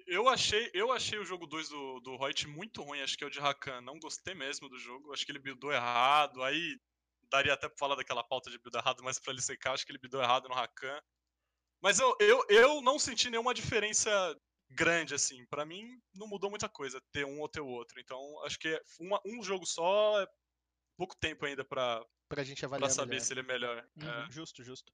eu 0.06 0.28
achei, 0.28 0.70
eu 0.74 0.92
achei 0.92 1.18
o 1.18 1.24
jogo 1.24 1.46
2 1.46 1.68
do, 1.68 2.00
do 2.00 2.16
Reut 2.16 2.46
muito 2.46 2.82
ruim, 2.82 3.00
acho 3.00 3.16
que 3.16 3.24
é 3.24 3.26
o 3.26 3.30
de 3.30 3.40
Rakan. 3.40 3.80
Não 3.80 3.98
gostei 3.98 4.34
mesmo 4.34 4.68
do 4.68 4.78
jogo, 4.78 5.12
acho 5.12 5.24
que 5.24 5.32
ele 5.32 5.38
buildou 5.38 5.72
errado. 5.72 6.42
Aí 6.42 6.78
daria 7.30 7.54
até 7.54 7.68
pra 7.68 7.76
falar 7.78 7.96
daquela 7.96 8.22
pauta 8.22 8.50
de 8.50 8.58
build 8.58 8.76
errado, 8.76 9.02
mas 9.02 9.18
pra 9.18 9.32
ele 9.32 9.42
secar, 9.42 9.72
acho 9.72 9.84
que 9.84 9.90
ele 9.92 9.98
buildou 9.98 10.22
errado 10.22 10.48
no 10.48 10.54
Rakan. 10.54 11.00
Mas 11.82 11.98
eu, 11.98 12.16
eu, 12.20 12.44
eu 12.48 12.80
não 12.80 12.98
senti 12.98 13.30
nenhuma 13.30 13.52
diferença 13.52 14.10
grande, 14.70 15.14
assim. 15.14 15.44
para 15.46 15.64
mim, 15.64 16.00
não 16.14 16.26
mudou 16.26 16.50
muita 16.50 16.68
coisa 16.68 17.00
ter 17.12 17.24
um 17.24 17.40
ou 17.40 17.48
ter 17.48 17.60
o 17.60 17.66
outro. 17.66 18.00
Então, 18.00 18.18
acho 18.44 18.58
que 18.58 18.80
uma, 19.00 19.20
um 19.24 19.42
jogo 19.42 19.66
só 19.66 20.20
é 20.22 20.26
pouco 20.96 21.16
tempo 21.16 21.44
ainda 21.44 21.64
pra, 22.34 22.42
pra 22.42 22.44
gente 22.44 22.64
avaliar. 22.64 22.88
Pra 22.88 22.94
saber 22.94 23.10
melhor. 23.10 23.24
se 23.24 23.32
ele 23.32 23.40
é 23.40 23.42
melhor. 23.42 23.84
Uhum, 23.96 24.08
é. 24.08 24.30
Justo, 24.30 24.62
justo. 24.62 24.92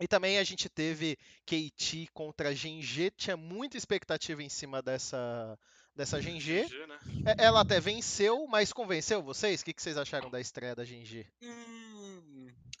E 0.00 0.08
também 0.08 0.38
a 0.38 0.44
gente 0.44 0.68
teve 0.68 1.16
KT 1.46 2.08
contra 2.12 2.54
Genji, 2.54 3.12
tinha 3.16 3.36
muita 3.36 3.76
expectativa 3.76 4.42
em 4.42 4.48
cima 4.48 4.82
dessa, 4.82 5.56
dessa 5.94 6.20
Genji. 6.20 6.66
Né? 6.86 6.98
É, 7.26 7.44
ela 7.44 7.60
até 7.60 7.78
venceu, 7.78 8.46
mas 8.48 8.72
convenceu 8.72 9.22
vocês? 9.22 9.60
O 9.60 9.64
que, 9.64 9.74
vocês 9.76 9.96
acharam 9.96 10.28
da 10.28 10.40
estreia 10.40 10.74
da 10.74 10.84
Genji? 10.84 11.24
Hum, 11.40 12.22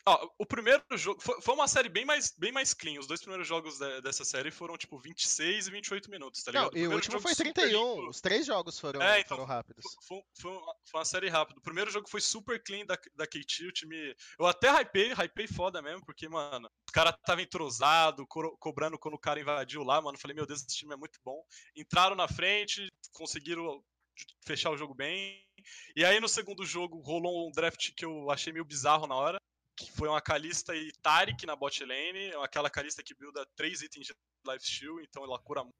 Ó, 0.06 0.28
o 0.38 0.44
primeiro 0.44 0.82
jogo. 0.92 1.18
Foi, 1.20 1.40
foi, 1.40 1.54
uma 1.54 1.66
série 1.66 1.88
bem 1.88 2.04
mais, 2.04 2.34
bem 2.36 2.52
mais 2.52 2.74
clean. 2.74 3.00
Os 3.00 3.06
dois 3.06 3.20
primeiros 3.20 3.48
jogos 3.48 3.78
de, 3.78 4.02
dessa 4.02 4.22
série 4.22 4.50
foram 4.50 4.76
tipo 4.76 4.98
26 4.98 5.66
e 5.66 5.70
28 5.70 6.10
minutos, 6.10 6.42
tá 6.42 6.50
ligado? 6.50 6.72
Não, 6.74 6.78
e 6.78 6.86
o 6.86 6.92
último 6.92 7.18
foi 7.20 7.34
31. 7.34 8.08
Os 8.08 8.20
três 8.20 8.44
jogos 8.44 8.78
foram, 8.78 9.00
é, 9.00 9.20
então, 9.20 9.38
foram 9.38 9.48
rápidos. 9.48 9.82
Foi, 10.06 10.22
foi, 10.34 10.50
uma, 10.50 10.74
foi, 10.84 11.00
uma, 11.00 11.04
série 11.06 11.28
rápida. 11.30 11.58
O 11.58 11.62
primeiro 11.62 11.90
jogo 11.90 12.06
foi 12.08 12.20
super 12.20 12.62
clean 12.62 12.84
da, 12.84 12.98
da 13.14 13.26
KT. 13.26 13.66
O 13.66 13.72
time. 13.72 14.14
Eu 14.38 14.46
até 14.46 14.68
hypei, 14.70 15.14
hypei 15.14 15.46
foda 15.46 15.80
mesmo, 15.80 16.04
porque, 16.04 16.28
mano, 16.28 16.68
o 16.88 16.92
cara 16.92 17.10
tava 17.10 17.40
entrosado, 17.40 18.26
co 18.26 18.54
cobrando 18.58 18.98
quando 18.98 19.14
o 19.14 19.18
cara 19.18 19.40
invadiu 19.40 19.82
lá, 19.82 20.02
mano. 20.02 20.18
Falei, 20.18 20.34
meu 20.34 20.46
Deus, 20.46 20.60
esse 20.60 20.76
time 20.76 20.92
é 20.92 20.96
muito 20.96 21.18
bom. 21.24 21.42
Entraram 21.74 22.14
na 22.14 22.28
frente, 22.28 22.92
conseguiram 23.10 23.82
fechar 24.44 24.70
o 24.70 24.76
jogo 24.76 24.94
bem. 24.94 25.42
E 25.96 26.04
aí 26.04 26.20
no 26.20 26.28
segundo 26.28 26.66
jogo 26.66 27.00
rolou 27.00 27.48
um 27.48 27.52
draft 27.52 27.92
que 27.96 28.04
eu 28.04 28.30
achei 28.30 28.52
meio 28.52 28.66
bizarro 28.66 29.06
na 29.06 29.14
hora 29.14 29.40
que 29.76 29.90
foi 29.92 30.08
uma 30.08 30.20
Kalista 30.20 30.74
e 30.74 30.92
Tarik 31.02 31.46
na 31.46 31.56
bot 31.56 31.84
lane, 31.84 32.32
aquela 32.42 32.70
Kalista 32.70 33.02
que 33.02 33.14
builda 33.14 33.46
três 33.56 33.82
itens 33.82 34.06
de 34.06 34.14
lifesteal, 34.46 35.00
então 35.00 35.24
ela 35.24 35.38
cura 35.38 35.62
muito. 35.62 35.74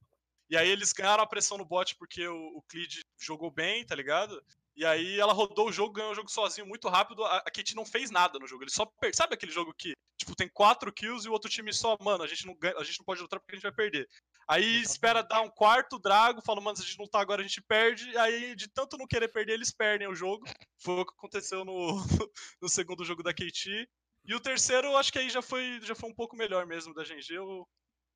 E 0.51 0.57
aí 0.57 0.69
eles 0.69 0.93
ganharam 0.93 1.23
a 1.23 1.27
pressão 1.27 1.57
no 1.57 1.65
bot 1.65 1.97
porque 1.97 2.27
o, 2.27 2.57
o 2.57 2.63
Clid 2.63 3.03
jogou 3.19 3.51
bem, 3.51 3.85
tá 3.85 3.95
ligado? 3.95 4.43
E 4.77 4.85
aí 4.85 5.21
ela 5.21 5.33
rodou 5.33 5.69
o 5.69 5.73
jogo, 5.73 5.93
ganhou 5.93 6.11
o 6.11 6.15
jogo 6.15 6.31
sozinho 6.31 6.67
muito 6.67 6.89
rápido. 6.89 7.25
A, 7.25 7.39
a 7.39 7.51
Kate 7.51 7.77
não 7.77 7.85
fez 7.85 8.11
nada 8.11 8.39
no 8.39 8.47
jogo. 8.47 8.65
Ele 8.65 8.71
só 8.71 8.85
per... 8.85 9.15
Sabe 9.15 9.35
aquele 9.35 9.53
jogo 9.53 9.73
que, 9.73 9.93
tipo, 10.19 10.35
tem 10.35 10.49
quatro 10.49 10.93
kills 10.93 11.25
e 11.25 11.31
o 11.31 11.33
outro 11.33 11.49
time 11.49 11.73
só, 11.73 11.97
mano, 12.01 12.25
a 12.25 12.27
gente 12.27 12.45
não, 12.47 12.55
ganha, 12.57 12.77
a 12.77 12.83
gente 12.83 12.99
não 12.99 13.05
pode 13.05 13.21
lutar 13.21 13.39
porque 13.39 13.53
a 13.53 13.57
gente 13.57 13.63
vai 13.63 13.73
perder. 13.73 14.09
Aí 14.49 14.83
espera 14.83 15.23
dar 15.23 15.41
um 15.41 15.49
quarto 15.49 15.99
drago, 15.99 16.43
fala, 16.45 16.61
mano, 16.61 16.77
se 16.77 16.83
a 16.83 16.87
gente 16.87 16.99
não 16.99 17.07
tá 17.07 17.21
agora, 17.21 17.41
a 17.41 17.47
gente 17.47 17.63
perde. 17.63 18.17
Aí, 18.19 18.55
de 18.57 18.69
tanto 18.69 18.99
não 18.99 19.07
querer 19.07 19.29
perder, 19.29 19.55
eles 19.55 19.73
perdem 19.73 20.09
o 20.09 20.15
jogo. 20.15 20.45
Foi 20.79 21.01
o 21.01 21.07
que 21.07 21.15
aconteceu 21.17 21.65
no, 21.65 21.97
no 22.61 22.69
segundo 22.69 23.05
jogo 23.05 23.23
da 23.23 23.33
KT. 23.33 23.89
E 24.27 24.35
o 24.35 24.41
terceiro, 24.41 24.97
acho 24.97 25.13
que 25.13 25.19
aí 25.19 25.31
já 25.31 25.43
foi, 25.43 25.81
já 25.83 25.95
foi 25.95 26.11
um 26.11 26.15
pouco 26.15 26.37
melhor 26.37 26.67
mesmo 26.67 26.95
da 26.95 27.05
GG. 27.05 27.31
Eu, 27.31 27.69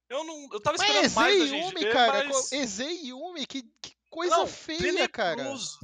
eu 0.09 0.25
não. 0.25 0.49
Eu 0.53 0.61
tava 0.61 0.77
esperando 0.77 1.03
mas 1.03 1.15
mais 1.15 1.51
da 1.51 1.57
Yumi, 1.57 1.93
cara, 1.93 2.25
mas... 2.25 2.53
Eze 2.53 3.09
Yumi, 3.09 3.47
que, 3.47 3.63
que 3.81 3.93
coisa 4.11 4.39
não, 4.39 4.47
feia, 4.47 5.09
cara. 5.09 5.37
tenebroso. 5.37 5.79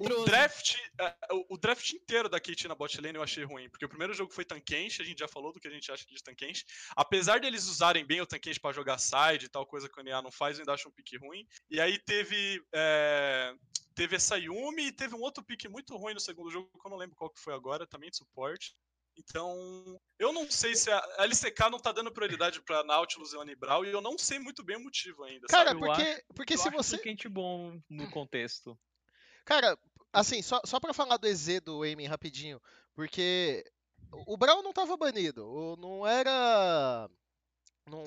O 0.00 0.24
draft, 0.24 0.76
é, 1.00 1.14
o- 1.50 1.56
draft 1.58 1.92
inteiro 1.92 2.28
da 2.28 2.38
KT 2.40 2.68
na 2.68 2.74
bot 2.74 3.00
lane 3.00 3.16
eu 3.16 3.22
achei 3.22 3.44
ruim, 3.44 3.68
porque 3.70 3.84
o 3.84 3.88
primeiro 3.88 4.12
jogo 4.14 4.32
foi 4.32 4.44
Tankensh, 4.44 5.00
a 5.00 5.04
gente 5.04 5.18
já 5.18 5.28
falou 5.28 5.52
do 5.52 5.60
que 5.60 5.68
a 5.68 5.70
gente 5.70 5.90
acha 5.90 6.04
de 6.06 6.22
Tankensh. 6.22 6.64
Apesar 6.96 7.40
deles 7.40 7.66
usarem 7.66 8.04
bem 8.04 8.20
o 8.20 8.26
Tankensh 8.26 8.58
pra 8.58 8.72
jogar 8.72 8.98
side 8.98 9.46
e 9.46 9.48
tal, 9.48 9.66
coisa 9.66 9.88
que 9.88 9.98
o 9.98 10.02
NA 10.02 10.22
não 10.22 10.30
faz, 10.32 10.56
eu 10.58 10.62
ainda 10.62 10.72
acho 10.74 10.88
um 10.88 10.92
pique 10.92 11.16
ruim. 11.16 11.46
E 11.70 11.80
aí 11.80 11.98
teve 11.98 12.62
é, 12.74 13.54
teve 13.94 14.16
essa 14.16 14.36
Yumi 14.38 14.86
e 14.88 14.92
teve 14.92 15.14
um 15.14 15.20
outro 15.20 15.42
pique 15.44 15.68
muito 15.68 15.96
ruim 15.96 16.14
no 16.14 16.20
segundo 16.20 16.50
jogo, 16.50 16.68
que 16.80 16.86
eu 16.86 16.90
não 16.90 16.98
lembro 16.98 17.16
qual 17.16 17.30
que 17.30 17.40
foi 17.40 17.54
agora, 17.54 17.86
também 17.86 18.10
de 18.10 18.16
suporte. 18.16 18.74
Então, 19.16 19.96
eu 20.18 20.32
não 20.32 20.50
sei 20.50 20.74
se 20.74 20.90
a 20.90 21.00
LCK 21.20 21.70
não 21.70 21.78
tá 21.78 21.92
dando 21.92 22.10
prioridade 22.12 22.60
pra 22.62 22.82
Nautilus 22.82 23.32
e 23.32 23.36
Onibral, 23.36 23.84
e 23.84 23.90
eu 23.90 24.00
não 24.00 24.18
sei 24.18 24.40
muito 24.40 24.64
bem 24.64 24.76
o 24.76 24.80
motivo 24.82 25.22
ainda, 25.22 25.46
Cara, 25.46 25.68
sabe? 25.70 25.78
porque, 25.80 26.24
porque 26.34 26.54
Eu 26.54 26.58
se 26.58 26.68
acho 26.68 26.76
você. 26.76 26.96
um 26.96 26.98
quente 26.98 27.28
bom 27.28 27.80
no 27.88 28.10
contexto. 28.10 28.76
Cara, 29.44 29.78
assim, 30.12 30.42
só, 30.42 30.60
só 30.64 30.80
pra 30.80 30.94
falar 30.94 31.16
do 31.16 31.26
EZ 31.26 31.60
do 31.60 31.84
Eamon 31.84 32.06
rapidinho, 32.08 32.60
porque 32.94 33.64
o 34.26 34.36
Brown 34.36 34.62
não 34.62 34.72
tava 34.72 34.96
banido, 34.96 35.46
o- 35.46 35.76
não 35.76 36.06
era. 36.06 37.08
Não, 37.86 38.02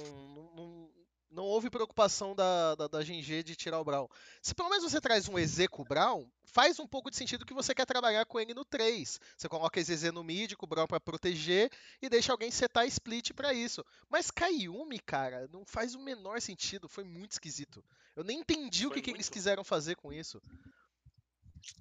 não, 0.55 0.89
não, 1.29 1.43
houve 1.43 1.69
preocupação 1.69 2.33
da, 2.35 2.73
da, 2.73 2.87
da 2.87 3.03
GNG 3.03 3.43
de 3.43 3.55
tirar 3.55 3.79
o 3.79 3.83
Brown. 3.83 4.07
Se 4.41 4.55
pelo 4.55 4.69
menos 4.69 4.89
você 4.91 4.99
traz 4.99 5.27
um 5.27 5.37
EZ 5.37 5.67
com 5.69 5.83
o 5.83 5.85
Brown, 5.85 6.27
faz 6.45 6.79
um 6.79 6.87
pouco 6.87 7.11
de 7.11 7.17
sentido 7.17 7.45
que 7.45 7.53
você 7.53 7.75
quer 7.75 7.85
trabalhar 7.85 8.25
com 8.25 8.39
ele 8.39 8.55
no 8.55 8.65
3. 8.65 9.19
Você 9.37 9.47
coloca 9.47 9.79
esse 9.79 9.91
EZ 9.93 10.11
no 10.11 10.23
mid 10.23 10.53
com 10.55 10.65
o 10.65 10.69
Brown 10.69 10.87
pra 10.87 10.99
proteger 10.99 11.69
e 12.01 12.09
deixa 12.09 12.31
alguém 12.31 12.49
setar 12.49 12.87
split 12.87 13.33
pra 13.33 13.53
isso. 13.53 13.85
Mas 14.09 14.31
Kayumi, 14.31 14.97
cara, 14.99 15.47
não 15.53 15.63
faz 15.63 15.93
o 15.93 15.99
menor 15.99 16.41
sentido, 16.41 16.89
foi 16.89 17.03
muito 17.03 17.33
esquisito. 17.33 17.85
Eu 18.15 18.23
nem 18.23 18.39
entendi 18.39 18.87
o 18.87 18.89
Foi 18.89 18.95
que, 19.01 19.11
que 19.11 19.15
eles 19.15 19.29
quiseram 19.29 19.63
fazer 19.63 19.95
com 19.95 20.11
isso. 20.11 20.41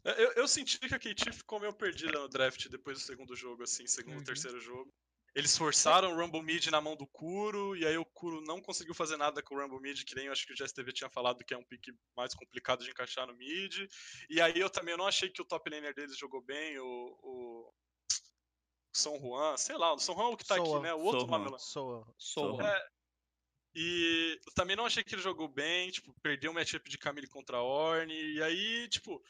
Eu, 0.05 0.32
eu 0.32 0.49
senti 0.49 0.78
que 0.78 0.95
a 0.95 0.99
KT 0.99 1.32
ficou 1.32 1.61
meio 1.61 1.72
perdida 1.72 2.18
no 2.18 2.28
draft 2.28 2.68
depois 2.68 2.99
do 2.99 3.05
segundo 3.05 3.34
jogo, 3.34 3.62
assim, 3.62 3.87
segundo, 3.87 4.18
Uhum. 4.18 4.24
terceiro 4.24 4.61
jogo. 4.61 4.93
Eles 5.34 5.57
forçaram 5.57 6.12
o 6.14 6.16
Rumble 6.18 6.43
Mid 6.43 6.66
na 6.68 6.80
mão 6.80 6.97
do 6.97 7.07
Kuro, 7.07 7.76
e 7.76 7.84
aí 7.87 7.99
o 7.99 8.07
Kuro 8.07 8.41
não 8.41 8.59
conseguiu 8.62 8.95
fazer 8.95 9.18
nada 9.18 9.43
com 9.43 9.55
o 9.55 9.61
Rumble 9.61 9.80
Mid, 9.80 10.03
que 10.05 10.14
nem 10.14 10.26
eu 10.26 10.32
acho 10.32 10.47
que 10.47 10.55
o 10.55 10.57
GSTV 10.57 10.93
tinha 10.95 11.11
falado 11.11 11.45
que 11.45 11.53
é 11.53 11.59
um 11.59 11.64
pick 11.64 11.89
mais 12.16 12.34
complicado 12.34 12.82
de 12.82 12.91
encaixar 12.91 13.26
no 13.26 13.34
mid. 13.34 13.87
E 14.30 14.41
aí 14.41 14.59
eu 14.59 14.70
também 14.70 14.97
não 14.97 15.07
achei 15.07 15.28
que 15.28 15.43
o 15.43 15.45
top 15.45 15.68
laner 15.68 15.95
deles 15.95 16.16
jogou 16.16 16.41
bem, 16.41 16.78
o. 16.78 17.18
o... 17.22 17.74
São 18.95 19.20
Juan, 19.20 19.59
sei 19.59 19.76
lá, 19.76 19.93
o 19.93 19.99
São 19.99 20.14
Juan 20.14 20.30
é 20.30 20.32
o 20.32 20.37
que 20.39 20.47
tá 20.47 20.55
aqui, 20.57 20.64
Soa, 20.64 20.80
né? 20.80 20.95
O 20.95 21.01
outro 21.01 21.26
lá. 21.26 21.59
Soa. 21.59 22.14
Sou. 22.16 22.62
É, 22.62 22.89
E 23.74 24.41
eu 24.47 24.53
também 24.55 24.74
não 24.74 24.87
achei 24.87 25.05
que 25.05 25.14
ele 25.14 25.20
jogou 25.20 25.49
bem, 25.49 25.91
tipo, 25.91 26.14
perdeu 26.22 26.51
o 26.51 26.55
matchup 26.55 26.89
de 26.89 26.97
Camille 26.97 27.28
contra 27.28 27.59
a 27.59 27.62
Orne, 27.62 28.14
e 28.14 28.43
aí, 28.43 28.89
tipo, 28.89 29.22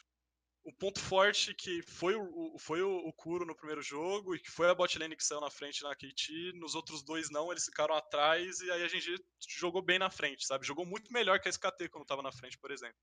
o 0.67 0.73
ponto 0.73 0.99
forte 0.99 1.53
que 1.53 1.81
foi 1.81 2.13
o, 2.13 2.57
foi 2.59 2.81
o, 2.81 3.13
Kuro 3.13 3.45
no 3.45 3.55
primeiro 3.55 3.81
jogo 3.81 4.35
e 4.35 4.39
que 4.39 4.51
foi 4.51 4.69
a 4.69 4.75
bot 4.75 4.99
lane 4.99 5.15
que 5.15 5.23
saiu 5.23 5.39
na 5.39 5.49
frente 5.49 5.81
na 5.81 5.95
KT, 5.95 6.51
nos 6.55 6.75
outros 6.75 7.01
dois 7.01 7.29
não, 7.29 7.49
eles 7.49 7.63
ficaram 7.63 7.95
atrás 7.95 8.59
e 8.59 8.69
aí 8.69 8.83
a 8.83 8.87
GG 8.87 9.15
jogou 9.47 9.81
bem 9.81 9.97
na 9.97 10.09
frente, 10.09 10.45
sabe? 10.45 10.67
Jogou 10.67 10.85
muito 10.85 11.11
melhor 11.13 11.39
que 11.39 11.47
a 11.47 11.51
SKT 11.51 11.87
quando 11.87 12.05
tava 12.05 12.21
na 12.21 12.33
frente, 12.33 12.57
por 12.57 12.69
exemplo. 12.69 12.99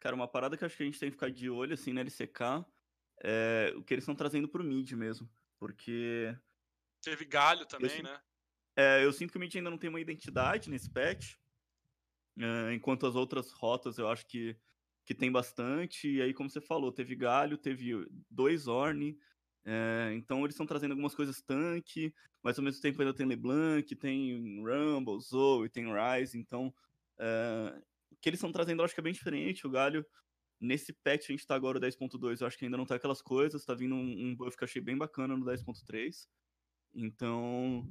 Cara, 0.00 0.16
uma 0.16 0.26
parada 0.26 0.56
que 0.56 0.64
eu 0.64 0.66
acho 0.66 0.76
que 0.76 0.82
a 0.82 0.86
gente 0.86 0.98
tem 0.98 1.10
que 1.10 1.16
ficar 1.16 1.30
de 1.30 1.50
olho, 1.50 1.74
assim, 1.74 1.92
na 1.92 2.00
LCK, 2.00 2.64
é 3.22 3.74
o 3.76 3.84
que 3.84 3.92
eles 3.92 4.04
estão 4.04 4.14
trazendo 4.14 4.48
pro 4.48 4.64
mid 4.64 4.90
mesmo. 4.92 5.30
Porque 5.58 6.34
Teve 7.02 7.26
Galho 7.26 7.66
também, 7.66 7.90
Esse- 7.90 8.02
né? 8.02 8.18
é, 8.74 9.04
eu 9.04 9.12
sinto 9.12 9.32
que 9.32 9.36
o 9.36 9.40
mid 9.40 9.54
ainda 9.54 9.68
não 9.68 9.76
tem 9.76 9.90
uma 9.90 10.00
identidade 10.00 10.70
nesse 10.70 10.90
patch, 10.90 11.34
é, 12.38 12.72
enquanto 12.72 13.06
as 13.06 13.14
outras 13.14 13.52
rotas 13.52 13.98
eu 13.98 14.08
acho 14.08 14.26
que, 14.26 14.58
que 15.04 15.14
tem 15.14 15.30
bastante. 15.30 16.08
E 16.08 16.22
aí, 16.22 16.32
como 16.34 16.48
você 16.48 16.60
falou, 16.60 16.92
teve 16.92 17.14
Galho, 17.14 17.58
teve 17.58 18.06
dois 18.30 18.66
Orne, 18.66 19.18
é, 19.64 20.12
então 20.14 20.40
eles 20.40 20.54
estão 20.54 20.66
trazendo 20.66 20.92
algumas 20.92 21.14
coisas 21.14 21.40
tanque, 21.40 22.12
mas 22.42 22.58
ao 22.58 22.64
mesmo 22.64 22.82
tempo 22.82 23.00
ainda 23.00 23.14
tem 23.14 23.26
LeBlanc, 23.26 23.94
tem 23.94 24.60
Rumble, 24.60 25.20
Zoe, 25.20 25.68
tem 25.68 25.86
Ryze, 25.86 26.38
então 26.38 26.74
é, 27.18 27.80
o 28.10 28.16
que 28.16 28.28
eles 28.28 28.38
estão 28.38 28.50
trazendo 28.52 28.80
eu 28.80 28.84
acho 28.84 28.94
que 28.94 29.00
é 29.00 29.04
bem 29.04 29.12
diferente. 29.12 29.66
O 29.66 29.70
Galho, 29.70 30.04
nesse 30.60 30.92
patch 30.92 31.28
a 31.28 31.32
gente 31.32 31.46
tá 31.46 31.54
agora 31.54 31.78
o 31.78 31.80
10.2, 31.80 32.40
eu 32.40 32.46
acho 32.46 32.58
que 32.58 32.64
ainda 32.64 32.76
não 32.76 32.86
tá 32.86 32.96
aquelas 32.96 33.22
coisas, 33.22 33.64
tá 33.64 33.74
vindo 33.74 33.94
um, 33.94 34.28
um 34.28 34.36
buff 34.36 34.56
que 34.56 34.64
eu 34.64 34.66
achei 34.66 34.82
bem 34.82 34.96
bacana 34.96 35.36
no 35.36 35.44
10.3. 35.44 36.26
Então, 36.94 37.88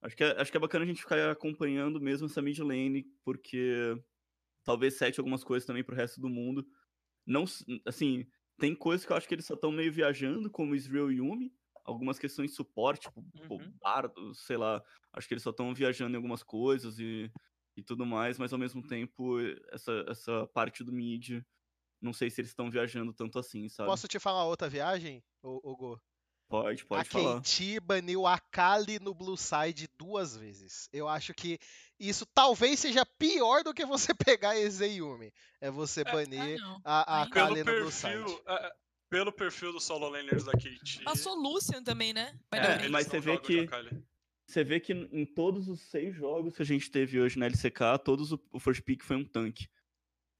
acho 0.00 0.16
que, 0.16 0.24
é, 0.24 0.40
acho 0.40 0.50
que 0.50 0.56
é 0.56 0.60
bacana 0.60 0.84
a 0.84 0.88
gente 0.88 1.02
ficar 1.02 1.30
acompanhando 1.30 2.00
mesmo 2.00 2.26
essa 2.26 2.40
mid 2.40 2.58
lane, 2.60 3.04
porque 3.24 4.00
talvez 4.64 4.94
sete 4.96 5.20
algumas 5.20 5.44
coisas 5.44 5.66
também 5.66 5.84
pro 5.84 5.96
resto 5.96 6.20
do 6.20 6.28
mundo. 6.28 6.66
Não, 7.26 7.44
assim, 7.86 8.26
tem 8.58 8.74
coisas 8.74 9.06
que 9.06 9.12
eu 9.12 9.16
acho 9.16 9.28
que 9.28 9.34
eles 9.34 9.46
só 9.46 9.54
estão 9.54 9.72
meio 9.72 9.92
viajando, 9.92 10.50
como 10.50 10.74
Israel 10.74 11.10
e 11.10 11.16
Yumi, 11.16 11.52
algumas 11.84 12.18
questões 12.18 12.50
de 12.50 12.56
suporte, 12.56 13.08
tipo, 13.34 13.60
Uhum. 13.60 13.74
bardo, 13.82 14.34
sei 14.34 14.56
lá, 14.56 14.82
acho 15.12 15.28
que 15.28 15.34
eles 15.34 15.42
só 15.42 15.50
estão 15.50 15.74
viajando 15.74 16.12
em 16.14 16.16
algumas 16.16 16.42
coisas 16.42 16.98
e, 16.98 17.30
e 17.76 17.82
tudo 17.82 18.06
mais, 18.06 18.38
mas 18.38 18.52
ao 18.52 18.58
mesmo 18.58 18.82
tempo, 18.86 19.38
essa, 19.72 20.04
essa 20.08 20.46
parte 20.48 20.84
do 20.84 20.92
mid, 20.92 21.42
não 22.00 22.12
sei 22.12 22.30
se 22.30 22.40
eles 22.40 22.50
estão 22.52 22.70
viajando 22.70 23.12
tanto 23.14 23.38
assim, 23.38 23.68
sabe? 23.68 24.02
Posso 24.02 24.06
te 24.08 24.18
falar 24.18 24.44
outra 24.46 24.68
viagem, 24.68 25.24
ô, 25.42 25.60
ô 25.62 25.76
Go? 25.76 26.02
Pode, 26.62 26.84
pode 26.84 27.00
a 27.02 27.04
falar. 27.04 27.40
KT 27.40 27.80
baniu 27.80 28.26
a 28.26 28.38
Kali 28.38 29.00
no 29.00 29.12
Blue 29.12 29.36
Side 29.36 29.88
duas 29.98 30.36
vezes. 30.36 30.88
Eu 30.92 31.08
acho 31.08 31.34
que 31.34 31.58
isso 31.98 32.24
talvez 32.26 32.78
seja 32.78 33.04
pior 33.04 33.64
do 33.64 33.74
que 33.74 33.84
você 33.84 34.12
pegar 34.14 34.56
Ezeyumi. 34.56 35.32
É 35.60 35.70
você 35.70 36.02
É, 36.02 36.04
banir 36.04 36.60
não. 36.60 36.80
a, 36.84 37.22
a 37.22 37.30
Kali 37.30 37.58
no 37.58 37.64
Blue 37.64 37.74
perfil, 37.84 38.28
Side. 38.28 38.42
é, 38.46 38.66
é, 38.66 38.72
pelo 39.10 39.32
perfil 39.32 39.72
dos 39.72 39.84
solo 39.84 40.08
laners 40.08 40.44
da 40.44 40.52
KT. 40.52 41.02
Passou 41.04 41.34
Lucian 41.34 41.82
também, 41.82 42.12
né? 42.12 42.38
É, 42.52 42.88
mas 42.88 43.06
você 43.06 43.18
vê 43.18 43.36
que-. 43.38 43.68
Você 44.46 44.62
vê 44.62 44.78
que 44.78 44.92
em 44.92 45.24
todos 45.24 45.68
os 45.68 45.80
seis 45.80 46.14
jogos 46.14 46.54
que 46.54 46.62
a 46.62 46.66
gente 46.66 46.90
teve 46.90 47.18
hoje 47.18 47.38
na 47.38 47.46
LCK, 47.46 47.98
todos 48.04 48.30
o, 48.30 48.40
o 48.52 48.60
first 48.60 48.82
pick 48.82 49.02
foi 49.02 49.16
um 49.16 49.24
tanque. 49.24 49.66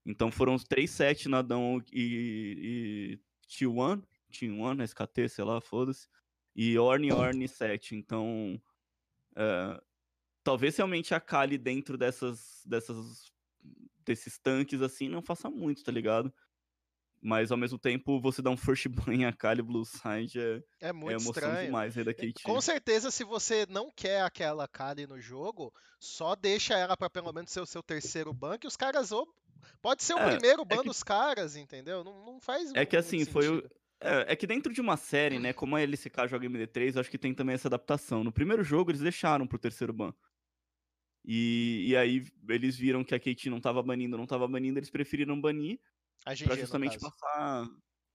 Então 0.06 0.30
foram 0.30 0.54
os 0.54 0.64
3-7 0.64 1.26
na 1.26 1.40
Dão 1.40 1.82
e, 1.90 3.18
e 3.18 3.18
T1, 3.48 4.02
T1, 4.38 4.82
SKT, 4.84 5.28
sei 5.28 5.44
lá, 5.44 5.60
foda-se. 5.60 6.08
E 6.56 6.78
Orne, 6.78 7.12
Orne 7.12 7.48
7. 7.48 7.96
Então, 7.96 8.60
é, 9.36 9.80
talvez 10.42 10.76
realmente 10.76 11.14
a 11.14 11.20
Kali 11.20 11.58
dentro 11.58 11.96
dessas, 11.98 12.62
dessas, 12.64 13.32
desses 14.04 14.38
tanques 14.38 14.80
assim 14.82 15.08
não 15.08 15.22
faça 15.22 15.50
muito, 15.50 15.82
tá 15.82 15.90
ligado? 15.92 16.32
Mas 17.26 17.50
ao 17.50 17.56
mesmo 17.56 17.78
tempo, 17.78 18.20
você 18.20 18.42
dá 18.42 18.50
um 18.50 18.56
first 18.56 18.86
ban 19.10 19.14
em 19.14 19.24
Akali 19.24 19.62
Blue 19.62 19.84
Side 19.84 20.38
é, 20.38 20.62
É 20.80 20.88
é 20.88 20.92
muito 20.92 21.12
emoção 21.12 21.30
estranho. 21.32 21.66
demais 21.66 21.96
aí 21.96 22.04
da 22.04 22.12
KT. 22.12 22.42
Com 22.42 22.60
certeza, 22.60 23.10
se 23.10 23.24
você 23.24 23.64
não 23.70 23.90
quer 23.90 24.20
aquela 24.22 24.68
Kali 24.68 25.06
no 25.06 25.18
jogo, 25.18 25.72
só 25.98 26.34
deixa 26.36 26.74
ela 26.74 26.96
pra 26.96 27.08
pelo 27.08 27.32
menos 27.32 27.50
ser 27.50 27.60
o 27.60 27.66
seu 27.66 27.82
terceiro 27.82 28.32
ban, 28.34 28.58
que 28.58 28.66
os 28.66 28.76
caras. 28.76 29.10
ou- 29.10 29.26
Pode 29.80 30.02
ser 30.02 30.12
o 30.12 30.18
É, 30.18 30.32
primeiro 30.32 30.62
ban 30.66 30.82
que- 30.82 30.88
dos 30.88 31.02
caras, 31.02 31.56
entendeu? 31.56 32.04
Não, 32.04 32.26
não 32.26 32.38
faz 32.40 32.70
É 32.74 32.84
que 32.84 32.94
assim, 32.98 33.24
foi 33.24 33.48
o. 33.48 33.70
É, 34.00 34.32
é 34.32 34.36
que 34.36 34.46
dentro 34.46 34.72
de 34.72 34.80
uma 34.80 34.96
série, 34.96 35.38
né, 35.38 35.52
como 35.52 35.76
a 35.76 35.80
LCK 35.80 36.26
joga 36.28 36.46
MD3, 36.46 36.94
eu 36.96 37.00
acho 37.00 37.10
que 37.10 37.18
tem 37.18 37.34
também 37.34 37.54
essa 37.54 37.68
adaptação. 37.68 38.22
No 38.24 38.32
primeiro 38.32 38.62
jogo, 38.62 38.90
eles 38.90 39.00
deixaram 39.00 39.46
pro 39.46 39.58
terceiro 39.58 39.92
ban. 39.92 40.14
E, 41.26 41.86
e 41.88 41.96
aí 41.96 42.26
eles 42.48 42.76
viram 42.76 43.02
que 43.02 43.14
a 43.14 43.18
KT 43.20 43.48
não 43.48 43.60
tava 43.60 43.82
banindo, 43.82 44.16
não 44.18 44.26
tava 44.26 44.46
banindo, 44.46 44.78
eles 44.78 44.90
preferiram 44.90 45.40
banir 45.40 45.80
A 46.26 46.34
GG, 46.34 46.44
pra 46.44 46.56
justamente 46.56 46.98
passar. 46.98 47.66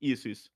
Isso, 0.02 0.30
isso. 0.30 0.52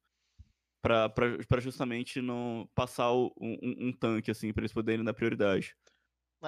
Pra, 0.82 1.10
pra, 1.10 1.38
pra 1.48 1.62
justamente 1.62 2.22
não 2.22 2.70
passar 2.76 3.12
o- 3.12 3.34
um, 3.40 3.90
um- 3.90 3.94
tanque, 3.94 4.32
assim, 4.32 4.54
pra 4.54 4.62
eles 4.62 4.74
poderem 4.74 5.04
dar 5.06 5.14
prioridade. 5.14 5.76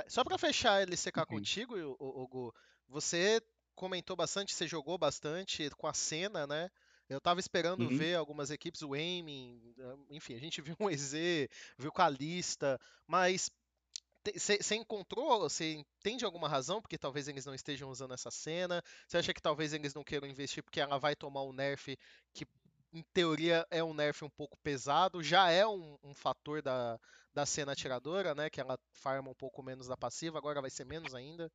Só 0.08 0.24
pra 0.24 0.38
fechar 0.38 0.74
a 0.74 0.82
LCK 0.82 1.22
Uhum. 1.22 1.26
contigo, 1.26 1.76
o, 1.78 1.96
o, 2.00 2.24
o 2.24 2.28
Gu, 2.28 2.54
você 2.88 3.42
comentou 3.74 4.16
bastante, 4.16 4.54
você 4.54 4.68
jogou 4.68 4.98
bastante 4.98 5.70
com 5.72 5.88
a 5.88 5.94
cena, 5.94 6.46
né? 6.46 6.70
Eu 7.10 7.22
tava 7.22 7.40
esperando 7.40 7.84
Uhum. 7.84 7.90
ver 7.90 8.16
algumas 8.16 8.50
equipes, 8.50 8.82
o 8.82 8.94
Aiming, 8.94 9.76
enfim, 10.10 10.36
a 10.36 10.40
gente 10.40 10.62
viu 10.66 10.76
um 10.80 10.90
EZ, 10.90 11.48
viu 11.78 11.92
Kalista, 11.92 12.80
mas 13.08 13.52
você 14.36 14.76
encontrou, 14.76 15.42
você 15.42 15.74
entende 15.76 16.26
alguma 16.26 16.50
razão 16.50 16.82
porque 16.82 16.98
talvez 16.98 17.28
eles 17.28 17.46
não 17.46 17.54
estejam 17.54 17.90
usando 17.92 18.14
essa 18.14 18.32
cena? 18.32 18.82
Você 19.08 19.18
acha 19.18 19.34
que 19.34 19.42
talvez 19.42 19.72
eles 19.72 19.94
não 19.94 20.04
queiram 20.04 20.28
investir 20.28 20.64
porque 20.64 20.80
ela 20.80 20.98
vai 20.98 21.16
tomar 21.16 21.44
um 21.44 21.54
nerf 21.54 21.96
que, 22.34 22.46
em 22.92 23.04
teoria, 23.14 23.66
é 23.70 23.84
um 23.84 23.94
nerf 23.94 24.26
um 24.26 24.30
pouco 24.30 24.58
pesado? 24.64 25.22
Já 25.22 25.52
é 25.52 25.66
um, 25.68 25.96
um 26.04 26.14
fator 26.16 26.62
da, 26.62 27.00
da 27.36 27.46
cena 27.46 27.74
atiradora, 27.74 28.34
né? 28.34 28.50
Que 28.50 28.60
ela 28.60 28.80
farma 28.92 29.30
um 29.30 29.36
pouco 29.36 29.62
menos 29.62 29.88
da 29.88 29.96
passiva, 29.98 30.40
agora 30.40 30.60
vai 30.62 30.72
ser 30.72 30.86
menos 30.86 31.14
ainda. 31.14 31.52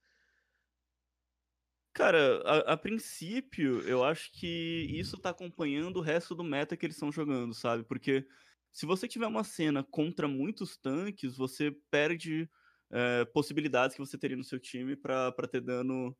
Cara, 1.93 2.41
a, 2.45 2.72
a 2.74 2.76
princípio, 2.76 3.80
eu 3.82 4.05
acho 4.05 4.30
que 4.32 4.86
isso 4.91 5.18
tá 5.18 5.30
acompanhando 5.30 5.97
o 5.99 6.01
resto 6.03 6.34
do 6.36 6.45
meta 6.45 6.76
que 6.76 6.86
eles 6.86 6.95
estão 6.97 7.11
jogando, 7.11 7.53
sabe? 7.53 7.82
Porque 7.84 8.26
se 8.70 8.86
você 8.86 9.09
tiver 9.09 9.26
uma 9.26 9.43
cena 9.43 9.82
contra 9.82 10.28
muitos 10.28 10.76
tanques, 10.78 11.36
você 11.36 11.72
perde 11.91 12.49
é, 12.93 13.24
possibilidades 13.26 13.97
que 13.97 14.01
você 14.01 14.16
teria 14.16 14.36
no 14.36 14.45
seu 14.45 14.61
time 14.61 14.95
pra 14.97 15.32
pra 15.32 15.49
ter 15.49 15.61
dano, 15.61 16.16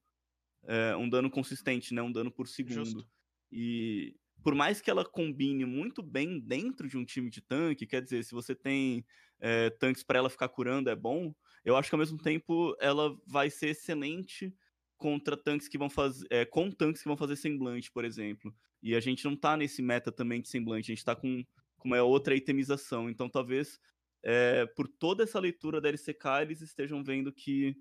é, 0.64 0.96
um 0.96 1.08
dano 1.08 1.30
consistente, 1.30 1.94
né? 1.94 2.02
Um 2.02 2.12
dano 2.12 2.30
por 2.32 2.48
segundo. 2.48 3.04
Justo. 3.04 3.06
E 3.52 4.16
por 4.42 4.54
mais 4.54 4.80
que 4.80 4.90
ela 4.90 5.04
combine 5.04 5.64
muito 5.66 6.02
bem 6.02 6.40
dentro 6.40 6.88
de 6.88 6.96
um 6.96 7.04
time 7.04 7.28
de 7.30 7.42
tanque, 7.42 7.86
quer 7.86 8.02
dizer, 8.02 8.24
se 8.24 8.32
você 8.32 8.54
tem 8.54 9.04
é, 9.40 9.70
tanques 9.70 10.02
para 10.02 10.18
ela 10.18 10.30
ficar 10.30 10.48
curando 10.48 10.88
é 10.90 10.96
bom, 10.96 11.34
eu 11.64 11.76
acho 11.76 11.90
que 11.90 11.94
ao 11.94 11.98
mesmo 11.98 12.18
tempo 12.18 12.74
ela 12.80 13.16
vai 13.26 13.50
ser 13.50 13.68
excelente 13.70 14.54
contra 15.01 15.34
tanques 15.34 15.66
que 15.66 15.78
vão 15.78 15.88
fazer. 15.88 16.26
É, 16.30 16.44
com 16.44 16.70
tanques 16.70 17.03
que 17.03 17.09
vão 17.09 17.16
fazer 17.16 17.34
semblante, 17.34 17.90
por 17.90 18.05
exemplo. 18.05 18.55
E 18.82 18.94
a 18.94 19.01
gente 19.01 19.24
não 19.24 19.34
tá 19.34 19.57
nesse 19.57 19.80
meta 19.80 20.12
também 20.12 20.42
de 20.42 20.48
semblante, 20.48 20.92
a 20.92 20.94
gente 20.94 21.05
tá 21.05 21.16
com, 21.16 21.42
com 21.78 21.88
uma 21.88 22.03
outra 22.03 22.36
itemização. 22.36 23.09
Então 23.09 23.28
talvez 23.28 23.80
é, 24.22 24.66
por 24.76 24.86
toda 24.86 25.24
essa 25.24 25.40
leitura 25.40 25.80
da 25.80 25.88
LCK 25.88 26.42
eles 26.42 26.61
estejam 26.61 27.03
vendo 27.03 27.32
que, 27.32 27.74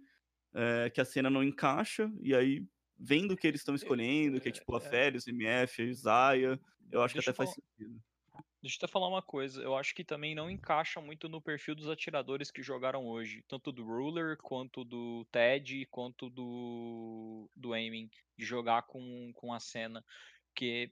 é, 0.53 0.89
que 0.89 1.01
a 1.01 1.05
cena 1.05 1.29
não 1.29 1.43
encaixa, 1.43 2.09
e 2.21 2.33
aí 2.33 2.65
vendo 2.97 3.33
o 3.33 3.37
que 3.37 3.47
eles 3.47 3.59
estão 3.61 3.75
escolhendo, 3.75 4.39
que 4.39 4.47
é 4.47 4.51
tipo 4.51 4.73
a 4.73 4.79
Férias, 4.79 5.27
MF, 5.27 5.93
Zaya, 5.93 6.59
eu 6.89 7.01
acho 7.01 7.15
Deixa 7.15 7.25
que 7.25 7.29
até 7.31 7.37
faz 7.37 7.49
sentido. 7.49 8.01
Deixa 8.61 8.75
eu 8.75 8.87
te 8.87 8.91
falar 8.91 9.07
uma 9.07 9.21
coisa, 9.21 9.61
eu 9.61 9.75
acho 9.75 9.95
que 9.95 10.03
também 10.03 10.35
não 10.35 10.49
encaixa 10.49 10.99
muito 10.99 11.29
no 11.29 11.41
perfil 11.41 11.75
dos 11.75 11.89
atiradores 11.89 12.51
que 12.51 12.61
jogaram 12.61 13.07
hoje, 13.07 13.43
tanto 13.47 13.71
do 13.71 13.85
Ruler, 13.85 14.37
quanto 14.37 14.83
do 14.83 15.25
Ted, 15.31 15.85
quanto 15.85 16.29
do, 16.29 17.49
do 17.55 17.73
Aiming, 17.73 18.09
de 18.37 18.45
jogar 18.45 18.83
com, 18.83 19.31
com 19.33 19.53
a 19.53 19.59
cena, 19.59 20.03
porque 20.47 20.91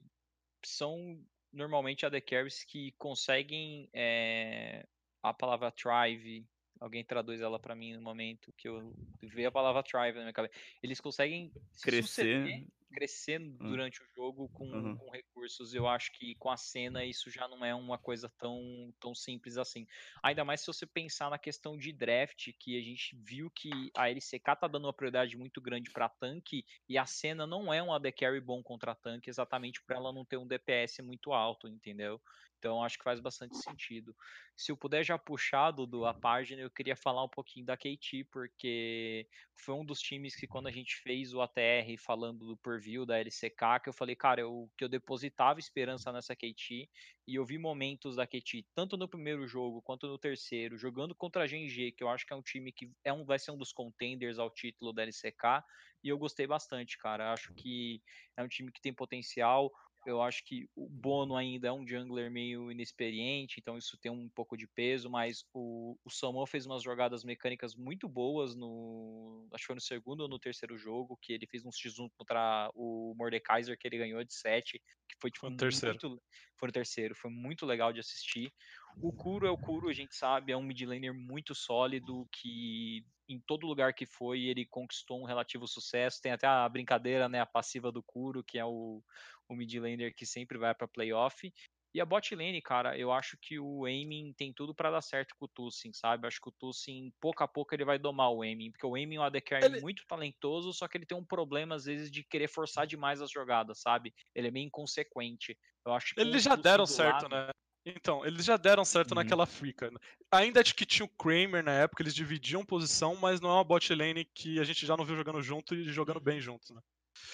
são 0.64 1.22
normalmente 1.52 2.06
AD 2.06 2.20
Carries 2.22 2.64
que 2.64 2.92
conseguem 2.92 3.88
é, 3.92 4.86
a 5.22 5.34
palavra 5.34 5.70
thrive, 5.70 6.46
alguém 6.80 7.04
traduz 7.04 7.40
ela 7.40 7.58
para 7.58 7.74
mim 7.74 7.94
no 7.94 8.02
momento 8.02 8.52
que 8.56 8.68
eu 8.68 8.94
vi 9.22 9.44
a 9.44 9.52
palavra 9.52 9.82
thrive 9.82 10.16
na 10.16 10.24
minha 10.24 10.32
cabeça. 10.32 10.54
Eles 10.82 11.00
conseguem 11.00 11.52
crescer, 11.82 12.66
crescer 12.92 13.40
hum. 13.40 13.56
durante 13.58 14.02
o 14.02 14.06
jogo 14.14 14.48
com, 14.48 14.66
uhum. 14.66 14.96
com, 14.96 15.10
recursos. 15.10 15.74
Eu 15.74 15.86
acho 15.86 16.12
que 16.12 16.34
com 16.36 16.50
a 16.50 16.56
cena 16.56 17.04
isso 17.04 17.30
já 17.30 17.46
não 17.48 17.64
é 17.64 17.74
uma 17.74 17.98
coisa 17.98 18.28
tão, 18.38 18.92
tão 19.00 19.14
simples 19.14 19.56
assim. 19.56 19.86
Ainda 20.22 20.44
mais 20.44 20.60
se 20.60 20.66
você 20.66 20.86
pensar 20.86 21.30
na 21.30 21.38
questão 21.38 21.76
de 21.76 21.92
draft, 21.92 22.50
que 22.58 22.78
a 22.78 22.82
gente 22.82 23.16
viu 23.16 23.50
que 23.50 23.70
a 23.96 24.08
LCK 24.10 24.56
tá 24.60 24.68
dando 24.68 24.86
uma 24.86 24.92
prioridade 24.92 25.36
muito 25.36 25.60
grande 25.60 25.90
para 25.90 26.08
tanque 26.08 26.64
e 26.88 26.98
a 26.98 27.06
cena 27.06 27.46
não 27.46 27.72
é 27.72 27.82
um 27.82 27.92
AD 27.92 28.12
carry 28.12 28.40
bom 28.40 28.62
contra 28.62 28.94
tanque, 28.94 29.30
exatamente 29.30 29.82
para 29.82 29.96
ela 29.96 30.12
não 30.12 30.24
ter 30.24 30.36
um 30.36 30.46
DPS 30.46 31.02
muito 31.02 31.32
alto, 31.32 31.68
entendeu? 31.68 32.20
Então 32.58 32.82
acho 32.82 32.98
que 32.98 33.04
faz 33.04 33.20
bastante 33.20 33.56
sentido. 33.56 34.14
Se 34.56 34.72
eu 34.72 34.76
puder 34.76 35.04
já 35.04 35.16
puxar 35.16 35.70
do 35.70 36.04
a 36.04 36.12
página, 36.12 36.60
eu 36.60 36.70
queria 36.70 36.96
falar 36.96 37.24
um 37.24 37.28
pouquinho 37.28 37.64
da 37.64 37.76
KT, 37.76 38.24
porque 38.30 39.26
foi 39.54 39.74
um 39.74 39.84
dos 39.84 40.00
times 40.00 40.34
que 40.34 40.46
quando 40.46 40.66
a 40.66 40.70
gente 40.70 40.96
fez 40.96 41.32
o 41.32 41.40
ATR 41.40 41.96
falando 41.98 42.46
do 42.46 42.56
preview 42.56 43.06
da 43.06 43.18
LCK, 43.18 43.80
que 43.82 43.88
eu 43.88 43.92
falei, 43.92 44.16
cara, 44.16 44.40
eu, 44.40 44.70
que 44.76 44.84
eu 44.84 44.88
depositava 44.88 45.60
esperança 45.60 46.12
nessa 46.12 46.34
KT, 46.34 46.88
e 47.26 47.34
eu 47.34 47.44
vi 47.44 47.58
momentos 47.58 48.16
da 48.16 48.26
KT, 48.26 48.66
tanto 48.74 48.96
no 48.96 49.08
primeiro 49.08 49.46
jogo 49.46 49.82
quanto 49.82 50.08
no 50.08 50.18
terceiro, 50.18 50.76
jogando 50.76 51.14
contra 51.14 51.44
a 51.44 51.46
GNG, 51.46 51.92
que 51.92 52.02
eu 52.02 52.08
acho 52.08 52.26
que 52.26 52.32
é 52.32 52.36
um 52.36 52.42
time 52.42 52.72
que 52.72 52.90
é 53.04 53.12
um, 53.12 53.24
vai 53.24 53.38
ser 53.38 53.52
um 53.52 53.58
dos 53.58 53.72
contenders 53.72 54.38
ao 54.38 54.50
título 54.50 54.92
da 54.92 55.02
LCK, 55.02 55.62
e 56.02 56.08
eu 56.08 56.18
gostei 56.18 56.46
bastante, 56.46 56.96
cara. 56.96 57.32
Acho 57.32 57.52
que 57.54 58.02
é 58.36 58.42
um 58.42 58.48
time 58.48 58.72
que 58.72 58.80
tem 58.80 58.94
potencial. 58.94 59.70
Eu 60.06 60.22
acho 60.22 60.44
que 60.44 60.68
o 60.74 60.88
Bono 60.88 61.36
ainda 61.36 61.68
é 61.68 61.72
um 61.72 61.86
jungler 61.86 62.30
meio 62.30 62.70
inexperiente, 62.70 63.56
então 63.58 63.76
isso 63.76 63.98
tem 63.98 64.10
um 64.10 64.28
pouco 64.28 64.56
de 64.56 64.66
peso, 64.66 65.10
mas 65.10 65.44
o, 65.52 65.98
o 66.04 66.10
Samuel 66.10 66.46
fez 66.46 66.66
umas 66.66 66.82
jogadas 66.82 67.24
mecânicas 67.24 67.74
muito 67.74 68.08
boas 68.08 68.54
no. 68.54 69.46
Acho 69.52 69.62
que 69.62 69.66
foi 69.66 69.74
no 69.74 69.80
segundo 69.80 70.20
ou 70.20 70.28
no 70.28 70.38
terceiro 70.38 70.78
jogo, 70.78 71.18
que 71.20 71.32
ele 71.32 71.46
fez 71.46 71.64
um 71.64 71.70
X1 71.70 72.10
contra 72.16 72.70
o 72.74 73.14
Mordekaiser, 73.16 73.76
que 73.78 73.86
ele 73.86 73.98
ganhou 73.98 74.22
de 74.24 74.32
7, 74.32 74.80
que 75.08 75.16
foi 75.20 75.30
tipo. 75.30 75.50
No 75.50 75.56
terceiro. 75.56 75.98
Muito, 76.00 76.22
foi 76.56 76.68
no 76.68 76.72
terceiro, 76.72 77.14
foi 77.14 77.30
muito 77.30 77.66
legal 77.66 77.92
de 77.92 78.00
assistir. 78.00 78.52
O 79.00 79.12
Kuro 79.12 79.46
é 79.46 79.50
o 79.50 79.58
Kuro, 79.58 79.88
a 79.88 79.92
gente 79.92 80.14
sabe, 80.14 80.52
é 80.52 80.56
um 80.56 80.62
mid 80.62 80.80
laner 80.82 81.14
muito 81.14 81.54
sólido, 81.54 82.28
que 82.32 83.04
em 83.28 83.38
todo 83.40 83.66
lugar 83.66 83.92
que 83.92 84.06
foi 84.06 84.44
ele 84.44 84.64
conquistou 84.64 85.20
um 85.20 85.24
relativo 85.24 85.66
sucesso. 85.66 86.22
Tem 86.22 86.32
até 86.32 86.46
a 86.46 86.68
brincadeira, 86.68 87.28
né, 87.28 87.40
a 87.40 87.46
passiva 87.46 87.92
do 87.92 88.02
Kuro, 88.02 88.42
que 88.42 88.58
é 88.58 88.64
o, 88.64 89.02
o 89.48 89.54
mid 89.54 89.74
laner 89.74 90.14
que 90.14 90.24
sempre 90.24 90.56
vai 90.56 90.74
para 90.74 90.88
playoff. 90.88 91.52
E 91.94 92.00
a 92.00 92.04
bot 92.04 92.34
lane, 92.34 92.60
cara, 92.60 92.98
eu 92.98 93.10
acho 93.10 93.36
que 93.40 93.58
o 93.58 93.86
aiming 93.86 94.34
tem 94.34 94.52
tudo 94.52 94.74
para 94.74 94.90
dar 94.90 95.00
certo 95.00 95.34
com 95.38 95.46
o 95.46 95.48
Tussin, 95.48 95.90
sabe? 95.92 96.26
Acho 96.26 96.40
que 96.40 96.48
o 96.48 96.52
Tussin, 96.52 97.10
pouco 97.18 97.42
a 97.42 97.48
pouco, 97.48 97.74
ele 97.74 97.84
vai 97.84 97.98
domar 97.98 98.30
o 98.30 98.42
aiming, 98.42 98.70
porque 98.70 98.86
o 98.86 98.94
aiming 98.94 99.16
é 99.16 99.20
um 99.20 99.22
AD 99.22 99.40
carry 99.40 99.64
ele... 99.64 99.80
muito 99.80 100.06
talentoso, 100.06 100.72
só 100.72 100.86
que 100.86 100.98
ele 100.98 101.06
tem 101.06 101.16
um 101.16 101.24
problema, 101.24 101.74
às 101.74 101.86
vezes, 101.86 102.10
de 102.10 102.22
querer 102.22 102.48
forçar 102.48 102.86
demais 102.86 103.22
as 103.22 103.30
jogadas, 103.30 103.80
sabe? 103.80 104.14
Ele 104.34 104.48
é 104.48 104.50
meio 104.50 104.66
inconsequente. 104.66 105.58
Eu 105.84 105.94
acho 105.94 106.14
que 106.14 106.20
Eles 106.20 106.42
já 106.42 106.56
deram 106.56 106.84
certo, 106.84 107.22
lado... 107.22 107.46
né? 107.46 107.50
Então, 107.86 108.24
eles 108.24 108.44
já 108.44 108.56
deram 108.56 108.84
certo 108.84 109.12
uhum. 109.12 109.16
naquela 109.16 109.46
Frica. 109.46 109.90
Ainda 110.30 110.62
de 110.62 110.74
que 110.74 110.84
tinha 110.84 111.06
o 111.06 111.08
Kramer 111.08 111.62
na 111.62 111.72
época, 111.72 112.02
eles 112.02 112.14
dividiam 112.14 112.64
posição, 112.64 113.16
mas 113.16 113.40
não 113.40 113.50
é 113.50 113.54
uma 113.54 113.64
bot 113.64 113.94
lane 113.94 114.24
que 114.34 114.60
a 114.60 114.64
gente 114.64 114.84
já 114.84 114.96
não 114.96 115.04
viu 115.04 115.16
jogando 115.16 115.42
junto 115.42 115.74
e 115.74 115.84
jogando 115.84 116.20
bem 116.20 116.40
juntos, 116.40 116.70
né? 116.70 116.80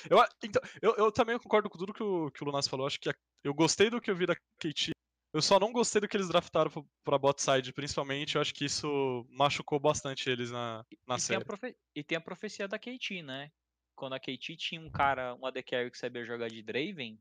Eu, 0.09 0.19
então, 0.43 0.63
eu, 0.81 0.95
eu 0.97 1.13
também 1.13 1.39
concordo 1.39 1.69
com 1.69 1.79
tudo 1.79 1.93
que 1.93 2.03
o, 2.03 2.31
que 2.31 2.43
o 2.43 2.47
Lunas 2.47 2.69
falou. 2.69 2.87
Acho 2.87 3.01
que 3.01 3.11
a, 3.11 3.15
eu 3.43 3.53
gostei 3.53 3.91
do 3.91 4.01
que 4.01 4.11
eu 4.11 4.17
vi 4.17 4.27
da 4.27 4.35
KT. 4.35 4.93
Eu 5.33 5.43
só 5.43 5.59
não 5.59 5.73
gostei 5.73 6.01
do 6.01 6.09
que 6.09 6.17
eles 6.17 6.29
draftaram 6.29 6.71
pra 7.03 7.19
bot 7.19 7.43
side, 7.43 7.73
principalmente. 7.73 8.37
Eu 8.37 8.41
acho 8.41 8.55
que 8.55 8.65
isso 8.65 9.27
machucou 9.29 9.81
bastante 9.81 10.31
eles 10.31 10.51
na, 10.51 10.85
na 11.07 11.17
e 11.17 11.21
série. 11.21 11.41
Tem 11.41 11.47
profe... 11.47 11.77
E 11.97 12.05
tem 12.05 12.17
a 12.17 12.21
profecia 12.21 12.69
da 12.69 12.79
KT, 12.79 13.23
né? 13.23 13.51
Quando 13.97 14.15
a 14.15 14.21
KT 14.21 14.57
tinha 14.57 14.81
um 14.81 14.91
cara, 14.91 15.35
um 15.35 15.45
AD 15.45 15.63
Carry 15.65 15.91
que 15.91 15.99
sabia 15.99 16.25
jogar 16.25 16.49
de 16.49 16.63
Draven, 16.63 17.21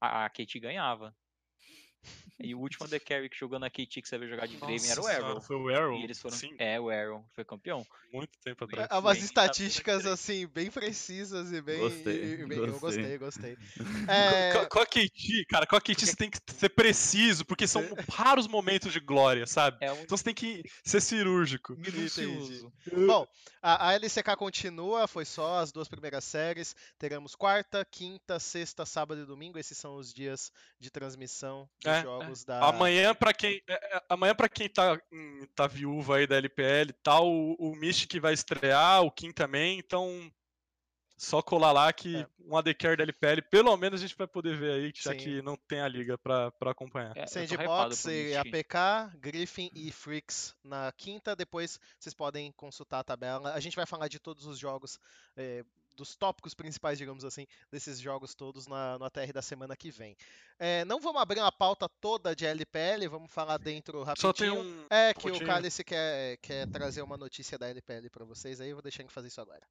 a, 0.00 0.24
a 0.24 0.30
KT 0.30 0.60
ganhava. 0.60 1.14
E 2.40 2.54
o 2.54 2.58
último 2.58 2.88
The 2.88 2.98
Carry 2.98 3.28
que 3.28 3.38
jogou 3.38 3.58
na 3.58 3.70
KT 3.70 4.02
que 4.02 4.08
sabia 4.08 4.28
jogar 4.28 4.46
de 4.46 4.56
Draven 4.56 4.90
era 4.90 5.00
o 5.00 5.06
Arrow. 5.06 5.40
Foi 5.40 5.56
o 5.56 5.68
Arrow? 5.68 5.98
E 5.98 6.04
eles 6.04 6.20
foram. 6.20 6.36
Sim. 6.36 6.54
É, 6.58 6.80
o 6.80 6.90
Arrow. 6.90 7.24
Foi 7.32 7.44
campeão. 7.44 7.86
Muito 8.12 8.36
tempo 8.42 8.64
atrás. 8.64 8.88
É 8.90 8.98
umas 8.98 9.18
estatísticas 9.18 10.04
assim, 10.04 10.46
bem 10.46 10.70
precisas 10.70 11.52
e 11.52 11.60
bem. 11.62 11.78
Gostei. 11.78 12.24
E, 12.24 12.46
bem... 12.46 12.58
gostei. 12.58 12.74
Eu 12.74 12.80
gostei, 12.80 13.18
gostei. 13.18 13.58
É... 14.08 14.66
Com, 14.66 14.80
a 14.80 14.86
KT, 14.86 15.46
cara, 15.48 15.66
com 15.66 15.76
a 15.76 15.80
KT 15.80 16.06
você 16.06 16.16
tem 16.16 16.30
que 16.30 16.38
ser 16.52 16.68
preciso, 16.68 17.44
porque 17.44 17.66
são 17.66 17.82
raros 18.10 18.46
momentos 18.46 18.92
de 18.92 19.00
glória, 19.00 19.46
sabe? 19.46 19.78
É 19.80 19.92
um... 19.92 20.00
Então 20.00 20.16
você 20.16 20.24
tem 20.24 20.34
que 20.34 20.62
ser 20.84 21.00
cirúrgico. 21.00 21.74
Minucioso. 21.76 22.72
Bom, 23.06 23.26
a, 23.62 23.88
a 23.88 23.94
LCK 23.94 24.36
continua, 24.36 25.08
foi 25.08 25.24
só 25.24 25.60
as 25.60 25.72
duas 25.72 25.88
primeiras 25.88 26.24
séries. 26.24 26.76
Teremos 26.98 27.34
quarta, 27.34 27.84
quinta, 27.84 28.38
sexta, 28.38 28.84
sábado 28.84 29.22
e 29.22 29.26
domingo. 29.26 29.58
Esses 29.58 29.78
são 29.78 29.96
os 29.96 30.12
dias 30.12 30.52
de 30.78 30.90
transmissão 30.90 31.68
dos 31.82 31.93
é, 31.98 32.02
jogos 32.02 32.42
é. 32.42 32.46
da. 32.46 32.68
Amanhã, 32.68 33.14
para 33.14 33.32
quem, 33.32 33.62
é, 33.68 33.96
é, 33.96 34.02
amanhã 34.08 34.34
para 34.34 34.48
quem 34.48 34.68
tá, 34.68 35.00
hum, 35.12 35.46
tá 35.54 35.66
viúva 35.66 36.16
aí 36.16 36.26
da 36.26 36.36
LPL, 36.36 36.92
tá 37.02 37.20
o, 37.20 37.54
o 37.54 37.74
Mystic 37.76 38.20
vai 38.20 38.32
estrear, 38.32 39.02
o 39.02 39.10
Kim 39.10 39.32
também, 39.32 39.78
então 39.78 40.30
só 41.16 41.40
colar 41.40 41.72
lá 41.72 41.92
que 41.92 42.16
é. 42.16 42.26
um 42.40 42.56
AD 42.56 42.74
Carry 42.74 42.96
da 42.96 43.04
LPL, 43.04 43.40
pelo 43.50 43.76
menos 43.76 44.00
a 44.00 44.06
gente 44.06 44.16
vai 44.16 44.26
poder 44.26 44.56
ver 44.56 44.72
aí, 44.72 44.92
já 44.94 45.12
Sim. 45.12 45.18
que 45.18 45.42
não 45.42 45.56
tem 45.56 45.80
a 45.80 45.88
liga 45.88 46.18
pra, 46.18 46.50
pra 46.52 46.72
acompanhar. 46.72 47.16
É, 47.16 47.26
Sandbox, 47.26 48.06
APK, 48.38 49.16
Griffin 49.18 49.70
e 49.74 49.92
Freaks 49.92 50.54
na 50.62 50.92
quinta. 50.92 51.36
Depois 51.36 51.78
vocês 51.98 52.14
podem 52.14 52.52
consultar 52.52 53.00
a 53.00 53.04
tabela. 53.04 53.52
A 53.52 53.60
gente 53.60 53.76
vai 53.76 53.86
falar 53.86 54.08
de 54.08 54.18
todos 54.18 54.46
os 54.46 54.58
jogos 54.58 54.98
é, 55.36 55.64
dos 55.94 56.16
tópicos 56.16 56.54
principais, 56.54 56.98
digamos 56.98 57.24
assim, 57.24 57.46
desses 57.70 57.98
jogos 57.98 58.34
todos 58.34 58.66
na, 58.66 58.98
no 58.98 59.04
ATR 59.04 59.32
da 59.32 59.42
semana 59.42 59.76
que 59.76 59.90
vem. 59.90 60.16
É, 60.58 60.84
não 60.84 61.00
vamos 61.00 61.20
abrir 61.20 61.40
uma 61.40 61.52
pauta 61.52 61.88
toda 62.00 62.34
de 62.34 62.46
LPL, 62.46 63.08
vamos 63.08 63.32
falar 63.32 63.58
dentro 63.58 64.02
rapidinho. 64.02 64.28
Só 64.28 64.32
tem 64.32 64.50
um... 64.50 64.86
É 64.90 65.14
que 65.14 65.30
o 65.30 65.44
Cálice 65.44 65.82
quer, 65.82 66.36
quer 66.38 66.68
trazer 66.68 67.02
uma 67.02 67.16
notícia 67.16 67.58
da 67.58 67.68
LPL 67.68 68.08
para 68.10 68.24
vocês, 68.24 68.60
aí 68.60 68.70
eu 68.70 68.76
vou 68.76 68.82
deixar 68.82 69.02
ele 69.02 69.12
fazer 69.12 69.28
isso 69.28 69.40
agora. 69.40 69.66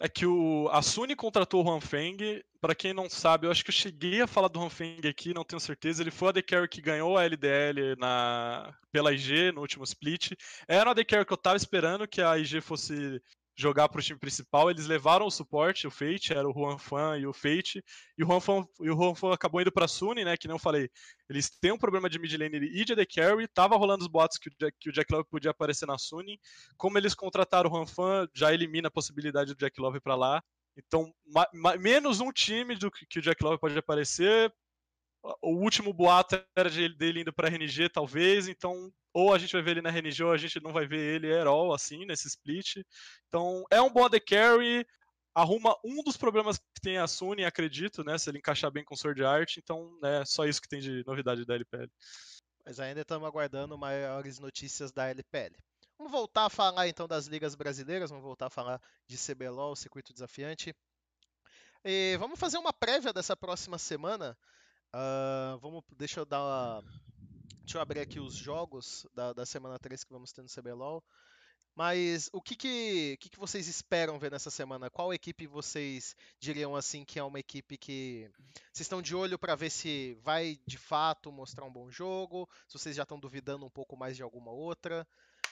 É 0.00 0.08
que 0.08 0.24
o 0.24 0.68
a 0.70 0.80
Sony 0.80 1.16
contratou 1.16 1.64
o 1.64 1.70
Hanfeng. 1.70 2.40
Para 2.60 2.74
quem 2.74 2.92
não 2.92 3.10
sabe, 3.10 3.46
eu 3.46 3.50
acho 3.50 3.64
que 3.64 3.70
eu 3.70 3.74
cheguei 3.74 4.20
a 4.20 4.28
falar 4.28 4.46
do 4.46 4.60
Hanfeng 4.60 5.06
aqui, 5.08 5.34
não 5.34 5.44
tenho 5.44 5.58
certeza. 5.58 6.02
Ele 6.02 6.10
foi 6.12 6.28
a 6.28 6.32
The 6.34 6.42
Carry 6.42 6.68
que 6.68 6.80
ganhou 6.80 7.18
a 7.18 7.24
LDL 7.24 7.96
na, 7.98 8.76
pela 8.92 9.12
IG 9.12 9.50
no 9.52 9.60
último 9.60 9.82
split. 9.82 10.32
Era 10.68 10.92
a 10.92 10.94
The 10.94 11.04
Carry 11.04 11.26
que 11.26 11.32
eu 11.32 11.36
tava 11.36 11.56
esperando 11.56 12.06
que 12.06 12.22
a 12.22 12.38
IG 12.38 12.60
fosse 12.60 13.20
jogar 13.58 13.88
para 13.88 13.98
o 13.98 14.02
time 14.02 14.18
principal, 14.18 14.70
eles 14.70 14.86
levaram 14.86 15.26
o 15.26 15.30
suporte, 15.30 15.84
o 15.84 15.90
Fate, 15.90 16.32
era 16.32 16.48
o 16.48 16.52
Juan 16.52 16.78
Fan 16.78 17.18
e 17.18 17.26
o 17.26 17.32
Fate, 17.32 17.82
e 18.16 18.22
o 18.22 18.26
Juan 18.26 18.40
Fan, 18.40 18.64
e 18.80 18.88
o 18.88 18.96
Juan 18.96 19.16
Fan 19.16 19.32
acabou 19.32 19.60
indo 19.60 19.72
para 19.72 19.84
a 19.84 20.24
né, 20.24 20.36
que 20.36 20.46
não 20.46 20.60
falei, 20.60 20.88
eles 21.28 21.50
têm 21.50 21.72
um 21.72 21.78
problema 21.78 22.08
de 22.08 22.20
mid 22.20 22.32
lane 22.36 22.56
e 22.56 22.84
de 22.84 22.92
AD 22.92 23.04
Carry, 23.06 23.48
tava 23.48 23.76
rolando 23.76 24.04
os 24.04 24.08
bots 24.08 24.38
que 24.38 24.48
o 24.48 24.52
Jack, 24.56 24.76
que 24.78 24.88
o 24.88 24.92
Jack 24.92 25.12
Love 25.12 25.28
podia 25.28 25.50
aparecer 25.50 25.86
na 25.86 25.98
Sunny, 25.98 26.38
como 26.76 26.96
eles 26.98 27.14
contrataram 27.14 27.68
o 27.68 27.74
Juan 27.74 27.86
Fan, 27.86 28.28
já 28.32 28.54
elimina 28.54 28.86
a 28.86 28.92
possibilidade 28.92 29.52
do 29.52 29.58
Jack 29.58 29.80
Love 29.80 30.00
para 30.00 30.14
lá, 30.14 30.40
então, 30.76 31.12
menos 31.80 32.20
um 32.20 32.30
time 32.30 32.76
do 32.76 32.92
que, 32.92 33.04
que 33.06 33.18
o 33.18 33.22
Jack 33.22 33.42
Love 33.42 33.58
pode 33.58 33.76
aparecer, 33.76 34.54
o 35.42 35.56
último 35.56 35.92
boato 35.92 36.40
era 36.56 36.70
de, 36.70 36.88
dele 36.96 37.22
indo 37.22 37.32
para 37.32 37.48
RNG, 37.48 37.88
talvez, 37.88 38.46
então 38.46 38.92
ou 39.18 39.34
a 39.34 39.38
gente 39.38 39.52
vai 39.52 39.62
ver 39.62 39.72
ele 39.72 39.82
na 39.82 39.90
RNG 39.90 40.22
ou 40.22 40.32
a 40.32 40.36
gente 40.36 40.62
não 40.62 40.72
vai 40.72 40.86
ver 40.86 41.16
ele 41.16 41.36
at 41.36 41.46
all, 41.46 41.74
assim, 41.74 42.06
nesse 42.06 42.28
split. 42.28 42.76
Então, 43.26 43.64
é 43.68 43.82
um 43.82 43.90
bom 43.90 44.04
AD 44.04 44.20
carry. 44.20 44.86
arruma 45.34 45.76
um 45.84 46.04
dos 46.04 46.16
problemas 46.16 46.58
que 46.58 46.80
tem 46.80 46.98
a 46.98 47.06
Sony, 47.08 47.44
acredito, 47.44 48.04
né? 48.04 48.16
Se 48.16 48.30
ele 48.30 48.38
encaixar 48.38 48.70
bem 48.70 48.84
com 48.84 48.94
Sword 48.94 49.24
Art, 49.24 49.56
então 49.56 49.98
é 50.04 50.24
só 50.24 50.44
isso 50.44 50.62
que 50.62 50.68
tem 50.68 50.80
de 50.80 51.02
novidade 51.04 51.44
da 51.44 51.54
LPL. 51.54 51.90
Mas 52.64 52.78
ainda 52.78 53.00
estamos 53.00 53.26
aguardando 53.26 53.76
maiores 53.76 54.38
notícias 54.38 54.92
da 54.92 55.08
LPL. 55.08 55.56
Vamos 55.96 56.12
voltar 56.12 56.46
a 56.46 56.50
falar 56.50 56.86
então 56.86 57.08
das 57.08 57.26
ligas 57.26 57.56
brasileiras, 57.56 58.10
vamos 58.10 58.24
voltar 58.24 58.46
a 58.46 58.50
falar 58.50 58.80
de 59.08 59.16
CBLOL, 59.16 59.74
Circuito 59.74 60.12
Desafiante. 60.12 60.72
E 61.84 62.16
vamos 62.18 62.38
fazer 62.38 62.58
uma 62.58 62.72
prévia 62.72 63.12
dessa 63.12 63.36
próxima 63.36 63.78
semana. 63.78 64.38
Uh, 64.94 65.58
vamos, 65.58 65.82
deixa 65.96 66.20
eu 66.20 66.24
dar 66.24 66.40
uma, 66.40 66.84
Deixa 67.68 67.76
eu 67.76 67.82
abrir 67.82 68.00
aqui 68.00 68.18
os 68.18 68.34
jogos 68.34 69.06
da, 69.14 69.34
da 69.34 69.44
semana 69.44 69.78
3 69.78 70.02
que 70.02 70.10
vamos 70.10 70.32
ter 70.32 70.40
no 70.40 70.48
CBLOL. 70.48 71.04
Mas 71.76 72.30
o 72.32 72.40
que, 72.40 72.56
que, 72.56 73.18
que, 73.20 73.28
que 73.28 73.38
vocês 73.38 73.68
esperam 73.68 74.18
ver 74.18 74.30
nessa 74.30 74.50
semana? 74.50 74.88
Qual 74.88 75.12
equipe 75.12 75.46
vocês 75.46 76.16
diriam 76.40 76.74
assim 76.74 77.04
que 77.04 77.18
é 77.18 77.22
uma 77.22 77.38
equipe 77.38 77.76
que 77.76 78.30
vocês 78.72 78.86
estão 78.86 79.02
de 79.02 79.14
olho 79.14 79.38
para 79.38 79.54
ver 79.54 79.68
se 79.68 80.16
vai 80.22 80.58
de 80.66 80.78
fato 80.78 81.30
mostrar 81.30 81.66
um 81.66 81.70
bom 81.70 81.90
jogo? 81.90 82.48
Se 82.66 82.78
vocês 82.78 82.96
já 82.96 83.02
estão 83.02 83.20
duvidando 83.20 83.66
um 83.66 83.70
pouco 83.70 83.98
mais 83.98 84.16
de 84.16 84.22
alguma 84.22 84.50
outra? 84.50 85.06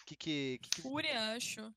Que 0.06 0.16
que, 0.16 0.58
que, 0.62 0.70
que... 0.70 0.80
Fúria, 0.80 1.34
acho. 1.34 1.70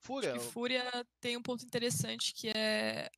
Fúria? 0.00 0.34
Acho 0.34 0.46
que 0.46 0.52
Fúria 0.52 1.06
tem 1.20 1.36
um 1.36 1.42
ponto 1.42 1.64
interessante 1.64 2.34
que 2.34 2.48
é 2.48 3.08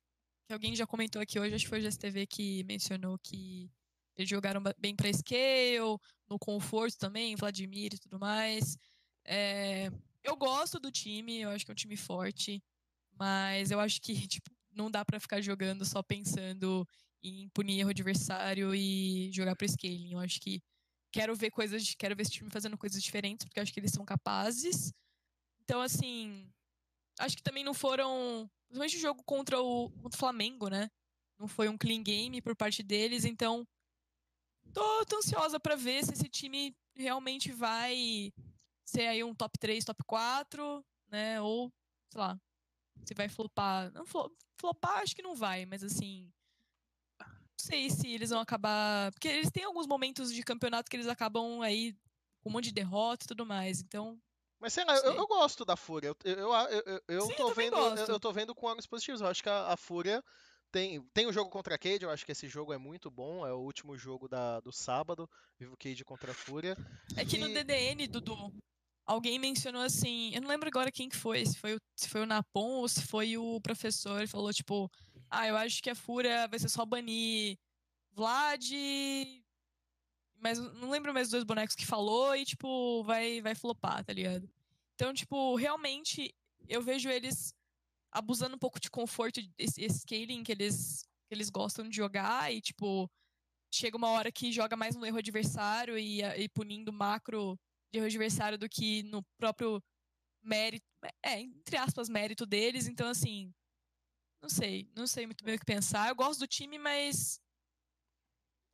que 0.45 0.53
alguém 0.53 0.75
já 0.75 0.85
comentou 0.85 1.19
aqui 1.19 1.39
hoje, 1.39 1.55
acho 1.55 1.63
que 1.63 1.69
foi 1.69 1.79
o 1.79 1.81
GSTV 1.81 2.27
que 2.27 2.63
mencionou 2.65 3.17
que 3.17 3.71
eles 4.15 4.29
jogaram 4.29 4.61
bem 4.77 4.95
para 4.95 5.11
scale, 5.11 5.97
no 6.29 6.37
conforto 6.39 6.97
também, 6.97 7.35
Vladimir 7.35 7.93
e 7.93 7.99
tudo 7.99 8.19
mais. 8.19 8.77
É, 9.25 9.89
eu 10.23 10.35
gosto 10.35 10.79
do 10.79 10.91
time, 10.91 11.41
eu 11.41 11.49
acho 11.49 11.65
que 11.65 11.71
é 11.71 11.73
um 11.73 11.75
time 11.75 11.97
forte, 11.97 12.63
mas 13.17 13.71
eu 13.71 13.79
acho 13.79 14.01
que 14.01 14.13
tipo, 14.27 14.49
não 14.71 14.89
dá 14.89 15.03
para 15.03 15.19
ficar 15.19 15.41
jogando 15.41 15.85
só 15.85 16.01
pensando 16.01 16.87
em 17.23 17.49
punir 17.49 17.85
o 17.85 17.89
adversário 17.89 18.73
e 18.73 19.31
jogar 19.31 19.55
para 19.55 19.67
scaling. 19.67 20.13
Eu 20.13 20.19
acho 20.19 20.39
que 20.39 20.61
quero 21.11 21.35
ver 21.35 21.51
coisas, 21.51 21.93
quero 21.95 22.15
ver 22.15 22.23
esse 22.23 22.31
time 22.31 22.49
fazendo 22.49 22.77
coisas 22.77 23.01
diferentes, 23.01 23.45
porque 23.45 23.59
eu 23.59 23.63
acho 23.63 23.73
que 23.73 23.79
eles 23.79 23.91
são 23.91 24.05
capazes. 24.05 24.93
Então, 25.63 25.81
assim, 25.81 26.49
acho 27.19 27.35
que 27.35 27.43
também 27.43 27.63
não 27.63 27.73
foram, 27.73 28.49
principalmente 28.67 28.97
o 28.97 29.01
jogo 29.01 29.23
contra 29.23 29.59
o, 29.61 29.89
contra 29.91 30.15
o 30.15 30.19
Flamengo, 30.19 30.69
né? 30.69 30.89
Não 31.37 31.47
foi 31.47 31.69
um 31.69 31.77
clean 31.77 32.01
game 32.01 32.41
por 32.41 32.55
parte 32.55 32.81
deles, 32.81 33.25
então 33.25 33.67
tô, 34.73 35.05
tô 35.05 35.17
ansiosa 35.17 35.59
para 35.59 35.75
ver 35.75 36.03
se 36.03 36.13
esse 36.13 36.29
time 36.29 36.75
realmente 36.95 37.51
vai 37.51 38.31
ser 38.85 39.07
aí 39.07 39.23
um 39.23 39.33
top 39.33 39.57
3, 39.57 39.85
top 39.85 40.03
4, 40.05 40.83
né? 41.09 41.41
Ou, 41.41 41.71
sei 42.09 42.19
lá, 42.19 42.39
se 43.05 43.13
vai 43.13 43.29
flopar. 43.29 43.91
Não, 43.91 44.05
flopar 44.57 45.01
acho 45.01 45.15
que 45.15 45.21
não 45.21 45.35
vai, 45.35 45.65
mas 45.65 45.83
assim. 45.83 46.31
Não 47.19 47.65
sei 47.65 47.89
se 47.89 48.07
eles 48.07 48.31
vão 48.31 48.39
acabar. 48.39 49.11
Porque 49.11 49.27
eles 49.27 49.51
têm 49.51 49.63
alguns 49.63 49.87
momentos 49.87 50.33
de 50.33 50.43
campeonato 50.43 50.89
que 50.89 50.95
eles 50.95 51.07
acabam 51.07 51.61
aí 51.61 51.95
com 52.41 52.49
um 52.49 52.51
monte 52.51 52.65
de 52.65 52.73
derrota 52.73 53.25
e 53.25 53.27
tudo 53.27 53.45
mais. 53.45 53.81
Então. 53.81 54.19
Mas 54.59 54.73
sei 54.73 54.85
lá, 54.85 54.95
eu, 54.97 55.13
eu, 55.13 55.27
gosto 55.27 55.65
da 55.65 55.75
Fúria. 55.75 56.15
Eu, 56.23 56.37
eu, 56.37 56.53
eu, 56.53 57.01
eu, 57.07 57.21
Sim, 57.21 57.33
tô 57.35 57.51
vendo, 57.53 57.77
eu, 57.77 58.07
eu, 58.07 58.19
tô 58.19 58.31
vendo 58.31 58.53
com 58.53 58.67
olhos 58.67 58.85
positivos. 58.85 59.21
Eu 59.21 59.27
acho 59.27 59.41
que 59.41 59.49
a, 59.49 59.73
a 59.73 59.77
Fúria 59.77 60.23
tem, 60.71 61.01
tem 61.13 61.27
o 61.27 61.33
jogo 61.33 61.49
contra 61.49 61.75
a 61.75 61.77
Cade, 61.77 62.03
eu 62.03 62.09
acho 62.09 62.25
que 62.25 62.31
esse 62.31 62.47
jogo 62.47 62.73
é 62.73 62.77
muito 62.77 63.11
bom. 63.11 63.45
É 63.45 63.53
o 63.53 63.59
último 63.59 63.97
jogo 63.97 64.27
da, 64.27 64.59
do 64.59 64.71
sábado. 64.71 65.29
Vivo 65.59 65.75
Cade 65.77 66.03
contra 66.05 66.31
a 66.31 66.35
Fúria. 66.35 66.75
É 67.15 67.25
que 67.25 67.35
e... 67.35 67.39
no 67.39 67.53
DDN, 67.53 68.07
Dudu, 68.07 68.53
alguém 69.05 69.37
mencionou 69.37 69.81
assim, 69.81 70.33
eu 70.33 70.41
não 70.41 70.49
lembro 70.49 70.69
agora 70.69 70.91
quem 70.91 71.09
que 71.09 71.17
foi, 71.17 71.45
se 71.45 71.57
foi 71.57 71.75
o, 71.75 71.81
se 71.95 72.07
foi 72.07 72.21
o 72.21 72.25
Napon 72.25 72.79
ou 72.79 72.87
se 72.87 73.01
foi 73.03 73.37
o 73.37 73.59
professor, 73.61 74.19
ele 74.19 74.27
falou 74.27 74.53
tipo, 74.53 74.89
ah, 75.29 75.47
eu 75.47 75.57
acho 75.57 75.81
que 75.81 75.89
a 75.89 75.95
Fúria 75.95 76.47
vai 76.47 76.59
ser 76.59 76.69
só 76.69 76.85
banir 76.85 77.57
Vlad, 78.13 78.63
mas 80.39 80.57
não 80.57 80.89
lembro 80.89 81.13
mais 81.13 81.27
os 81.27 81.31
dois 81.31 81.43
bonecos 81.43 81.75
que 81.75 81.85
falou 81.85 82.35
e 82.35 82.45
tipo, 82.45 83.03
vai 83.03 83.41
vai 83.41 83.55
flopar, 83.55 84.03
tá 84.03 84.13
ligado? 84.13 84.49
Então, 84.95 85.13
tipo, 85.13 85.55
realmente 85.55 86.33
eu 86.67 86.81
vejo 86.81 87.09
eles 87.09 87.53
abusando 88.11 88.55
um 88.55 88.59
pouco 88.59 88.79
de 88.79 88.89
conforto, 88.89 89.39
esse, 89.57 89.87
scaling 89.89 90.43
que 90.43 90.51
eles 90.51 91.03
que 91.27 91.35
eles 91.35 91.49
gostam 91.49 91.87
de 91.87 91.95
jogar 91.95 92.53
e 92.53 92.59
tipo, 92.59 93.09
chega 93.73 93.95
uma 93.95 94.09
hora 94.09 94.31
que 94.31 94.51
joga 94.51 94.75
mais 94.75 94.97
no 94.97 95.05
erro 95.05 95.17
adversário 95.17 95.97
e, 95.97 96.21
e 96.21 96.49
punindo 96.49 96.91
macro 96.91 97.57
de 97.93 98.01
adversário 98.01 98.57
do 98.57 98.67
que 98.67 99.01
no 99.03 99.23
próprio 99.37 99.81
mérito, 100.43 100.85
é, 101.23 101.39
entre 101.39 101.77
aspas, 101.77 102.09
mérito 102.09 102.45
deles. 102.45 102.87
Então, 102.87 103.07
assim, 103.07 103.53
não 104.41 104.49
sei, 104.49 104.89
não 104.95 105.07
sei 105.07 105.25
muito 105.25 105.43
bem 105.43 105.55
o 105.55 105.59
que 105.59 105.65
pensar. 105.65 106.09
Eu 106.09 106.15
gosto 106.15 106.41
do 106.41 106.47
time, 106.47 106.77
mas 106.77 107.39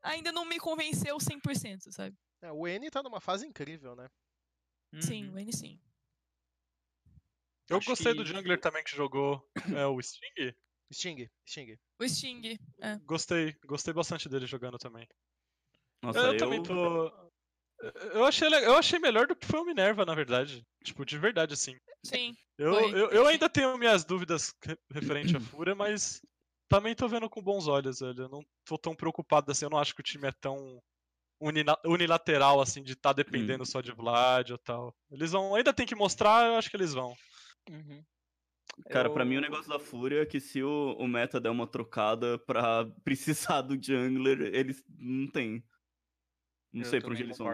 ainda 0.02 0.32
não 0.32 0.46
me 0.46 0.60
convenceu 0.60 1.18
100%, 1.18 1.92
sabe? 1.92 2.18
É, 2.42 2.52
o 2.52 2.68
N 2.68 2.90
tá 2.90 3.04
numa 3.04 3.20
fase 3.20 3.46
incrível, 3.46 3.96
né? 3.96 4.08
Sim, 5.02 5.28
uhum. 5.28 5.36
o 5.36 5.40
N 5.40 5.54
sim. 5.54 5.80
Eu 7.70 7.78
Acho 7.78 7.88
gostei 7.88 8.14
que... 8.14 8.20
do 8.20 8.26
jungler 8.26 8.60
também 8.60 8.84
que 8.84 8.96
jogou 8.96 9.46
é, 9.76 9.86
o 9.86 10.02
Sting. 10.02 10.54
Sting, 10.92 11.30
Sting. 11.46 11.78
O 12.00 12.08
Sting, 12.08 12.58
é. 12.82 12.98
Gostei, 13.06 13.54
gostei 13.66 13.94
bastante 13.94 14.30
dele 14.30 14.46
jogando 14.46 14.78
também. 14.78 15.08
Nossa, 16.02 16.20
eu, 16.20 16.34
eu, 16.34 16.38
também 16.38 16.64
tô. 16.64 17.12
Eu 18.14 18.26
achei, 18.26 18.48
eu 18.48 18.76
achei 18.76 19.00
melhor 19.00 19.28
do 19.28 19.36
que 19.36 19.46
foi 19.46 19.60
o 19.60 19.66
Minerva, 19.66 20.06
na 20.06 20.16
verdade. 20.16 20.66
Tipo, 20.84 21.06
de 21.06 21.18
verdade, 21.18 21.54
assim. 21.54 21.76
Sim. 22.04 22.36
Eu, 22.58 22.74
eu, 22.90 23.10
eu, 23.12 23.28
ainda 23.28 23.50
tenho 23.50 23.78
minhas 23.78 24.04
dúvidas 24.04 24.56
referente 24.92 25.36
à 25.36 25.40
Fúria, 25.40 25.76
mas 25.76 26.22
também 26.70 26.96
tô 26.96 27.08
vendo 27.08 27.30
com 27.30 27.42
bons 27.42 27.68
olhos, 27.68 28.00
velho. 28.00 28.24
Eu 28.24 28.30
não 28.30 28.46
tô 28.66 28.78
tão 28.78 28.96
preocupado 28.96 29.52
assim, 29.52 29.66
eu 29.66 29.70
não 29.70 29.78
acho 29.78 29.94
que 29.94 30.02
o 30.02 30.04
time 30.04 30.28
é 30.28 30.32
tão 30.32 30.82
unilateral, 31.86 32.62
assim, 32.62 32.82
de 32.82 32.94
estar 32.94 33.10
tá 33.10 33.14
dependendo 33.14 33.64
hum. 33.64 33.66
só 33.66 33.82
de 33.82 33.92
Vlad 33.92 34.52
ou 34.52 34.58
tal. 34.58 34.96
Eles 35.12 35.32
vão. 35.32 35.54
Ainda 35.54 35.74
tem 35.74 35.86
que 35.86 35.96
mostrar, 35.96 36.48
eu 36.48 36.56
acho 36.56 36.70
que 36.70 36.78
eles 36.78 36.94
vão. 36.94 37.16
Uhum. 37.70 38.04
Cara, 38.90 39.08
eu... 39.08 39.14
pra 39.14 39.26
mim 39.26 39.38
o 39.38 39.42
negócio 39.42 39.70
da 39.70 39.80
Fúria 39.80 40.22
é 40.22 40.26
que 40.26 40.40
se 40.40 40.62
o, 40.62 40.96
o 41.00 41.08
meta 41.08 41.40
der 41.40 41.50
uma 41.50 41.68
trocada 41.68 42.38
pra 42.46 42.86
precisar 43.04 43.62
do 43.62 43.82
jungler, 43.82 44.42
eles 44.54 44.84
não 44.98 45.28
tem. 45.28 45.64
Não 46.72 46.84
eu 46.84 46.90
sei 46.90 47.00
pra 47.00 47.12
onde 47.12 47.24
eles 47.24 47.38
vão. 47.38 47.48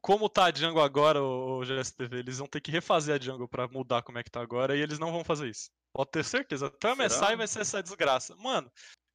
Como 0.00 0.28
tá 0.30 0.46
a 0.46 0.50
Django 0.50 0.80
agora, 0.80 1.22
o 1.22 1.62
GSTV, 1.62 2.18
eles 2.18 2.38
vão 2.38 2.46
ter 2.46 2.60
que 2.60 2.70
refazer 2.70 3.14
a 3.14 3.18
Django 3.18 3.46
pra 3.46 3.68
mudar 3.68 4.02
como 4.02 4.18
é 4.18 4.22
que 4.22 4.30
tá 4.30 4.40
agora 4.40 4.74
e 4.74 4.80
eles 4.80 4.98
não 4.98 5.12
vão 5.12 5.22
fazer 5.22 5.48
isso. 5.48 5.70
Pode 5.92 6.10
ter 6.10 6.24
certeza. 6.24 6.66
Até 6.66 6.92
o 6.92 6.96
MSI 6.96 7.36
vai 7.36 7.46
ser 7.46 7.60
essa 7.60 7.82
desgraça. 7.82 8.34
Mano, 8.36 8.70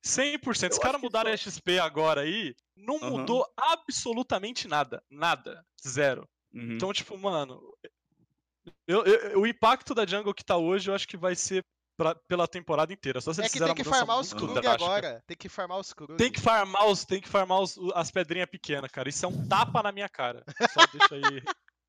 100%. 0.06 0.46
Eu 0.46 0.54
Se 0.54 0.68
os 0.68 0.78
caras 0.78 1.02
mudaram 1.02 1.32
a 1.32 1.38
XP 1.38 1.80
agora 1.80 2.22
aí, 2.22 2.56
não 2.76 2.96
uhum. 2.96 3.18
mudou 3.18 3.46
absolutamente 3.58 4.68
nada. 4.68 5.04
Nada. 5.10 5.66
Zero. 5.86 6.30
Uhum. 6.54 6.74
Então, 6.74 6.94
tipo, 6.94 7.18
mano. 7.18 7.62
Eu, 8.88 9.04
eu, 9.06 9.42
o 9.42 9.48
impacto 9.48 9.94
da 9.94 10.06
Jungle 10.06 10.34
que 10.34 10.44
tá 10.44 10.58
hoje, 10.58 10.90
eu 10.90 10.96
acho 10.96 11.08
que 11.08 11.16
vai 11.16 11.36
ser 11.36 11.64
pra, 11.98 12.16
pela 12.28 12.48
temporada 12.48 12.92
inteira. 12.92 13.22
Só 13.22 13.34
se 13.34 13.42
é 13.42 13.50
que 13.50 13.60
tem 13.60 13.76
que 13.76 13.84
farmar 13.84 14.20
os 14.20 14.34
Krug 14.34 14.66
agora. 14.66 15.24
Tem 15.26 15.38
que 15.38 15.50
farmar 15.50 15.80
os 15.80 15.94
Krug. 15.94 16.18
Tem 16.18 16.32
que 16.32 16.42
farmar, 16.42 16.88
os, 16.88 17.06
tem 17.06 17.22
que 17.22 17.30
farmar 17.30 17.62
os, 17.62 17.78
as 17.94 18.12
pedrinhas 18.12 18.50
pequenas, 18.50 18.92
cara. 18.92 19.10
Isso 19.10 19.26
é 19.26 19.30
um 19.30 19.48
tapa 19.48 19.82
na 19.82 19.92
minha 19.92 20.10
cara. 20.10 20.44
Só 20.74 20.86
deixa 20.88 21.16
aí. 21.16 21.44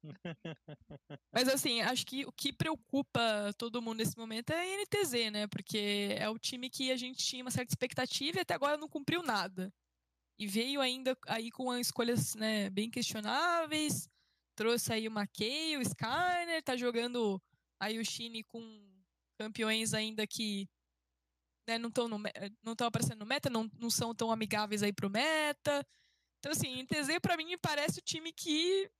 Mas 1.32 1.48
assim, 1.48 1.80
acho 1.80 2.04
que 2.06 2.26
o 2.26 2.32
que 2.32 2.52
preocupa 2.52 3.52
todo 3.56 3.80
mundo 3.80 3.98
nesse 3.98 4.16
momento 4.16 4.50
é 4.50 4.60
a 4.60 4.82
NTZ, 4.82 5.32
né? 5.32 5.46
Porque 5.46 6.14
é 6.18 6.28
o 6.28 6.38
time 6.38 6.68
que 6.68 6.92
a 6.92 6.96
gente 6.96 7.24
tinha 7.24 7.42
uma 7.42 7.50
certa 7.50 7.72
expectativa 7.72 8.38
e 8.38 8.40
até 8.40 8.54
agora 8.54 8.76
não 8.76 8.88
cumpriu 8.88 9.22
nada. 9.22 9.72
E 10.38 10.46
veio 10.46 10.80
ainda 10.80 11.16
aí 11.28 11.50
com 11.50 11.74
escolhas 11.76 12.34
né, 12.34 12.68
bem 12.70 12.90
questionáveis. 12.90 14.08
Trouxe 14.54 14.92
aí 14.92 15.08
o 15.08 15.10
McKay, 15.10 15.76
o 15.76 15.82
Skyner, 15.82 16.62
tá 16.62 16.76
jogando 16.76 17.42
aí 17.80 17.98
o 17.98 18.04
Shine 18.04 18.44
com 18.44 18.60
campeões 19.38 19.94
ainda 19.94 20.26
que 20.26 20.68
né, 21.66 21.78
não 21.78 21.88
estão 21.88 22.08
não 22.08 22.20
aparecendo 22.86 23.20
no 23.20 23.26
meta, 23.26 23.50
não, 23.50 23.70
não 23.78 23.90
são 23.90 24.14
tão 24.14 24.30
amigáveis 24.30 24.82
aí 24.82 24.92
pro 24.92 25.10
meta. 25.10 25.84
Então, 26.38 26.52
assim, 26.52 26.82
NTZ 26.82 27.18
para 27.20 27.36
mim 27.36 27.56
parece 27.60 27.98
o 27.98 28.02
time 28.02 28.32
que 28.32 28.90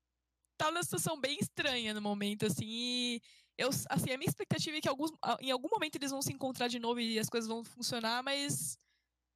tá 0.56 0.70
numa 0.70 0.82
situação 0.82 1.20
bem 1.20 1.39
estranha 1.40 1.93
no 1.93 2.01
momento, 2.01 2.47
assim, 2.47 2.64
e 2.66 3.20
eu, 3.59 3.68
assim, 3.90 4.10
a 4.12 4.18
minha 4.18 4.28
expectativa 4.28 4.76
é 4.76 4.81
que 4.81 4.89
alguns, 4.89 5.10
em 5.40 5.51
algum 5.51 5.68
momento 5.68 5.97
eles 5.97 6.10
vão 6.10 6.22
se 6.22 6.32
encontrar 6.32 6.68
de 6.68 6.78
novo 6.78 7.01
e 7.01 7.18
as 7.18 7.28
coisas 7.28 7.48
vão 7.48 7.62
funcionar, 7.64 8.22
mas 8.22 8.78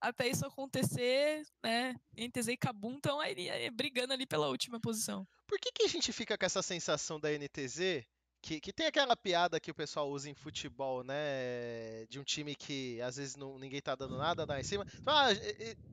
até 0.01 0.29
isso 0.29 0.47
acontecer, 0.47 1.45
né, 1.63 1.95
NTZ 2.17 2.49
e 2.49 2.57
Kabum 2.57 2.97
estão 2.97 3.21
aí, 3.21 3.71
brigando 3.71 4.13
ali 4.13 4.27
pela 4.27 4.49
última 4.49 4.81
posição. 4.81 5.27
Por 5.49 5.59
que, 5.59 5.73
que 5.73 5.83
a 5.83 5.89
gente 5.89 6.13
fica 6.13 6.37
com 6.37 6.45
essa 6.45 6.61
sensação 6.63 7.19
da 7.19 7.31
NTZ 7.31 8.05
que, 8.41 8.61
que, 8.61 8.73
tem 8.73 8.87
aquela 8.87 9.17
piada 9.17 9.59
que 9.59 9.71
o 9.71 9.75
pessoal 9.75 10.09
usa 10.11 10.29
em 10.29 10.35
futebol, 10.35 11.03
né? 11.03 12.07
De 12.09 12.21
um 12.21 12.23
time 12.23 12.55
que 12.55 13.01
às 13.01 13.17
vezes 13.17 13.35
não, 13.35 13.59
ninguém 13.59 13.81
tá 13.81 13.97
dando 13.97 14.17
nada 14.19 14.45
lá 14.45 14.61
em 14.61 14.63
cima. 14.63 14.87
Ah, 15.07 15.29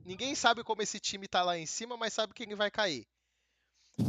ninguém 0.04 0.34
sabe 0.34 0.62
como 0.62 0.82
esse 0.82 1.00
time 1.00 1.26
tá 1.26 1.42
lá 1.42 1.58
em 1.58 1.66
cima, 1.66 1.96
mas 1.96 2.12
sabe 2.12 2.34
que 2.34 2.42
ele 2.42 2.54
vai 2.54 2.70
cair. 2.70 3.06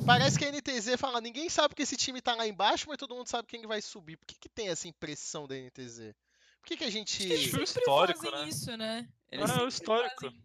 Parece 0.06 0.38
que 0.38 0.44
a 0.44 0.52
NTZ 0.52 1.00
fala, 1.00 1.22
ninguém 1.22 1.50
sabe 1.50 1.74
que 1.74 1.82
esse 1.82 1.96
time 1.96 2.22
tá 2.22 2.36
lá 2.36 2.46
embaixo, 2.46 2.90
mas 2.90 2.98
todo 2.98 3.16
mundo 3.16 3.28
sabe 3.28 3.48
quem 3.48 3.66
vai 3.66 3.82
subir. 3.82 4.18
Por 4.18 4.26
que, 4.26 4.36
que 4.36 4.50
tem 4.50 4.68
essa 4.68 4.88
impressão 4.88 5.48
da 5.48 5.56
NTZ? 5.56 6.14
Por 6.60 6.68
que, 6.68 6.78
que 6.78 6.84
a 6.84 6.92
gente. 6.92 7.24
Eles 7.24 7.40
Acho 7.40 7.50
que 7.52 7.64
o 7.64 7.68
sempre 7.68 7.82
histórico, 7.82 8.20
fazem 8.20 8.40
né? 8.40 8.50
isso, 8.50 8.78
né? 8.78 9.10
É, 9.32 9.36
Eles 9.38 9.50
o 9.50 9.54
sempre 9.54 9.68
histórico. 9.70 10.22
fazem- 10.22 10.44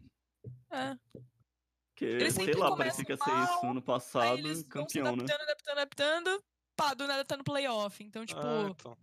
É. 0.71 0.97
Porque, 1.95 2.05
Eles 2.07 2.35
sei 2.35 2.55
lá, 2.55 2.75
parecia 2.77 3.05
que 3.05 3.13
ia 3.13 3.17
ser 3.19 3.31
isso 3.45 3.67
ano 3.67 3.79
Aí 3.79 3.83
passado, 3.85 4.39
eles 4.39 4.63
vão 4.63 4.89
se 4.89 4.99
campeão, 4.99 5.15
né? 5.17 5.23
adaptando, 5.25 5.43
adaptando, 5.43 5.79
adaptando. 5.79 6.45
Pá, 6.75 6.95
do 6.95 7.07
nada 7.07 7.25
tá 7.25 7.37
no 7.37 7.45
playoff. 7.45 8.03
Então, 8.03 8.25
tipo, 8.25 8.41
Ah, 8.41 8.67
então. 8.71 8.97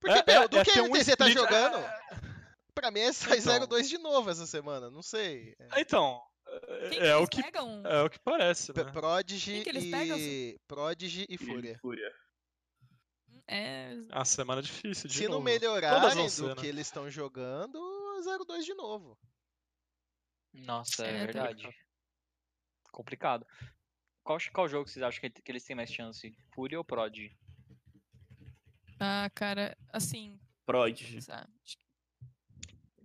Porque, 0.00 0.18
É, 0.18 0.24
meu, 0.32 0.42
é, 0.42 0.48
do 0.48 0.58
é 0.58 0.64
que 0.64 0.78
a 0.78 0.82
um 0.82 0.86
NTZ 0.94 1.16
tá 1.16 1.28
split- 1.28 1.32
jogando, 1.38 1.76
é, 1.78 2.00
pra 2.74 2.90
mim 2.90 3.00
é 3.00 3.12
sai 3.12 3.38
Então. 3.38 3.52
0-2 3.66 3.88
de 3.88 3.98
novo 3.98 4.30
essa 4.30 4.46
semana. 4.46 4.90
Não 4.90 5.02
sei. 5.02 5.56
É. 5.58 5.80
Então, 5.80 6.22
quem 6.46 6.86
é, 6.86 6.90
que 6.90 6.98
é 7.00 7.16
o 7.16 7.26
que 7.26 7.42
pegam? 7.42 7.82
é 7.86 8.02
o 8.02 8.10
que 8.10 8.18
parece, 8.20 8.72
né? 8.76 8.84
Prodigy 8.92 9.62
que 9.62 9.68
eles 9.70 9.90
pegam, 9.90 10.16
e. 10.18 10.58
Prodigy 10.68 11.26
e 11.28 11.36
Fúria. 11.38 11.78
Fúria. 11.80 12.12
É. 13.50 13.94
A 14.12 14.24
semana 14.26 14.60
difícil 14.62 15.08
de 15.08 15.16
Se 15.16 15.24
não 15.24 15.32
novo. 15.34 15.44
melhorarem 15.44 16.14
vão 16.14 16.24
do 16.26 16.30
ser, 16.30 16.48
né? 16.48 16.54
que 16.56 16.66
eles 16.66 16.86
estão 16.86 17.10
jogando, 17.10 17.78
0-2 18.22 18.62
de 18.64 18.74
novo. 18.74 19.18
Nossa, 20.52 21.06
é, 21.06 21.08
É, 21.10 21.18
tá 21.20 21.24
verdade. 21.46 21.68
Complicado. 22.92 23.46
Qual, 24.24 24.38
qual 24.52 24.68
jogo 24.68 24.88
vocês 24.88 25.02
acham 25.02 25.20
que, 25.20 25.30
que 25.42 25.50
eles 25.52 25.64
têm 25.64 25.76
mais 25.76 25.92
chance? 25.92 26.36
Fúria 26.54 26.78
ou 26.78 26.84
Prod? 26.84 27.16
Ah, 29.00 29.30
cara, 29.34 29.76
assim. 29.92 30.38
Sabe? 31.20 31.50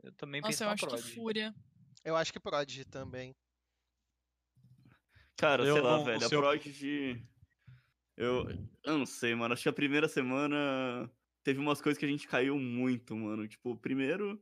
Eu 0.01 0.11
também 0.13 0.41
Nossa, 0.41 0.51
penso 0.51 0.63
eu 0.63 0.69
acho 0.69 0.87
Prod. 0.87 1.01
que 1.01 1.15
Fúria. 1.15 1.55
Eu 2.03 2.15
acho 2.17 2.33
que 2.33 2.39
Prodigy 2.39 2.83
também. 2.85 3.33
Cara, 5.37 5.63
Eu 5.65 5.75
sei 5.75 5.83
lá, 5.83 6.03
velho, 6.03 6.25
a 6.25 6.27
se 6.29 6.35
eu- 6.35 6.41
Prodigy... 6.41 7.25
Eu, 8.15 8.45
eu 8.83 8.97
não 8.99 9.05
sei, 9.07 9.33
mano. 9.33 9.53
Acho 9.53 9.63
que 9.63 9.69
a 9.69 9.73
primeira 9.73 10.07
semana 10.07 11.09
teve 11.43 11.59
umas 11.59 11.81
coisas 11.81 11.97
que 11.97 12.05
a 12.05 12.07
gente 12.09 12.27
caiu 12.27 12.59
muito, 12.59 13.15
mano. 13.15 13.47
Tipo, 13.47 13.75
primeiro, 13.77 14.39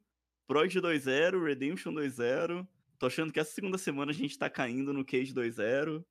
Prodigy 0.48 0.80
2-0, 0.82 1.42
Redemption 1.46 1.94
2-0. 1.94 2.68
Tô 3.02 3.08
achando 3.08 3.34
que 3.34 3.40
essa 3.40 3.52
segunda 3.52 3.80
semana 3.80 4.12
a 4.12 4.14
gente 4.14 4.38
tá 4.38 4.48
caindo 4.48 4.94
no 4.94 5.04
Cage 5.04 5.34
2-0. 5.34 6.06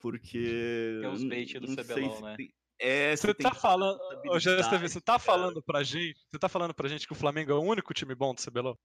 Porque... 0.00 0.98
Tem 1.02 1.10
os 1.10 1.20
n- 1.20 1.28
bait 1.28 1.58
do 1.60 1.76
CBLOL, 1.76 2.22
né? 2.22 2.36
tem- 2.38 2.54
É, 2.78 3.14
Você 3.14 3.34
tem 3.34 3.44
tá 3.44 3.54
falando, 3.54 4.00
ô 4.00 4.32
responsabilidade, 4.32 4.88
você 4.88 4.98
tá 5.02 5.12
cara. 5.12 5.18
falando 5.18 5.62
pra 5.62 5.82
gente, 5.82 6.18
você 6.32 6.38
tá 6.38 6.48
falando 6.48 6.72
pra 6.74 6.88
gente 6.88 7.06
que 7.06 7.12
o 7.12 7.16
Flamengo 7.16 7.52
é 7.52 7.54
o 7.54 7.60
único 7.60 7.92
time 7.92 8.14
bom 8.14 8.34
do 8.34 8.40
CBLOL? 8.40 8.78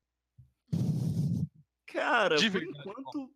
Cara, 1.88 2.36
De 2.36 2.52
por 2.52 2.60
verdade, 2.60 2.80
enquanto, 2.90 3.34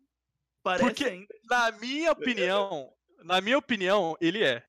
parece 0.62 0.84
Porque- 0.84 1.04
ainda... 1.04 1.34
Na 1.48 1.72
minha 1.72 2.12
opinião, 2.52 2.92
na 3.24 3.40
minha 3.40 3.56
opinião, 3.56 4.14
ele 4.20 4.42
é. 4.44 4.62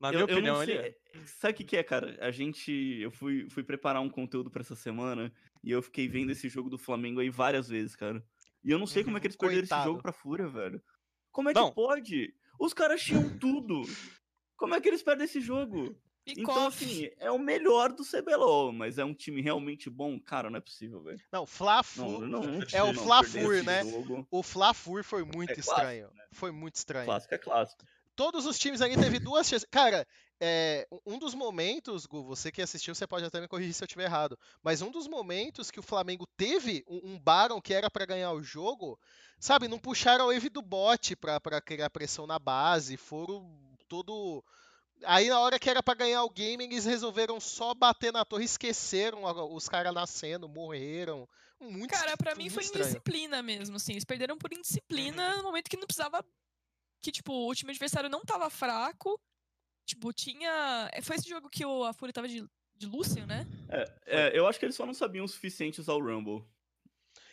Na 0.00 0.10
minha 0.10 0.22
eu, 0.22 0.26
eu 0.26 0.34
opinião, 0.34 0.54
não 0.56 0.62
ele 0.64 0.72
é. 0.72 0.96
Sabe 1.26 1.52
o 1.52 1.56
que, 1.58 1.64
que 1.64 1.76
é, 1.76 1.84
cara? 1.84 2.16
A 2.20 2.32
gente. 2.32 2.72
Eu 3.00 3.12
fui, 3.12 3.48
fui 3.50 3.62
preparar 3.62 4.02
um 4.02 4.10
conteúdo 4.10 4.50
pra 4.50 4.62
essa 4.62 4.74
semana 4.74 5.32
e 5.62 5.70
eu 5.70 5.80
fiquei 5.80 6.08
vendo 6.08 6.32
esse 6.32 6.48
jogo 6.48 6.68
do 6.68 6.78
Flamengo 6.78 7.20
aí 7.20 7.30
várias 7.30 7.68
vezes, 7.68 7.94
cara. 7.94 8.24
E 8.64 8.70
eu 8.70 8.78
não 8.78 8.86
sei 8.86 9.02
como 9.04 9.16
é 9.16 9.20
que 9.20 9.26
eles 9.26 9.36
perderam 9.36 9.62
esse 9.62 9.68
Coitado. 9.70 9.90
jogo 9.90 10.02
pra 10.02 10.12
Fúria, 10.12 10.48
velho. 10.48 10.82
Como 11.30 11.48
é 11.50 11.52
Não. 11.52 11.68
que 11.68 11.74
pode? 11.74 12.34
Os 12.60 12.72
caras 12.72 13.02
tinham 13.02 13.22
tudo. 13.40 13.82
Como 14.56 14.74
é 14.74 14.80
que 14.80 14.88
eles 14.88 15.02
perdem 15.02 15.24
esse 15.24 15.40
jogo? 15.40 15.96
E 16.24 16.32
Então, 16.40 16.44
Koff. 16.54 16.84
assim, 16.84 17.10
é 17.18 17.30
o 17.32 17.38
melhor 17.38 17.92
do 17.92 18.04
CBLOL, 18.04 18.72
mas 18.72 18.96
é 18.98 19.04
um 19.04 19.12
time 19.14 19.42
realmente 19.42 19.90
bom? 19.90 20.20
Cara, 20.20 20.48
não 20.48 20.58
é 20.58 20.60
possível, 20.60 21.02
velho. 21.02 21.18
Não, 21.32 21.40
Não, 21.40 21.46
Fla-Fur. 21.46 22.20
não, 22.28 22.42
não 22.42 22.62
É 22.62 22.66
tinha 22.66 22.84
o 22.84 22.92
não 22.92 23.02
Fla-Fur, 23.02 23.64
né? 23.64 23.82
jogo. 23.84 24.26
O 24.30 24.42
Fla-Fur 24.42 25.02
foi 25.02 25.24
muito 25.24 25.50
É 25.50 25.54
clássico, 25.56 25.74
estranho. 25.74 26.10
Foi 26.32 26.52
muito 26.52 26.76
estranho. 26.76 27.06
Clássico 27.06 27.34
é 27.34 27.38
clássico. 27.38 27.84
Todos 28.14 28.46
os 28.46 28.56
times 28.58 28.80
ali 28.80 28.94
teve 28.94 29.18
duas 29.18 29.48
chances. 29.48 29.66
Cara, 29.68 30.06
é, 30.44 30.88
um 31.06 31.20
dos 31.20 31.34
momentos, 31.34 32.04
Gu, 32.04 32.24
você 32.24 32.50
que 32.50 32.60
assistiu, 32.60 32.96
você 32.96 33.06
pode 33.06 33.24
até 33.24 33.40
me 33.40 33.46
corrigir 33.46 33.72
se 33.72 33.84
eu 33.84 33.86
estiver 33.86 34.06
errado. 34.06 34.36
Mas 34.60 34.82
um 34.82 34.90
dos 34.90 35.06
momentos 35.06 35.70
que 35.70 35.78
o 35.78 35.84
Flamengo 35.84 36.26
teve 36.36 36.84
um, 36.88 37.12
um 37.12 37.18
Baron 37.20 37.60
que 37.60 37.72
era 37.72 37.88
pra 37.88 38.04
ganhar 38.04 38.32
o 38.32 38.42
jogo, 38.42 38.98
sabe? 39.38 39.68
Não 39.68 39.78
puxaram 39.78 40.24
a 40.24 40.34
wave 40.34 40.48
do 40.48 40.60
bot 40.60 41.14
pra, 41.14 41.40
pra 41.40 41.60
criar 41.60 41.88
pressão 41.90 42.26
na 42.26 42.40
base. 42.40 42.96
Foram 42.96 43.48
todo. 43.86 44.44
Aí 45.04 45.28
na 45.28 45.38
hora 45.38 45.60
que 45.60 45.70
era 45.70 45.80
pra 45.80 45.94
ganhar 45.94 46.24
o 46.24 46.30
game, 46.30 46.64
eles 46.64 46.86
resolveram 46.86 47.38
só 47.38 47.72
bater 47.72 48.12
na 48.12 48.24
torre, 48.24 48.44
esqueceram 48.44 49.22
os 49.54 49.68
caras 49.68 49.94
nascendo, 49.94 50.48
morreram. 50.48 51.28
Muito 51.60 51.92
Cara, 51.92 52.16
pra 52.16 52.34
muito 52.34 52.42
mim 52.42 52.50
foi 52.50 52.64
estranho. 52.64 52.84
indisciplina 52.84 53.40
mesmo, 53.42 53.76
assim. 53.76 53.92
Eles 53.92 54.04
perderam 54.04 54.36
por 54.36 54.52
indisciplina 54.52 55.36
no 55.36 55.44
momento 55.44 55.70
que 55.70 55.76
não 55.76 55.86
precisava. 55.86 56.24
Que, 57.00 57.12
tipo, 57.12 57.48
o 57.48 57.54
time 57.54 57.70
adversário 57.70 58.10
não 58.10 58.24
tava 58.24 58.50
fraco. 58.50 59.20
Tipo, 59.84 60.12
tinha. 60.12 60.88
é, 60.92 61.00
Foi 61.02 61.16
esse 61.16 61.28
jogo 61.28 61.48
que 61.50 61.64
o, 61.64 61.84
a 61.84 61.92
Fúria 61.92 62.12
tava 62.12 62.28
de, 62.28 62.44
de 62.76 62.86
Lucian, 62.86 63.26
né? 63.26 63.46
É, 64.06 64.38
eu 64.38 64.46
acho 64.46 64.58
que 64.58 64.64
eles 64.64 64.76
só 64.76 64.86
não 64.86 64.94
sabiam 64.94 65.24
o 65.24 65.28
suficiente 65.28 65.80
usar 65.80 65.94
o 65.94 66.00
Rumble. 66.04 66.44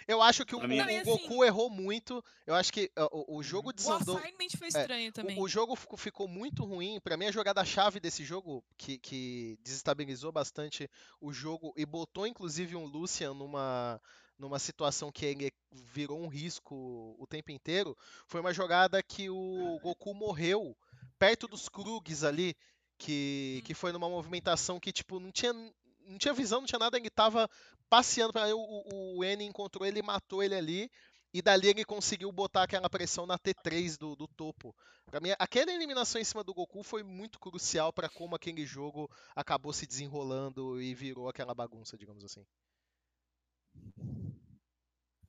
Eu 0.07 0.23
acho 0.23 0.43
que 0.43 0.55
o, 0.55 0.67
mim- 0.67 0.79
o- 0.79 0.83
o 0.83 0.85
assim- 0.87 1.03
Goku 1.03 1.45
errou 1.45 1.69
muito. 1.69 2.23
Eu 2.47 2.55
acho 2.55 2.73
que 2.73 2.91
uh, 2.97 3.07
o, 3.11 3.37
o 3.37 3.43
jogo 3.43 3.69
O 3.69 3.73
desandou. 3.73 4.17
assignment 4.17 4.49
foi 4.57 4.67
estranho 4.69 5.11
também. 5.11 5.37
O, 5.37 5.43
o 5.43 5.47
jogo 5.47 5.75
ficou, 5.75 5.97
ficou 5.97 6.27
muito 6.27 6.65
ruim. 6.65 6.99
Pra 6.99 7.15
mim, 7.15 7.25
a 7.27 7.31
jogada-chave 7.31 7.99
desse 7.99 8.23
jogo, 8.23 8.65
que, 8.75 8.97
que 8.97 9.59
desestabilizou 9.61 10.31
bastante 10.31 10.89
o 11.21 11.31
jogo 11.31 11.71
e 11.77 11.85
botou 11.85 12.25
inclusive 12.25 12.75
um 12.75 12.85
Lucian 12.85 13.35
numa, 13.35 14.01
numa 14.39 14.57
situação 14.57 15.11
que 15.11 15.25
ele 15.27 15.51
virou 15.71 16.19
um 16.19 16.27
risco 16.27 17.15
o 17.19 17.27
tempo 17.27 17.51
inteiro, 17.51 17.95
foi 18.25 18.41
uma 18.41 18.51
jogada 18.51 19.03
que 19.03 19.29
o 19.29 19.79
Goku 19.83 20.15
morreu 20.15 20.75
perto 21.19 21.47
dos 21.47 21.69
Krugs 21.69 22.23
ali, 22.23 22.55
que, 22.97 23.61
que 23.65 23.73
foi 23.73 23.91
numa 23.91 24.09
movimentação 24.09 24.79
que 24.79 24.91
tipo 24.91 25.19
não 25.19 25.31
tinha 25.31 25.53
não 25.53 26.17
tinha 26.17 26.33
visão, 26.33 26.59
não 26.61 26.67
tinha 26.67 26.79
nada, 26.79 26.97
ele 26.97 27.09
tava 27.09 27.47
passeando, 27.89 28.33
pra- 28.33 28.45
aí 28.45 28.53
o, 28.53 28.57
o, 28.59 29.17
o 29.19 29.23
N 29.23 29.43
encontrou 29.45 29.85
ele, 29.85 30.01
matou 30.01 30.41
ele 30.41 30.55
ali, 30.55 30.91
e 31.33 31.41
dali 31.41 31.67
ele 31.67 31.85
conseguiu 31.85 32.31
botar 32.31 32.63
aquela 32.63 32.89
pressão 32.89 33.27
na 33.27 33.37
T3 33.37 33.95
do, 33.97 34.15
do 34.15 34.27
topo. 34.27 34.75
Pra 35.05 35.19
mim, 35.19 35.29
aquela 35.37 35.71
eliminação 35.71 36.19
em 36.19 36.23
cima 36.23 36.43
do 36.43 36.53
Goku 36.53 36.81
foi 36.83 37.03
muito 37.03 37.39
crucial 37.39 37.93
pra 37.93 38.09
como 38.09 38.35
aquele 38.35 38.65
jogo 38.65 39.09
acabou 39.35 39.71
se 39.73 39.85
desenrolando 39.85 40.81
e 40.81 40.95
virou 40.95 41.29
aquela 41.29 41.53
bagunça, 41.53 41.97
digamos 41.97 42.23
assim. 42.23 42.43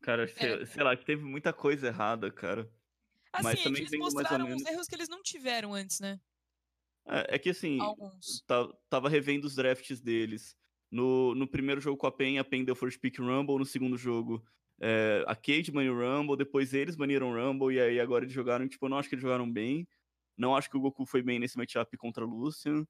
Cara, 0.01 0.27
sei, 0.29 0.65
sei 0.67 0.83
lá, 0.83 0.97
que 0.97 1.05
teve 1.05 1.23
muita 1.25 1.53
coisa 1.53 1.87
errada, 1.89 2.31
cara. 2.31 2.69
Assim, 3.33 3.45
mas 3.45 3.63
também 3.63 3.83
eles 3.83 3.99
mostraram 3.99 4.45
uns 4.45 4.49
menos- 4.49 4.67
erros 4.67 4.87
que 4.89 4.95
eles 4.95 5.09
não 5.09 5.23
tiveram 5.23 5.73
antes, 5.75 6.01
né? 6.01 6.21
É, 7.07 7.37
é 7.37 7.39
que 7.39 7.51
assim, 7.51 7.81
Alguns. 7.81 8.45
tava 8.89 9.09
revendo 9.09 9.47
os 9.47 9.55
drafts 9.55 10.01
deles. 10.01 10.57
No, 10.91 11.35
no 11.35 11.47
primeiro 11.47 11.81
jogo 11.81 11.97
com 11.97 12.07
a 12.07 12.13
PEN, 12.13 12.39
a 12.39 12.45
PEN 12.45 12.65
deu 12.65 12.75
first 12.75 12.99
pick 13.01 13.19
Rumble. 13.19 13.59
No 13.59 13.65
segundo 13.65 13.97
jogo, 13.97 14.45
é, 14.81 15.25
a 15.27 15.37
Cade 15.37 15.71
baniu 15.71 15.95
Rumble. 15.97 16.37
Depois 16.37 16.75
eles 16.75 16.97
baniram 16.97 17.33
Rumble. 17.33 17.75
E 17.75 17.81
aí 17.81 18.01
agora 18.01 18.25
eles 18.25 18.35
jogaram, 18.35 18.69
tipo, 18.69 18.87
eu 18.87 18.91
não 18.91 18.99
acho 18.99 19.09
que 19.09 19.15
eles 19.15 19.23
jogaram 19.23 19.51
bem. 19.51 19.87
Não 20.37 20.57
acho 20.57 20.69
que 20.71 20.77
o 20.77 20.81
Goku 20.81 21.07
foi 21.07 21.23
bem 21.23 21.39
nesse 21.39 21.57
matchup 21.57 21.97
contra 21.97 22.25
o 22.27 22.29
Lucian. 22.29 22.87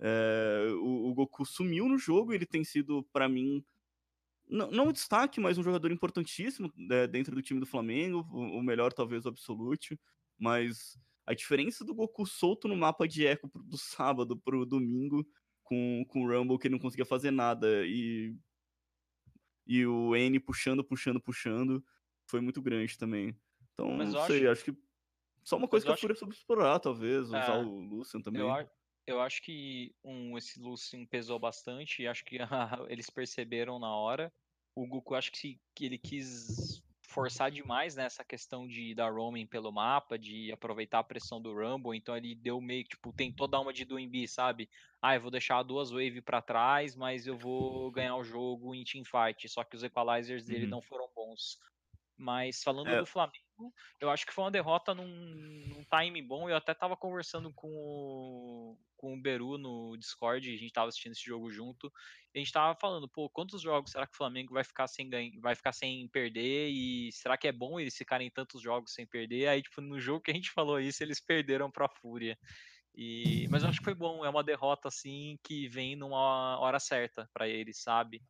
É, 0.00 0.68
o, 0.80 1.10
o 1.10 1.14
Goku 1.14 1.44
sumiu 1.44 1.88
no 1.88 1.98
jogo. 1.98 2.32
Ele 2.32 2.46
tem 2.46 2.64
sido, 2.64 3.06
pra 3.12 3.28
mim, 3.28 3.62
não, 4.52 4.70
não 4.70 4.88
um 4.88 4.92
destaque, 4.92 5.40
mas 5.40 5.58
um 5.58 5.62
jogador 5.62 5.90
importantíssimo 5.90 6.72
né, 6.76 7.06
dentro 7.06 7.34
do 7.34 7.42
time 7.42 7.58
do 7.58 7.66
Flamengo. 7.66 8.26
O, 8.30 8.58
o 8.58 8.62
melhor, 8.62 8.92
talvez, 8.92 9.24
o 9.24 9.28
Absolute. 9.28 9.98
Mas 10.38 10.98
a 11.26 11.34
diferença 11.34 11.84
do 11.84 11.94
Goku 11.94 12.26
solto 12.26 12.68
no 12.68 12.76
mapa 12.76 13.06
de 13.08 13.26
eco 13.26 13.50
do 13.54 13.78
sábado 13.78 14.36
pro 14.36 14.66
domingo 14.66 15.26
com, 15.62 16.04
com 16.08 16.22
o 16.24 16.28
Rumble 16.28 16.58
que 16.58 16.66
ele 16.66 16.74
não 16.74 16.80
conseguia 16.80 17.04
fazer 17.06 17.30
nada 17.30 17.86
e 17.86 18.36
e 19.64 19.86
o 19.86 20.14
N 20.16 20.40
puxando, 20.40 20.82
puxando, 20.82 21.20
puxando 21.20 21.84
foi 22.26 22.40
muito 22.40 22.60
grande 22.60 22.98
também. 22.98 23.36
Então, 23.72 23.92
Mas 23.92 24.12
não 24.12 24.20
eu 24.20 24.26
sei, 24.26 24.46
acho 24.48 24.64
que 24.64 24.76
só 25.44 25.56
uma 25.56 25.68
coisa 25.68 25.86
eu 25.86 25.92
que 25.92 25.94
a 25.94 26.00
Fúria 26.00 26.16
soube 26.16 26.34
explorar, 26.34 26.78
talvez, 26.78 27.26
usar 27.26 27.56
É, 27.56 27.64
o 27.64 27.80
Lucian 27.80 28.20
também. 28.20 28.42
Eu, 28.42 28.68
eu 29.06 29.20
acho 29.20 29.42
que 29.42 29.94
um, 30.04 30.36
esse 30.38 30.60
Lucian 30.60 31.06
pesou 31.06 31.38
bastante 31.38 32.02
e 32.02 32.08
acho 32.08 32.24
que 32.24 32.38
eles 32.88 33.10
perceberam 33.10 33.78
na 33.78 33.94
hora. 33.94 34.32
O 34.74 34.86
Goku 34.86 35.14
acho 35.14 35.30
que, 35.32 35.38
se- 35.38 35.62
que 35.74 35.84
ele 35.86 35.98
quis 35.98 36.82
forçar 37.06 37.50
demais 37.50 37.94
nessa 37.94 38.24
questão 38.24 38.66
de 38.66 38.94
dar 38.94 39.12
roaming 39.12 39.46
pelo 39.46 39.70
mapa, 39.72 40.18
de 40.18 40.50
aproveitar 40.52 41.00
a 41.00 41.04
pressão 41.04 41.42
do 41.42 41.52
Rumble, 41.52 41.96
então 41.96 42.16
ele 42.16 42.34
deu 42.34 42.58
meio 42.60 42.84
que, 42.84 42.90
tipo, 42.90 43.12
tentou 43.12 43.46
dar 43.46 43.60
uma 43.60 43.72
de 43.72 43.84
Doembi, 43.84 44.26
sabe? 44.26 44.70
Ah, 45.02 45.14
eu 45.16 45.20
vou 45.20 45.30
deixar 45.30 45.62
duas 45.62 45.90
waves 45.90 46.22
pra 46.24 46.40
trás, 46.40 46.96
mas 46.96 47.26
eu 47.26 47.36
vou 47.36 47.90
ganhar 47.92 48.16
o 48.16 48.24
jogo 48.24 48.74
em 48.74 48.82
teamfight, 48.84 49.46
só 49.48 49.62
que 49.64 49.76
os 49.76 49.82
equalizers 49.82 50.46
dele 50.46 50.66
Uhum. 50.66 50.68
não 50.68 50.80
foram 50.80 51.10
bons. 51.14 51.58
Mas 52.16 52.62
falando 52.62 52.96
É. 52.96 52.96
do 52.96 53.06
Flamengo, 53.06 53.44
eu 54.00 54.08
acho 54.10 54.24
que 54.24 54.32
foi 54.32 54.44
uma 54.44 54.50
derrota 54.50 54.94
num, 54.94 55.06
num 55.06 55.84
time 55.84 56.22
bom. 56.22 56.48
Eu 56.48 56.56
até 56.56 56.72
tava 56.72 56.96
conversando 56.96 57.52
com 57.54 57.68
o, 57.68 58.78
com 58.96 59.14
o 59.14 59.20
Beru 59.20 59.58
no 59.58 59.96
Discord, 59.96 60.48
a 60.48 60.56
gente 60.56 60.72
tava 60.72 60.88
assistindo 60.88 61.12
esse 61.12 61.24
jogo 61.24 61.50
junto. 61.50 61.92
A 62.34 62.38
gente 62.38 62.50
tava 62.50 62.78
falando, 62.80 63.08
pô, 63.08 63.28
quantos 63.28 63.60
jogos 63.60 63.90
será 63.90 64.06
que 64.06 64.14
o 64.14 64.16
Flamengo 64.16 64.54
vai 64.54 64.64
ficar 64.64 64.86
sem 64.86 65.08
ganhar, 65.10 65.32
vai 65.40 65.54
ficar 65.54 65.72
sem 65.72 66.08
perder? 66.08 66.70
E 66.70 67.12
será 67.12 67.36
que 67.36 67.46
é 67.48 67.52
bom 67.52 67.78
eles 67.78 67.96
ficarem 67.96 68.30
tantos 68.30 68.62
jogos 68.62 68.94
sem 68.94 69.06
perder? 69.06 69.48
Aí, 69.48 69.62
tipo, 69.62 69.80
no 69.80 70.00
jogo 70.00 70.22
que 70.22 70.30
a 70.30 70.34
gente 70.34 70.50
falou 70.54 70.80
isso, 70.80 71.02
eles 71.02 71.20
perderam 71.20 71.70
pra 71.70 71.88
Fúria. 71.88 72.38
E, 72.94 73.48
mas 73.50 73.62
eu 73.62 73.68
acho 73.70 73.78
que 73.78 73.84
foi 73.84 73.94
bom, 73.94 74.24
é 74.24 74.28
uma 74.28 74.44
derrota 74.44 74.88
assim 74.88 75.38
que 75.42 75.68
vem 75.68 75.96
numa 75.96 76.58
hora 76.58 76.78
certa 76.78 77.28
para 77.32 77.48
eles, 77.48 77.80
sabe? 77.82 78.22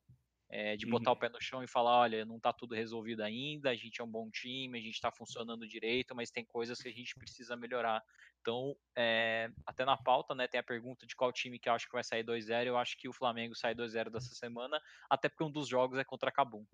É, 0.55 0.77
de 0.77 0.85
botar 0.85 1.11
Uhum. 1.12 1.16
o 1.16 1.19
pé 1.19 1.29
no 1.31 1.41
chão 1.41 1.62
e 1.65 1.66
falar, 1.66 1.99
olha, 2.01 2.27
não 2.27 2.39
tá 2.39 2.53
tudo 2.53 2.74
resolvido 2.74 3.23
ainda, 3.23 3.70
a 3.70 3.74
gente 3.74 4.03
é 4.03 4.05
um 4.05 4.11
bom 4.11 4.29
time, 4.31 4.79
a 4.79 4.83
gente 4.83 5.01
tá 5.01 5.11
funcionando 5.11 5.66
direito, 5.66 6.15
mas 6.15 6.31
tem 6.31 6.45
coisas 6.45 6.79
que 6.79 6.89
a 6.89 6.93
gente 6.93 7.15
precisa 7.15 7.57
melhorar. 7.57 8.03
Então, 8.43 8.77
é, 8.95 9.51
até 9.65 9.87
na 9.87 9.97
pauta, 9.97 10.35
né, 10.35 10.47
tem 10.47 10.61
a 10.61 10.62
pergunta 10.62 11.07
de 11.07 11.16
qual 11.16 11.33
time 11.33 11.59
que 11.59 11.70
eu 11.70 11.73
acho 11.73 11.87
que 11.87 11.95
vai 11.95 12.05
sair 12.05 12.23
2-0, 12.23 12.66
eu 12.66 12.77
acho 12.77 12.99
que 12.99 13.09
o 13.09 13.15
Flamengo 13.15 13.55
sai 13.55 13.74
2-0 13.74 14.11
dessa 14.11 14.35
semana, 14.35 14.79
até 15.09 15.27
porque 15.27 15.43
um 15.43 15.51
dos 15.51 15.66
jogos 15.66 15.99
é 15.99 16.05
contra 16.05 16.31
Cabum. 16.31 16.66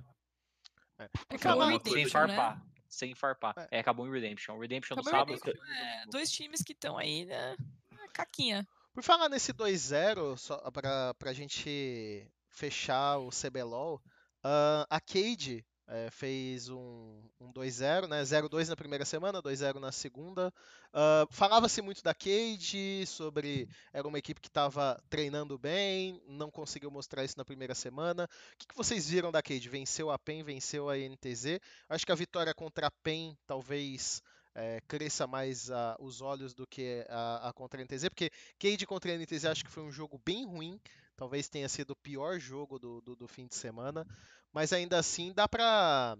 É. 0.98 1.04
Acabou 1.04 1.38
falar 1.38 1.66
o 1.66 1.68
uma 1.68 1.80
Sem 1.84 1.94
Redemption, 1.94 2.26
né? 2.26 2.34
farpar. 2.36 2.66
Sem 2.88 3.14
farpar. 3.14 3.54
É. 3.70 3.76
É, 3.76 3.80
acabou 3.80 4.08
em 4.08 4.10
Redemption. 4.10 4.58
Redemption 4.58 4.96
no 4.96 5.02
Acabou 5.02 5.34
o 5.34 5.38
sábado. 5.38 5.44
Redemption, 5.56 5.72
é, 5.76 6.04
dois 6.10 6.32
times 6.32 6.62
que 6.64 6.72
estão 6.72 6.98
aí, 6.98 7.24
né? 7.26 7.56
na 7.92 8.08
Caquinha. 8.08 8.66
Por 8.92 9.04
falar 9.04 9.28
nesse 9.28 9.52
2-0, 9.52 10.36
só 10.36 10.58
pra, 10.72 11.14
pra 11.14 11.32
gente 11.32 12.26
fechar 12.50 13.18
o 13.18 13.30
CBLOL, 13.30 14.00
ah, 14.42 14.86
a 14.90 15.00
Cade 15.00 15.64
eh, 15.88 16.10
fez 16.10 16.68
um, 16.68 17.22
um 17.40 17.52
2-0, 17.52 18.06
né? 18.06 18.22
0-2 18.24 18.68
na 18.68 18.76
primeira 18.76 19.04
semana, 19.04 19.42
2-0 19.42 19.78
na 19.80 19.90
segunda. 19.92 20.52
Ah, 20.92 21.26
Falava-se 21.30 21.80
muito 21.82 22.02
da 22.02 22.14
Cade, 22.14 23.04
sobre. 23.06 23.68
Era 23.92 24.06
uma 24.06 24.18
equipe 24.18 24.40
que 24.40 24.48
estava 24.48 25.00
treinando 25.08 25.58
bem, 25.58 26.20
não 26.26 26.50
conseguiu 26.50 26.90
mostrar 26.90 27.24
isso 27.24 27.38
na 27.38 27.44
primeira 27.44 27.74
semana. 27.74 28.24
O 28.24 28.56
que, 28.58 28.66
que 28.68 28.76
vocês 28.76 29.08
viram 29.08 29.32
da 29.32 29.42
Cade? 29.42 29.68
Venceu 29.68 30.10
a 30.10 30.18
PEN, 30.18 30.42
venceu 30.42 30.88
a 30.88 30.96
NTZ. 30.98 31.58
Acho 31.88 32.06
que 32.06 32.12
a 32.12 32.14
vitória 32.14 32.54
contra 32.54 32.86
a 32.88 32.90
PEN 32.90 33.36
talvez. 33.46 34.22
eh, 34.54 34.80
cresça 34.88 35.26
mais 35.26 35.70
ah, 35.70 35.96
os 36.00 36.20
olhos 36.20 36.52
do 36.54 36.66
que 36.66 37.04
a, 37.08 37.48
a 37.48 37.52
contra 37.52 37.80
a 37.80 37.84
NTZ, 37.84 38.08
porque 38.08 38.30
Cade 38.58 38.86
contra 38.86 39.12
a 39.12 39.14
NTZ 39.16 39.44
acho 39.46 39.64
que 39.64 39.70
foi 39.70 39.82
um 39.84 39.92
jogo 39.92 40.20
bem 40.24 40.44
ruim. 40.46 40.80
Talvez 41.18 41.48
tenha 41.48 41.68
sido 41.68 41.90
o 41.90 41.96
pior 41.96 42.38
jogo 42.38 42.78
do, 42.78 43.00
do, 43.00 43.16
do 43.16 43.26
fim 43.26 43.48
de 43.48 43.56
semana. 43.56 44.06
Mas 44.52 44.72
ainda 44.72 44.96
assim 44.96 45.32
dá 45.32 45.48
pra. 45.48 46.16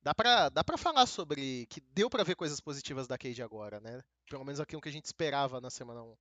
Dá 0.00 0.14
dá 0.48 0.62
falar 0.78 1.06
sobre 1.06 1.66
que 1.66 1.80
deu 1.80 2.08
pra 2.08 2.22
ver 2.22 2.36
coisas 2.36 2.60
positivas 2.60 3.08
da 3.08 3.18
Cade 3.18 3.42
agora, 3.42 3.80
né? 3.80 4.00
Pelo 4.30 4.44
menos 4.44 4.60
aquilo 4.60 4.80
que 4.80 4.88
a 4.88 4.92
gente 4.92 5.06
esperava 5.06 5.60
na 5.60 5.70
semana 5.70 6.04
1. 6.04 6.16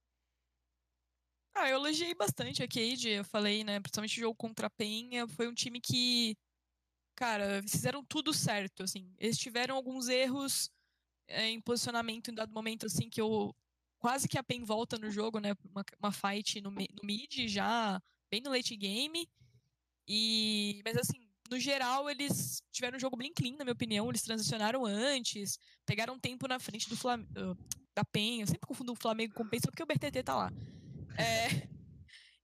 Ah, 1.53 1.69
eu 1.69 1.75
elogiei 1.75 2.15
bastante 2.15 2.63
a 2.63 2.67
Cade, 2.67 3.09
eu 3.09 3.23
falei, 3.23 3.63
né? 3.63 3.79
Principalmente 3.79 4.17
o 4.17 4.21
jogo 4.21 4.35
contra 4.35 4.65
a 4.65 4.71
Penha. 4.71 5.27
Foi 5.27 5.47
um 5.47 5.53
time 5.53 5.79
que, 5.79 6.35
cara, 7.15 7.61
fizeram 7.61 8.03
tudo 8.03 8.33
certo, 8.33 8.81
assim. 8.81 9.13
Eles 9.19 9.37
tiveram 9.37 9.75
alguns 9.75 10.09
erros 10.09 10.71
eh, 11.27 11.49
em 11.49 11.61
posicionamento 11.61 12.31
em 12.31 12.33
dado 12.33 12.51
momento, 12.51 12.87
assim, 12.87 13.07
que 13.11 13.21
eu. 13.21 13.55
Quase 14.05 14.27
que 14.27 14.37
a 14.37 14.43
PEN 14.43 14.63
volta 14.63 14.99
no 14.99 15.09
jogo, 15.09 15.39
né? 15.39 15.55
Uma, 15.71 15.83
uma 15.99 16.11
fight 16.11 16.61
no, 16.61 16.69
no 16.69 16.85
mid, 17.03 17.47
já 17.47 17.99
bem 18.29 18.39
no 18.39 18.51
late 18.51 18.75
game. 18.75 19.27
E. 20.07 20.79
Mas 20.85 20.95
assim, 20.95 21.27
no 21.49 21.59
geral, 21.59 22.07
eles 22.07 22.61
tiveram 22.71 22.97
um 22.97 22.99
jogo 22.99 23.17
bem 23.17 23.33
clean, 23.33 23.55
na 23.57 23.65
minha 23.65 23.73
opinião. 23.73 24.07
Eles 24.07 24.21
transicionaram 24.21 24.85
antes, 24.85 25.57
pegaram 25.87 26.19
tempo 26.19 26.47
na 26.47 26.59
frente 26.59 26.87
do 26.87 26.95
Flam... 26.95 27.25
da 27.95 28.05
PEN. 28.05 28.41
Eu 28.41 28.45
sempre 28.45 28.67
confundo 28.67 28.91
o 28.91 28.95
Flamengo 28.95 29.33
com 29.33 29.41
o 29.41 29.49
PEN, 29.49 29.59
só 29.59 29.71
porque 29.71 29.81
o 29.81 29.87
BRTT 29.87 30.21
tá 30.21 30.35
lá. 30.35 30.53
É, 31.17 31.67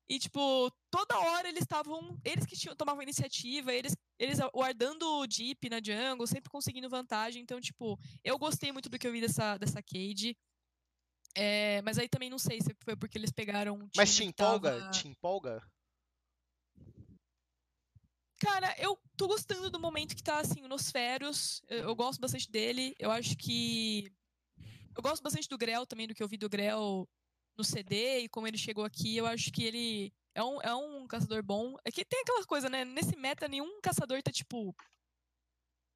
e, 0.09 0.17
tipo, 0.17 0.71
toda 0.89 1.19
hora 1.19 1.47
eles 1.47 1.61
estavam. 1.61 2.19
Eles 2.25 2.43
que 2.43 2.57
tinham, 2.57 2.75
tomavam 2.75 3.03
iniciativa, 3.03 3.71
eles, 3.71 3.95
eles 4.17 4.39
guardando 4.51 5.03
o 5.03 5.27
Deep 5.27 5.69
na 5.69 5.79
jungle, 5.79 6.25
sempre 6.25 6.49
conseguindo 6.49 6.89
vantagem. 6.89 7.43
Então, 7.43 7.61
tipo, 7.61 7.99
eu 8.23 8.39
gostei 8.39 8.71
muito 8.71 8.89
do 8.89 8.97
que 8.97 9.05
eu 9.05 9.11
vi 9.11 9.21
dessa, 9.21 9.57
dessa 9.59 9.79
Cade. 9.83 10.35
É, 11.35 11.81
mas 11.83 11.97
aí 11.97 12.09
também 12.09 12.29
não 12.29 12.37
sei 12.39 12.59
se 12.61 12.75
foi 12.83 12.95
porque 12.95 13.17
eles 13.17 13.31
pegaram 13.31 13.75
um 13.75 13.89
Mas 13.95 14.13
te 14.15 14.23
empolga? 14.23 14.79
tava- 14.79 14.91
Te 14.91 15.07
empolga? 15.07 15.61
Cara, 18.39 18.73
eu 18.79 18.99
tô 19.15 19.27
gostando 19.27 19.69
do 19.69 19.79
momento 19.79 20.15
que 20.15 20.23
tá, 20.23 20.39
assim, 20.39 20.63
o 20.63 20.67
Nosferos. 20.67 21.61
Eu, 21.67 21.89
eu 21.89 21.95
gosto 21.95 22.19
bastante 22.19 22.49
dele. 22.49 22.95
Eu 22.97 23.11
acho 23.11 23.37
que. 23.37 24.11
Eu 24.95 25.01
gosto 25.03 25.21
bastante 25.21 25.47
do 25.47 25.57
Grell 25.57 25.85
também, 25.85 26.07
do 26.07 26.13
que 26.15 26.23
eu 26.23 26.27
vi 26.27 26.37
do 26.37 26.49
Grell 26.49 27.07
no 27.55 27.63
CD 27.63 28.21
e 28.21 28.29
como 28.29 28.47
ele 28.47 28.57
chegou 28.57 28.83
aqui. 28.83 29.15
Eu 29.15 29.27
acho 29.27 29.51
que 29.51 29.63
ele 29.63 30.11
é 30.33 30.43
um, 30.43 30.59
é 30.61 30.73
um 30.75 31.05
caçador 31.07 31.43
bom. 31.43 31.75
É 31.85 31.91
que 31.91 32.03
tem 32.03 32.21
aquela 32.21 32.43
coisa, 32.45 32.67
né? 32.67 32.83
Nesse 32.83 33.15
meta, 33.15 33.47
nenhum 33.47 33.79
caçador 33.79 34.21
tá, 34.23 34.31
tipo. 34.31 34.75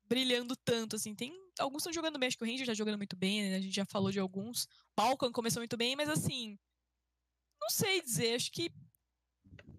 Brilhando 0.07 0.56
tanto, 0.56 0.95
assim. 0.95 1.15
Tem. 1.15 1.34
Alguns 1.60 1.82
estão 1.82 1.94
jogando 1.94 2.19
bem, 2.19 2.27
acho 2.27 2.38
que 2.38 2.44
o 2.44 2.48
Ranger 2.48 2.68
tá 2.68 2.73
jogando 2.73 2.98
muito 2.98 3.15
bem, 3.15 3.49
né? 3.49 3.56
A 3.56 3.61
gente 3.61 3.76
já 3.76 3.86
falou 3.86 4.11
de 4.11 4.19
alguns. 4.19 4.68
Balkan 4.95 5.32
começou 5.32 5.61
muito 5.61 5.77
bem, 5.77 5.95
mas 5.95 6.10
assim. 6.10 6.57
Não 7.60 7.69
sei 7.69 8.02
dizer, 8.02 8.36
acho 8.36 8.52
que 8.52 8.69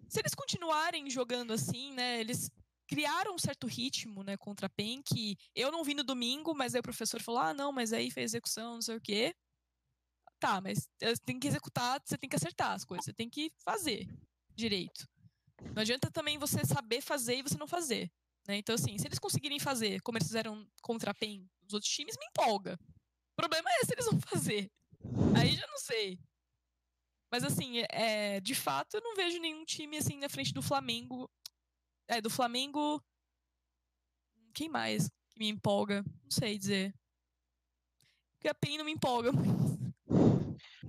se 0.09 0.21
eles 0.21 0.35
continuarem 0.35 1.11
jogando 1.11 1.53
assim, 1.53 1.93
né, 1.93 2.21
eles 2.21 2.51
criaram 2.89 3.35
um 3.35 3.39
certo 3.39 3.67
ritmo, 3.67 4.23
né, 4.23 4.37
contra 4.37 4.67
a 4.67 4.71
PEN, 4.71 5.03
que 5.03 5.37
eu 5.55 5.73
não 5.73 5.83
vi 5.83 5.95
no 5.95 6.05
domingo, 6.05 6.55
mas 6.55 6.75
aí 6.75 6.81
o 6.81 6.83
professor 6.85 7.21
falou, 7.21 7.41
ah, 7.41 7.55
não, 7.55 7.73
mas 7.73 7.93
aí 7.93 8.11
fez 8.11 8.33
execução, 8.33 8.75
não 8.75 8.83
sei 8.83 8.97
o 8.97 9.01
quê. 9.01 9.35
Tá, 10.39 10.61
mas 10.61 10.89
você 11.01 11.17
tem 11.25 11.41
que 11.41 11.49
executar, 11.49 12.01
você 12.05 12.17
tem 12.17 12.29
que 12.29 12.37
acertar 12.37 12.73
as 12.73 12.85
coisas, 12.85 13.05
você 13.07 13.13
tem 13.13 13.29
que 13.29 13.51
fazer 13.65 14.07
direito. 14.55 15.09
Não 15.75 15.81
adianta 15.81 16.11
também 16.11 16.39
você 16.39 16.65
saber 16.65 17.01
fazer 17.01 17.39
e 17.39 17.43
você 17.43 17.57
não 17.57 17.67
fazer, 17.67 18.13
né? 18.47 18.57
Então, 18.57 18.75
assim, 18.75 18.97
se 18.99 19.07
eles 19.07 19.19
conseguirem 19.19 19.59
fazer 19.59 20.01
como 20.03 20.19
eles 20.19 20.29
fizeram 20.29 20.67
contra 20.83 21.11
a 21.11 21.15
PEN 21.15 21.49
dos 21.63 21.75
outros 21.75 21.91
times, 21.91 22.17
me 22.19 22.27
empolga. 22.27 22.79
O 23.33 23.37
problema 23.37 23.69
é 23.71 23.85
se 23.85 23.93
eles 23.93 24.07
vão 24.07 24.19
fazer. 24.27 24.71
Aí 25.39 25.55
já 25.55 25.67
não 25.67 25.79
sei. 25.79 26.19
Mas 27.31 27.45
assim, 27.45 27.83
é, 27.91 28.41
de 28.41 28.55
fato, 28.55 28.95
eu 28.95 29.03
não 29.03 29.15
vejo 29.15 29.39
nenhum 29.41 29.65
time 29.65 29.97
assim 29.97 30.19
na 30.19 30.29
frente 30.29 30.53
do 30.53 30.63
Flamengo. 30.63 31.31
É, 32.09 32.21
do 32.21 32.31
Flamengo. 32.31 33.03
Quem 34.55 34.69
mais 34.69 35.09
que 35.31 35.39
me 35.39 35.49
empolga? 35.49 36.03
Não 36.03 36.31
sei 36.31 36.57
dizer. 36.57 36.95
Porque 38.37 38.49
a 38.49 38.55
PEN 38.55 38.79
não 38.79 38.85
me 38.85 38.93
empolga 38.93 39.33
muito. 39.33 39.77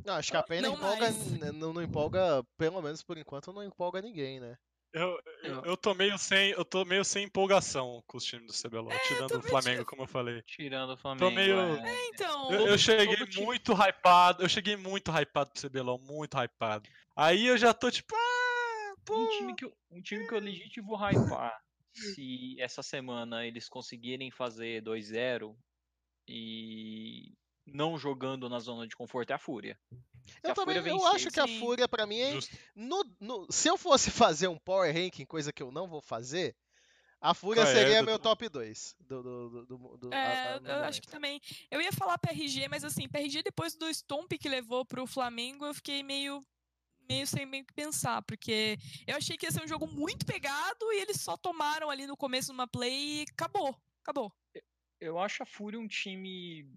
Não, 0.05 0.13
acho 0.13 0.31
que 0.31 0.37
a 0.37 0.43
PEN 0.43 0.61
não, 0.61 0.77
Não 0.77 0.77
empolga, 0.77 1.11
não, 1.51 1.73
não 1.73 1.81
empolga, 1.81 2.43
pelo 2.57 2.81
menos 2.81 3.03
por 3.03 3.17
enquanto, 3.17 3.51
não 3.51 3.63
empolga 3.63 4.01
ninguém, 4.01 4.39
né? 4.39 4.57
Eu, 4.93 5.19
eu, 5.43 5.63
Eu- 5.65 5.77
tô 5.77 5.93
meio 5.93 6.17
sem, 6.17 6.51
eu 6.51 6.63
tô 6.65 6.83
meio 6.85 7.03
sem 7.03 7.25
empolgação 7.25 8.01
com 8.07 8.17
os 8.17 8.23
times 8.25 8.47
do 8.47 8.53
CBLOL, 8.69 8.91
tirando 9.07 9.37
o 9.37 9.41
Flamengo, 9.41 9.85
como 9.85 10.03
eu 10.03 10.07
falei. 10.07 10.41
Tirando 10.43 10.93
o 10.93 10.97
Flamengo. 10.97 11.35
meio- 11.35 11.59
é. 11.59 12.07
Então, 12.07 12.51
Eu, 12.51 12.67
eu 12.67 12.77
cheguei 12.77 13.15
todo 13.17 13.27
time- 13.29 13.45
muito 13.45 13.73
hypado, 13.73 14.43
eu 14.43 14.49
cheguei 14.49 14.75
muito 14.77 15.11
hypado 15.11 15.51
pro 15.51 15.61
CBLOL, 15.61 15.99
muito 15.99 16.35
hypado. 16.37 16.89
Aí 17.15 17.45
eu 17.47 17.57
já 17.57 17.73
tô 17.73 17.91
tipo, 17.91 18.15
ah, 18.15 18.95
pô. 19.05 19.15
Um 19.17 19.29
time, 19.37 19.55
que 19.55 19.65
eu, 19.65 19.73
um 19.91 20.01
time 20.01 20.27
que 20.27 20.33
eu 20.33 20.39
legit 20.39 20.81
vou 20.81 20.97
hypar. 20.97 21.61
Se 21.93 22.55
essa 22.59 22.81
semana 22.83 23.45
eles 23.45 23.67
conseguirem 23.67 24.29
fazer 24.31 24.81
2-0 24.83 25.55
e 26.27 27.33
não 27.67 27.97
jogando 27.97 28.49
na 28.49 28.59
zona 28.59 28.87
de 28.87 28.95
conforto 28.95 29.31
é 29.31 29.33
a 29.33 29.37
Fúria. 29.39 29.77
Se 30.25 30.39
Eu 30.43 30.51
a 30.51 30.53
também, 30.55 30.75
Fúria 30.77 30.89
eu 30.91 30.97
vencer, 30.99 31.15
acho 31.15 31.31
que 31.31 31.39
a. 31.39 31.47
Fúria, 31.59 31.87
pra 31.87 32.05
mim, 32.05 32.17
é, 32.19 32.39
no, 32.75 33.03
no- 33.19 33.47
se 33.51 33.69
eu 33.69 33.77
fosse 33.77 34.09
fazer 34.11 34.47
um 34.47 34.57
Power 34.57 34.93
Ranking, 34.93 35.25
coisa 35.25 35.53
que 35.53 35.61
eu 35.63 35.71
não 35.71 35.87
vou 35.87 36.01
fazer, 36.01 36.55
a 37.21 37.33
Fúria 37.33 37.63
Qual 37.63 37.71
é, 37.71 37.75
seria 37.75 37.95
Dudu? 37.99 38.05
meu 38.05 38.19
top 38.19 38.47
2 38.49 38.95
do, 38.99 39.23
do, 39.23 39.49
do, 39.49 39.65
do- 39.65 39.97
do- 39.97 40.13
a- 40.13 40.17
É, 40.17 40.53
a- 40.53 40.59
no 40.59 40.67
eu 40.69 40.83
acho 40.83 41.01
que 41.01 41.07
também. 41.07 41.39
Eu 41.71 41.81
ia 41.81 41.91
falar 41.91 42.17
PRG, 42.17 42.67
mas 42.67 42.83
assim, 42.83 43.07
PRG 43.07 43.41
depois 43.43 43.75
do 43.75 43.91
Stomp 43.93 44.31
que 44.33 44.49
levou 44.49 44.85
pro 44.85 45.07
Flamengo, 45.07 45.65
eu 45.65 45.73
fiquei 45.73 46.03
meio. 46.03 46.41
meio 47.09 47.25
sem 47.25 47.45
meio 47.45 47.65
que 47.65 47.73
pensar, 47.73 48.21
porque 48.23 48.77
eu 49.07 49.15
achei 49.15 49.37
que 49.37 49.45
ia 49.45 49.51
ser 49.51 49.63
um 49.63 49.67
jogo 49.67 49.87
muito 49.87 50.25
pegado 50.25 50.91
e 50.91 50.99
eles 51.01 51.21
só 51.21 51.37
tomaram 51.37 51.89
ali 51.89 52.05
no 52.05 52.17
começo 52.17 52.51
uma 52.51 52.67
play 52.67 53.21
e 53.21 53.25
acabou. 53.31 53.73
Acabou. 54.03 54.31
Eu 54.99 55.17
acho 55.17 55.41
a 55.41 55.45
Fúria 55.45 55.79
um 55.79 55.87
time 55.87 56.69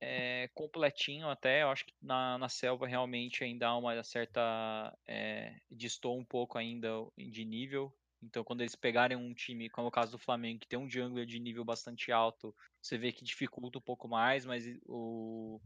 é, 0.00 0.48
completinho 0.54 1.28
até. 1.28 1.62
Eu 1.62 1.70
acho 1.70 1.84
que 1.84 1.94
na, 2.00 2.38
na 2.38 2.48
selva 2.48 2.86
realmente 2.86 3.44
ainda 3.44 3.68
há 3.68 3.76
uma 3.76 4.02
certa. 4.02 4.96
É, 5.06 5.54
distou 5.70 6.18
um 6.18 6.24
pouco 6.24 6.58
ainda 6.58 6.88
de 7.16 7.44
nível. 7.44 7.94
Então, 8.22 8.42
quando 8.42 8.62
eles 8.62 8.74
pegarem 8.74 9.16
um 9.16 9.34
time, 9.34 9.68
como 9.68 9.86
é 9.86 9.88
o 9.88 9.92
caso 9.92 10.12
do 10.12 10.18
Flamengo, 10.18 10.60
que 10.60 10.66
tem 10.66 10.78
um 10.78 10.88
jungler 10.88 11.26
de 11.26 11.38
nível 11.38 11.64
bastante 11.64 12.10
alto, 12.10 12.54
você 12.80 12.96
vê 12.96 13.12
que 13.12 13.24
dificulta 13.24 13.78
um 13.78 13.82
pouco 13.82 14.08
mais, 14.08 14.44
mas 14.46 14.64
o, 14.86 15.60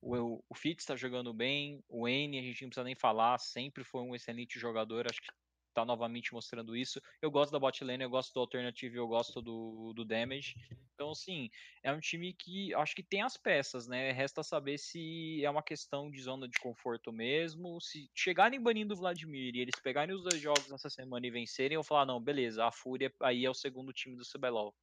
o, 0.00 0.42
o 0.48 0.54
Fitz 0.54 0.82
está 0.82 0.96
jogando 0.96 1.32
bem, 1.32 1.84
o 1.88 2.08
N, 2.08 2.38
a 2.38 2.42
gente 2.42 2.62
não 2.62 2.70
precisa 2.70 2.84
nem 2.84 2.96
falar, 2.96 3.38
sempre 3.38 3.84
foi 3.84 4.02
um 4.02 4.14
excelente 4.14 4.58
jogador, 4.58 5.06
acho 5.08 5.20
que 5.20 5.30
tá 5.72 5.84
novamente 5.84 6.32
mostrando 6.32 6.76
isso. 6.76 7.00
Eu 7.20 7.30
gosto 7.30 7.52
da 7.52 7.58
bot 7.58 7.82
lane, 7.84 8.04
eu 8.04 8.10
gosto 8.10 8.32
do 8.32 8.40
alternative, 8.40 8.96
eu 8.96 9.08
gosto 9.08 9.40
do, 9.40 9.92
do 9.94 10.04
damage. 10.04 10.54
Então, 10.94 11.10
assim, 11.10 11.50
é 11.82 11.92
um 11.92 12.00
time 12.00 12.32
que 12.32 12.72
acho 12.74 12.94
que 12.94 13.02
tem 13.02 13.22
as 13.22 13.36
peças, 13.36 13.88
né? 13.88 14.12
Resta 14.12 14.42
saber 14.42 14.78
se 14.78 15.44
é 15.44 15.50
uma 15.50 15.62
questão 15.62 16.10
de 16.10 16.20
zona 16.20 16.48
de 16.48 16.58
conforto 16.58 17.12
mesmo. 17.12 17.80
Se 17.80 18.10
chegarem 18.14 18.60
banindo 18.60 18.94
o 18.94 18.96
Vladimir 18.96 19.54
e 19.54 19.60
eles 19.60 19.80
pegarem 19.80 20.14
os 20.14 20.22
dois 20.22 20.40
jogos 20.40 20.70
nessa 20.70 20.90
semana 20.90 21.26
e 21.26 21.30
vencerem, 21.30 21.74
eu 21.74 21.82
falar, 21.82 22.06
não, 22.06 22.20
beleza, 22.20 22.64
a 22.64 22.70
Fúria 22.72 23.12
aí 23.20 23.44
é 23.44 23.50
o 23.50 23.54
segundo 23.54 23.92
time 23.92 24.16
do 24.16 24.24
CBLOL. 24.24 24.74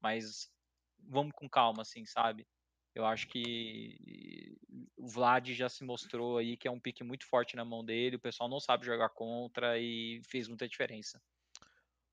Mas 0.00 0.50
vamos 0.98 1.32
com 1.34 1.48
calma, 1.48 1.82
assim, 1.82 2.04
sabe? 2.04 2.46
Eu 2.94 3.06
acho 3.06 3.26
que 3.28 4.56
o 4.96 5.06
Vlad 5.08 5.48
já 5.50 5.68
se 5.68 5.82
mostrou 5.84 6.36
aí 6.38 6.56
que 6.56 6.68
é 6.68 6.70
um 6.70 6.78
pique 6.80 7.02
muito 7.02 7.26
forte 7.26 7.56
na 7.56 7.64
mão 7.64 7.84
dele, 7.84 8.16
o 8.16 8.20
pessoal 8.20 8.48
não 8.50 8.60
sabe 8.60 8.84
jogar 8.84 9.08
contra 9.10 9.78
e 9.78 10.20
fez 10.28 10.46
muita 10.48 10.68
diferença. 10.68 11.20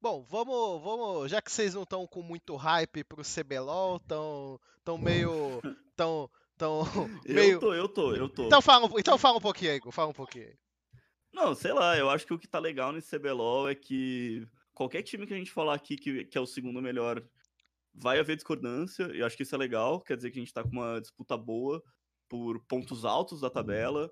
Bom, 0.01 0.23
vamos, 0.23 0.81
vamos, 0.81 1.29
já 1.29 1.41
que 1.41 1.51
vocês 1.51 1.73
não 1.73 1.83
estão 1.83 2.07
com 2.07 2.21
muito 2.21 2.55
hype 2.55 3.03
pro 3.03 3.21
CBLOL, 3.23 3.97
estão 3.97 4.59
tão 4.83 4.97
meio 4.97 5.61
tão 5.95 6.29
tão 6.57 6.83
meio 7.27 7.59
Eu 7.59 7.59
tô, 7.59 7.73
eu 7.73 7.89
tô, 7.89 8.15
eu 8.15 8.29
tô. 8.29 8.45
Então 8.45 8.61
fala, 8.61 8.85
um- 8.85 8.97
então 8.99 9.17
fala 9.17 9.37
um 9.37 9.41
pouquinho 9.41 9.71
aí, 9.71 9.77
Igor, 9.77 9.91
fala 9.91 10.09
um 10.09 10.13
pouquinho. 10.13 10.45
aí. 10.47 10.57
Não, 11.33 11.53
sei 11.53 11.73
lá, 11.73 11.97
eu 11.97 12.09
acho 12.09 12.25
que 12.25 12.33
o 12.33 12.39
que 12.39 12.47
tá 12.47 12.57
legal 12.59 12.91
nesse 12.93 13.09
CBLOL 13.17 13.69
é 13.69 13.75
que 13.75 14.47
qualquer 14.73 15.03
time 15.03 15.27
que 15.27 15.33
a 15.33 15.37
gente 15.37 15.51
falar 15.51 15.75
aqui 15.75 15.97
que, 15.97 16.23
que 16.23 16.37
é 16.37 16.41
o 16.41 16.45
segundo 16.47 16.81
melhor, 16.81 17.21
vai 18.01 18.17
haver 18.19 18.35
discordância, 18.37 19.11
e 19.13 19.19
eu 19.19 19.25
acho 19.25 19.35
que 19.35 19.43
isso 19.43 19.53
é 19.53 19.57
legal, 19.57 19.99
quer 20.01 20.15
dizer 20.15 20.31
que 20.31 20.39
a 20.39 20.41
gente 20.41 20.53
tá 20.53 20.63
com 20.63 20.69
uma 20.71 20.99
disputa 21.01 21.37
boa 21.37 21.83
por 22.29 22.59
pontos 22.65 23.03
altos 23.05 23.41
da 23.41 23.49
tabela. 23.49 24.09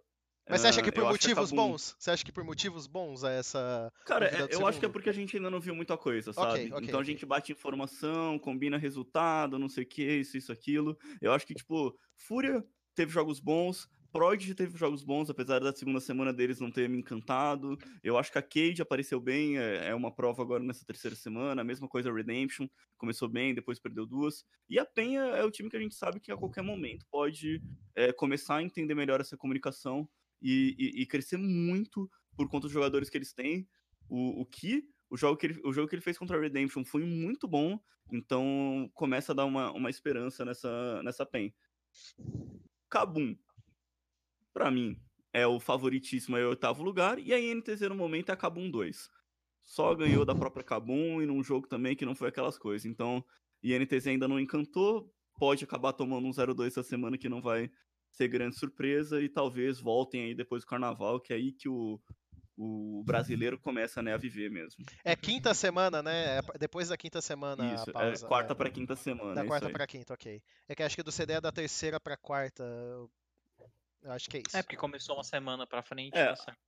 Mas 0.50 0.62
você 0.62 0.68
acha 0.68 0.80
Ah, 0.80 0.84
que 0.84 0.92
por 0.92 1.02
eu 1.02 1.06
que 1.08 1.12
motivos 1.14 1.52
acabam- 1.52 1.56
bons? 1.72 1.96
Você 2.00 2.12
acha 2.12 2.24
que 2.26 2.32
por 2.32 2.44
motivos 2.44 2.88
bons 2.88 3.24
é 3.24 3.38
essa 3.40 3.92
Cara, 4.06 4.26
é- 4.28 4.44
eu 4.54 4.66
acho 4.66 4.80
que 4.80 4.86
é 4.86 4.88
segundo? 4.88 4.92
porque 4.94 5.10
a 5.10 5.14
gente 5.14 5.36
ainda 5.36 5.50
não 5.50 5.60
viu 5.60 5.76
muita 5.76 5.98
coisa, 5.98 6.32
sabe? 6.32 6.48
Ok, 6.66 6.72
ok, 6.74 6.86
então 6.88 7.00
a 7.00 7.04
gente 7.04 7.26
bate 7.26 7.52
informação, 7.52 8.40
combina 8.40 8.78
resultado, 8.78 9.60
não 9.60 9.68
sei 9.70 9.84
o 9.84 9.88
que, 9.88 10.04
isso, 10.20 10.38
isso, 10.38 10.52
aquilo. 10.52 10.98
Eu 11.22 11.34
acho 11.34 11.46
que, 11.46 11.54
tipo, 11.54 11.98
Fúria 12.16 12.64
teve 12.96 13.12
jogos 13.12 13.40
bons, 13.42 13.88
Prodigy 14.12 14.56
teve 14.56 14.78
jogos 14.78 15.04
bons, 15.04 15.30
apesar 15.30 15.60
da 15.60 15.74
segunda 15.74 16.00
semana 16.00 16.34
deles 16.34 16.60
não 16.60 16.72
ter 16.72 16.88
me 16.90 16.98
encantado. 16.98 17.78
Eu 18.04 18.18
acho 18.18 18.32
que 18.32 18.38
a 18.38 18.42
Cade 18.42 18.82
apareceu 18.82 19.20
bem, 19.20 19.58
é, 19.58 19.90
é 19.90 19.96
uma 19.96 20.14
prova 20.14 20.42
agora 20.42 20.64
nessa 20.64 20.86
terceira 20.86 21.16
semana. 21.16 21.62
A 21.62 21.66
mesma 21.66 21.88
coisa 21.88 22.10
a 22.10 22.14
Redemption, 22.14 22.68
começou 22.98 23.28
bem, 23.30 23.54
depois 23.54 23.80
perdeu 23.80 24.06
duas. 24.06 24.44
E 24.70 24.80
a 24.80 24.86
Penha 24.86 25.22
é 25.22 25.44
o 25.44 25.52
time 25.52 25.70
que 25.70 25.78
a 25.78 25.80
gente 25.80 25.96
sabe 25.96 26.20
que 26.20 26.32
a 26.32 26.38
qualquer 26.38 26.64
momento 26.64 27.06
pode 27.12 27.62
é, 27.96 28.12
começar 28.14 28.58
a 28.58 28.64
entender 28.64 28.96
melhor 28.96 29.22
essa 29.22 29.38
comunicação 29.38 30.08
e, 30.42 30.76
e- 30.78 31.02
e 31.02 31.06
crescer 31.06 31.38
muito 31.38 32.10
por 32.36 32.48
conta 32.50 32.64
dos 32.68 32.72
jogadores 32.74 33.10
que 33.10 33.18
eles 33.18 33.34
têm. 33.34 33.68
O, 34.10 34.42
o 34.42 34.46
que 34.46 34.84
o 35.10 35.16
jogo 35.18 35.38
que, 35.38 35.46
ele, 35.48 35.62
o 35.64 35.72
jogo 35.72 35.88
que 35.88 35.96
ele 35.96 36.02
fez 36.02 36.18
contra 36.18 36.38
a 36.38 36.42
Redemption 36.42 36.84
foi 36.84 37.04
muito 37.06 37.48
bom, 37.48 37.80
então 38.12 38.90
começa 38.94 39.32
a 39.32 39.36
dar 39.36 39.46
uma, 39.46 39.72
uma 39.72 39.90
esperança 39.90 40.44
nessa, 40.44 41.02
nessa 41.04 41.26
PEN. 41.26 41.54
Kabum, 42.90 43.36
pra 44.58 44.72
mim, 44.72 45.00
é 45.32 45.46
o 45.46 45.60
favoritíssimo, 45.60 46.36
é 46.36 46.44
o 46.44 46.50
oitavo 46.50 46.82
lugar, 46.82 47.20
e 47.20 47.32
a 47.32 47.40
INTZ 47.40 47.82
no 47.82 47.96
momento 47.96 48.30
é 48.30 48.34
a 48.34 48.36
Kabum 48.36 48.72
2. 48.72 49.08
Só 49.62 49.94
ganhou 49.94 50.26
da 50.26 50.34
própria 50.34 50.64
Kabum 50.64 51.22
e 51.22 51.28
num 51.28 51.44
jogo 51.44 51.68
também 51.68 51.96
que 51.96 52.06
não 52.06 52.16
foi 52.16 52.30
aquelas 52.30 52.58
coisas. 52.58 52.84
Então, 52.84 53.24
INTZ 53.62 54.08
ainda 54.08 54.28
não 54.28 54.40
encantou, 54.40 55.14
pode 55.38 55.64
acabar 55.64 55.94
tomando 55.94 56.26
um 56.26 56.32
0-2 56.32 56.70
essa 56.70 56.82
semana 56.82 57.20
que 57.20 57.30
não 57.30 57.40
vai 57.40 57.70
ser 58.10 58.28
grande 58.30 58.58
surpresa, 58.58 59.22
e 59.22 59.30
talvez 59.30 59.80
voltem 59.80 60.24
aí 60.24 60.34
depois 60.34 60.64
do 60.64 60.68
carnaval, 60.68 61.20
que 61.20 61.32
é 61.32 61.36
aí 61.36 61.52
que 61.52 61.70
o, 61.70 62.02
o 62.58 63.04
brasileiro 63.06 63.60
começa 63.60 64.02
né, 64.02 64.16
a 64.16 64.18
viver 64.18 64.50
mesmo. 64.50 64.84
É 65.06 65.16
quinta 65.16 65.54
semana, 65.54 66.02
né? 66.02 66.40
É 66.40 66.42
depois 66.58 66.90
da 66.90 66.98
quinta 66.98 67.22
semana 67.22 67.76
Isso, 67.76 67.92
a 67.92 67.94
pausa. 67.94 68.26
é 68.26 68.28
quarta 68.28 68.54
é. 68.54 68.56
pra 68.56 68.72
quinta 68.72 68.96
semana. 68.96 69.36
Da 69.36 69.44
é 69.44 69.46
quarta 69.46 69.70
pra 69.70 69.86
quinta, 69.86 70.16
ok. 70.16 70.42
É 70.68 70.74
que 70.74 70.82
acho 70.82 70.96
que 70.96 71.04
do 71.04 71.12
CD 71.12 71.34
é 71.34 71.42
da 71.42 71.52
terceira 71.52 72.00
pra 72.00 72.18
quarta. 72.18 72.64
Eu 74.02 74.12
acho 74.12 74.30
que 74.30 74.38
é 74.38 74.42
isso. 74.46 74.58
É, 74.58 74.64
porque 74.64 74.78
começou 74.78 75.16
uma 75.16 75.24
semana 75.24 75.66
pra 75.66 75.82
frente. 75.82 76.16
É. 76.16 76.28
tá 76.28 76.36
certo. 76.36 76.60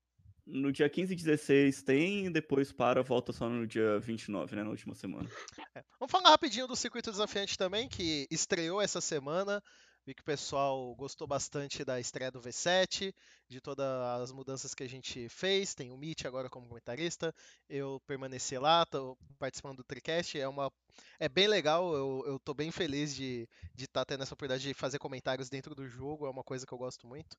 No 0.46 0.72
dia 0.72 0.90
15 0.90 1.14
e 1.14 1.16
16 1.16 1.84
tem, 1.84 2.32
depois 2.32 2.72
para, 2.72 3.04
volta 3.04 3.32
só 3.32 3.48
no 3.48 3.68
dia 3.68 4.00
29, 4.00 4.56
né, 4.56 4.64
na 4.64 4.70
última 4.70 4.96
semana. 4.96 5.30
É. 5.76 5.84
Vamos 6.00 6.12
falar 6.12 6.32
rapidinho 6.32 6.68
do 6.68 6.76
Circuito 6.76 7.12
Desafiante 7.12 7.56
também, 7.56 7.88
que 7.88 8.28
estreou 8.32 8.82
essa 8.82 9.00
semana. 9.00 9.62
Vi 10.06 10.14
que 10.14 10.22
o 10.22 10.26
pessoal 10.26 10.96
gostou 10.96 11.28
bastante 11.28 11.86
da 11.86 12.00
estreia 12.00 12.32
do 12.32 12.42
V7, 12.42 13.14
de 13.48 13.62
todas 13.62 13.86
as 14.22 14.32
mudanças 14.32 14.74
que 14.74 14.84
a 14.84 14.90
gente 14.90 15.30
fez. 15.30 15.76
Tem 15.76 15.92
o 15.92 15.98
Meet 15.98 16.26
agora 16.26 16.50
como 16.50 16.68
comentarista. 16.68 17.34
Eu 17.70 18.02
permaneci 18.08 18.58
lá, 18.58 18.86
tô 18.86 19.18
participando 19.38 19.78
do 19.78 19.84
Tricast. 19.84 20.40
É, 20.40 20.48
uma, 20.48 20.72
é 21.20 21.30
bem 21.30 21.48
legal, 21.48 21.94
eu, 21.94 22.40
tô 22.44 22.54
bem 22.54 22.72
feliz 22.72 23.14
de 23.16 23.48
estar 23.78 24.06
tendo 24.06 24.24
essa 24.24 24.34
oportunidade 24.34 24.68
de 24.68 24.74
fazer 24.74 25.00
comentários 25.00 25.50
dentro 25.50 25.76
do 25.76 25.88
jogo. 25.88 26.26
É 26.26 26.30
uma 26.30 26.44
coisa 26.44 26.66
que 26.66 26.74
eu 26.74 26.78
gosto 26.78 27.06
muito. 27.06 27.38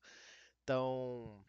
Então. 0.63 1.43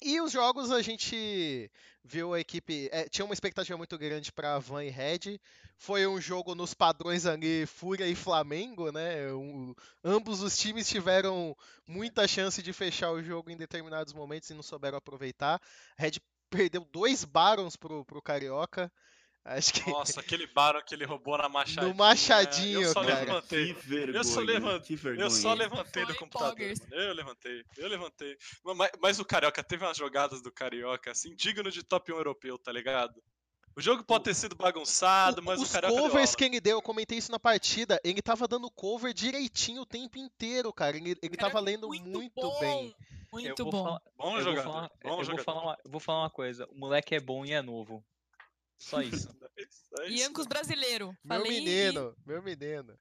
E 0.00 0.20
os 0.20 0.30
jogos 0.32 0.70
a 0.70 0.82
gente 0.82 1.70
viu 2.04 2.34
a 2.34 2.40
equipe. 2.40 2.88
é, 2.92 3.08
tinha 3.08 3.24
uma 3.24 3.34
expectativa 3.34 3.76
muito 3.78 3.96
grande 3.98 4.30
para 4.32 4.58
Van 4.58 4.84
e 4.84 4.90
Red. 4.90 5.38
Foi 5.78 6.06
um 6.06 6.20
jogo 6.20 6.54
nos 6.54 6.72
padrões 6.74 7.26
ali, 7.26 7.66
Fúria 7.66 8.06
e 8.06 8.14
Flamengo, 8.14 8.90
né? 8.92 9.32
Um- 9.32 9.74
ambos 10.04 10.42
os 10.42 10.56
times 10.56 10.88
tiveram 10.88 11.56
muita 11.86 12.26
chance 12.28 12.62
de 12.62 12.72
fechar 12.72 13.10
o 13.10 13.22
jogo 13.22 13.50
em 13.50 13.56
determinados 13.56 14.12
momentos 14.12 14.48
e 14.50 14.54
não 14.54 14.62
souberam 14.62 14.98
aproveitar. 14.98 15.60
Red 15.98 16.12
perdeu 16.50 16.86
dois 16.92 17.24
Barons 17.24 17.76
pro, 17.76 18.04
pro 18.04 18.22
Carioca. 18.22 18.90
Acho 19.48 19.72
que 19.74 19.88
Nossa, 19.90 20.18
aquele 20.20 20.44
Baron 20.48 20.82
que 20.82 20.92
ele 20.94 21.04
roubou 21.04 21.38
na 21.38 21.48
machadinha. 21.48 21.86
no 21.86 21.94
Machadinho, 21.94 22.82
eu 22.82 22.92
só 22.92 23.04
cara. 23.04 23.20
levantei. 23.20 23.74
Que 23.74 23.86
vergonha. 23.88 24.18
Eu 24.18 24.24
só 24.24 24.40
levantei- 24.40 24.80
Que 24.96 24.96
vergonha. 24.96 25.24
Eu 25.26 25.30
só 25.30 25.54
levantei 25.54 26.04
do 26.04 26.14
computador. 26.16 26.58
Mano. 26.58 26.74
Eu 26.90 27.14
levantei, 27.14 27.64
eu 27.78 27.88
levantei. 27.88 28.36
Mas, 28.74 28.90
mas 29.00 29.18
o 29.20 29.24
Carioca 29.24 29.62
teve 29.62 29.84
umas 29.84 29.96
jogadas 29.96 30.42
do 30.42 30.50
Carioca, 30.50 31.12
assim, 31.12 31.34
digno 31.36 31.70
de 31.70 31.82
top 31.84 32.12
1 32.12 32.16
europeu, 32.16 32.58
tá 32.58 32.72
ligado? 32.72 33.22
O 33.76 33.80
jogo 33.80 34.02
pode 34.02 34.24
ter 34.24 34.34
sido 34.34 34.56
bagunçado, 34.56 35.40
mas 35.42 35.60
o 35.60 35.62
os 35.62 35.70
Carioca. 35.70 35.94
deu 35.94 36.02
covers 36.04 36.30
aula. 36.30 36.36
que 36.38 36.44
ele 36.44 36.60
deu, 36.60 36.78
eu 36.78 36.82
comentei 36.82 37.18
isso 37.18 37.30
na 37.30 37.38
partida, 37.38 38.00
ele 38.02 38.20
tava 38.22 38.48
dando 38.48 38.68
cover 38.70 39.12
direitinho 39.14 39.82
o 39.82 39.86
tempo 39.86 40.18
inteiro, 40.18 40.72
cara. 40.72 40.96
Ele, 40.96 41.14
ele 41.22 41.36
Cara, 41.36 41.52
tava 41.52 41.60
lendo 41.62 41.86
muito 41.86 42.08
muito, 42.08 42.34
bom, 42.34 42.58
bem. 42.58 42.96
Muito 43.32 43.48
eu 43.60 43.64
vou 43.64 43.70
bom. 43.70 43.84
falar- 43.84 44.02
Bom 44.16 44.36
eu 44.38 44.42
jogador. 44.42 44.62
Vou 44.64 44.72
falar, 44.72 44.88
bom 44.88 45.08
eu 45.10 45.14
vou 45.16 45.24
jogador. 45.24 45.44
falar, 45.44 45.62
uma, 45.62 45.78
eu 45.84 45.90
vou 45.90 46.00
falar 46.00 46.18
uma 46.22 46.30
coisa. 46.30 46.66
O 46.72 46.78
moleque 46.78 47.14
é 47.14 47.20
bom 47.20 47.44
e 47.44 47.52
é 47.52 47.60
novo. 47.62 48.02
Só 48.78 49.00
isso. 49.02 49.28
É 49.98 50.08
isso. 50.08 50.18
Iancos 50.22 50.46
brasileiro. 50.46 51.16
Meu 51.24 51.38
Falei 51.38 51.58
e- 51.58 51.60
menino, 51.62 52.14
meu 52.26 52.42
menino. 52.42 52.98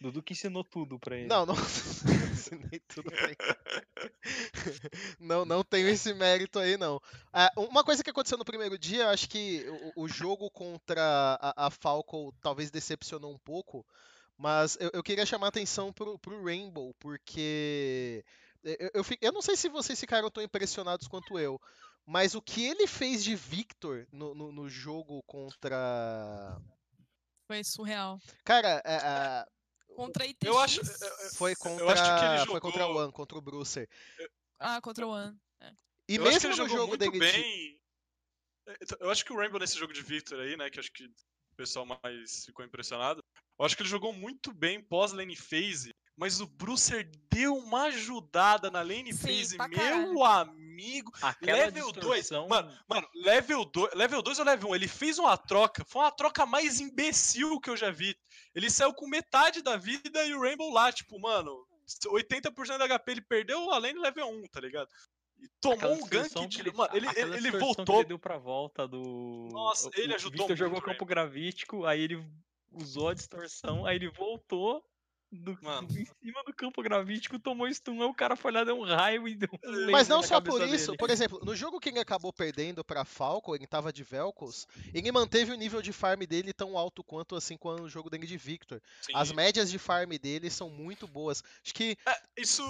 Dudu 0.00 0.22
que 0.22 0.32
ensinou 0.32 0.64
tudo 0.64 0.98
pra 0.98 1.16
ele. 1.16 1.26
Não, 1.26 1.44
não 1.44 1.54
ensinei 2.32 2.80
tudo 2.88 3.10
pra 3.10 3.24
ele. 3.26 3.36
Não, 5.20 5.44
não 5.44 5.62
tenho 5.62 5.88
esse 5.88 6.12
mérito 6.14 6.58
aí, 6.58 6.76
não. 6.76 7.00
Ah, 7.32 7.50
uma 7.56 7.84
coisa 7.84 8.02
que 8.02 8.10
aconteceu 8.10 8.36
no 8.38 8.44
primeiro 8.44 8.78
dia, 8.78 9.02
eu 9.04 9.08
acho 9.08 9.28
que 9.28 9.64
o, 9.96 10.02
o 10.04 10.08
jogo 10.08 10.50
contra 10.50 11.38
a, 11.40 11.66
a 11.66 11.70
Falco 11.70 12.32
talvez 12.42 12.70
decepcionou 12.70 13.32
um 13.32 13.38
pouco, 13.38 13.86
mas 14.36 14.76
eu, 14.80 14.90
eu 14.92 15.02
queria 15.02 15.24
chamar 15.26 15.46
a 15.46 15.48
atenção 15.48 15.92
pro, 15.92 16.18
pro 16.18 16.42
Rainbow, 16.44 16.94
porque 16.98 18.24
eu, 18.64 18.90
eu, 18.94 19.04
fi- 19.04 19.18
eu 19.20 19.32
não 19.32 19.42
sei 19.42 19.56
se 19.56 19.68
vocês 19.68 19.98
ficaram 19.98 20.30
tão 20.30 20.42
impressionados 20.42 21.06
quanto 21.08 21.38
eu, 21.38 21.60
mas 22.06 22.34
o 22.34 22.40
que 22.42 22.64
ele 22.64 22.86
fez 22.86 23.22
de 23.24 23.34
Victor 23.34 24.06
no, 24.12 24.34
no, 24.34 24.52
no 24.52 24.68
jogo 24.68 25.22
contra. 25.24 26.56
Foi 27.46 27.62
surreal. 27.64 28.18
Cara, 28.44 28.82
é, 28.84 28.94
é, 28.96 29.46
Contra 29.94 30.24
a 30.24 30.26
ITX. 30.26 30.46
Eu 30.46 30.58
acho- 30.58 30.80
foi 31.36 31.52
Eu 31.52 31.56
contra, 31.56 31.92
acho 31.92 32.02
que 32.02 32.24
ele 32.42 32.46
foi 32.50 32.60
contra 32.60 32.84
o 32.84 32.86
jogou- 32.88 33.02
One, 33.02 33.12
contra 33.12 33.38
o 33.38 33.40
Brucer. 33.40 33.88
Ah, 34.58 34.80
contra 34.80 35.06
o 35.06 35.10
One. 35.10 35.36
E 36.08 36.16
eu 36.16 36.22
mesmo 36.22 36.50
no 36.50 36.56
jogou 36.56 36.76
jogo 36.76 36.96
dele 36.96 37.12
de- 37.12 37.18
bem. 37.18 37.80
É, 38.68 38.76
então, 38.82 38.98
Eu 39.00 39.10
acho 39.10 39.24
que 39.24 39.32
o 39.32 39.36
Rainbow 39.36 39.58
nesse 39.58 39.78
jogo 39.78 39.92
de 39.92 40.02
Victor 40.02 40.38
aí, 40.40 40.56
né, 40.56 40.68
que 40.70 40.78
acho 40.78 40.92
que 40.92 41.04
o 41.06 41.56
pessoal 41.56 41.86
mais 41.86 42.44
ficou 42.44 42.64
impressionado, 42.64 43.24
eu 43.58 43.64
acho 43.64 43.76
que 43.76 43.82
ele 43.82 43.88
jogou 43.88 44.12
muito 44.12 44.52
bem 44.52 44.82
pós-lane 44.82 45.34
phase, 45.36 45.94
mas 46.16 46.40
o 46.40 46.46
Brucer 46.46 47.10
deu 47.30 47.54
uma 47.56 47.84
ajudada 47.84 48.70
na 48.70 48.80
lane 48.80 49.12
Sim, 49.12 49.18
phase, 49.28 49.58
meu 49.58 49.70
caralho. 49.70 50.24
amigo. 50.24 51.12
Aquela 51.20 51.58
level 51.58 51.92
2, 51.92 52.20
distorção- 52.20 52.48
mano, 52.48 52.72
mano, 52.88 53.08
level 53.14 53.64
2, 53.66 53.94
level 53.94 54.22
2 54.22 54.38
ou 54.38 54.44
level 54.44 54.70
1, 54.70 54.74
ele 54.74 54.88
fez 54.88 55.18
uma 55.18 55.36
troca, 55.36 55.84
foi 55.86 56.02
uma 56.02 56.10
troca 56.10 56.46
mais 56.46 56.80
imbecil 56.80 57.60
que 57.60 57.68
eu 57.70 57.76
já 57.76 57.90
vi. 57.90 58.16
Ele 58.54 58.70
saiu 58.70 58.94
com 58.94 59.06
metade 59.06 59.60
da 59.62 59.76
vida 59.76 60.24
e 60.24 60.34
o 60.34 60.40
Rainbow 60.40 60.72
lá, 60.72 60.90
tipo, 60.90 61.18
mano, 61.20 61.66
80% 62.06 62.78
da 62.78 62.86
HP 62.98 63.10
ele 63.12 63.20
perdeu 63.20 63.70
além 63.70 63.94
do 63.94 64.00
level 64.00 64.28
1, 64.28 64.46
tá 64.48 64.60
ligado? 64.60 64.88
E 65.38 65.46
tomou 65.60 65.76
Aquela 65.76 65.94
um 65.94 66.06
gank 66.06 66.46
de. 66.46 66.60
ele- 66.60 66.72
Mano, 66.72 66.96
ele, 66.96 67.06
ele, 67.36 67.50
voltou. 67.50 67.96
Ele 67.96 68.08
deu 68.08 68.18
pra 68.18 68.38
volta 68.38 68.88
do. 68.88 69.48
Nossa, 69.52 69.90
ele 69.94 70.12
o 70.12 70.16
ajudou 70.16 70.30
Victor 70.32 70.48
muito 70.48 70.58
jogou 70.58 70.78
o 70.78 70.82
campo 70.82 71.04
gravítico, 71.04 71.84
aí 71.84 72.00
ele 72.00 72.26
usou 72.72 73.10
a 73.10 73.14
distorção, 73.14 73.84
aí 73.84 73.96
ele 73.96 74.08
voltou 74.08 74.82
do, 75.32 75.58
Mano. 75.60 75.88
do- 75.88 75.98
em 75.98 76.04
cima 76.04 76.42
do 76.44 76.54
campo 76.54 76.82
gravítico, 76.82 77.38
tomou 77.38 77.72
stun, 77.72 78.00
aí 78.00 78.08
o 78.08 78.14
cara 78.14 78.36
foi 78.36 78.52
lá, 78.52 78.64
deu 78.64 78.78
um 78.78 78.84
raio 78.84 79.26
e 79.28 79.34
deu 79.34 79.48
um 79.52 79.90
Mas 79.90 80.08
não 80.08 80.20
na 80.20 80.26
só 80.26 80.40
por 80.40 80.62
isso, 80.62 80.86
dele. 80.86 80.98
por 80.98 81.10
exemplo, 81.10 81.40
no 81.44 81.54
jogo 81.54 81.80
que 81.80 81.88
ele 81.88 81.98
acabou 81.98 82.32
perdendo 82.32 82.84
pra 82.84 83.04
Falco, 83.04 83.54
ele 83.54 83.66
tava 83.66 83.92
de 83.92 84.02
Velcos, 84.04 84.66
ele 84.94 85.10
manteve 85.12 85.52
o 85.52 85.56
nível 85.56 85.82
de 85.82 85.92
farm 85.92 86.20
dele 86.20 86.52
tão 86.52 86.78
alto 86.78 87.02
quanto 87.02 87.34
assim 87.36 87.56
quando 87.56 87.82
o 87.82 87.88
jogo 87.88 88.08
dele 88.08 88.26
de 88.26 88.36
Victor. 88.36 88.80
Sim. 89.00 89.12
As 89.14 89.32
médias 89.32 89.70
de 89.70 89.78
farm 89.78 90.10
dele 90.20 90.48
são 90.50 90.70
muito 90.70 91.06
boas. 91.08 91.42
Acho 91.64 91.74
que 91.74 91.96
É, 92.06 92.20
isso. 92.36 92.62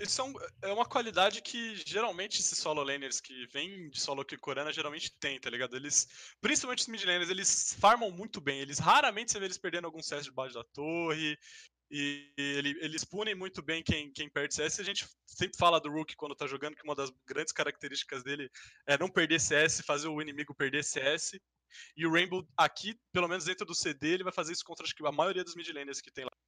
Isso 0.00 0.20
é, 0.20 0.24
um- 0.24 0.34
é 0.62 0.72
uma 0.72 0.86
qualidade 0.86 1.42
que 1.42 1.74
geralmente 1.76 2.40
esses 2.40 2.56
solo 2.58 2.82
laners 2.82 3.20
que 3.20 3.46
vêm 3.48 3.90
de 3.90 4.00
solo 4.00 4.24
kill 4.24 4.38
coreana 4.40 4.72
geralmente 4.72 5.12
tem, 5.18 5.38
tá 5.40 5.50
ligado? 5.50 5.76
Eles, 5.76 6.06
principalmente 6.40 6.80
os 6.80 6.88
mid 6.88 7.04
laners, 7.04 7.28
eles 7.30 7.74
farmam 7.74 8.10
muito 8.10 8.40
bem. 8.40 8.60
Eles 8.60 8.78
raramente 8.78 9.32
você 9.32 9.38
vê 9.38 9.46
eles 9.46 9.58
perdendo 9.58 9.84
algum 9.86 10.02
CS 10.02 10.24
debaixo 10.24 10.54
da 10.54 10.64
torre. 10.64 11.36
E 11.90 12.32
ele, 12.38 12.70
eles 12.80 13.04
punem 13.04 13.34
muito 13.34 13.60
bem 13.62 13.82
quem, 13.82 14.10
quem 14.12 14.28
perde 14.30 14.54
CS. 14.54 14.80
A 14.80 14.84
gente 14.84 15.06
sempre 15.26 15.58
fala 15.58 15.78
do 15.80 15.90
Rook 15.90 16.16
quando 16.16 16.34
tá 16.34 16.46
jogando, 16.46 16.74
que 16.74 16.84
uma 16.84 16.94
das 16.94 17.10
grandes 17.26 17.52
características 17.52 18.22
dele 18.22 18.50
é 18.86 18.96
não 18.96 19.10
perder 19.10 19.38
CS, 19.40 19.82
fazer 19.82 20.08
o 20.08 20.22
inimigo 20.22 20.54
perder 20.54 20.82
CS. 20.84 21.38
E 21.96 22.06
o 22.06 22.12
Rainbow 22.12 22.46
aqui, 22.56 22.98
pelo 23.12 23.28
menos 23.28 23.44
dentro 23.44 23.66
do 23.66 23.74
CD, 23.74 24.14
ele 24.14 24.24
vai 24.24 24.32
fazer 24.32 24.52
isso 24.52 24.64
contra 24.64 24.84
acho 24.84 24.94
que 24.94 25.06
a 25.06 25.12
maioria 25.12 25.44
dos 25.44 25.54
mid 25.54 25.68
laners 25.68 26.00
que 26.00 26.10
tem 26.10 26.24
lá. 26.24 26.41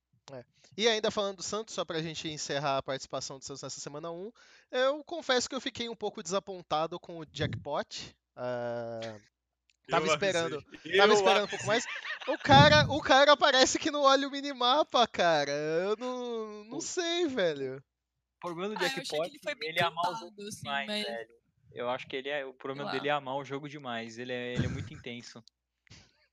E 0.76 0.88
ainda 0.88 1.10
falando 1.10 1.36
do 1.36 1.42
Santos, 1.42 1.74
só 1.74 1.84
pra 1.84 2.02
gente 2.02 2.28
encerrar 2.28 2.78
a 2.78 2.82
participação 2.82 3.38
do 3.38 3.44
Santos 3.44 3.62
nessa 3.62 3.78
semana 3.80 4.10
1, 4.10 4.32
eu 4.72 5.04
confesso 5.04 5.48
que 5.48 5.54
eu 5.54 5.60
fiquei 5.60 5.88
um 5.88 5.94
pouco 5.94 6.22
desapontado 6.22 6.98
com 6.98 7.18
o 7.18 7.26
jackpot. 7.26 8.14
Ah, 8.34 9.16
tava 9.88 10.06
Eu 10.06 10.12
esperando. 10.14 10.56
avisei. 10.56 10.96
Tava 10.96 11.12
Eu 11.12 11.16
esperando 11.16 11.44
um 11.44 11.48
pouco 11.48 11.66
mais. 11.66 11.84
O 12.26 12.38
cara, 12.38 12.86
o 12.90 13.00
cara 13.00 13.36
parece 13.36 13.78
que 13.78 13.90
não 13.90 14.02
olha 14.02 14.26
o 14.26 14.30
minimapa, 14.30 15.06
cara. 15.06 15.52
Eu 15.52 15.96
não, 15.96 16.64
não 16.64 16.80
sei, 16.80 17.26
velho. 17.28 17.76
O 18.38 18.40
problema 18.40 18.74
do 18.74 18.84
Ah, 18.84 18.88
Jackpot, 18.88 19.26
ele 19.28 19.38
bem 19.54 19.68
ele 19.70 19.78
é 19.80 19.84
amar 19.84 20.10
o 20.10 20.16
jogo 20.16 20.42
assim, 20.42 20.58
demais, 20.62 20.86
mas- 20.88 21.04
velho. 21.04 21.28
Eu 21.72 21.88
acho 21.90 22.06
que 22.06 22.14
ele 22.14 22.28
é. 22.28 22.44
O 22.46 22.54
problema 22.54 22.88
Sei 22.90 22.98
dele 23.00 23.08
é 23.10 23.12
amar 23.12 23.36
o 23.36 23.44
jogo 23.44 23.68
demais. 23.68 24.16
Ele 24.18 24.32
é, 24.32 24.54
ele 24.54 24.66
é 24.66 24.68
muito 24.68 24.92
intenso. 24.94 25.42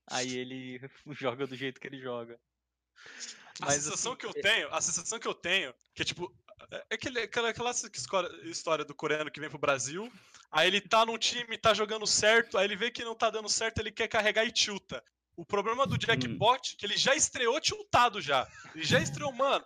Aí 0.08 0.36
ele 0.36 0.80
joga 1.10 1.46
do 1.46 1.56
jeito 1.56 1.80
que 1.80 1.86
ele 1.86 1.98
joga. 2.00 2.38
A 3.62 3.66
Mas, 3.66 3.84
sensação 3.84 4.12
assim, 4.12 4.18
que 4.18 4.26
eu 4.26 4.32
é- 4.34 4.40
tenho, 4.42 4.74
a 4.74 4.80
sensação 4.80 5.18
que 5.18 5.28
eu 5.28 5.34
tenho, 5.34 5.72
que 5.94 6.02
é 6.02 6.04
tipo, 6.04 6.34
é 6.70 6.94
aquele, 6.94 7.20
aquela 7.20 7.52
clássica 7.54 7.96
escora- 7.96 8.28
história 8.44 8.84
do 8.84 8.94
coreano 8.94 9.30
que 9.30 9.38
vem 9.40 9.48
pro 9.48 9.58
Brasil, 9.58 10.12
aí 10.50 10.66
ele 10.66 10.80
tá 10.80 11.06
num 11.06 11.16
time, 11.16 11.56
tá 11.56 11.72
jogando 11.72 12.06
certo, 12.06 12.58
aí 12.58 12.64
ele 12.66 12.76
vê 12.76 12.90
que 12.90 13.04
não 13.04 13.14
tá 13.14 13.30
dando 13.30 13.48
certo, 13.48 13.78
ele 13.78 13.92
quer 13.92 14.08
carregar 14.08 14.44
e 14.44 14.50
tilta. 14.50 15.02
O 15.36 15.44
problema 15.46 15.86
do 15.86 15.96
Jackpot, 15.98 16.76
que 16.76 16.84
ele 16.84 16.96
já 16.96 17.14
estreou 17.14 17.58
tiltado 17.60 18.20
já. 18.20 18.46
Ele 18.74 18.84
já 18.84 19.00
estreou, 19.00 19.32
mano. 19.32 19.64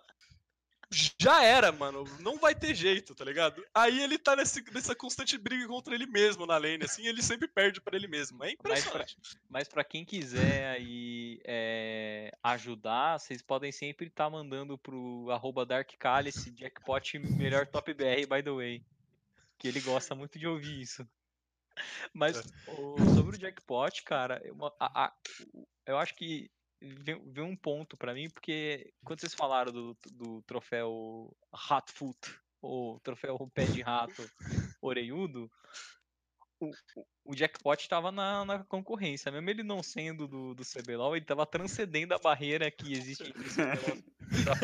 Já 1.19 1.43
era, 1.43 1.71
mano. 1.71 2.05
Não 2.19 2.37
vai 2.37 2.55
ter 2.55 2.73
jeito, 2.73 3.13
tá 3.13 3.25
ligado? 3.25 3.61
Aí 3.73 4.01
ele 4.01 4.17
tá 4.17 4.35
nesse, 4.35 4.63
nessa 4.71 4.95
constante 4.95 5.37
briga 5.37 5.67
contra 5.67 5.93
ele 5.93 6.05
mesmo 6.05 6.45
na 6.45 6.57
lane, 6.57 6.85
assim, 6.85 7.05
ele 7.05 7.21
sempre 7.21 7.47
perde 7.47 7.81
pra 7.81 7.95
ele 7.97 8.07
mesmo. 8.07 8.41
É 8.43 8.51
impressionante. 8.51 9.17
mas 9.49 9.67
pra 9.67 9.83
quem 9.83 10.05
quiser 10.05 10.69
aí 10.69 11.41
é, 11.43 12.31
ajudar, 12.41 13.19
vocês 13.19 13.41
podem 13.41 13.71
sempre 13.71 14.07
estar 14.07 14.29
mandando 14.29 14.77
pro 14.77 15.29
arroba 15.29 15.65
Dark 15.65 15.91
Cálice, 15.99 16.51
Jackpot 16.55 17.19
melhor 17.19 17.67
top 17.67 17.93
BR, 17.93 18.25
by 18.29 18.41
the 18.41 18.51
way. 18.51 18.81
Que 19.57 19.67
ele 19.67 19.81
gosta 19.81 20.15
muito 20.15 20.39
de 20.39 20.47
ouvir 20.47 20.79
isso. 20.81 21.05
Mas 22.13 22.37
o- 22.67 22.95
sobre 23.13 23.35
o 23.35 23.39
Jackpot, 23.39 24.03
cara, 24.03 24.41
eu, 24.43 24.55
a- 24.79 25.05
a- 25.05 25.13
eu 25.85 25.97
acho 25.97 26.15
que 26.15 26.49
vem, 26.81 27.21
um 27.43 27.55
ponto 27.55 27.97
pra 27.97 28.13
mim, 28.13 28.29
porque 28.29 28.91
quando 29.03 29.19
vocês 29.19 29.33
falaram 29.33 29.71
do, 29.71 29.97
do 30.11 30.41
troféu 30.43 31.35
Hatfoot, 31.69 32.17
ou 32.61 32.99
troféu 32.99 33.37
pé 33.53 33.65
de 33.65 33.81
rato 33.81 34.29
orelhudo, 34.81 35.49
o, 36.59 36.71
o- 37.25 37.35
jackpot 37.35 37.79
estava 37.79 38.11
na, 38.11 38.43
na 38.43 38.63
concorrência, 38.63 39.31
mesmo 39.31 39.47
ele 39.49 39.61
não 39.61 39.83
sendo 39.83 40.27
do, 40.27 40.55
do 40.55 40.63
CBLOL, 40.63 41.15
ele 41.15 41.23
estava 41.23 41.45
transcendendo 41.45 42.15
a 42.15 42.19
barreira 42.19 42.71
que 42.71 42.93
existe 42.93 43.29
entre 43.29 43.47
o 43.47 43.51
CBLOL 43.51 43.97
pra 44.43 44.55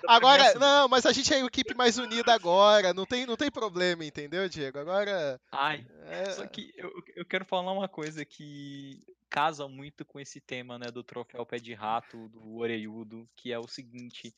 Agora, 0.08 0.54
não, 0.54 0.88
mas 0.88 1.04
a 1.04 1.12
gente 1.12 1.32
é 1.34 1.36
a 1.36 1.44
equipe 1.44 1.74
mais 1.74 1.98
unida 1.98 2.32
agora. 2.32 2.94
Não 2.94 3.04
tem, 3.04 3.26
não 3.26 3.36
tem 3.36 3.50
problema, 3.50 4.04
entendeu, 4.04 4.48
Diego? 4.48 4.78
Agora. 4.78 5.38
Ai, 5.52 5.86
é- 6.06 6.30
Só 6.30 6.46
que 6.46 6.72
eu, 6.76 6.90
eu 7.14 7.26
quero 7.26 7.44
falar 7.44 7.70
uma 7.72 7.88
coisa 7.88 8.24
que 8.24 9.02
casa 9.34 9.66
muito 9.66 10.04
com 10.04 10.20
esse 10.20 10.40
tema, 10.40 10.78
né, 10.78 10.92
do 10.92 11.02
troféu 11.02 11.44
pé 11.44 11.58
de 11.58 11.74
rato, 11.74 12.28
do 12.28 12.58
orelhudo, 12.58 13.28
que 13.34 13.52
é 13.52 13.58
o 13.58 13.66
seguinte. 13.66 14.32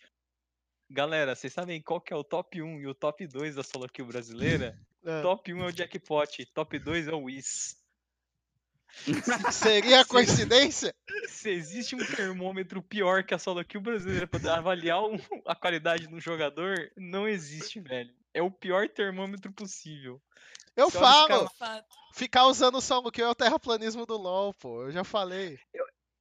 Galera, 0.88 1.34
vocês 1.34 1.52
sabem 1.52 1.82
qual 1.82 2.00
que 2.00 2.14
é 2.14 2.16
o 2.16 2.24
top 2.24 2.62
1 2.62 2.80
e 2.80 2.86
o 2.86 2.94
top 2.94 3.26
2 3.26 3.56
da 3.56 3.62
solo 3.62 3.86
kill 3.90 4.06
brasileira? 4.06 4.74
é. 5.04 5.20
Top 5.20 5.52
1 5.52 5.64
é 5.64 5.66
o 5.66 5.70
jackpot, 5.70 6.46
top 6.46 6.78
2 6.78 7.08
é 7.08 7.12
o 7.12 7.24
Wiz. 7.24 7.76
Seria 9.52 10.02
coincidência? 10.08 10.94
Se 11.28 11.50
existe 11.50 11.94
um 11.94 11.98
termômetro 11.98 12.82
pior 12.82 13.22
que 13.22 13.34
a 13.34 13.38
solo 13.38 13.62
kill 13.66 13.82
brasileira 13.82 14.26
para 14.26 14.54
avaliar 14.54 15.00
a 15.44 15.54
qualidade 15.54 16.06
do 16.06 16.18
jogador, 16.18 16.90
não 16.96 17.28
existe, 17.28 17.80
velho. 17.80 18.14
É 18.32 18.40
o 18.40 18.50
pior 18.50 18.88
termômetro 18.88 19.52
possível. 19.52 20.22
Eu 20.76 20.86
os 20.86 20.92
falo. 20.92 21.48
Ficar 22.12 22.46
usando 22.46 22.80
só 22.80 22.98
o 22.98 23.10
que 23.10 23.22
é 23.22 23.28
o 23.28 23.34
terraplanismo 23.34 24.06
do 24.06 24.16
LoL, 24.16 24.54
pô. 24.54 24.82
Eu 24.82 24.90
já 24.92 25.04
falei. 25.04 25.58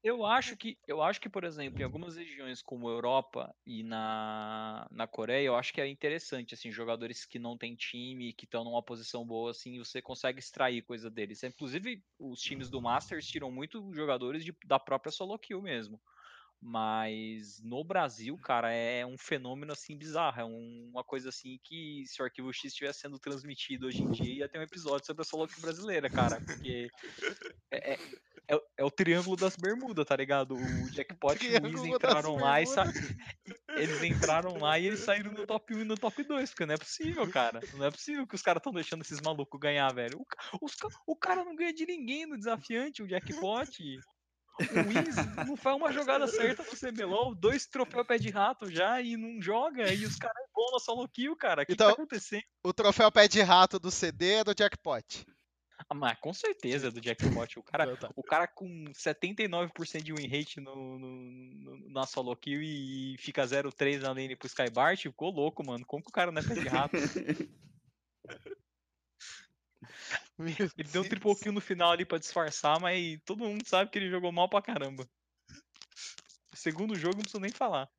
Eu 0.04 0.24
acho 0.24 0.56
que, 0.56 0.78
eu 0.88 1.02
acho 1.02 1.20
que, 1.20 1.28
por 1.28 1.44
exemplo, 1.44 1.82
em 1.82 1.84
algumas 1.84 2.16
regiões 2.16 2.62
como 2.62 2.88
Europa 2.88 3.52
e 3.66 3.82
na, 3.82 4.88
na 4.92 5.08
Coreia, 5.08 5.48
eu 5.48 5.56
acho 5.56 5.74
que 5.74 5.82
é 5.82 5.88
interessante, 5.88 6.54
assim, 6.54 6.72
jogadores 6.72 7.26
que 7.26 7.40
não 7.40 7.58
têm 7.58 7.74
time, 7.76 8.32
que 8.32 8.46
estão 8.46 8.64
numa 8.64 8.84
posição 8.84 9.26
boa, 9.26 9.50
assim, 9.50 9.80
você 9.80 10.04
consegue 10.04 10.38
extrair 10.38 10.84
coisa 10.84 11.10
deles. 11.10 11.42
Inclusive, 11.42 12.04
os 12.20 12.40
times 12.40 12.70
do 12.70 12.80
Masters 12.80 13.26
tiram 13.26 13.50
muito 13.52 13.92
jogadores 13.96 14.46
de- 14.46 14.56
da 14.64 14.78
própria 14.78 15.12
solo 15.12 15.40
kill 15.40 15.60
mesmo. 15.60 16.00
Mas 16.68 17.62
no 17.64 17.84
Brasil, 17.84 18.36
cara, 18.40 18.74
é 18.74 19.06
um 19.06 19.18
fenômeno 19.20 19.72
assim 19.72 19.96
bizarro. 19.96 20.42
É 20.42 20.44
um- 20.44 20.90
uma 20.92 21.04
coisa 21.04 21.30
assim 21.30 21.60
que 21.64 22.04
se 22.08 22.20
o 22.20 22.26
Arquivo 22.26 22.52
X 22.52 22.66
estivesse 22.66 23.02
sendo 23.02 23.20
transmitido 23.20 23.86
hoje 23.86 24.02
em 24.02 24.10
dia, 24.10 24.34
ia 24.34 24.50
ter 24.50 24.58
um 24.58 24.64
episódio 24.64 25.06
sobre 25.06 25.22
a 25.22 25.26
solo 25.26 25.48
kill 25.48 25.62
brasileira, 25.62 26.10
cara. 26.10 26.42
Porque 26.42 26.90
é, 27.70 27.94
é- 27.94 28.00
é 28.48 28.56
o- 28.56 28.62
é 28.78 28.84
o 28.84 28.90
triângulo 28.90 29.36
das 29.36 29.56
bermudas, 29.56 30.06
tá 30.08 30.16
ligado? 30.16 30.56
O 30.56 30.90
Jackpot 30.92 31.38
e 31.46 31.56
o 31.58 31.64
Wiz 31.66 31.82
entraram 31.96 32.36
lá 32.38 32.60
e 32.62 32.66
sa... 32.66 32.84
eles 33.76 34.02
entraram 34.04 34.58
lá 34.58 34.80
e 34.80 34.88
eles 34.88 35.00
saíram 35.02 35.32
no 35.34 35.46
top 35.46 35.72
1 35.76 35.82
e 35.82 35.84
no 35.84 35.96
top 35.96 36.24
2, 36.24 36.50
porque 36.50 36.66
não 36.66 36.74
é 36.74 36.78
possível, 36.78 37.30
cara. 37.30 37.60
Não 37.76 37.86
é 37.86 37.92
possível 37.92 38.26
que 38.26 38.34
os 38.36 38.42
caras 38.42 38.60
estão 38.60 38.74
deixando 38.74 39.02
esses 39.04 39.22
malucos 39.22 39.60
ganhar, 39.60 39.94
velho. 39.94 40.20
O, 40.20 40.66
os 40.66 40.76
o 41.06 41.16
cara 41.16 41.44
não 41.44 41.56
ganha 41.56 41.74
de 41.74 41.86
ninguém 41.86 42.26
no 42.26 42.38
desafiante, 42.38 43.04
o 43.04 43.08
Jackpot. 43.08 44.00
O 44.60 44.88
Wiz 44.88 45.46
não 45.48 45.56
faz 45.58 45.76
uma 45.76 45.92
jogada 45.92 46.28
certa 46.28 46.64
no 46.64 46.70
CBLOL, 46.72 47.36
dois 47.36 47.66
troféus 47.66 48.08
pé 48.08 48.18
de 48.18 48.30
rato 48.30 48.72
já 48.72 49.02
e 49.02 49.18
não 49.18 49.42
joga, 49.42 49.92
e 49.94 50.06
os 50.06 50.16
caras 50.16 50.44
vão 50.56 50.72
na 50.72 50.80
solo 50.80 51.08
kill, 51.10 51.36
cara. 51.36 51.64
O 51.64 51.66
que, 51.66 51.68
que 51.68 51.74
Então- 51.74 51.88
tá 51.88 51.94
acontecendo? 51.94 52.44
O 52.64 52.74
troféu 52.74 53.12
pé 53.12 53.28
de 53.28 53.42
rato 53.42 53.78
do 53.80 53.92
CD 53.92 54.36
é 54.36 54.44
do 54.44 54.54
jackpot. 54.58 55.26
Ah, 55.90 55.94
mas 55.94 56.18
com 56.20 56.34
certeza 56.34 56.88
é 56.88 56.92
do 56.92 57.04
Jackpot. 57.04 57.60
O 57.60 57.64
cara, 57.64 57.84
Então 57.84 57.98
tá. 57.98 58.10
o 58.16 58.24
cara 58.24 58.48
com 58.48 58.86
79% 58.94 60.02
de 60.02 60.14
win 60.14 60.26
rate 60.26 60.60
no, 60.62 60.98
no- 60.98 61.20
no- 61.20 61.90
na 61.92 62.06
solo 62.08 62.34
kill 62.36 62.62
e 62.64 63.18
fica 63.20 63.46
0-3 63.46 64.00
na 64.02 64.08
lane 64.10 64.38
pro 64.38 64.48
Skybart, 64.48 65.02
ficou 65.02 65.30
louco, 65.32 65.64
mano. 65.66 65.86
Como 65.86 66.02
que 66.02 66.10
o 66.10 66.14
cara 66.14 66.32
não 66.32 66.42
é 66.42 66.46
pé 66.48 66.54
de 66.56 66.68
rato? 66.70 66.94
Meu 70.38 70.50
Ele 70.78 70.90
deu 70.90 71.02
um 71.02 71.04
Deus. 71.04 71.08
triple 71.08 71.36
kill 71.36 71.52
no 71.54 71.62
final 71.62 71.92
ali 71.92 72.06
pra 72.06 72.18
disfarçar, 72.18 72.80
mas 72.80 73.20
todo 73.26 73.44
mundo 73.44 73.68
sabe 73.68 73.90
que 73.90 73.98
ele 73.98 74.10
jogou 74.10 74.32
mal 74.32 74.50
pra 74.50 74.62
caramba. 74.62 75.08
Segundo 76.54 76.96
jogo, 76.96 77.16
não 77.16 77.22
preciso 77.22 77.42
nem 77.42 77.52
falar. 77.52 77.90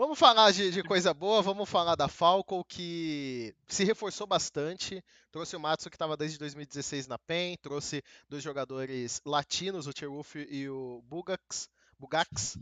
Vamos 0.00 0.18
falar 0.18 0.50
de, 0.50 0.70
de 0.70 0.82
coisa 0.82 1.12
boa, 1.12 1.42
vamos 1.42 1.68
falar 1.68 1.94
da 1.94 2.08
Falco, 2.08 2.64
que 2.64 3.54
se 3.68 3.84
reforçou 3.84 4.26
bastante. 4.26 5.04
Trouxe 5.30 5.54
o 5.54 5.60
Matsu, 5.60 5.90
que 5.90 5.96
estava 5.96 6.16
desde 6.16 6.38
2016 6.38 7.06
na 7.06 7.18
PEN, 7.18 7.56
trouxe 7.60 8.02
dois 8.26 8.42
jogadores 8.42 9.20
latinos, 9.26 9.86
o 9.86 9.92
Cherwolf 9.94 10.36
e 10.36 10.70
o 10.70 11.02
Bugax. 11.04 11.68
Bugax. 11.98 12.56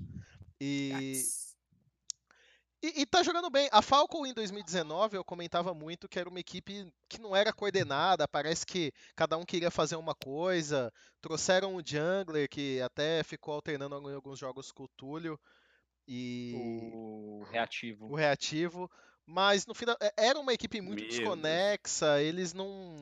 E, 0.60 0.90
Gax. 0.92 1.47
E, 2.82 3.02
e 3.02 3.06
tá 3.06 3.22
jogando 3.22 3.50
bem. 3.50 3.68
A 3.72 3.82
Falco 3.82 4.24
em 4.26 4.32
2019 4.34 5.16
eu 5.16 5.24
comentava 5.24 5.72
muito 5.74 6.08
que 6.08 6.18
era 6.18 6.28
uma 6.28 6.40
equipe 6.40 6.86
que 7.08 7.20
não 7.20 7.34
era 7.34 7.52
coordenada, 7.52 8.26
parece 8.28 8.64
que 8.66 8.92
cada 9.16 9.36
um 9.36 9.44
queria 9.44 9.70
fazer 9.70 9.96
uma 9.96 10.14
coisa. 10.14 10.92
Trouxeram 11.20 11.74
o 11.76 11.82
Jungler, 11.84 12.48
que 12.48 12.80
até 12.80 13.22
ficou 13.22 13.54
alternando 13.54 14.10
em 14.10 14.14
alguns 14.14 14.38
jogos 14.38 14.70
com 14.70 14.84
o 14.84 14.88
Túlio. 14.96 15.38
E 16.06 16.52
O 16.94 17.44
reativo. 17.50 18.06
o 18.10 18.14
reativo, 18.14 18.90
mas 19.26 19.66
no 19.66 19.74
final 19.74 19.94
é- 20.00 20.12
era 20.16 20.38
uma 20.40 20.54
equipe 20.54 20.80
muito 20.80 21.00
Meu 21.00 21.08
Deus. 21.08 21.18
desconexa, 21.18 22.22
eles 22.22 22.54
não, 22.54 22.96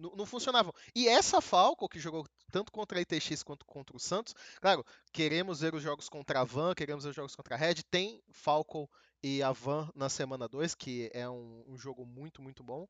não 0.00 0.16
não 0.16 0.26
funcionavam. 0.26 0.72
E 0.94 1.06
essa 1.08 1.40
Falco 1.40 1.88
que 1.88 2.00
jogou 2.00 2.26
tanto 2.50 2.72
contra 2.72 2.98
a 2.98 3.02
ITX 3.02 3.42
quanto 3.42 3.64
contra 3.66 3.96
o 3.96 4.00
Santos, 4.00 4.34
claro, 4.60 4.84
queremos 5.12 5.60
ver 5.60 5.74
os 5.74 5.82
jogos 5.82 6.08
contra 6.08 6.40
a 6.40 6.44
Van, 6.44 6.74
queremos 6.74 7.04
ver 7.04 7.10
os 7.10 7.16
jogos 7.16 7.36
contra 7.36 7.54
a 7.54 7.58
Red, 7.58 7.76
tem 7.90 8.22
Falco 8.32 8.90
e 9.22 9.42
a 9.42 9.52
Van 9.52 9.88
na 9.94 10.08
semana 10.08 10.48
2, 10.48 10.74
que 10.74 11.10
é 11.12 11.28
um, 11.28 11.64
um 11.68 11.78
jogo 11.78 12.04
muito, 12.06 12.42
muito 12.42 12.62
bom. 12.64 12.86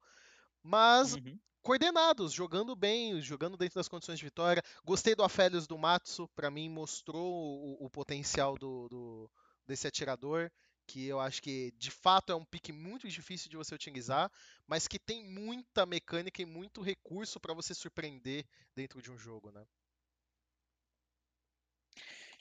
Mas 0.63 1.15
Uhum. 1.15 1.39
coordenados, 1.63 2.33
jogando 2.33 2.75
bem, 2.77 3.21
jogando 3.21 3.57
dentro 3.57 3.75
das 3.77 3.89
condições 3.89 4.19
de 4.19 4.25
vitória. 4.25 4.63
Gostei 4.85 5.15
do 5.15 5.23
Afélios 5.23 5.67
do 5.67 5.79
Matsu, 5.79 6.29
pra 6.35 6.51
mim 6.51 6.69
mostrou 6.69 7.33
o, 7.33 7.87
o 7.87 7.91
potencial 7.91 8.57
do, 8.57 8.89
do- 8.89 9.31
desse 9.67 9.87
atirador, 9.87 10.51
que 10.91 11.07
eu 11.07 11.21
acho 11.21 11.41
que 11.41 11.73
de 11.79 11.91
fato 11.91 12.33
é 12.33 12.35
um 12.35 12.45
pique 12.45 12.73
muito 12.73 13.09
difícil 13.09 13.49
de 13.49 13.57
você 13.57 13.73
utilizar, 13.73 14.31
mas 14.67 14.89
que 14.89 14.99
tem 14.99 15.25
muita 15.25 15.87
mecânica 15.87 16.43
e 16.43 16.45
muito 16.45 16.83
recurso 16.83 17.39
pra 17.39 17.55
você 17.55 17.73
surpreender 17.73 18.45
dentro 18.75 19.01
de 19.01 19.11
um 19.11 19.17
jogo, 19.17 19.53
né? 19.53 19.65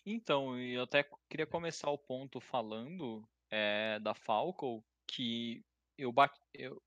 Então, 0.03 0.57
eu 0.57 0.84
até 0.84 1.07
queria 1.30 1.45
começar 1.45 1.91
o 1.91 1.97
ponto 1.97 2.39
falando 2.39 3.23
eh, 3.51 3.99
da 3.99 4.15
Falco, 4.15 4.84
que 5.05 5.63
eu, 5.95 6.11
eu 6.55 6.81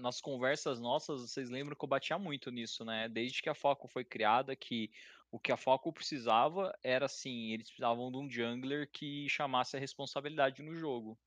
nas 0.00 0.20
conversas 0.20 0.80
nossas, 0.80 1.20
vocês 1.20 1.48
lembram 1.48 1.76
que 1.76 1.84
eu 1.84 1.88
batia 1.88 2.18
muito 2.18 2.50
nisso, 2.50 2.84
né? 2.84 3.08
Desde 3.08 3.40
que 3.40 3.48
a 3.48 3.54
Falco 3.54 3.86
foi 3.86 4.04
criada, 4.04 4.56
que 4.56 4.90
o 5.30 5.38
que 5.38 5.52
a 5.52 5.56
Falco 5.56 5.92
precisava 5.92 6.76
era 6.82 7.06
assim, 7.06 7.52
eles 7.52 7.68
precisavam 7.68 8.10
de 8.10 8.16
um 8.16 8.30
jungler 8.30 8.90
que 8.90 9.28
chamasse 9.28 9.76
a 9.76 9.80
responsabilidade 9.80 10.62
no 10.62 10.74
jogo, 10.74 11.18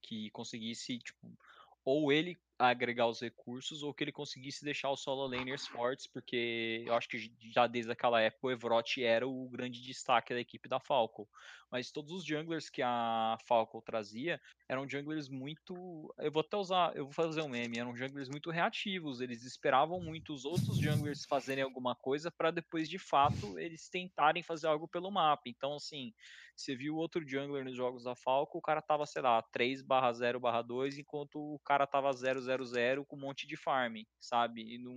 que 0.00 0.30
conseguisse, 0.30 0.98
tipo, 0.98 1.36
ou 1.84 2.10
ele 2.10 2.38
agregar 2.58 3.08
os 3.08 3.20
recursos 3.20 3.82
ou 3.82 3.92
que 3.92 4.04
ele 4.04 4.12
conseguisse 4.12 4.64
deixar 4.64 4.90
os 4.90 5.02
solo 5.02 5.26
laners 5.26 5.66
fortes, 5.66 6.06
porque 6.06 6.84
eu 6.86 6.94
acho 6.94 7.08
que 7.08 7.18
já 7.52 7.66
desde 7.66 7.90
aquela 7.90 8.20
época 8.20 8.46
o 8.46 8.50
Evrot 8.50 9.02
era 9.02 9.26
o 9.26 9.48
grande 9.48 9.82
destaque 9.82 10.32
da 10.32 10.40
equipe 10.40 10.68
da 10.68 10.78
Falco. 10.78 11.28
Mas 11.70 11.90
todos 11.90 12.12
os 12.12 12.24
junglers 12.24 12.70
que 12.70 12.82
a 12.82 13.36
Falco 13.46 13.82
trazia 13.82 14.40
eram 14.68 14.88
junglers 14.88 15.28
muito. 15.28 16.14
Eu 16.18 16.30
vou 16.30 16.40
até 16.40 16.56
usar, 16.56 16.96
eu 16.96 17.04
vou 17.04 17.12
fazer 17.12 17.42
um 17.42 17.48
meme, 17.48 17.78
eram 17.78 17.96
junglers 17.96 18.28
muito 18.28 18.50
reativos, 18.50 19.20
eles 19.20 19.44
esperavam 19.44 20.00
muito 20.00 20.32
os 20.32 20.44
outros 20.44 20.78
junglers 20.78 21.24
fazerem 21.24 21.64
alguma 21.64 21.94
coisa 21.96 22.30
para 22.30 22.50
depois 22.50 22.88
de 22.88 22.98
fato 22.98 23.58
eles 23.58 23.88
tentarem 23.88 24.42
fazer 24.42 24.68
algo 24.68 24.86
pelo 24.88 25.10
mapa. 25.10 25.42
Então, 25.46 25.74
assim, 25.74 26.12
você 26.56 26.76
viu 26.76 26.96
outro 26.96 27.26
jungler 27.26 27.64
nos 27.64 27.76
jogos 27.76 28.04
da 28.04 28.14
Falco, 28.14 28.58
o 28.58 28.62
cara 28.62 28.80
tava, 28.80 29.06
sei 29.06 29.22
lá, 29.22 29.42
3/0/2, 29.42 30.98
enquanto 30.98 31.36
o 31.36 31.58
cara 31.60 31.86
tava 31.86 32.12
0/0/0 32.12 33.04
com 33.04 33.16
um 33.16 33.20
monte 33.20 33.46
de 33.46 33.56
farm, 33.56 34.02
sabe? 34.20 34.62
E 34.74 34.78
não, 34.78 34.94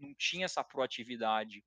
não 0.00 0.14
tinha 0.16 0.44
essa 0.44 0.62
proatividade. 0.62 1.64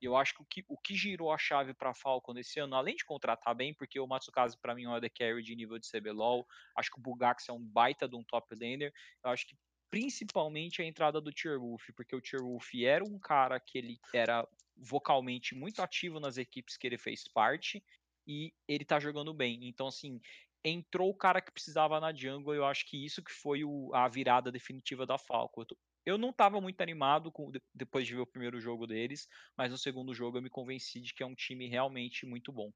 E 0.00 0.04
eu 0.06 0.16
acho 0.16 0.34
que 0.34 0.42
o 0.42 0.44
que, 0.44 0.64
o 0.68 0.78
que 0.78 0.94
girou 0.94 1.32
a 1.32 1.38
chave 1.38 1.72
para 1.72 1.94
Falcon 1.94 2.34
nesse 2.34 2.60
ano, 2.60 2.74
além 2.74 2.94
de 2.94 3.04
contratar 3.04 3.54
bem, 3.54 3.72
porque 3.72 3.98
o 3.98 4.06
Matsukaze 4.06 4.58
para 4.60 4.74
mim 4.74 4.84
é 4.84 4.88
o 4.88 4.94
AD 4.94 5.08
Carry 5.10 5.42
de 5.42 5.54
nível 5.54 5.78
de 5.78 5.88
CBLOL, 5.88 6.46
acho 6.76 6.90
que 6.90 6.98
o 6.98 7.02
Bugax 7.02 7.48
é 7.48 7.52
um 7.52 7.64
baita 7.64 8.08
de 8.08 8.16
um 8.16 8.24
top 8.24 8.54
laner, 8.54 8.92
eu 9.24 9.30
acho 9.30 9.46
que 9.46 9.56
principalmente 9.90 10.82
a 10.82 10.84
entrada 10.84 11.20
do 11.20 11.30
Wolf, 11.58 11.88
porque 11.94 12.16
o 12.16 12.20
Wolf 12.42 12.74
era 12.74 13.04
um 13.04 13.18
cara 13.18 13.60
que 13.60 13.78
ele 13.78 13.98
era 14.12 14.46
vocalmente 14.76 15.54
muito 15.54 15.80
ativo 15.80 16.18
nas 16.18 16.36
equipes 16.36 16.76
que 16.76 16.86
ele 16.86 16.98
fez 16.98 17.28
parte, 17.28 17.82
e 18.26 18.52
ele 18.66 18.84
tá 18.84 18.98
jogando 18.98 19.32
bem. 19.34 19.66
Então, 19.68 19.88
assim, 19.88 20.20
entrou 20.64 21.10
o 21.10 21.16
cara 21.16 21.40
que 21.40 21.52
precisava 21.52 22.00
na 22.00 22.12
jungle, 22.12 22.54
eu 22.54 22.64
acho 22.64 22.86
que 22.86 23.04
isso 23.04 23.22
que 23.22 23.32
foi 23.32 23.64
o, 23.64 23.94
a 23.94 24.08
virada 24.08 24.50
definitiva 24.50 25.06
da 25.06 25.18
Falco. 25.18 25.62
Eu, 25.62 25.66
tô, 25.66 25.78
eu 26.06 26.18
não 26.18 26.30
estava 26.30 26.60
muito 26.60 26.80
animado 26.80 27.30
com, 27.30 27.52
depois 27.74 28.06
de 28.06 28.14
ver 28.14 28.20
o 28.22 28.26
primeiro 28.26 28.60
jogo 28.60 28.86
deles, 28.86 29.28
mas 29.56 29.70
no 29.70 29.78
segundo 29.78 30.14
jogo 30.14 30.38
eu 30.38 30.42
me 30.42 30.50
convenci 30.50 31.00
de 31.00 31.12
que 31.12 31.22
é 31.22 31.26
um 31.26 31.34
time 31.34 31.68
realmente 31.68 32.24
muito 32.24 32.50
bom. 32.50 32.72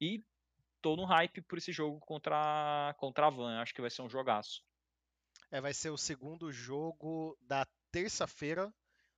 E 0.00 0.22
tô 0.82 0.96
no 0.96 1.04
hype 1.04 1.40
por 1.42 1.58
esse 1.58 1.72
jogo 1.72 2.00
contra, 2.00 2.94
contra 2.98 3.28
a 3.28 3.30
Van, 3.30 3.60
acho 3.60 3.72
que 3.72 3.80
vai 3.80 3.90
ser 3.90 4.02
um 4.02 4.10
jogaço. 4.10 4.62
É, 5.50 5.60
vai 5.60 5.72
ser 5.72 5.90
o 5.90 5.96
segundo 5.96 6.52
jogo 6.52 7.38
da 7.42 7.66
terça-feira, 7.90 8.72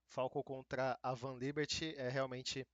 Falco 0.06 0.44
contra 0.44 0.98
a 1.02 1.14
Van 1.14 1.36
Liberty, 1.38 1.94
é 1.96 2.08
realmente 2.08 2.66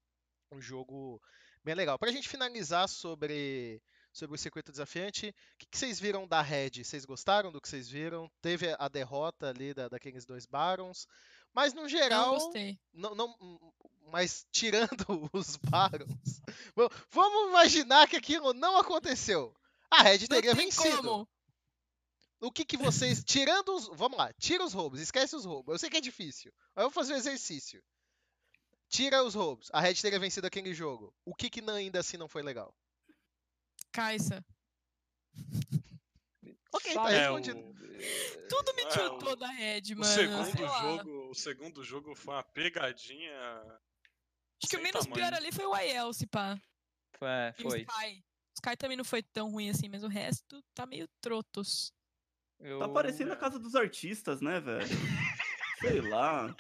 um 0.53 0.61
jogo 0.61 1.21
bem 1.65 1.75
legal. 1.75 1.99
Para 1.99 2.11
a 2.11 2.13
gente 2.13 2.29
finalizar 2.29 2.89
sobre, 2.89 3.81
sobre 4.13 4.35
o 4.35 4.39
circuito 4.39 4.73
desafiante, 4.73 5.29
o 5.29 5.59
que, 5.59 5.67
que, 5.67 5.79
vocês 5.79 6.01
viram 6.01 6.27
da 6.27 6.43
Red? 6.43 6.85
Vocês 6.85 7.05
gostaram 7.05 7.53
do 7.53 7.61
que 7.61 7.69
vocês 7.69 7.89
viram? 7.89 8.31
Teve 8.43 8.75
a 8.79 8.89
derrota 8.89 9.49
ali 9.49 9.73
da, 9.73 9.89
daqueles 9.89 10.25
dois 10.25 10.47
Barons, 10.47 11.07
mas 11.53 11.73
no 11.73 11.89
geral. 11.89 12.35
Não 12.35 12.35
gostei. 12.35 12.79
Não, 12.93 13.15
não, 13.15 13.73
mas 14.09 14.47
tirando 14.51 14.91
os 15.33 15.57
Barons, 15.57 16.41
vamos 17.11 17.51
imaginar 17.51 18.09
que 18.09 18.17
aquilo 18.17 18.53
não 18.53 18.77
aconteceu. 18.77 19.55
A 19.91 20.03
Red 20.03 20.27
teria 20.27 20.55
vencido. 20.55 20.97
Como. 20.97 21.29
O 22.43 22.51
que, 22.51 22.65
que 22.65 22.77
vocês. 22.77 23.23
Tirando 23.23 23.75
os. 23.75 23.89
Vamos 23.89 24.17
lá, 24.17 24.33
tira 24.33 24.65
os 24.65 24.73
roubos, 24.73 25.01
esquece 25.01 25.37
os 25.37 25.45
roubos. 25.45 25.75
Eu 25.75 25.79
sei 25.79 25.91
que 25.91 25.99
é 25.99 26.01
difícil. 26.01 26.53
Mas 26.75 26.85
eu 26.85 26.91
vou 26.91 26.95
fazer 26.95 27.13
o 27.13 27.17
um 27.17 27.19
exercício. 27.19 27.83
Tira 28.91 29.23
os 29.23 29.35
roubos. 29.35 29.71
A 29.73 29.81
Red 29.81 29.95
teria 29.95 30.19
vencido 30.19 30.49
aquele 30.49 30.75
jogo. 30.75 31.15
O 31.25 31.33
que, 31.33 31.49
que 31.49 31.61
ainda 31.71 32.01
assim 32.01 32.17
não 32.17 32.29
foi 32.29 32.43
legal? 32.43 32.77
Caixa. 33.93 34.45
ok, 36.75 36.95
tá 36.95 37.13
é, 37.13 37.19
respondido. 37.21 37.61
O... 37.61 38.49
Tudo 38.49 38.75
me 38.75 38.87
tiltou 38.89 39.33
é, 39.33 39.37
da 39.37 39.47
Red, 39.47 39.95
mano. 39.95 40.01
O 40.01 40.05
segundo, 40.05 40.57
jogo, 40.57 41.31
o 41.31 41.35
segundo 41.35 41.85
jogo 41.85 42.15
foi 42.17 42.35
uma 42.35 42.43
pegadinha. 42.43 43.33
Acho 44.61 44.69
que 44.69 44.77
o 44.77 44.83
menos 44.83 45.05
tamanho. 45.05 45.15
pior 45.15 45.35
ali 45.35 45.53
foi 45.53 45.67
o 45.67 45.73
Aiel, 45.73 46.13
se 46.13 46.27
pá. 46.27 46.61
É, 47.21 47.55
foi. 47.63 47.83
O 47.83 47.83
Sky. 47.83 48.19
o 48.19 48.55
Sky 48.57 48.77
também 48.77 48.97
não 48.97 49.05
foi 49.05 49.23
tão 49.23 49.53
ruim 49.53 49.71
assim, 49.71 49.89
mas 49.89 50.03
o 50.03 50.09
resto 50.09 50.61
tá 50.75 50.85
meio 50.85 51.09
trotos. 51.21 51.93
Eu... 52.59 52.81
Tá 52.81 52.89
parecendo 52.89 53.33
a 53.33 53.37
casa 53.37 53.59
dos 53.59 53.77
artistas, 53.77 54.41
né, 54.41 54.59
velho? 54.61 54.89
Sei 55.81 56.01
lá. 56.01 56.55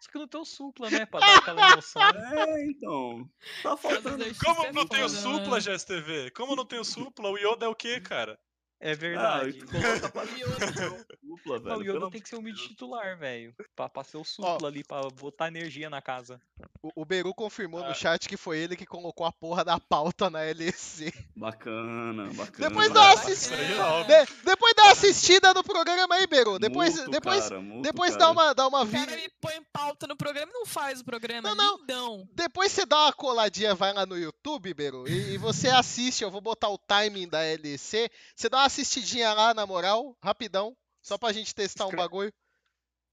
Só 0.00 0.10
que 0.10 0.18
não 0.18 0.26
tem 0.26 0.40
o 0.40 0.44
supla, 0.46 0.88
né? 0.88 1.04
Pra 1.04 1.20
dar 1.20 1.38
aquela 1.38 1.72
emoção. 1.72 2.02
É, 2.10 2.66
então. 2.66 3.30
Tá 3.62 3.76
faltando. 3.76 4.24
Como 4.42 4.72
não 4.72 4.86
tem 4.86 5.04
o 5.04 5.08
supla? 5.10 5.60
GSTV? 5.60 6.30
Como 6.30 6.56
não 6.56 6.64
tem 6.64 6.78
o 6.78 6.84
supla? 6.84 7.28
O 7.28 7.36
Yoda 7.36 7.66
é 7.66 7.68
o 7.68 7.74
quê, 7.74 8.00
cara? 8.00 8.38
É 8.80 8.94
verdade. 8.94 9.62
Ah, 9.62 10.10
coloca 10.10 11.06
supla, 11.20 11.58
velho. 11.58 11.70
Não, 11.70 11.78
o 11.78 11.82
Yoda 11.82 12.10
tem 12.10 12.20
que 12.20 12.28
ser 12.28 12.36
um 12.36 12.42
mid 12.42 12.56
titular, 12.56 13.18
velho. 13.18 13.54
Pra, 13.76 13.88
pra 13.88 14.02
ser 14.02 14.16
o 14.16 14.24
supla 14.24 14.58
Ó, 14.62 14.66
ali, 14.66 14.82
pra 14.82 15.02
botar 15.10 15.48
energia 15.48 15.90
na 15.90 16.00
casa. 16.00 16.40
O, 16.82 17.02
o 17.02 17.04
Beru 17.04 17.34
confirmou 17.34 17.84
ah. 17.84 17.88
no 17.88 17.94
chat 17.94 18.26
que 18.26 18.36
foi 18.36 18.58
ele 18.58 18.76
que 18.76 18.86
colocou 18.86 19.26
a 19.26 19.32
porra 19.32 19.64
da 19.64 19.78
pauta 19.78 20.30
na 20.30 20.40
LEC. 20.40 21.12
Bacana, 21.36 22.32
bacana. 22.32 22.68
Depois 22.68 22.90
dá 22.90 23.12
assistida. 23.12 24.04
De, 24.04 24.44
depois 24.44 24.74
dá 24.74 24.90
assistida 24.90 25.54
no 25.54 25.62
programa 25.62 26.14
aí, 26.14 26.26
Beru. 26.26 26.58
Depois, 26.58 26.96
muito, 26.96 27.10
depois, 27.10 27.48
cara, 27.48 27.60
muito, 27.60 27.82
depois 27.82 28.16
dá 28.16 28.30
uma, 28.30 28.54
dá 28.54 28.66
uma 28.66 28.84
vida. 28.84 29.04
O 29.04 29.06
cara 29.06 29.20
me 29.20 29.30
põe 29.40 29.62
pauta 29.72 30.06
no 30.06 30.16
programa 30.16 30.50
e 30.50 30.54
não 30.54 30.66
faz 30.66 31.00
o 31.00 31.04
programa. 31.04 31.54
Não, 31.54 31.54
não. 31.54 31.78
Lindão. 31.78 32.28
Depois 32.34 32.72
você 32.72 32.86
dá 32.86 32.96
uma 33.04 33.12
coladinha, 33.12 33.74
vai 33.74 33.92
lá 33.92 34.06
no 34.06 34.18
YouTube, 34.18 34.72
Beru, 34.72 35.06
e, 35.06 35.34
e 35.34 35.38
você 35.38 35.68
assiste. 35.68 36.22
Eu 36.22 36.30
vou 36.30 36.40
botar 36.40 36.68
o 36.68 36.78
timing 36.78 37.28
da 37.28 37.40
LEC. 37.40 38.10
Você 38.34 38.48
dá 38.48 38.58
uma 38.58 38.69
assistidinha 38.70 39.32
lá, 39.34 39.52
na 39.52 39.66
moral, 39.66 40.16
rapidão. 40.22 40.76
Só 41.02 41.18
pra 41.18 41.32
gente 41.32 41.54
testar 41.54 41.86
um 41.86 41.90
bagulho. 41.90 42.32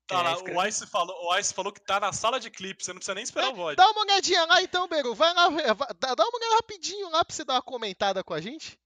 Tá 0.07 0.21
lá, 0.21 0.31
é, 0.31 0.35
o, 0.35 0.65
Ice 0.65 0.87
falou, 0.87 1.15
o 1.25 1.37
Ice 1.37 1.53
falou 1.53 1.71
que 1.71 1.81
tá 1.81 1.99
na 1.99 2.13
sala 2.13 2.39
de 2.39 2.49
clipe, 2.49 2.81
você 2.81 2.93
não 2.93 2.99
precisa 2.99 3.13
nem 3.13 3.23
esperar 3.23 3.49
é, 3.49 3.53
o 3.53 3.55
VOD. 3.55 3.75
Dá 3.75 3.89
uma 3.89 4.01
olhadinha 4.01 4.45
lá 4.45 4.61
então, 4.61 4.87
Beru. 4.87 5.13
Vai 5.13 5.33
lá, 5.33 5.49
dá 5.49 6.25
uma 6.25 6.37
olhada 6.37 6.55
rapidinho 6.55 7.09
lá 7.09 7.25
pra 7.25 7.35
você 7.35 7.43
dar 7.43 7.55
uma 7.55 7.61
comentada 7.61 8.23
com 8.23 8.33
a 8.33 8.39
gente. 8.39 8.79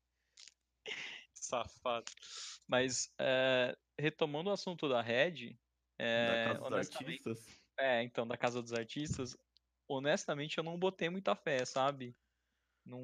Safado. 1.33 2.11
Mas, 2.67 3.11
é, 3.19 3.77
retomando 3.99 4.49
o 4.49 4.53
assunto 4.53 4.89
da 4.89 5.01
Red. 5.01 5.55
É, 5.99 6.53
da 6.53 6.55
Casa 6.55 6.69
dos 6.69 6.73
Artistas? 6.73 7.47
É, 7.77 8.03
então, 8.03 8.27
da 8.27 8.37
Casa 8.37 8.61
dos 8.61 8.73
Artistas. 8.73 9.37
Honestamente, 9.87 10.57
eu 10.57 10.63
não 10.63 10.79
botei 10.79 11.09
muita 11.09 11.35
fé, 11.35 11.65
sabe? 11.65 12.15
Não, 12.83 12.99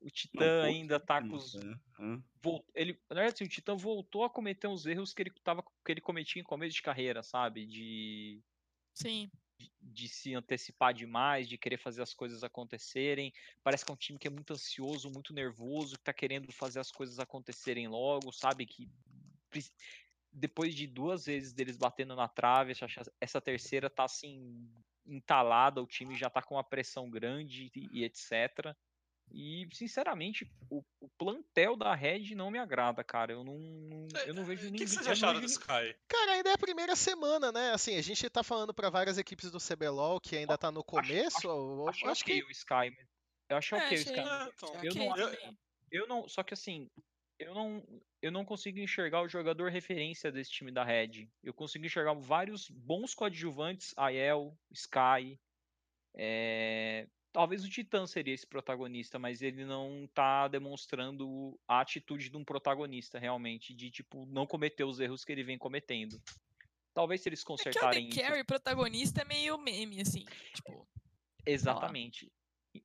o 0.00 0.10
Titã 0.10 0.64
ainda 0.64 1.00
tá 1.00 1.20
com 1.20 1.34
os. 1.34 1.56
Volt... 2.42 2.64
Ele, 2.74 2.92
na 3.08 3.16
verdade, 3.16 3.34
assim, 3.34 3.44
o 3.44 3.48
Titã 3.48 3.74
voltou 3.74 4.24
a 4.24 4.30
cometer 4.30 4.68
uns 4.68 4.86
erros 4.86 5.12
que 5.12 5.22
ele, 5.22 5.30
tava... 5.42 5.62
que 5.62 5.92
ele 5.92 6.00
cometia 6.00 6.40
em 6.40 6.44
começo 6.44 6.74
de 6.74 6.82
carreira, 6.82 7.22
sabe? 7.22 7.66
De. 7.66 8.40
Sim. 8.94 9.30
De, 9.58 9.72
de, 9.80 10.08
se 10.08 10.34
antecipar 10.34 10.92
demais, 10.92 11.48
de 11.48 11.56
querer 11.56 11.78
fazer 11.78 12.02
as 12.02 12.12
coisas 12.12 12.44
acontecerem. 12.44 13.32
Parece 13.62 13.84
que 13.84 13.90
é 13.90 13.94
um 13.94 13.98
time 13.98 14.18
que 14.18 14.28
é 14.28 14.30
muito 14.30 14.52
ansioso, 14.52 15.10
muito 15.10 15.32
nervoso, 15.32 15.96
que 15.96 16.04
tá 16.04 16.12
querendo 16.12 16.52
fazer 16.52 16.78
as 16.78 16.92
coisas 16.92 17.18
acontecerem 17.18 17.88
logo, 17.88 18.32
sabe? 18.32 18.66
Que 18.66 18.88
depois 20.30 20.74
de 20.74 20.86
duas 20.86 21.24
vezes 21.24 21.52
deles 21.54 21.76
batendo 21.76 22.14
na 22.14 22.28
trave, 22.28 22.74
essa 23.20 23.40
terceira 23.40 23.88
tá 23.88 24.04
assim 24.04 24.70
entalada, 25.06 25.80
o 25.82 25.86
time 25.86 26.14
já 26.14 26.28
tá 26.28 26.42
com 26.42 26.56
uma 26.56 26.64
pressão 26.64 27.08
grande 27.08 27.70
e, 27.74 27.88
e 28.00 28.04
etc. 28.04 28.76
E, 29.32 29.68
sinceramente, 29.72 30.50
o, 30.70 30.82
o, 31.00 31.08
plantel 31.18 31.76
da 31.76 31.94
Red 31.94 32.34
não 32.34 32.50
me 32.50 32.58
agrada, 32.58 33.02
cara. 33.02 33.32
Eu 33.32 33.44
não, 33.44 33.58
eu 34.26 34.32
não 34.32 34.44
vejo 34.44 34.64
ninguém. 34.64 34.82
O 34.82 34.84
que 34.84 34.94
vocês 34.94 35.06
acharam 35.06 35.40
do 35.40 35.46
Sky? 35.46 35.94
Cara, 36.08 36.32
ainda 36.32 36.50
é 36.50 36.52
a 36.52 36.58
primeira 36.58 36.96
semana, 36.96 37.52
né? 37.52 37.72
Assim, 37.72 37.96
a 37.96 38.02
gente 38.02 38.28
tá 38.30 38.42
falando 38.42 38.72
para 38.72 38.88
várias 38.88 39.18
equipes 39.18 39.50
do 39.50 39.58
CBLOL 39.58 40.20
que 40.20 40.36
ainda 40.36 40.56
tá 40.56 40.70
no 40.70 40.82
começo. 40.82 41.38
Acho, 41.38 41.48
eu, 41.48 41.88
acho, 41.88 42.08
acho 42.08 42.24
que 42.24 42.42
o 42.42 42.50
Sky. 42.50 42.96
Eu 43.48 43.56
acho 43.56 43.74
é, 43.74 43.78
ok 43.78 43.98
o 43.98 44.00
Sky. 44.00 44.20
É, 44.20 44.22
então, 44.22 44.84
eu, 44.84 44.94
não, 44.94 45.18
eu, 45.18 45.56
eu 45.90 46.06
não. 46.06 46.28
Só 46.28 46.42
que 46.42 46.54
assim, 46.54 46.88
eu 47.38 47.54
não, 47.54 47.84
eu 48.22 48.30
não 48.30 48.44
consigo 48.44 48.78
enxergar 48.78 49.22
o 49.22 49.28
jogador 49.28 49.70
referência 49.70 50.32
desse 50.32 50.50
time 50.50 50.72
da 50.72 50.84
Red. 50.84 51.28
Eu 51.42 51.52
consigo 51.52 51.84
enxergar 51.84 52.14
vários 52.14 52.70
bons 52.70 53.14
coadjuvantes, 53.14 53.92
Aiel, 53.96 54.56
Sky. 54.72 55.38
É, 56.14 57.06
Talvez 57.36 57.62
o 57.62 57.68
Titã 57.68 58.06
seria 58.06 58.32
esse 58.32 58.46
protagonista, 58.46 59.18
mas 59.18 59.42
ele 59.42 59.62
não 59.66 60.08
tá 60.14 60.48
demonstrando 60.48 61.60
a 61.68 61.82
atitude 61.82 62.30
de 62.30 62.36
um 62.38 62.42
protagonista 62.42 63.18
realmente, 63.18 63.74
de 63.74 63.90
tipo, 63.90 64.24
não 64.24 64.46
cometer 64.46 64.84
os 64.84 65.00
erros 65.00 65.22
que 65.22 65.32
ele 65.32 65.44
vem 65.44 65.58
cometendo. 65.58 66.18
Talvez 66.94 67.20
se 67.20 67.28
eles 67.28 67.44
consertarem 67.44 68.06
é 68.06 68.10
que 68.10 68.18
o 68.18 68.22
Carry, 68.22 68.42
protagonista, 68.42 69.20
é 69.20 69.24
meio 69.26 69.58
meme, 69.58 70.00
assim. 70.00 70.24
Tipo... 70.54 70.88
Exatamente. 71.44 72.32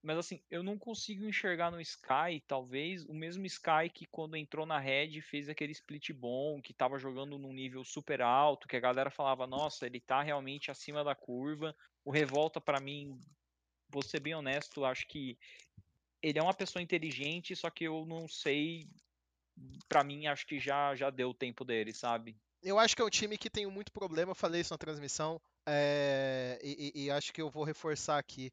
Mas 0.03 0.17
assim, 0.17 0.43
eu 0.51 0.61
não 0.61 0.77
consigo 0.77 1.23
enxergar 1.23 1.71
no 1.71 1.79
Sky, 1.79 2.43
talvez, 2.45 3.05
o 3.05 3.13
mesmo 3.13 3.45
Sky 3.45 3.89
que 3.93 4.05
quando 4.05 4.35
entrou 4.35 4.65
na 4.65 4.79
Red 4.79 5.21
fez 5.21 5.47
aquele 5.47 5.71
split 5.71 6.11
bom, 6.11 6.61
que 6.61 6.73
tava 6.73 6.99
jogando 6.99 7.37
num 7.37 7.53
nível 7.53 7.85
super 7.85 8.21
alto, 8.21 8.67
que 8.67 8.75
a 8.75 8.81
galera 8.81 9.09
falava, 9.09 9.47
nossa, 9.47 9.85
ele 9.85 10.01
tá 10.01 10.21
realmente 10.21 10.69
acima 10.69 11.05
da 11.05 11.15
curva. 11.15 11.73
O 12.03 12.11
Revolta, 12.11 12.59
para 12.59 12.81
mim, 12.81 13.17
vou 13.91 14.01
ser 14.01 14.19
bem 14.19 14.33
honesto, 14.33 14.85
acho 14.85 15.07
que 15.07 15.37
ele 16.21 16.39
é 16.39 16.43
uma 16.43 16.53
pessoa 16.53 16.81
inteligente, 16.81 17.55
só 17.55 17.69
que 17.69 17.85
eu 17.85 18.05
não 18.05 18.27
sei. 18.27 18.87
Pra 19.87 20.03
mim, 20.03 20.27
acho 20.27 20.45
que 20.47 20.59
já, 20.59 20.95
já 20.95 21.09
deu 21.09 21.29
o 21.29 21.33
tempo 21.33 21.65
dele, 21.65 21.93
sabe? 21.93 22.37
Eu 22.63 22.79
acho 22.79 22.95
que 22.95 23.01
é 23.01 23.05
um 23.05 23.09
time 23.09 23.37
que 23.37 23.49
tem 23.49 23.65
muito 23.67 23.91
problema, 23.91 24.35
falei 24.35 24.61
isso 24.61 24.73
na 24.73 24.77
transmissão, 24.77 25.41
é, 25.67 26.59
e, 26.63 27.05
e 27.05 27.11
acho 27.11 27.33
que 27.33 27.41
eu 27.41 27.49
vou 27.49 27.63
reforçar 27.63 28.17
aqui 28.17 28.51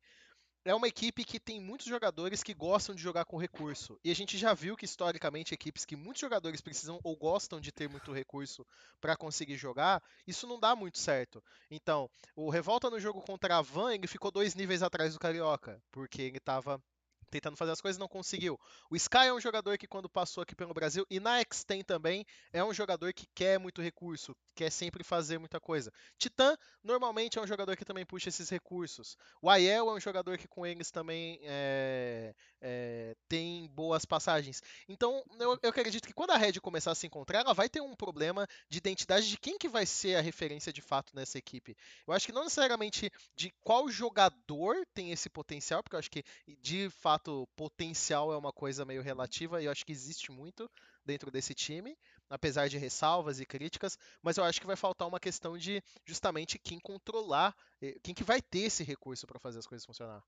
é 0.71 0.75
uma 0.75 0.89
equipe 0.89 1.25
que 1.25 1.41
tem 1.41 1.61
muitos 1.61 1.87
jogadores 1.87 2.43
que 2.43 2.53
gostam 2.53 2.95
de 2.95 3.01
jogar 3.01 3.25
com 3.25 3.39
recurso. 3.39 3.99
E 4.05 4.11
a 4.11 4.15
gente 4.15 4.37
já 4.37 4.53
viu 4.53 4.77
que 4.77 4.85
historicamente 4.85 5.55
equipes 5.55 5.85
que 5.85 5.97
muitos 5.97 6.21
jogadores 6.21 6.61
precisam 6.61 7.01
ou 7.03 7.17
gostam 7.17 7.61
de 7.61 7.73
ter 7.73 7.89
muito 7.89 8.13
recurso 8.13 8.67
para 9.01 9.17
conseguir 9.17 9.57
jogar, 9.57 10.03
isso 10.27 10.47
não 10.47 10.61
dá 10.61 10.77
muito 10.77 10.99
certo. 10.99 11.43
Então, 11.71 12.11
o 12.37 12.51
Revolta 12.51 12.91
no 12.91 13.01
jogo 13.01 13.23
contra 13.23 13.57
a 13.57 13.63
Van, 13.63 13.95
ele 13.95 14.07
ficou 14.07 14.31
dois 14.31 14.55
níveis 14.55 14.83
atrás 14.83 15.15
do 15.15 15.21
Carioca, 15.21 15.83
porque 15.91 16.21
ele 16.21 16.39
estava 16.39 16.83
tentando 17.31 17.57
fazer 17.57 17.73
as 17.73 17.81
coisas 17.81 17.99
não 17.99 18.09
conseguiu. 18.09 18.59
O 18.91 18.97
Sky 18.97 19.27
é 19.27 19.33
um 19.33 19.41
jogador 19.41 19.77
que 19.79 19.87
quando 19.87 20.09
passou 20.09 20.43
aqui 20.43 20.55
pelo 20.55 20.75
Brasil 20.75 21.07
e 21.11 21.21
na 21.21 21.41
X-Ten 21.41 21.83
também 21.83 22.25
é 22.53 22.63
um 22.65 22.73
jogador 22.73 23.13
que 23.13 23.27
quer 23.35 23.59
muito 23.59 23.83
recurso, 23.83 24.37
quer 24.55 24.71
sempre 24.71 25.05
fazer 25.05 25.39
muita 25.39 25.61
coisa. 25.61 25.93
Titã 26.19 26.57
normalmente 26.83 27.39
é 27.39 27.43
um 27.43 27.47
jogador 27.47 27.77
que 27.77 27.85
também 27.85 28.05
puxa 28.05 28.29
esses 28.29 28.49
recursos. 28.49 29.17
O 29.41 29.51
Aiel 29.51 29.89
é 29.91 29.93
um 29.95 30.01
jogador 30.01 30.39
que 30.39 30.49
com 30.49 30.67
eles 30.67 30.91
também 30.91 31.39
é, 31.43 32.35
é, 32.61 33.17
tem 33.29 33.69
boas 33.69 34.05
passagens. 34.05 34.63
Então 34.89 35.23
eu, 35.39 35.59
eu 35.63 35.71
acredito 35.71 36.07
que 36.07 36.15
quando 36.15 36.31
a 36.31 36.37
Red 36.37 36.55
começar 36.61 36.93
a 36.93 36.95
se 36.95 37.07
encontrar, 37.07 37.41
ela 37.41 37.55
vai 37.55 37.69
ter 37.69 37.81
um 37.81 37.95
problema 37.95 38.47
de 38.69 38.79
identidade 38.79 39.29
de 39.29 39.39
quem 39.39 39.59
que 39.59 39.69
vai 39.69 39.87
ser 39.87 40.17
a 40.17 40.21
referência 40.21 40.73
de 40.73 40.81
fato 40.81 41.15
nessa 41.15 41.39
equipe. 41.39 41.77
Eu 42.07 42.15
acho 42.15 42.27
que 42.27 42.33
não 42.33 42.45
necessariamente 42.45 43.11
de 43.37 43.53
qual 43.63 43.89
jogador 43.89 44.87
tem 44.95 45.13
esse 45.13 45.29
potencial, 45.29 45.83
porque 45.83 45.95
eu 45.95 45.99
acho 46.01 46.11
que 46.11 46.25
de 46.61 46.89
fato 46.91 47.18
fato, 47.19 47.49
potencial 47.57 48.33
é 48.33 48.37
uma 48.37 48.53
coisa 48.53 48.85
meio 48.85 49.03
relativa 49.03 49.61
e 49.61 49.65
eu 49.65 49.73
acho 49.73 49.85
que 49.85 49.93
existe 49.93 50.31
muito 50.31 50.71
dentro 51.05 51.31
desse 51.31 51.55
time, 51.55 51.97
apesar 52.31 52.69
de 52.69 52.79
ressalvas 52.79 53.41
e 53.41 53.47
críticas, 53.47 53.99
mas 54.23 54.37
eu 54.37 54.45
acho 54.45 54.61
que 54.61 54.67
vai 54.67 54.77
faltar 54.77 55.09
uma 55.09 55.19
questão 55.19 55.59
de 55.59 55.83
justamente 56.07 56.59
quem 56.59 56.79
controlar, 56.79 57.55
quem 58.03 58.15
que 58.15 58.23
vai 58.23 58.41
ter 58.41 58.61
esse 58.61 58.85
recurso 58.85 59.27
para 59.27 59.41
fazer 59.41 59.59
as 59.59 59.67
coisas 59.67 59.85
funcionar. 59.85 60.23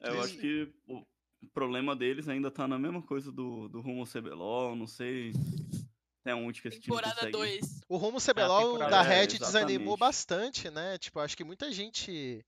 É, 0.00 0.08
eu 0.08 0.20
acho 0.20 0.36
que 0.36 0.72
o 0.88 1.48
problema 1.54 1.94
deles 1.96 2.28
ainda 2.28 2.50
tá 2.50 2.66
na 2.68 2.78
mesma 2.78 3.02
coisa 3.02 3.30
do, 3.32 3.68
do 3.68 3.80
Rumo 3.80 4.04
CBLOL, 4.04 4.76
não 4.76 4.86
sei 4.86 5.32
até 6.20 6.34
onde 6.34 6.62
que 6.62 6.68
esse 6.68 6.80
temporada 6.80 7.14
time 7.16 7.32
consegue... 7.32 7.60
2. 7.60 7.80
O 7.88 7.96
Rumo 7.96 8.18
CBLOL 8.20 8.78
da 8.78 9.02
Red 9.02 9.22
é, 9.22 9.26
desanimou 9.26 9.96
bastante, 9.96 10.70
né? 10.70 10.96
Tipo, 10.98 11.18
acho 11.18 11.36
que 11.36 11.44
muita 11.44 11.70
gente 11.72 12.44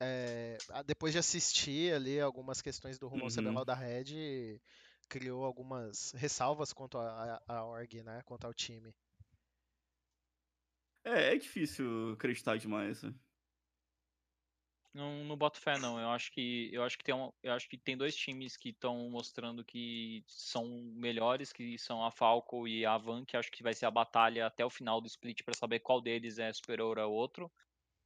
é, 0.00 0.56
depois 0.86 1.12
de 1.12 1.18
assistir 1.18 1.92
ali 1.92 2.18
algumas 2.20 2.62
questões 2.62 2.98
do 2.98 3.06
rumo 3.06 3.26
uhum. 3.26 3.64
da 3.64 3.74
Red, 3.74 4.58
criou 5.08 5.44
algumas 5.44 6.12
ressalvas 6.12 6.72
quanto 6.72 6.96
a, 6.96 7.42
a, 7.46 7.56
a 7.56 7.64
org, 7.64 8.02
né? 8.02 8.22
Quanto 8.24 8.46
ao 8.46 8.54
time. 8.54 8.94
É, 11.04 11.34
é 11.34 11.36
difícil 11.36 12.12
acreditar 12.12 12.56
demais. 12.56 13.02
Né? 13.02 13.14
Não, 14.92 15.24
não 15.24 15.36
boto 15.36 15.60
fé 15.60 15.78
não. 15.78 16.00
Eu 16.00 16.08
acho 16.10 16.32
que 16.32 16.70
eu 16.72 16.82
acho 16.82 16.98
que 16.98 17.04
tem 17.04 17.14
um, 17.14 17.32
eu 17.42 17.52
acho 17.52 17.68
que 17.68 17.76
tem 17.78 17.96
dois 17.96 18.14
times 18.14 18.56
que 18.56 18.70
estão 18.70 19.08
mostrando 19.08 19.64
que 19.64 20.24
são 20.26 20.66
melhores, 20.94 21.52
que 21.52 21.78
são 21.78 22.04
a 22.04 22.10
Falco 22.10 22.66
e 22.66 22.84
a 22.84 22.98
Van, 22.98 23.24
que 23.24 23.36
acho 23.36 23.50
que 23.50 23.62
vai 23.62 23.74
ser 23.74 23.86
a 23.86 23.90
batalha 23.90 24.46
até 24.46 24.64
o 24.64 24.70
final 24.70 25.00
do 25.00 25.06
split 25.06 25.42
para 25.44 25.54
saber 25.54 25.80
qual 25.80 26.00
deles 26.00 26.38
é 26.38 26.52
superior 26.52 26.98
ao 26.98 27.12
outro. 27.12 27.50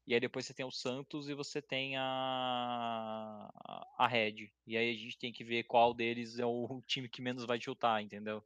E 0.06 0.12
aí 0.12 0.20
depois 0.20 0.44
você 0.44 0.52
tem 0.52 0.66
o 0.66 0.70
Santos 0.70 1.28
e 1.28 1.34
você 1.34 1.62
tem 1.62 1.96
a, 1.96 3.50
a 3.98 4.06
Red. 4.06 4.50
E 4.66 4.76
aí 4.76 4.90
a 4.90 4.94
gente 4.94 5.18
tem 5.18 5.32
que 5.32 5.42
ver 5.42 5.64
qual 5.64 5.94
deles 5.94 6.38
é 6.38 6.44
o 6.44 6.82
time 6.86 7.08
que 7.08 7.22
menos 7.22 7.46
vai 7.46 7.60
chutar, 7.60 8.02
entendeu? 8.02 8.44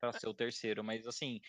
Pra 0.00 0.10
é. 0.10 0.12
ser 0.12 0.28
o 0.28 0.34
terceiro. 0.34 0.84
Mas 0.84 1.06
assim, 1.06 1.40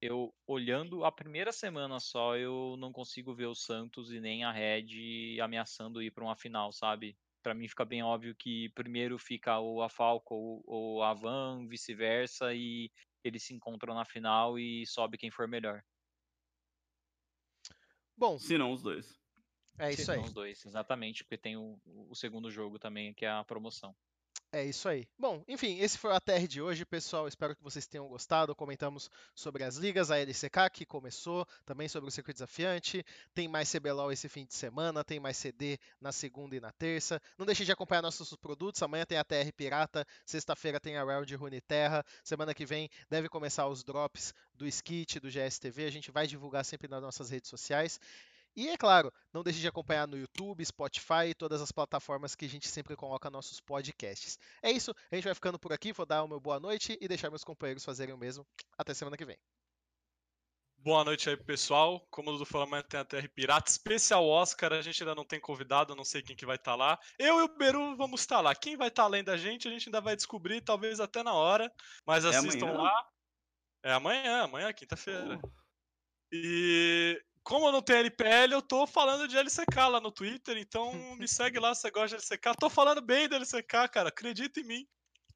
eu 0.00 0.34
olhando 0.46 1.04
a 1.04 1.12
primeira 1.12 1.52
semana 1.52 2.00
só, 2.00 2.36
eu 2.36 2.76
não 2.78 2.90
consigo 2.90 3.34
ver 3.34 3.46
o 3.46 3.54
Santos 3.54 4.10
e 4.10 4.20
nem 4.20 4.44
a 4.44 4.52
Red 4.52 5.40
ameaçando 5.42 6.02
ir 6.02 6.10
para 6.10 6.24
uma 6.24 6.36
final, 6.36 6.72
sabe? 6.72 7.16
Para 7.42 7.54
mim 7.54 7.68
fica 7.68 7.84
bem 7.84 8.02
óbvio 8.02 8.34
que 8.34 8.70
primeiro 8.70 9.18
fica 9.18 9.60
o 9.60 9.82
a 9.82 9.90
Falco 9.90 10.34
ou, 10.34 10.62
ou 10.66 11.02
a 11.02 11.12
Van, 11.12 11.66
vice-versa, 11.68 12.54
e 12.54 12.90
eles 13.22 13.42
se 13.42 13.54
encontram 13.54 13.94
na 13.94 14.04
final 14.04 14.58
e 14.58 14.86
sobe 14.86 15.18
quem 15.18 15.30
for 15.30 15.46
melhor. 15.46 15.82
Bom. 18.16 18.38
Se 18.38 18.56
não 18.56 18.72
os 18.72 18.82
dois. 18.82 19.18
É 19.78 19.92
isso 19.92 20.06
Se 20.06 20.10
aí. 20.12 20.18
os 20.18 20.32
dois, 20.32 20.64
exatamente, 20.64 21.22
porque 21.22 21.36
tem 21.36 21.56
o, 21.56 21.78
o 21.84 22.14
segundo 22.14 22.50
jogo 22.50 22.78
também, 22.78 23.12
que 23.12 23.26
é 23.26 23.30
a 23.30 23.44
promoção. 23.44 23.94
É 24.56 24.64
isso 24.64 24.88
aí. 24.88 25.06
Bom, 25.18 25.44
enfim, 25.46 25.80
esse 25.80 25.98
foi 25.98 26.10
o 26.10 26.14
ATR 26.14 26.46
de 26.48 26.62
hoje, 26.62 26.86
pessoal. 26.86 27.28
Espero 27.28 27.54
que 27.54 27.62
vocês 27.62 27.86
tenham 27.86 28.08
gostado. 28.08 28.54
Comentamos 28.54 29.10
sobre 29.34 29.62
as 29.62 29.76
ligas, 29.76 30.10
a 30.10 30.18
LCK 30.18 30.70
que 30.72 30.86
começou, 30.86 31.46
também 31.66 31.88
sobre 31.88 32.08
o 32.08 32.10
circuito 32.10 32.36
desafiante. 32.36 33.04
Tem 33.34 33.48
mais 33.48 33.70
CBLOL 33.70 34.10
esse 34.10 34.30
fim 34.30 34.46
de 34.46 34.54
semana, 34.54 35.04
tem 35.04 35.20
mais 35.20 35.36
CD 35.36 35.78
na 36.00 36.10
segunda 36.10 36.56
e 36.56 36.60
na 36.60 36.72
terça. 36.72 37.20
Não 37.36 37.44
deixe 37.44 37.66
de 37.66 37.72
acompanhar 37.72 38.00
nossos 38.00 38.34
produtos. 38.34 38.82
Amanhã 38.82 39.04
tem 39.04 39.18
a 39.18 39.24
TR 39.24 39.52
Pirata, 39.54 40.06
sexta-feira 40.24 40.80
tem 40.80 40.96
a 40.96 41.04
Round 41.04 41.36
Runeterra. 41.36 42.02
Semana 42.24 42.54
que 42.54 42.64
vem 42.64 42.88
deve 43.10 43.28
começar 43.28 43.68
os 43.68 43.84
drops 43.84 44.32
do 44.54 44.66
Skit, 44.66 45.20
do 45.20 45.28
GSTV. 45.28 45.84
A 45.84 45.92
gente 45.92 46.10
vai 46.10 46.26
divulgar 46.26 46.64
sempre 46.64 46.88
nas 46.88 47.02
nossas 47.02 47.28
redes 47.28 47.50
sociais. 47.50 48.00
E 48.56 48.68
é 48.70 48.76
claro, 48.76 49.12
não 49.34 49.42
deixe 49.42 49.60
de 49.60 49.68
acompanhar 49.68 50.08
no 50.08 50.16
YouTube, 50.16 50.64
Spotify 50.64 51.28
e 51.28 51.34
todas 51.34 51.60
as 51.60 51.70
plataformas 51.70 52.34
que 52.34 52.46
a 52.46 52.48
gente 52.48 52.66
sempre 52.68 52.96
coloca 52.96 53.28
nossos 53.28 53.60
podcasts. 53.60 54.38
É 54.62 54.70
isso, 54.70 54.94
a 55.12 55.14
gente 55.14 55.24
vai 55.24 55.34
ficando 55.34 55.58
por 55.58 55.74
aqui, 55.74 55.92
vou 55.92 56.06
dar 56.06 56.24
o 56.24 56.28
meu 56.28 56.40
boa 56.40 56.58
noite 56.58 56.96
e 56.98 57.06
deixar 57.06 57.28
meus 57.28 57.44
companheiros 57.44 57.84
fazerem 57.84 58.14
o 58.14 58.18
mesmo. 58.18 58.46
Até 58.78 58.94
semana 58.94 59.14
que 59.14 59.26
vem. 59.26 59.36
Boa 60.78 61.04
noite 61.04 61.28
aí, 61.28 61.36
pessoal. 61.36 62.06
Como 62.10 62.30
o 62.30 62.32
Dudu 62.32 62.46
falou, 62.46 62.66
amanhã 62.66 62.82
tem 62.82 63.00
a 63.00 63.04
TR 63.04 63.28
Pirata. 63.34 63.70
Especial 63.70 64.24
Oscar, 64.24 64.72
a 64.72 64.80
gente 64.80 65.02
ainda 65.02 65.16
não 65.16 65.24
tem 65.24 65.40
convidado, 65.40 65.96
não 65.96 66.04
sei 66.04 66.22
quem 66.22 66.36
que 66.36 66.46
vai 66.46 66.56
estar 66.56 66.72
tá 66.72 66.76
lá. 66.76 66.98
Eu 67.18 67.40
e 67.40 67.42
o 67.42 67.58
Beru 67.58 67.96
vamos 67.96 68.20
estar 68.20 68.36
tá 68.36 68.40
lá. 68.40 68.54
Quem 68.54 68.76
vai 68.76 68.88
estar 68.88 69.02
tá 69.02 69.06
além 69.06 69.24
da 69.24 69.36
gente, 69.36 69.66
a 69.66 69.70
gente 69.70 69.88
ainda 69.88 70.00
vai 70.00 70.14
descobrir, 70.16 70.60
talvez 70.60 71.00
até 71.00 71.22
na 71.22 71.34
hora. 71.34 71.70
Mas 72.06 72.24
é 72.24 72.28
assistam 72.28 72.68
é 72.68 72.72
lá. 72.72 73.08
É 73.82 73.92
amanhã, 73.92 74.44
amanhã, 74.44 74.72
quinta-feira. 74.72 75.40
Oh. 75.42 75.50
E 76.32 77.20
como 77.46 77.68
eu 77.68 77.72
não 77.72 77.80
tenho 77.80 78.00
LPL, 78.00 78.54
eu 78.54 78.60
tô 78.60 78.88
falando 78.88 79.28
de 79.28 79.38
LCK 79.38 79.76
lá 79.88 80.00
no 80.00 80.10
Twitter, 80.10 80.58
então 80.58 80.92
me 81.14 81.28
segue 81.28 81.60
lá 81.60 81.72
se 81.72 81.82
você 81.82 81.90
gosta 81.92 82.16
de 82.16 82.24
LCK. 82.24 82.58
Tô 82.58 82.68
falando 82.68 83.00
bem 83.00 83.28
de 83.28 83.36
LCK, 83.36 83.88
cara, 83.88 84.08
acredita 84.08 84.58
em 84.58 84.64
mim. 84.64 84.86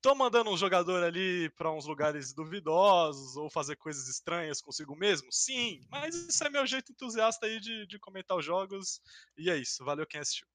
Tô 0.02 0.12
mandando 0.12 0.50
um 0.50 0.56
jogador 0.56 1.04
ali 1.04 1.48
para 1.50 1.70
uns 1.70 1.86
lugares 1.86 2.34
duvidosos 2.34 3.36
ou 3.36 3.48
fazer 3.48 3.76
coisas 3.76 4.08
estranhas 4.08 4.60
consigo 4.60 4.96
mesmo? 4.96 5.28
Sim, 5.30 5.86
mas 5.88 6.16
isso 6.16 6.42
é 6.42 6.50
meu 6.50 6.66
jeito 6.66 6.90
entusiasta 6.90 7.46
aí 7.46 7.60
de, 7.60 7.86
de 7.86 7.96
comentar 8.00 8.36
os 8.36 8.44
jogos. 8.44 9.00
E 9.38 9.48
é 9.48 9.56
isso, 9.56 9.84
valeu 9.84 10.04
quem 10.04 10.20
assistiu. 10.20 10.48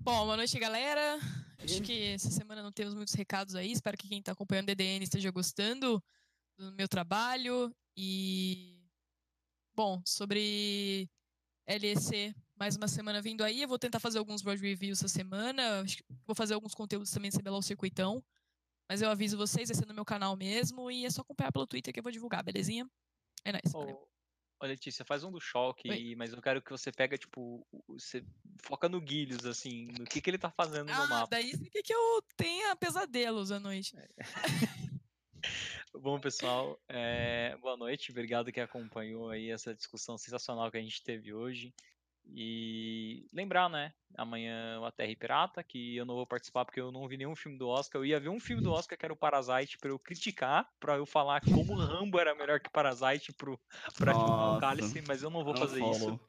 Bom, 0.00 0.24
boa 0.24 0.36
noite, 0.36 0.58
galera. 0.58 1.16
Acho 1.62 1.80
que 1.80 2.08
essa 2.08 2.30
semana 2.32 2.60
não 2.60 2.72
temos 2.72 2.92
muitos 2.92 3.14
recados 3.14 3.54
aí. 3.54 3.70
Espero 3.70 3.96
que 3.96 4.08
quem 4.08 4.18
está 4.18 4.32
acompanhando 4.32 4.64
o 4.64 4.74
DDN 4.74 5.04
esteja 5.04 5.30
gostando 5.30 6.02
do 6.58 6.72
meu 6.72 6.88
trabalho. 6.88 7.72
E 7.96 8.75
Bom, 9.76 10.00
sobre 10.06 11.06
LEC, 11.68 12.34
mais 12.58 12.76
uma 12.76 12.88
semana 12.88 13.20
vindo 13.20 13.44
aí. 13.44 13.60
Eu 13.60 13.68
vou 13.68 13.78
tentar 13.78 14.00
fazer 14.00 14.18
alguns 14.18 14.40
road 14.40 14.58
reviews 14.62 15.00
essa 15.00 15.08
semana. 15.08 15.84
Vou 16.26 16.34
fazer 16.34 16.54
alguns 16.54 16.74
conteúdos 16.74 17.10
também 17.10 17.30
sobre 17.30 17.50
o 17.50 17.60
circuitão. 17.60 18.24
Mas 18.88 19.02
eu 19.02 19.10
aviso 19.10 19.36
vocês, 19.36 19.68
vai 19.68 19.76
ser 19.76 19.86
no 19.86 19.92
meu 19.92 20.04
canal 20.04 20.34
mesmo. 20.34 20.90
E 20.90 21.04
é 21.04 21.10
só 21.10 21.20
acompanhar 21.20 21.52
pelo 21.52 21.66
Twitter 21.66 21.92
que 21.92 22.00
eu 22.00 22.02
vou 22.02 22.10
divulgar, 22.10 22.42
belezinha? 22.42 22.88
É 23.44 23.52
nóis. 23.52 23.64
Nice, 23.64 23.76
Ô, 24.58 24.64
Letícia, 24.64 25.04
faz 25.04 25.22
um 25.22 25.30
do 25.30 25.38
choque, 25.38 25.90
Oi. 25.90 26.14
mas 26.16 26.32
eu 26.32 26.40
quero 26.40 26.62
que 26.62 26.70
você 26.70 26.90
pega, 26.90 27.18
tipo, 27.18 27.66
você 27.86 28.24
foca 28.62 28.88
no 28.88 28.98
Guilhos, 28.98 29.44
assim, 29.44 29.88
no 29.98 30.06
que, 30.06 30.22
que 30.22 30.30
ele 30.30 30.38
tá 30.38 30.50
fazendo 30.50 30.88
ah, 30.88 31.02
no 31.02 31.08
mapa. 31.10 31.28
daí 31.30 31.50
sim 31.50 31.68
que 31.68 31.92
eu 31.92 32.22
tenha 32.34 32.74
pesadelos 32.76 33.52
à 33.52 33.60
noite. 33.60 33.94
É. 33.98 34.08
Bom, 35.94 36.20
pessoal, 36.20 36.78
é, 36.88 37.56
boa 37.60 37.76
noite. 37.76 38.10
Obrigado 38.10 38.52
que 38.52 38.60
acompanhou 38.60 39.30
aí 39.30 39.50
essa 39.50 39.74
discussão 39.74 40.18
sensacional 40.18 40.70
que 40.70 40.76
a 40.76 40.82
gente 40.82 41.02
teve 41.02 41.32
hoje. 41.32 41.72
E 42.28 43.24
lembrar, 43.32 43.70
né? 43.70 43.92
Amanhã 44.16 44.84
a 44.84 44.90
Terra 44.90 45.14
Pirata, 45.16 45.62
que 45.62 45.96
eu 45.96 46.04
não 46.04 46.16
vou 46.16 46.26
participar 46.26 46.64
porque 46.64 46.80
eu 46.80 46.90
não 46.90 47.06
vi 47.06 47.16
nenhum 47.16 47.36
filme 47.36 47.56
do 47.56 47.68
Oscar. 47.68 48.00
Eu 48.00 48.04
ia 48.04 48.18
ver 48.18 48.28
um 48.30 48.40
filme 48.40 48.60
do 48.60 48.72
Oscar 48.72 48.98
que 48.98 49.06
era 49.06 49.12
o 49.12 49.16
Parasite 49.16 49.78
pra 49.78 49.90
eu 49.90 49.98
criticar, 49.98 50.68
pra 50.80 50.96
eu 50.96 51.06
falar 51.06 51.40
como 51.40 51.76
Rambo 51.76 52.18
era 52.18 52.34
melhor 52.34 52.58
que 52.58 52.68
Parasite 52.68 53.32
pro, 53.32 53.58
pra 53.96 54.16
o. 54.16 54.58
Cálice, 54.58 55.02
mas 55.06 55.22
eu 55.22 55.30
não 55.30 55.44
vou 55.44 55.54
Não 55.54 55.60
fazer 55.60 55.80
isso. 55.80 55.98
follow. 56.00 56.20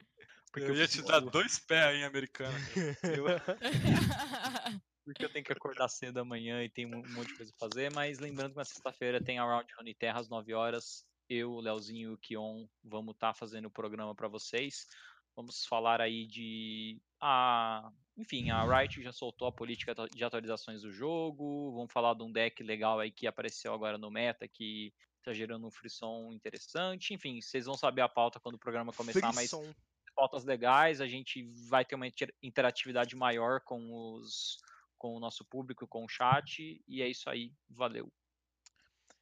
Porque 0.52 0.70
eu 0.70 0.76
ia 0.76 0.86
te 0.88 1.02
dar 1.02 1.20
eu- 1.20 1.30
dois 1.30 1.58
pés 1.58 1.84
aí 1.84 1.98
em 1.98 2.04
americano. 2.04 2.56
eu- 3.02 4.80
porque 5.08 5.24
eu 5.24 5.30
tenho 5.30 5.44
que 5.44 5.52
acordar 5.52 5.88
cedo 5.88 6.18
amanhã 6.18 6.62
e 6.62 6.68
tem 6.68 6.84
um 6.84 7.02
monte 7.14 7.28
de 7.28 7.36
coisa 7.36 7.52
pra 7.58 7.68
fazer, 7.68 7.90
mas 7.94 8.18
lembrando 8.18 8.50
que 8.50 8.58
na 8.58 8.64
sexta-feira 8.64 9.22
tem 9.22 9.38
a 9.38 9.44
Round 9.44 9.72
Rony 9.74 9.94
Terra 9.94 10.20
às 10.20 10.28
9 10.28 10.52
horas. 10.52 11.02
Eu, 11.30 11.52
o 11.52 11.60
Leozinho 11.60 12.10
e 12.10 12.12
o 12.12 12.18
Kion 12.18 12.66
vamos 12.84 13.14
estar 13.14 13.32
fazendo 13.32 13.66
o 13.66 13.70
programa 13.70 14.14
pra 14.14 14.28
vocês. 14.28 14.86
Vamos 15.34 15.64
falar 15.64 16.02
aí 16.02 16.26
de 16.26 17.00
a, 17.18 17.90
enfim, 18.18 18.50
a 18.50 18.62
Riot 18.64 19.02
já 19.02 19.10
soltou 19.10 19.48
a 19.48 19.52
política 19.52 19.94
de 20.14 20.24
atualizações 20.24 20.82
do 20.82 20.92
jogo. 20.92 21.72
Vamos 21.72 21.92
falar 21.92 22.14
de 22.14 22.22
um 22.22 22.30
deck 22.30 22.62
legal 22.62 23.00
aí 23.00 23.10
que 23.10 23.26
apareceu 23.26 23.72
agora 23.72 23.96
no 23.96 24.10
meta 24.10 24.46
que 24.46 24.92
tá 25.22 25.32
gerando 25.32 25.66
um 25.66 25.70
frisson 25.70 26.32
interessante. 26.34 27.14
Enfim, 27.14 27.40
vocês 27.40 27.64
vão 27.64 27.76
saber 27.76 28.02
a 28.02 28.08
pauta 28.08 28.38
quando 28.38 28.56
o 28.56 28.58
programa 28.58 28.92
começar, 28.92 29.32
mas 29.32 29.50
Frisson. 29.50 29.74
pautas 30.14 30.44
legais, 30.44 31.00
a 31.00 31.06
gente 31.06 31.42
vai 31.68 31.82
ter 31.82 31.94
uma 31.94 32.06
inter- 32.06 32.34
interatividade 32.42 33.16
maior 33.16 33.60
com 33.60 34.12
os 34.14 34.58
com 34.98 35.16
o 35.16 35.20
nosso 35.20 35.44
público, 35.44 35.86
com 35.86 36.04
o 36.04 36.08
chat, 36.08 36.82
e 36.86 37.00
é 37.02 37.08
isso 37.08 37.30
aí, 37.30 37.52
valeu. 37.70 38.12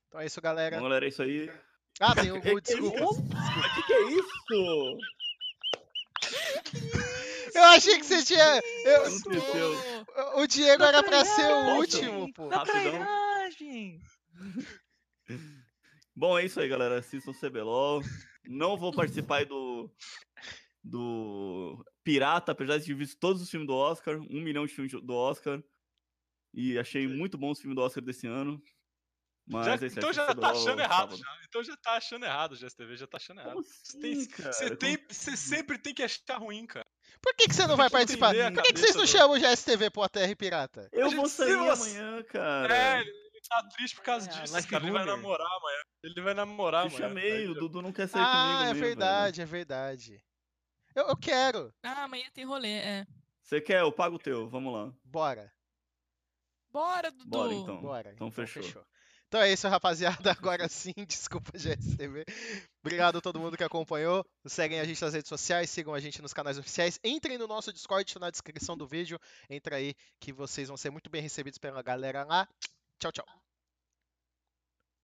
Então 0.09 0.21
é 0.21 0.27
isso, 0.27 0.41
galera. 0.41 0.77
Bom, 0.77 0.85
galera, 0.85 1.05
é 1.05 1.09
isso 1.09 1.23
aí. 1.23 1.51
Ah, 2.01 2.15
tem 2.15 2.33
o 2.33 2.41
que 2.43 2.49
é 2.49 2.61
desculpa. 2.61 2.97
isso? 2.99 3.23
Mas 3.61 3.75
que 3.75 3.83
que 3.85 3.93
é 3.93 4.03
isso? 4.11 4.99
Eu 7.55 7.63
achei 7.65 7.99
que 7.99 8.05
você 8.05 8.25
tinha. 8.25 8.61
eu- 8.85 10.39
o 10.41 10.47
Diego 10.47 10.83
era 10.83 11.03
pra 11.03 11.25
ser 11.25 11.47
o 11.47 11.77
último, 11.77 12.33
pô. 12.35 12.49
Da 12.49 12.65
trairagem! 12.65 14.01
Bom, 16.15 16.39
é 16.39 16.45
isso 16.45 16.61
aí, 16.61 16.69
galera. 16.69 16.99
Assistam 16.99 17.31
o 17.31 17.35
CBLOL. 17.35 18.03
Não 18.45 18.77
vou 18.77 18.93
participar 18.93 19.39
aí 19.39 19.45
do. 19.47 19.91
Do 20.85 21.85
Pirata, 22.07 22.53
apesar 22.53 22.79
de 22.79 22.87
ter 22.87 22.95
visto 22.95 23.19
todos 23.19 23.43
os 23.43 23.51
filmes 23.51 23.67
do 23.67 23.75
Oscar, 23.75 24.17
um 24.17 24.41
milhão 24.41 24.65
de 24.65 24.73
filmes 24.73 24.93
do 24.93 25.13
Oscar. 25.13 25.61
E 26.55 26.79
achei 26.79 27.09
muito 27.09 27.37
bom 27.37 27.51
os 27.51 27.59
filmes 27.61 27.75
do 27.75 27.83
Oscar 27.83 28.01
desse 28.03 28.29
ano. 28.29 28.63
Mas 29.49 29.67
Já- 29.67 29.73
é 29.73 29.75
isso 29.75 29.85
aí, 29.87 29.91
então 29.97 30.13
já 30.13 30.33
tá 30.35 30.51
achando 30.51 30.81
errado. 30.81 31.17
Já. 31.17 31.27
Então 31.49 31.65
já 31.65 31.77
tá 31.77 31.93
achando 31.97 32.25
errado, 32.25 32.53
o 32.53 32.57
GSTV 32.57 32.97
já 32.97 33.07
tá 33.09 33.17
achando 33.17 33.41
errado. 33.41 33.55
Como 33.55 33.65
tem- 34.01 34.13
assim, 34.13 34.29
cara? 34.29 34.53
você 34.53 34.77
tem- 34.77 34.99
você 35.09 35.37
sempre 35.37 35.79
tem 35.79 35.93
que 35.95 36.03
achar 36.05 36.37
ruim, 36.39 36.65
cara. 36.67 36.87
Por 37.21 37.35
que, 37.35 37.49
que 37.49 37.55
você 37.55 37.67
não 37.67 37.77
vai 37.77 37.91
participar? 37.91 38.33
Por 38.53 38.63
que, 38.63 38.73
que 38.73 38.79
vocês 38.81 38.95
não 38.95 39.03
do- 39.05 39.09
chamam 39.09 39.37
o 39.37 39.41
GSTV 39.41 39.91
pro 39.91 40.03
ATR 40.03 40.35
Pirata? 40.37 40.89
Eu 40.93 41.11
vou 41.11 41.29
sair 41.29 41.57
você- 41.57 41.99
amanhã, 41.99 42.23
cara. 42.25 42.77
É, 42.77 43.01
ele 43.01 43.41
tá 43.49 43.69
triste 43.77 43.97
por 43.97 44.05
causa 44.05 44.29
É, 44.29 44.33
disso, 44.43 44.69
cara. 44.69 44.85
Ele 44.85 44.93
vai 44.93 45.05
namorar 45.05 45.47
amanhã. 45.47 45.79
Ele 46.05 46.21
vai 46.23 46.35
namorar 46.35 46.89
Te 46.89 46.95
amanhã. 46.97 47.09
chamei, 47.09 47.33
Aí 47.33 47.49
o 47.49 47.55
já- 47.55 47.61
Dudu 47.61 47.83
não 47.83 47.93
quer 47.93 48.09
sair 48.09 48.23
comigo 48.23 48.37
Ah, 48.37 48.43
é 48.43 48.55
amanhã, 48.55 48.73
velho. 48.75 48.85
verdade, 48.87 49.41
é 49.43 49.45
verdade. 49.45 50.25
Eu, 50.97 51.09
eu 51.09 51.17
quero. 51.17 51.73
ah, 51.83 52.05
amanhã 52.05 52.29
tem 52.33 52.45
rolê, 52.45 52.73
é. 52.79 53.07
Você 53.43 53.61
quer? 53.61 53.83
Eu 53.83 53.93
pago 53.93 54.17
o 54.17 54.19
teu, 54.19 54.49
vamos 54.49 54.73
lá. 54.73 54.93
Bora, 55.05 55.53
Bora, 56.77 57.11
Dudu! 57.11 57.29
Bora, 57.29 57.55
então. 57.55 57.81
bora. 57.81 58.13
Então 58.13 58.31
fechou. 58.31 58.63
Então 59.29 59.41
é 59.41 59.53
isso, 59.53 59.67
rapaziada. 59.69 60.31
Agora 60.39 60.69
sim, 60.69 60.93
desculpa, 61.07 61.53
GSTV. 61.57 62.25
Obrigado 62.81 63.19
a 63.19 63.21
todo 63.21 63.41
mundo 63.41 63.57
que 63.57 63.65
acompanhou. 63.65 64.25
Seguem 64.47 64.79
a 64.79 64.85
gente 64.85 65.01
nas 65.03 65.15
redes 65.15 65.29
sociais, 65.29 65.71
sigam 65.71 65.95
a 65.95 66.01
gente 66.01 66.21
nos 66.23 66.33
canais 66.33 66.59
oficiais. 66.59 66.99
Entrem 67.03 67.39
no 67.39 67.47
nosso 67.47 67.73
Discord, 67.73 68.13
tá 68.13 68.21
na 68.21 68.31
descrição 68.31 68.77
do 68.77 68.87
vídeo. 68.87 69.19
Entra 69.51 69.77
aí 69.77 69.95
que 70.21 70.33
vocês 70.33 70.69
vão 70.69 70.77
ser 70.77 70.91
muito 70.91 71.11
bem 71.11 71.23
recebidos 71.23 71.59
pela 71.59 71.83
galera 71.83 72.25
lá. 72.25 72.49
Tchau, 72.99 73.13
tchau. 73.13 73.46